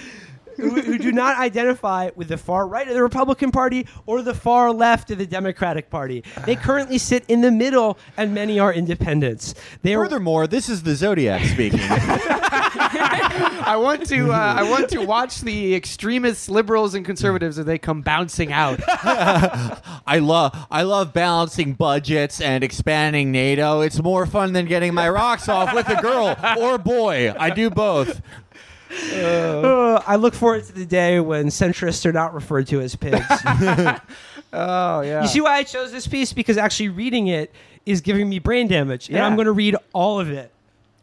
Who, 0.97 1.03
who 1.03 1.11
do 1.11 1.15
not 1.15 1.37
identify 1.37 2.09
with 2.15 2.27
the 2.27 2.37
far 2.37 2.67
right 2.67 2.87
of 2.87 2.93
the 2.93 3.03
Republican 3.03 3.51
Party 3.51 3.87
or 4.05 4.21
the 4.21 4.33
far 4.33 4.71
left 4.71 5.11
of 5.11 5.17
the 5.17 5.25
Democratic 5.25 5.89
Party. 5.89 6.23
They 6.45 6.55
currently 6.55 6.97
sit 6.97 7.23
in 7.27 7.41
the 7.41 7.51
middle, 7.51 7.97
and 8.17 8.33
many 8.33 8.59
are 8.59 8.73
independents. 8.73 9.55
They 9.81 9.95
are 9.95 10.05
Furthermore, 10.05 10.47
this 10.47 10.69
is 10.69 10.83
the 10.83 10.95
Zodiac 10.95 11.45
speaking. 11.45 11.79
I 13.65 13.77
want 13.77 14.05
to. 14.07 14.31
Uh, 14.31 14.53
I 14.57 14.69
want 14.69 14.89
to 14.89 14.99
watch 14.99 15.41
the 15.41 15.75
extremists, 15.75 16.49
liberals, 16.49 16.93
and 16.93 17.05
conservatives 17.05 17.57
as 17.57 17.65
they 17.65 17.77
come 17.77 18.01
bouncing 18.01 18.51
out. 18.51 18.79
I 18.87 20.19
love 20.21 20.67
I 20.69 20.83
love 20.83 21.13
balancing 21.13 21.73
budgets 21.73 22.41
and 22.41 22.63
expanding 22.63 23.31
NATO. 23.31 23.81
It's 23.81 24.01
more 24.01 24.25
fun 24.25 24.53
than 24.53 24.65
getting 24.65 24.93
my 24.93 25.09
rocks 25.09 25.49
off 25.49 25.73
with 25.73 25.89
a 25.89 26.01
girl 26.01 26.35
or 26.59 26.77
boy. 26.77 27.33
I 27.37 27.49
do 27.49 27.69
both. 27.69 28.21
Uh, 29.13 30.01
I 30.07 30.15
look 30.15 30.33
forward 30.33 30.63
to 30.65 30.73
the 30.73 30.85
day 30.85 31.19
when 31.19 31.47
centrists 31.47 32.05
are 32.05 32.13
not 32.13 32.33
referred 32.33 32.67
to 32.67 32.81
as 32.81 32.95
pigs. 32.95 33.25
Oh 34.57 35.01
yeah. 35.01 35.21
You 35.21 35.27
see 35.27 35.41
why 35.41 35.55
I 35.57 35.63
chose 35.63 35.91
this 35.91 36.07
piece? 36.07 36.31
Because 36.31 36.57
actually 36.57 36.87
reading 36.87 37.27
it 37.27 37.51
is 37.85 37.99
giving 37.99 38.29
me 38.29 38.39
brain 38.39 38.67
damage, 38.69 39.09
and 39.09 39.17
Yeah. 39.17 39.25
I'm 39.25 39.35
going 39.35 39.47
to 39.47 39.51
read 39.51 39.75
all 39.91 40.19
of 40.21 40.29
it. 40.31 40.49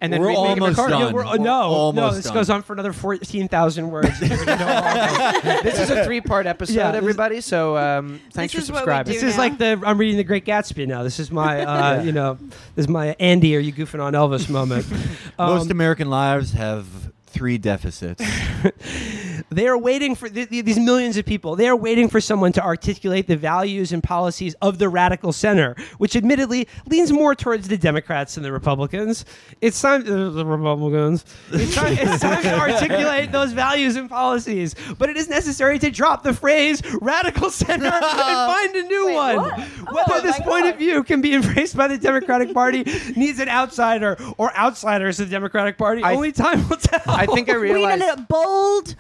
and 0.01 0.11
then 0.13 0.21
We're 0.21 0.29
we 0.29 0.33
make 0.33 0.39
it 0.57 0.61
almost 0.63 0.71
recorded. 0.79 0.91
done. 0.93 1.01
Yeah, 1.09 1.13
we're- 1.13 1.27
uh, 1.29 1.31
We're 1.33 1.37
no, 1.39 1.45
no, 1.45 1.61
almost 1.75 2.17
this 2.17 2.25
done. 2.25 2.35
goes 2.35 2.51
on 2.51 2.63
for 2.63 2.73
another 2.73 2.93
14,000 2.95 3.91
words. 3.91 4.19
this 4.21 5.79
is 5.79 5.91
a 5.91 6.05
three-part 6.05 6.47
episode, 6.47 6.75
Yeah, 6.75 6.91
this- 6.93 6.97
everybody. 6.99 7.41
So 7.43 7.77
um, 7.77 8.21
thanks 8.33 8.55
for 8.55 8.61
is 8.61 8.69
what 8.71 8.77
we 8.77 8.79
subscribing. 8.79 9.13
do 9.13 9.21
this 9.21 9.29
is 9.29 9.37
now. 9.37 9.43
like 9.43 9.59
the 9.59 9.81
I'm 9.85 9.99
reading 9.99 10.17
the 10.17 10.25
Great 10.25 10.45
Gatsby 10.47 10.87
now. 10.89 11.03
This 11.03 11.21
is 11.21 11.31
my, 11.31 11.61
uh, 11.63 12.03
you 12.07 12.13
know, 12.13 12.39
this 12.75 12.85
is 12.87 12.89
my 12.89 13.15
Andy, 13.21 13.55
are 13.55 13.61
you 13.61 13.73
goofing 13.73 14.03
on 14.03 14.15
Elvis 14.15 14.49
moment. 14.49 14.91
Most 15.39 15.67
Um, 15.67 15.71
American 15.71 16.09
lives 16.11 16.53
have 16.53 16.87
three 17.33 17.59
deficits. 17.59 18.23
They 19.53 19.67
are 19.69 19.79
waiting 19.79 20.15
for 20.15 20.29
th- 20.29 20.49
th- 20.49 20.65
these 20.65 20.79
millions 20.79 21.17
of 21.17 21.25
people. 21.27 21.57
They 21.57 21.69
are 21.69 21.77
waiting 21.77 22.09
for 22.09 22.21
someone 22.21 22.53
to 22.53 22.63
articulate 22.65 23.27
the 23.27 23.37
values 23.37 23.93
and 23.93 24.03
policies 24.03 24.55
of 24.63 24.79
the 24.79 24.89
radical 24.89 25.33
center, 25.33 25.77
which 25.99 26.17
admittedly 26.17 26.67
leans 26.89 27.13
more 27.13 27.35
towards 27.35 27.69
the 27.69 27.77
Democrats 27.79 28.35
than 28.35 28.43
the 28.45 28.53
Republicans. 28.53 29.25
It's 29.61 29.81
time 29.81 30.03
uh, 30.03 30.31
the 30.31 30.45
Republicans. 30.47 31.25
It's 31.53 31.75
time, 31.75 31.97
it's 31.99 32.21
time 32.21 32.43
to 32.43 32.59
articulate 32.59 33.33
those 33.33 33.53
values 33.53 33.97
and 33.97 34.09
policies, 34.09 34.75
but 34.99 35.09
it 35.11 35.17
is 35.17 35.29
necessary 35.29 35.79
to 35.79 35.91
drop 35.91 36.23
the 36.23 36.33
phrase 36.35 36.83
"radical 37.01 37.51
center" 37.51 37.87
and 37.87 38.05
find 38.05 38.75
a 38.77 38.83
new 38.83 39.07
Wait, 39.07 39.15
one. 39.15 39.37
what? 39.37 39.59
Whether 39.93 40.13
Oh, 40.15 40.21
this 40.21 40.39
point 40.41 40.65
God. 40.65 40.73
of 40.75 40.79
view 40.79 41.03
can 41.05 41.21
be 41.21 41.35
embraced 41.35 41.77
by 41.77 41.89
the 41.89 41.99
Democratic 41.99 42.53
Party 42.53 42.85
needs 43.17 43.39
an 43.39 43.49
outsider 43.49 44.17
or 44.39 44.55
outsiders 44.57 45.21
of 45.21 45.29
the 45.29 45.33
Democratic 45.35 45.79
Party. 45.79 46.03
I- 46.03 46.15
Only 46.15 46.33
time 46.33 46.69
will 46.69 46.77
tell. 46.77 47.01
I 47.07 47.27
think 47.27 47.49
I 47.49 47.53
Wait 47.53 47.71
a 47.71 47.75
realized. 47.75 47.99
minute, 48.01 48.29
bold, 48.29 48.95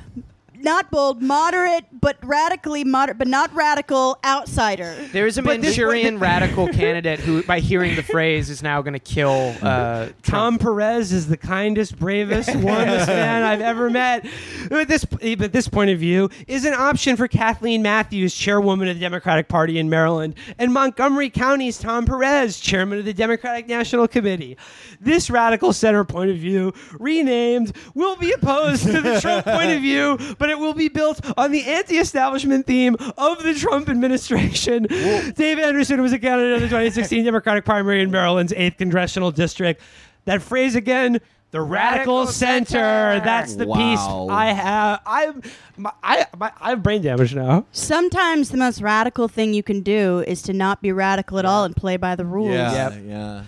not 0.63 0.91
bold, 0.91 1.23
moderate, 1.23 1.85
but 1.93 2.17
radically 2.23 2.85
moderate, 2.85 3.19
but 3.19 3.29
not 3.29 3.55
radical 3.55 4.19
outsider. 4.25 4.95
There 5.13 5.27
is 5.27 5.39
a 5.39 5.43
But 5.43 5.61
Manchurian 5.61 6.19
radical 6.19 6.69
candidate 6.73 7.21
who, 7.21 7.43
by 7.43 7.61
hearing 7.61 7.97
the 7.97 8.03
phrase, 8.03 8.51
is 8.51 8.63
now 8.63 8.83
going 8.83 8.93
to 8.95 8.99
kill 8.99 9.55
uh, 9.63 10.07
Tom 10.23 10.59
Trump. 10.59 10.63
Perez 10.63 11.13
is 11.13 11.29
the 11.29 11.37
kindest, 11.37 11.99
bravest, 11.99 12.49
warmest 12.57 13.09
man 13.09 13.43
I've 13.43 13.61
ever 13.61 13.91
met. 13.91 14.27
At 14.71 14.89
this, 14.89 15.05
at 15.23 15.53
this 15.53 15.69
point 15.69 15.91
of 15.91 15.99
view, 15.99 16.31
is 16.47 16.65
an 16.65 16.75
option 16.75 17.17
for 17.17 17.29
Kathleen 17.29 17.83
Matthews, 17.83 18.35
chairwoman 18.35 18.89
of 18.89 18.97
the 18.97 19.01
Democratic 19.01 19.49
Party 19.49 19.79
in 19.79 19.91
Maryland, 19.91 20.35
and 20.59 20.73
Montgomery 20.73 21.31
County's 21.31 21.79
Tom 21.79 22.07
Perez, 22.07 22.61
chairman 22.61 22.99
of 22.99 23.05
the 23.05 23.15
Democratic 23.15 23.67
National 23.69 24.07
Committee. 24.09 24.57
This 25.01 25.31
radical 25.31 25.73
center 25.73 26.05
point 26.05 26.31
of 26.31 26.37
view, 26.37 26.73
renamed, 26.99 27.77
will 27.95 28.17
be 28.17 28.33
opposed 28.33 28.85
to 28.85 29.01
the 29.01 29.21
Trump 29.21 29.45
point 29.45 29.71
of 29.71 29.81
view, 29.81 30.19
but 30.39 30.51
it 30.53 30.59
will 30.59 30.75
be 30.75 30.89
built 30.89 31.21
on 31.37 31.51
the 31.51 31.65
anti-establishment 31.65 32.67
theme 32.67 32.95
of 33.19 33.43
the 33.43 33.55
Trump 33.55 33.89
administration. 33.89 34.85
Dave 34.85 35.59
Anderson 35.59 36.01
was 36.01 36.13
a 36.13 36.19
candidate 36.19 36.55
in 36.55 36.61
the 36.61 36.69
2016 36.69 37.25
Democratic 37.25 37.65
primary 37.65 38.03
in 38.03 38.11
Maryland's 38.11 38.53
8th 38.53 38.79
congressional 38.79 39.31
district. 39.33 39.81
That 40.27 40.41
phrase 40.43 40.77
again, 40.77 41.21
the 41.51 41.61
radical, 41.61 42.19
Radical 42.21 42.27
center. 42.29 42.67
center. 42.71 43.25
That's 43.25 43.57
the 43.57 43.67
Wow. 43.67 43.75
piece 43.77 44.31
I 44.31 44.47
have. 44.53 45.01
I'm, 45.05 45.43
my, 45.77 45.93
I, 46.03 46.27
my, 46.39 46.53
I 46.61 46.71
have 46.71 46.83
brain 46.83 47.03
damage 47.03 47.35
now. 47.35 47.67
Sometimes 47.73 48.51
the 48.51 48.57
most 48.57 48.81
radical 48.81 49.29
thing 49.29 49.53
you 49.53 49.63
can 49.63 49.81
do 49.81 50.21
is 50.27 50.41
to 50.43 50.53
not 50.53 50.81
be 50.81 50.93
radical 50.93 51.39
at 51.39 51.45
all 51.45 51.65
and 51.65 51.75
play 51.77 51.97
by 51.97 52.15
the 52.17 52.25
rules. 52.25 52.53
Yeah, 52.55 52.91
Yep. 52.91 53.03
yeah. 53.07 53.43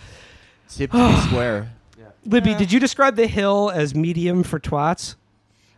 Tip 0.69 0.91
to 0.91 1.09
be 1.09 1.17
square. 1.29 1.71
Libby, 2.27 2.55
did 2.55 2.73
you 2.73 2.81
describe 2.81 3.17
the 3.17 3.27
hill 3.27 3.71
as 3.75 3.95
medium 3.95 4.43
for 4.43 4.59
twats? 4.59 5.15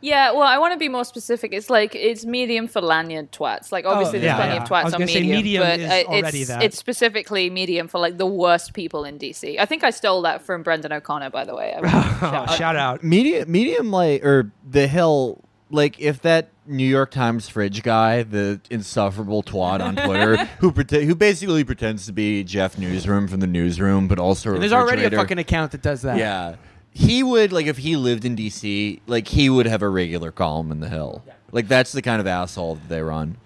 Yeah, 0.02 0.32
well, 0.32 0.42
I 0.42 0.58
want 0.58 0.72
to 0.74 0.78
be 0.78 0.88
more 0.88 1.04
specific. 1.04 1.52
It's 1.52 1.70
like 1.70 1.94
it's 1.94 2.24
medium 2.26 2.68
for 2.68 2.80
lanyard 2.80 3.32
twats. 3.32 3.72
Like 3.72 3.84
obviously, 3.86 4.18
Oh, 4.18 4.22
there's 4.22 4.34
plenty 4.36 4.54
yeah. 4.56 4.62
of 4.62 4.70
I 4.70 4.82
twats 4.82 4.84
was 4.84 4.94
on 4.94 5.00
gonna 5.00 5.10
say 5.10 5.20
medium, 5.22 5.36
medium 5.36 5.62
but 5.62 5.80
is 5.80 5.90
uh, 5.90 6.28
it's 6.38 6.48
that. 6.48 6.62
it's 6.62 6.78
specifically 6.78 7.48
medium 7.50 7.88
for 7.88 7.98
like 7.98 8.18
the 8.18 8.26
worst 8.26 8.74
people 8.74 9.04
in 9.04 9.18
DC. 9.18 9.58
I 9.58 9.64
think 9.64 9.84
I 9.84 9.90
stole 9.90 10.22
that 10.22 10.42
from 10.42 10.62
Brendan 10.62 10.92
O'Connor, 10.92 11.30
by 11.30 11.44
the 11.44 11.54
way. 11.54 11.74
I- 11.74 12.46
Oh, 12.48 12.54
shout 12.56 12.76
out. 12.76 13.02
Medium, 13.02 13.50
medium, 13.50 13.90
like 13.90 14.24
or 14.24 14.52
the 14.68 14.86
hill. 14.86 15.42
Like 15.68 15.98
if 15.98 16.22
that 16.22 16.50
New 16.66 16.86
York 16.86 17.10
Times 17.10 17.48
fridge 17.48 17.82
guy, 17.82 18.22
the 18.22 18.60
insufferable 18.70 19.42
twat 19.42 19.80
on 19.80 19.96
Twitter, 19.96 20.36
who 20.60 20.70
prete- 20.70 21.02
who 21.04 21.16
basically 21.16 21.64
pretends 21.64 22.06
to 22.06 22.12
be 22.12 22.44
Jeff 22.44 22.78
Newsroom 22.78 23.26
from 23.26 23.40
the 23.40 23.48
newsroom, 23.48 24.06
but 24.06 24.20
also 24.20 24.54
a 24.54 24.58
There's 24.60 24.72
already 24.72 25.04
a 25.04 25.10
fucking 25.10 25.38
account 25.38 25.72
that 25.72 25.82
does 25.82 26.02
that. 26.02 26.18
Yeah. 26.18 26.54
He 26.96 27.22
would 27.22 27.52
like 27.52 27.66
if 27.66 27.76
he 27.76 27.94
lived 27.94 28.24
in 28.24 28.36
DC, 28.36 29.00
like 29.06 29.28
he 29.28 29.50
would 29.50 29.66
have 29.66 29.82
a 29.82 29.88
regular 29.88 30.32
column 30.32 30.72
in 30.72 30.80
the 30.80 30.88
Hill. 30.88 31.22
Like 31.52 31.68
that's 31.68 31.92
the 31.92 32.00
kind 32.00 32.20
of 32.20 32.26
asshole 32.26 32.76
that 32.76 32.88
they 32.88 33.02
run. 33.02 33.36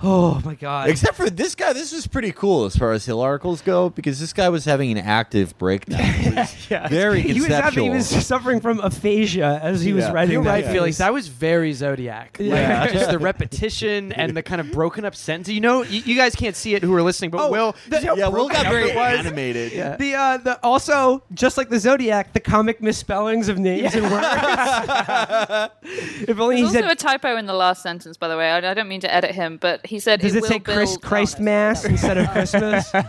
Oh 0.00 0.40
my 0.44 0.54
god. 0.54 0.88
Except 0.90 1.16
for 1.16 1.28
this 1.28 1.54
guy, 1.54 1.72
this 1.72 1.92
was 1.92 2.06
pretty 2.06 2.30
cool 2.32 2.64
as 2.66 2.76
far 2.76 2.92
as 2.92 3.04
Hill 3.04 3.20
articles 3.20 3.60
go 3.62 3.90
because 3.90 4.20
this 4.20 4.32
guy 4.32 4.48
was 4.48 4.64
having 4.64 4.92
an 4.92 4.98
active 4.98 5.56
breakdown. 5.58 5.98
Yeah. 6.70 6.86
Very 6.88 7.22
he 7.22 7.40
was 7.40 7.46
having, 7.48 7.84
he 7.84 7.90
was 7.90 8.06
suffering 8.08 8.60
from 8.60 8.78
aphasia 8.80 9.58
as 9.62 9.80
he 9.82 9.92
was 9.92 10.04
Yeah. 10.04 10.12
writing 10.12 10.34
You're 10.34 10.44
that 10.44 10.50
right, 10.50 10.64
piece. 10.64 10.72
Felix. 10.72 10.98
That 10.98 11.12
was 11.12 11.26
very 11.28 11.72
Zodiac. 11.72 12.36
Like, 12.38 12.48
Yeah. 12.48 12.86
just 12.92 13.10
the 13.10 13.18
repetition 13.30 14.12
and 14.12 14.36
the 14.36 14.42
kind 14.42 14.60
of 14.60 14.70
broken 14.70 15.04
up 15.04 15.16
sentence. 15.16 15.48
You 15.48 15.60
know, 15.60 15.82
you, 15.82 16.00
you 16.04 16.14
guys 16.16 16.36
can't 16.36 16.54
see 16.54 16.74
it 16.74 16.82
who 16.82 16.94
are 16.94 17.02
listening, 17.02 17.30
but 17.30 17.40
Oh, 17.48 17.50
Will, 17.50 17.74
the- 17.88 18.00
see 18.00 18.06
yeah, 18.16 18.28
Will 18.28 18.48
got 18.48 18.66
very 18.66 18.92
animated. 18.92 19.72
Yeah. 19.72 19.96
The 19.96 20.14
uh, 20.14 20.36
the 20.36 20.60
also 20.64 21.22
just 21.34 21.56
like 21.56 21.70
the 21.70 21.80
Zodiac, 21.80 22.32
the 22.34 22.40
comic 22.40 22.80
misspellings 22.82 23.48
of 23.48 23.58
names 23.58 23.94
and 23.94 24.04
words. 24.10 24.26
if 25.82 26.38
only 26.38 26.56
There's 26.56 26.72
he 26.72 26.78
also 26.78 26.88
said, 26.88 26.90
a 26.90 26.94
typo 26.94 27.36
in 27.36 27.46
the 27.46 27.54
last 27.54 27.82
sentence, 27.82 28.16
by 28.16 28.28
the 28.28 28.36
way. 28.36 28.50
I, 28.50 28.58
I 28.70 28.74
don't 28.74 28.88
mean 28.88 29.00
to 29.00 29.12
edit 29.12 29.34
him, 29.34 29.56
but 29.56 29.86
he 29.88 29.98
said 29.98 30.20
does 30.20 30.34
it, 30.34 30.42
will 30.42 30.48
say 30.48 30.58
Chris, 30.58 30.90
build- 30.92 31.02
Christ 31.02 31.40
Mass 31.40 31.84
instead 31.84 32.18
of 32.18 32.28
Christmas? 32.32 32.90
How 32.92 33.00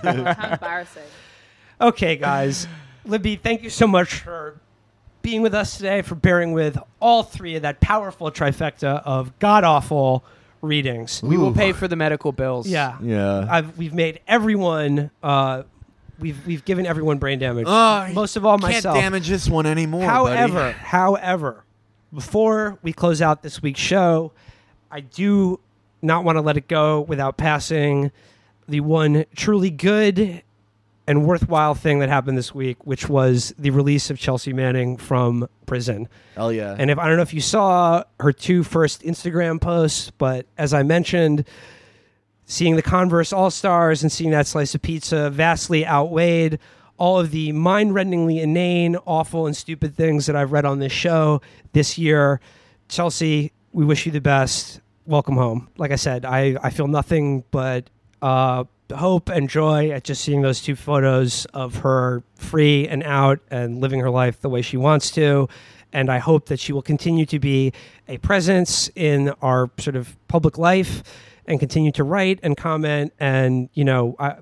embarrassing. 0.54 1.04
okay, 1.82 2.16
guys, 2.16 2.68
Libby, 3.06 3.36
thank 3.36 3.64
you 3.64 3.70
so 3.70 3.88
much 3.88 4.14
for 4.16 4.60
being 5.22 5.42
with 5.42 5.54
us 5.54 5.76
today, 5.78 6.02
for 6.02 6.16
bearing 6.16 6.54
with 6.54 6.78
all 7.02 7.24
three 7.24 7.56
of 7.56 7.62
that 7.64 7.80
powerful 7.82 8.32
trifecta 8.32 9.02
of 9.06 9.38
god 9.40 9.64
awful 9.64 10.24
readings. 10.62 11.22
We 11.22 11.38
will 11.38 11.54
pay 11.54 11.74
for 11.74 11.88
the 11.88 11.96
medical 11.96 12.32
bills. 12.32 12.68
Yeah, 12.68 12.98
Yeah. 13.02 13.46
I've, 13.50 13.78
we've 13.78 13.94
made 13.94 14.20
everyone. 14.28 15.12
Uh, 15.22 15.64
we've 16.20 16.46
we've 16.48 16.64
given 16.66 16.86
everyone 16.86 17.18
brain 17.18 17.40
damage. 17.40 17.66
Oh, 17.68 18.08
Most 18.14 18.36
of 18.38 18.46
all, 18.46 18.58
myself. 18.58 18.72
Can't 18.72 18.86
myself. 18.86 18.98
damage 18.98 19.28
this 19.28 19.48
one 19.50 19.66
anymore. 19.66 20.04
However, 20.04 20.54
buddy. 20.54 20.78
however, 20.78 21.64
before 22.14 22.78
we 22.82 22.94
close 22.94 23.22
out 23.22 23.42
this 23.44 23.62
week's 23.62 23.80
show, 23.80 24.32
I 24.92 25.02
do 25.02 25.60
not 26.02 26.24
want 26.24 26.38
to 26.38 26.42
let 26.42 26.58
it 26.58 26.68
go 26.68 27.02
without 27.02 27.38
passing 27.38 28.12
the 28.68 28.80
one 28.82 29.26
truly 29.36 29.70
good 29.70 30.44
and 31.08 31.26
worthwhile 31.26 31.74
thing 31.74 32.00
that 32.00 32.10
happened 32.10 32.38
this 32.38 32.54
week, 32.54 32.86
which 32.86 33.10
was 33.10 33.54
the 33.58 33.72
release 33.72 34.12
of 34.12 34.20
Chelsea 34.20 34.54
Manning 34.54 34.96
from 34.96 35.50
prison. 35.66 36.08
hell 36.36 36.54
yeah. 36.54 36.76
And 36.78 36.92
if 36.92 37.00
I 37.00 37.08
don't 37.08 37.16
know 37.16 37.24
if 37.24 37.34
you 37.34 37.42
saw 37.42 38.04
her 38.20 38.32
two 38.32 38.64
first 38.64 39.02
Instagram 39.02 39.60
posts, 39.60 40.12
but 40.18 40.46
as 40.58 40.72
I 40.74 40.84
mentioned, 40.84 41.46
seeing 42.46 42.76
the 42.76 42.84
Converse 42.84 43.34
All 43.34 43.50
Stars 43.50 44.04
and 44.04 44.12
seeing 44.12 44.32
that 44.32 44.46
slice 44.46 44.76
of 44.76 44.84
pizza 44.84 45.30
vastly 45.32 45.86
outweighed 45.86 46.60
all 46.98 47.18
of 47.18 47.32
the 47.32 47.54
mind-rendingly 47.54 48.40
inane, 48.40 48.98
awful, 49.06 49.48
and 49.48 49.56
stupid 49.56 49.96
things 49.96 50.26
that 50.26 50.36
I've 50.36 50.52
read 50.52 50.66
on 50.66 50.80
this 50.80 50.92
show 50.92 51.42
this 51.72 51.98
year. 51.98 52.40
Chelsea, 52.88 53.52
we 53.72 53.86
wish 53.86 54.06
you 54.06 54.12
the 54.12 54.20
best. 54.20 54.82
Welcome 55.10 55.38
home. 55.38 55.70
Like 55.76 55.90
I 55.90 55.96
said, 55.96 56.24
I, 56.24 56.56
I 56.62 56.70
feel 56.70 56.88
nothing 56.88 57.44
but 57.50 57.90
uh, 58.22 58.66
hope 58.96 59.30
and 59.30 59.50
joy 59.50 59.90
at 59.90 60.04
just 60.04 60.24
seeing 60.24 60.44
those 60.44 60.62
two 60.62 60.76
photos 60.76 61.46
of 61.46 61.78
her 61.78 62.22
free 62.36 62.88
and 62.88 63.02
out 63.02 63.40
and 63.50 63.82
living 63.82 64.02
her 64.02 64.12
life 64.12 64.40
the 64.42 64.50
way 64.50 64.62
she 64.62 64.78
wants 64.78 65.10
to. 65.14 65.50
And 65.92 66.12
I 66.12 66.20
hope 66.20 66.46
that 66.50 66.60
she 66.60 66.74
will 66.74 66.84
continue 66.84 67.26
to 67.26 67.40
be 67.40 67.74
a 68.08 68.20
presence 68.20 68.92
in 68.96 69.30
our 69.42 69.72
sort 69.80 69.96
of 69.96 70.16
public 70.28 70.60
life 70.60 71.02
and 71.48 71.60
continue 71.60 71.92
to 71.94 72.04
write 72.04 72.40
and 72.44 72.56
comment 72.56 73.12
and, 73.20 73.68
you 73.74 73.86
know, 73.86 74.16
I, 74.20 74.36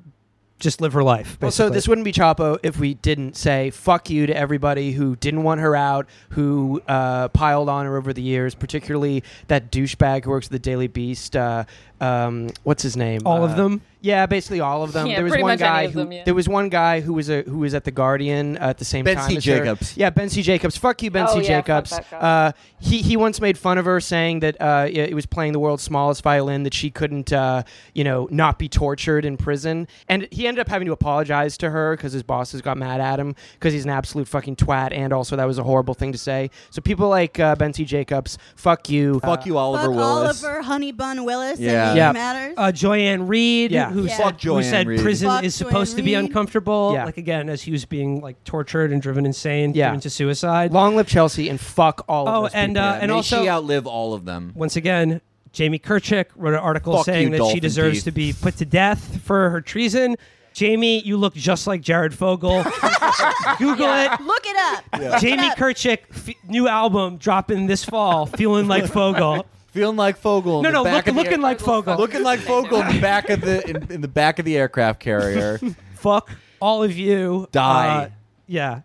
just 0.59 0.81
live 0.81 0.93
her 0.93 1.03
life. 1.03 1.37
Well, 1.41 1.51
so 1.51 1.69
this 1.69 1.87
wouldn't 1.87 2.05
be 2.05 2.11
Chapo 2.11 2.57
if 2.63 2.79
we 2.79 2.95
didn't 2.95 3.35
say 3.37 3.69
fuck 3.69 4.09
you 4.09 4.25
to 4.27 4.35
everybody 4.35 4.91
who 4.91 5.15
didn't 5.15 5.43
want 5.43 5.61
her 5.61 5.75
out, 5.75 6.07
who 6.29 6.81
uh, 6.87 7.27
piled 7.29 7.69
on 7.69 7.85
her 7.85 7.95
over 7.95 8.11
the 8.13 8.21
years, 8.23 8.55
particularly 8.55 9.23
that 9.47 9.71
douchebag 9.71 10.23
who 10.25 10.31
works 10.31 10.47
at 10.47 10.51
the 10.51 10.59
Daily 10.59 10.87
Beast. 10.87 11.35
Uh, 11.35 11.65
um, 12.01 12.49
what's 12.63 12.81
his 12.83 12.97
name? 12.97 13.21
all 13.25 13.43
of 13.43 13.51
Uh, 13.51 13.55
them. 13.55 13.81
Yeah, 14.07 14.25
basically 14.25 14.59
all 14.61 14.83
of 14.83 14.93
them. 14.93 15.07
Yeah, 15.07 15.15
there 15.15 15.23
was 15.23 15.31
pretty 15.31 15.43
one 15.43 15.51
much 15.53 15.61
any 15.61 15.69
guy 15.69 15.81
of 15.83 15.91
who 15.93 15.99
them, 15.99 16.11
yeah. 16.11 16.23
there 16.23 16.33
was 16.33 16.47
one 16.47 16.69
guy 16.69 17.01
who 17.01 17.13
was 17.13 17.29
a 17.29 17.41
who 17.43 17.57
was 17.59 17.73
at 17.73 17.83
the 17.83 17.91
Guardian 17.91 18.57
at 18.57 18.77
the 18.77 18.85
same 18.85 19.03
Ben 19.05 19.15
time. 19.17 19.29
C. 19.29 19.37
as 19.37 19.45
her. 19.45 19.57
Jacobs. 19.59 19.97
Yeah, 19.97 20.09
Ben 20.09 20.29
C. 20.29 20.41
Jacobs. 20.41 20.77
Fuck 20.77 21.03
you, 21.03 21.11
Ben 21.11 21.25
Oh, 21.29 21.39
C. 21.41 21.47
yeah, 21.47 21.57
fuck 21.57 21.65
Jacobs. 21.65 21.89
that 21.91 22.09
guy. 22.11 22.17
Uh, 22.17 22.51
he 22.79 23.01
he 23.01 23.17
once 23.17 23.41
made 23.41 23.57
fun 23.57 23.77
of 23.77 23.85
her, 23.85 23.99
saying 23.99 24.39
that 24.39 24.59
uh, 24.61 24.87
it 24.89 25.09
it 25.09 25.13
was 25.13 25.25
playing 25.25 25.53
the 25.53 25.59
world's 25.59 25.83
smallest 25.83 26.21
violin, 26.23 26.63
that 26.63 26.73
she 26.73 26.89
couldn't, 26.89 27.33
uh, 27.33 27.63
you 27.93 28.03
know, 28.03 28.27
not 28.31 28.57
be 28.59 28.69
tortured 28.69 29.25
in 29.25 29.35
prison. 29.37 29.87
And 30.07 30.27
he 30.31 30.47
ended 30.47 30.61
up 30.61 30.69
having 30.69 30.85
to 30.85 30.91
apologize 30.93 31.57
to 31.57 31.69
her 31.69 31.95
because 31.95 32.13
his 32.13 32.23
bosses 32.23 32.61
got 32.61 32.77
mad 32.77 33.01
at 33.01 33.19
him 33.19 33.35
because 33.53 33.73
he's 33.73 33.83
an 33.85 33.89
absolute 33.91 34.27
fucking 34.27 34.55
twat, 34.55 34.93
and 34.93 35.11
also 35.11 35.35
that 35.35 35.45
was 35.45 35.57
a 35.57 35.63
horrible 35.63 35.93
thing 35.93 36.11
to 36.11 36.17
say. 36.17 36.49
So 36.69 36.81
people 36.81 37.09
like 37.09 37.39
uh, 37.39 37.55
Ben 37.55 37.73
C. 37.73 37.84
Jacobs, 37.84 38.38
fuck 38.55 38.89
you, 38.89 39.19
Fuck 39.19 39.45
you, 39.45 39.57
Oliver 39.57 39.88
Fuck 39.88 39.95
Willis. 39.95 40.43
Oliver 40.43 40.61
Honey 40.61 40.91
Bun 40.91 41.25
Willis. 41.25 41.59
Yeah. 41.59 41.89
And 41.89 41.97
Yeah. 41.97 42.11
matters. 42.11 42.53
Uh, 42.57 42.71
Joy-Ann 42.71 43.27
Reid, 43.27 43.71
Yeah. 43.71 43.89
who, 43.91 43.97
Yeah. 44.06 44.18
said, 44.18 44.32
who 44.34 44.38
Joy-Ann 44.40 44.64
said 44.64 44.88
Reid. 44.88 45.02
prison 45.02 45.28
Fuck 45.30 45.44
is 45.44 45.56
supposed 45.56 45.95
to 45.98 46.03
be 46.03 46.15
Reid. 46.15 46.26
uncomfortable. 46.26 46.91
Yeah. 46.94 47.06
Like 47.06 47.18
again, 47.18 47.49
as 47.49 47.61
he 47.64 47.72
was 47.72 47.86
being 47.86 48.22
like 48.22 48.44
tortured 48.44 48.91
and 48.91 49.02
driven 49.02 49.26
insane, 49.26 49.74
Yeah. 49.74 49.88
driven 49.88 50.02
to 50.02 50.10
suicide. 50.10 50.72
Long 50.72 50.95
live 50.95 51.07
Chelsea, 51.07 51.49
and 51.49 51.60
fuck 51.60 52.03
all 52.07 52.28
of 52.28 52.34
Oh, 52.36 52.41
those 52.44 52.52
and, 52.53 52.76
people. 52.76 52.88
uh, 52.88 52.94
and 53.02 53.10
may 53.11 53.15
also- 53.15 53.41
she 53.44 53.49
outlive 53.49 53.88
all 53.88 54.14
of 54.14 54.26
them. 54.26 54.52
Once 54.56 54.76
again, 54.76 55.22
Jamie 55.53 55.80
Kirchick 55.80 56.26
wrote 56.36 56.53
an 56.53 56.60
article 56.60 56.98
Fuck 56.98 57.06
saying 57.06 57.24
you, 57.26 57.30
that 57.32 57.38
she 57.38 57.40
dolphin 57.41 57.60
deserves 57.61 57.95
teeth. 57.98 58.03
to 58.06 58.11
be 58.11 58.34
put 58.34 58.57
to 58.57 58.65
death 58.65 59.22
for 59.24 59.49
her 59.49 59.61
treason. 59.61 60.15
Jamie, 60.53 61.02
you 61.03 61.18
look 61.18 61.36
just 61.36 61.68
like 61.68 61.82
Jared 61.82 62.14
Fogle. 62.15 62.64
Google 63.60 63.94
it. 63.94 64.11
Look 64.22 64.44
it 64.45 64.56
up. 64.57 64.84
Look 64.99 65.22
Jamie 65.22 65.45
it 65.48 65.52
up. 65.52 65.57
Kirchick, 65.57 65.99
f- 66.11 66.30
new 66.48 66.68
album 66.68 67.18
dropping 67.18 67.68
this 67.68 67.86
fall, 67.86 68.26
feeling 68.26 68.68
like 68.68 68.88
Fogle. 68.88 69.45
Feeling 69.77 69.95
like 69.97 70.17
Fogle. 70.17 70.57
in 70.57 70.63
No, 70.63 70.83
no, 70.83 70.83
look, 70.91 71.05
looking 71.07 71.33
air- 71.33 71.37
like 71.39 71.59
Fogle. 71.59 71.95
looking 71.97 72.23
like 72.23 72.39
Fogle 72.39 72.81
in 72.81 72.95
the 72.95 73.01
back 73.01 73.29
of 73.29 73.41
the 73.41 73.67
in, 73.69 73.91
in 73.91 74.01
the 74.01 74.07
back 74.07 74.39
of 74.39 74.45
the 74.45 74.57
aircraft 74.57 74.99
carrier. 74.99 75.59
Fuck 75.95 76.29
all 76.59 76.83
of 76.83 76.95
you. 76.97 77.47
Die. 77.51 78.03
Uh, 78.05 78.09
yeah. 78.47 78.81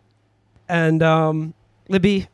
And 0.69 1.03
um, 1.03 1.55
Libby, 1.89 2.29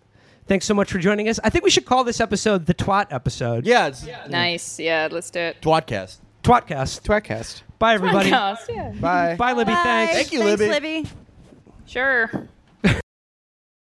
thanks 0.46 0.66
so 0.66 0.74
much 0.74 0.90
for 0.92 0.98
joining 0.98 1.28
us. 1.28 1.40
I 1.42 1.50
think 1.50 1.64
we 1.64 1.70
should 1.70 1.86
call 1.86 2.04
this 2.04 2.20
episode 2.20 2.66
the 2.66 2.74
Twat 2.74 3.06
episode. 3.10 3.66
yeah, 3.66 3.86
it's 3.88 4.06
Nice. 4.28 4.78
Yeah, 4.78 5.08
let's 5.10 5.30
do 5.30 5.40
it. 5.40 5.60
Twatcast. 5.60 6.18
Twatcast. 6.42 7.02
Twatcast. 7.02 7.62
Bye, 7.78 7.94
everybody. 7.94 8.30
Podcast, 8.30 8.68
yeah. 8.68 8.90
Bye. 9.00 9.36
Bye, 9.36 9.52
Libby. 9.52 9.72
Bye. 9.72 9.82
Thanks. 9.82 10.12
Thank 10.14 10.32
you, 10.32 10.40
Thanks, 10.40 10.60
Libby. 10.60 10.72
Libby. 11.02 11.10
Sure. 11.86 12.48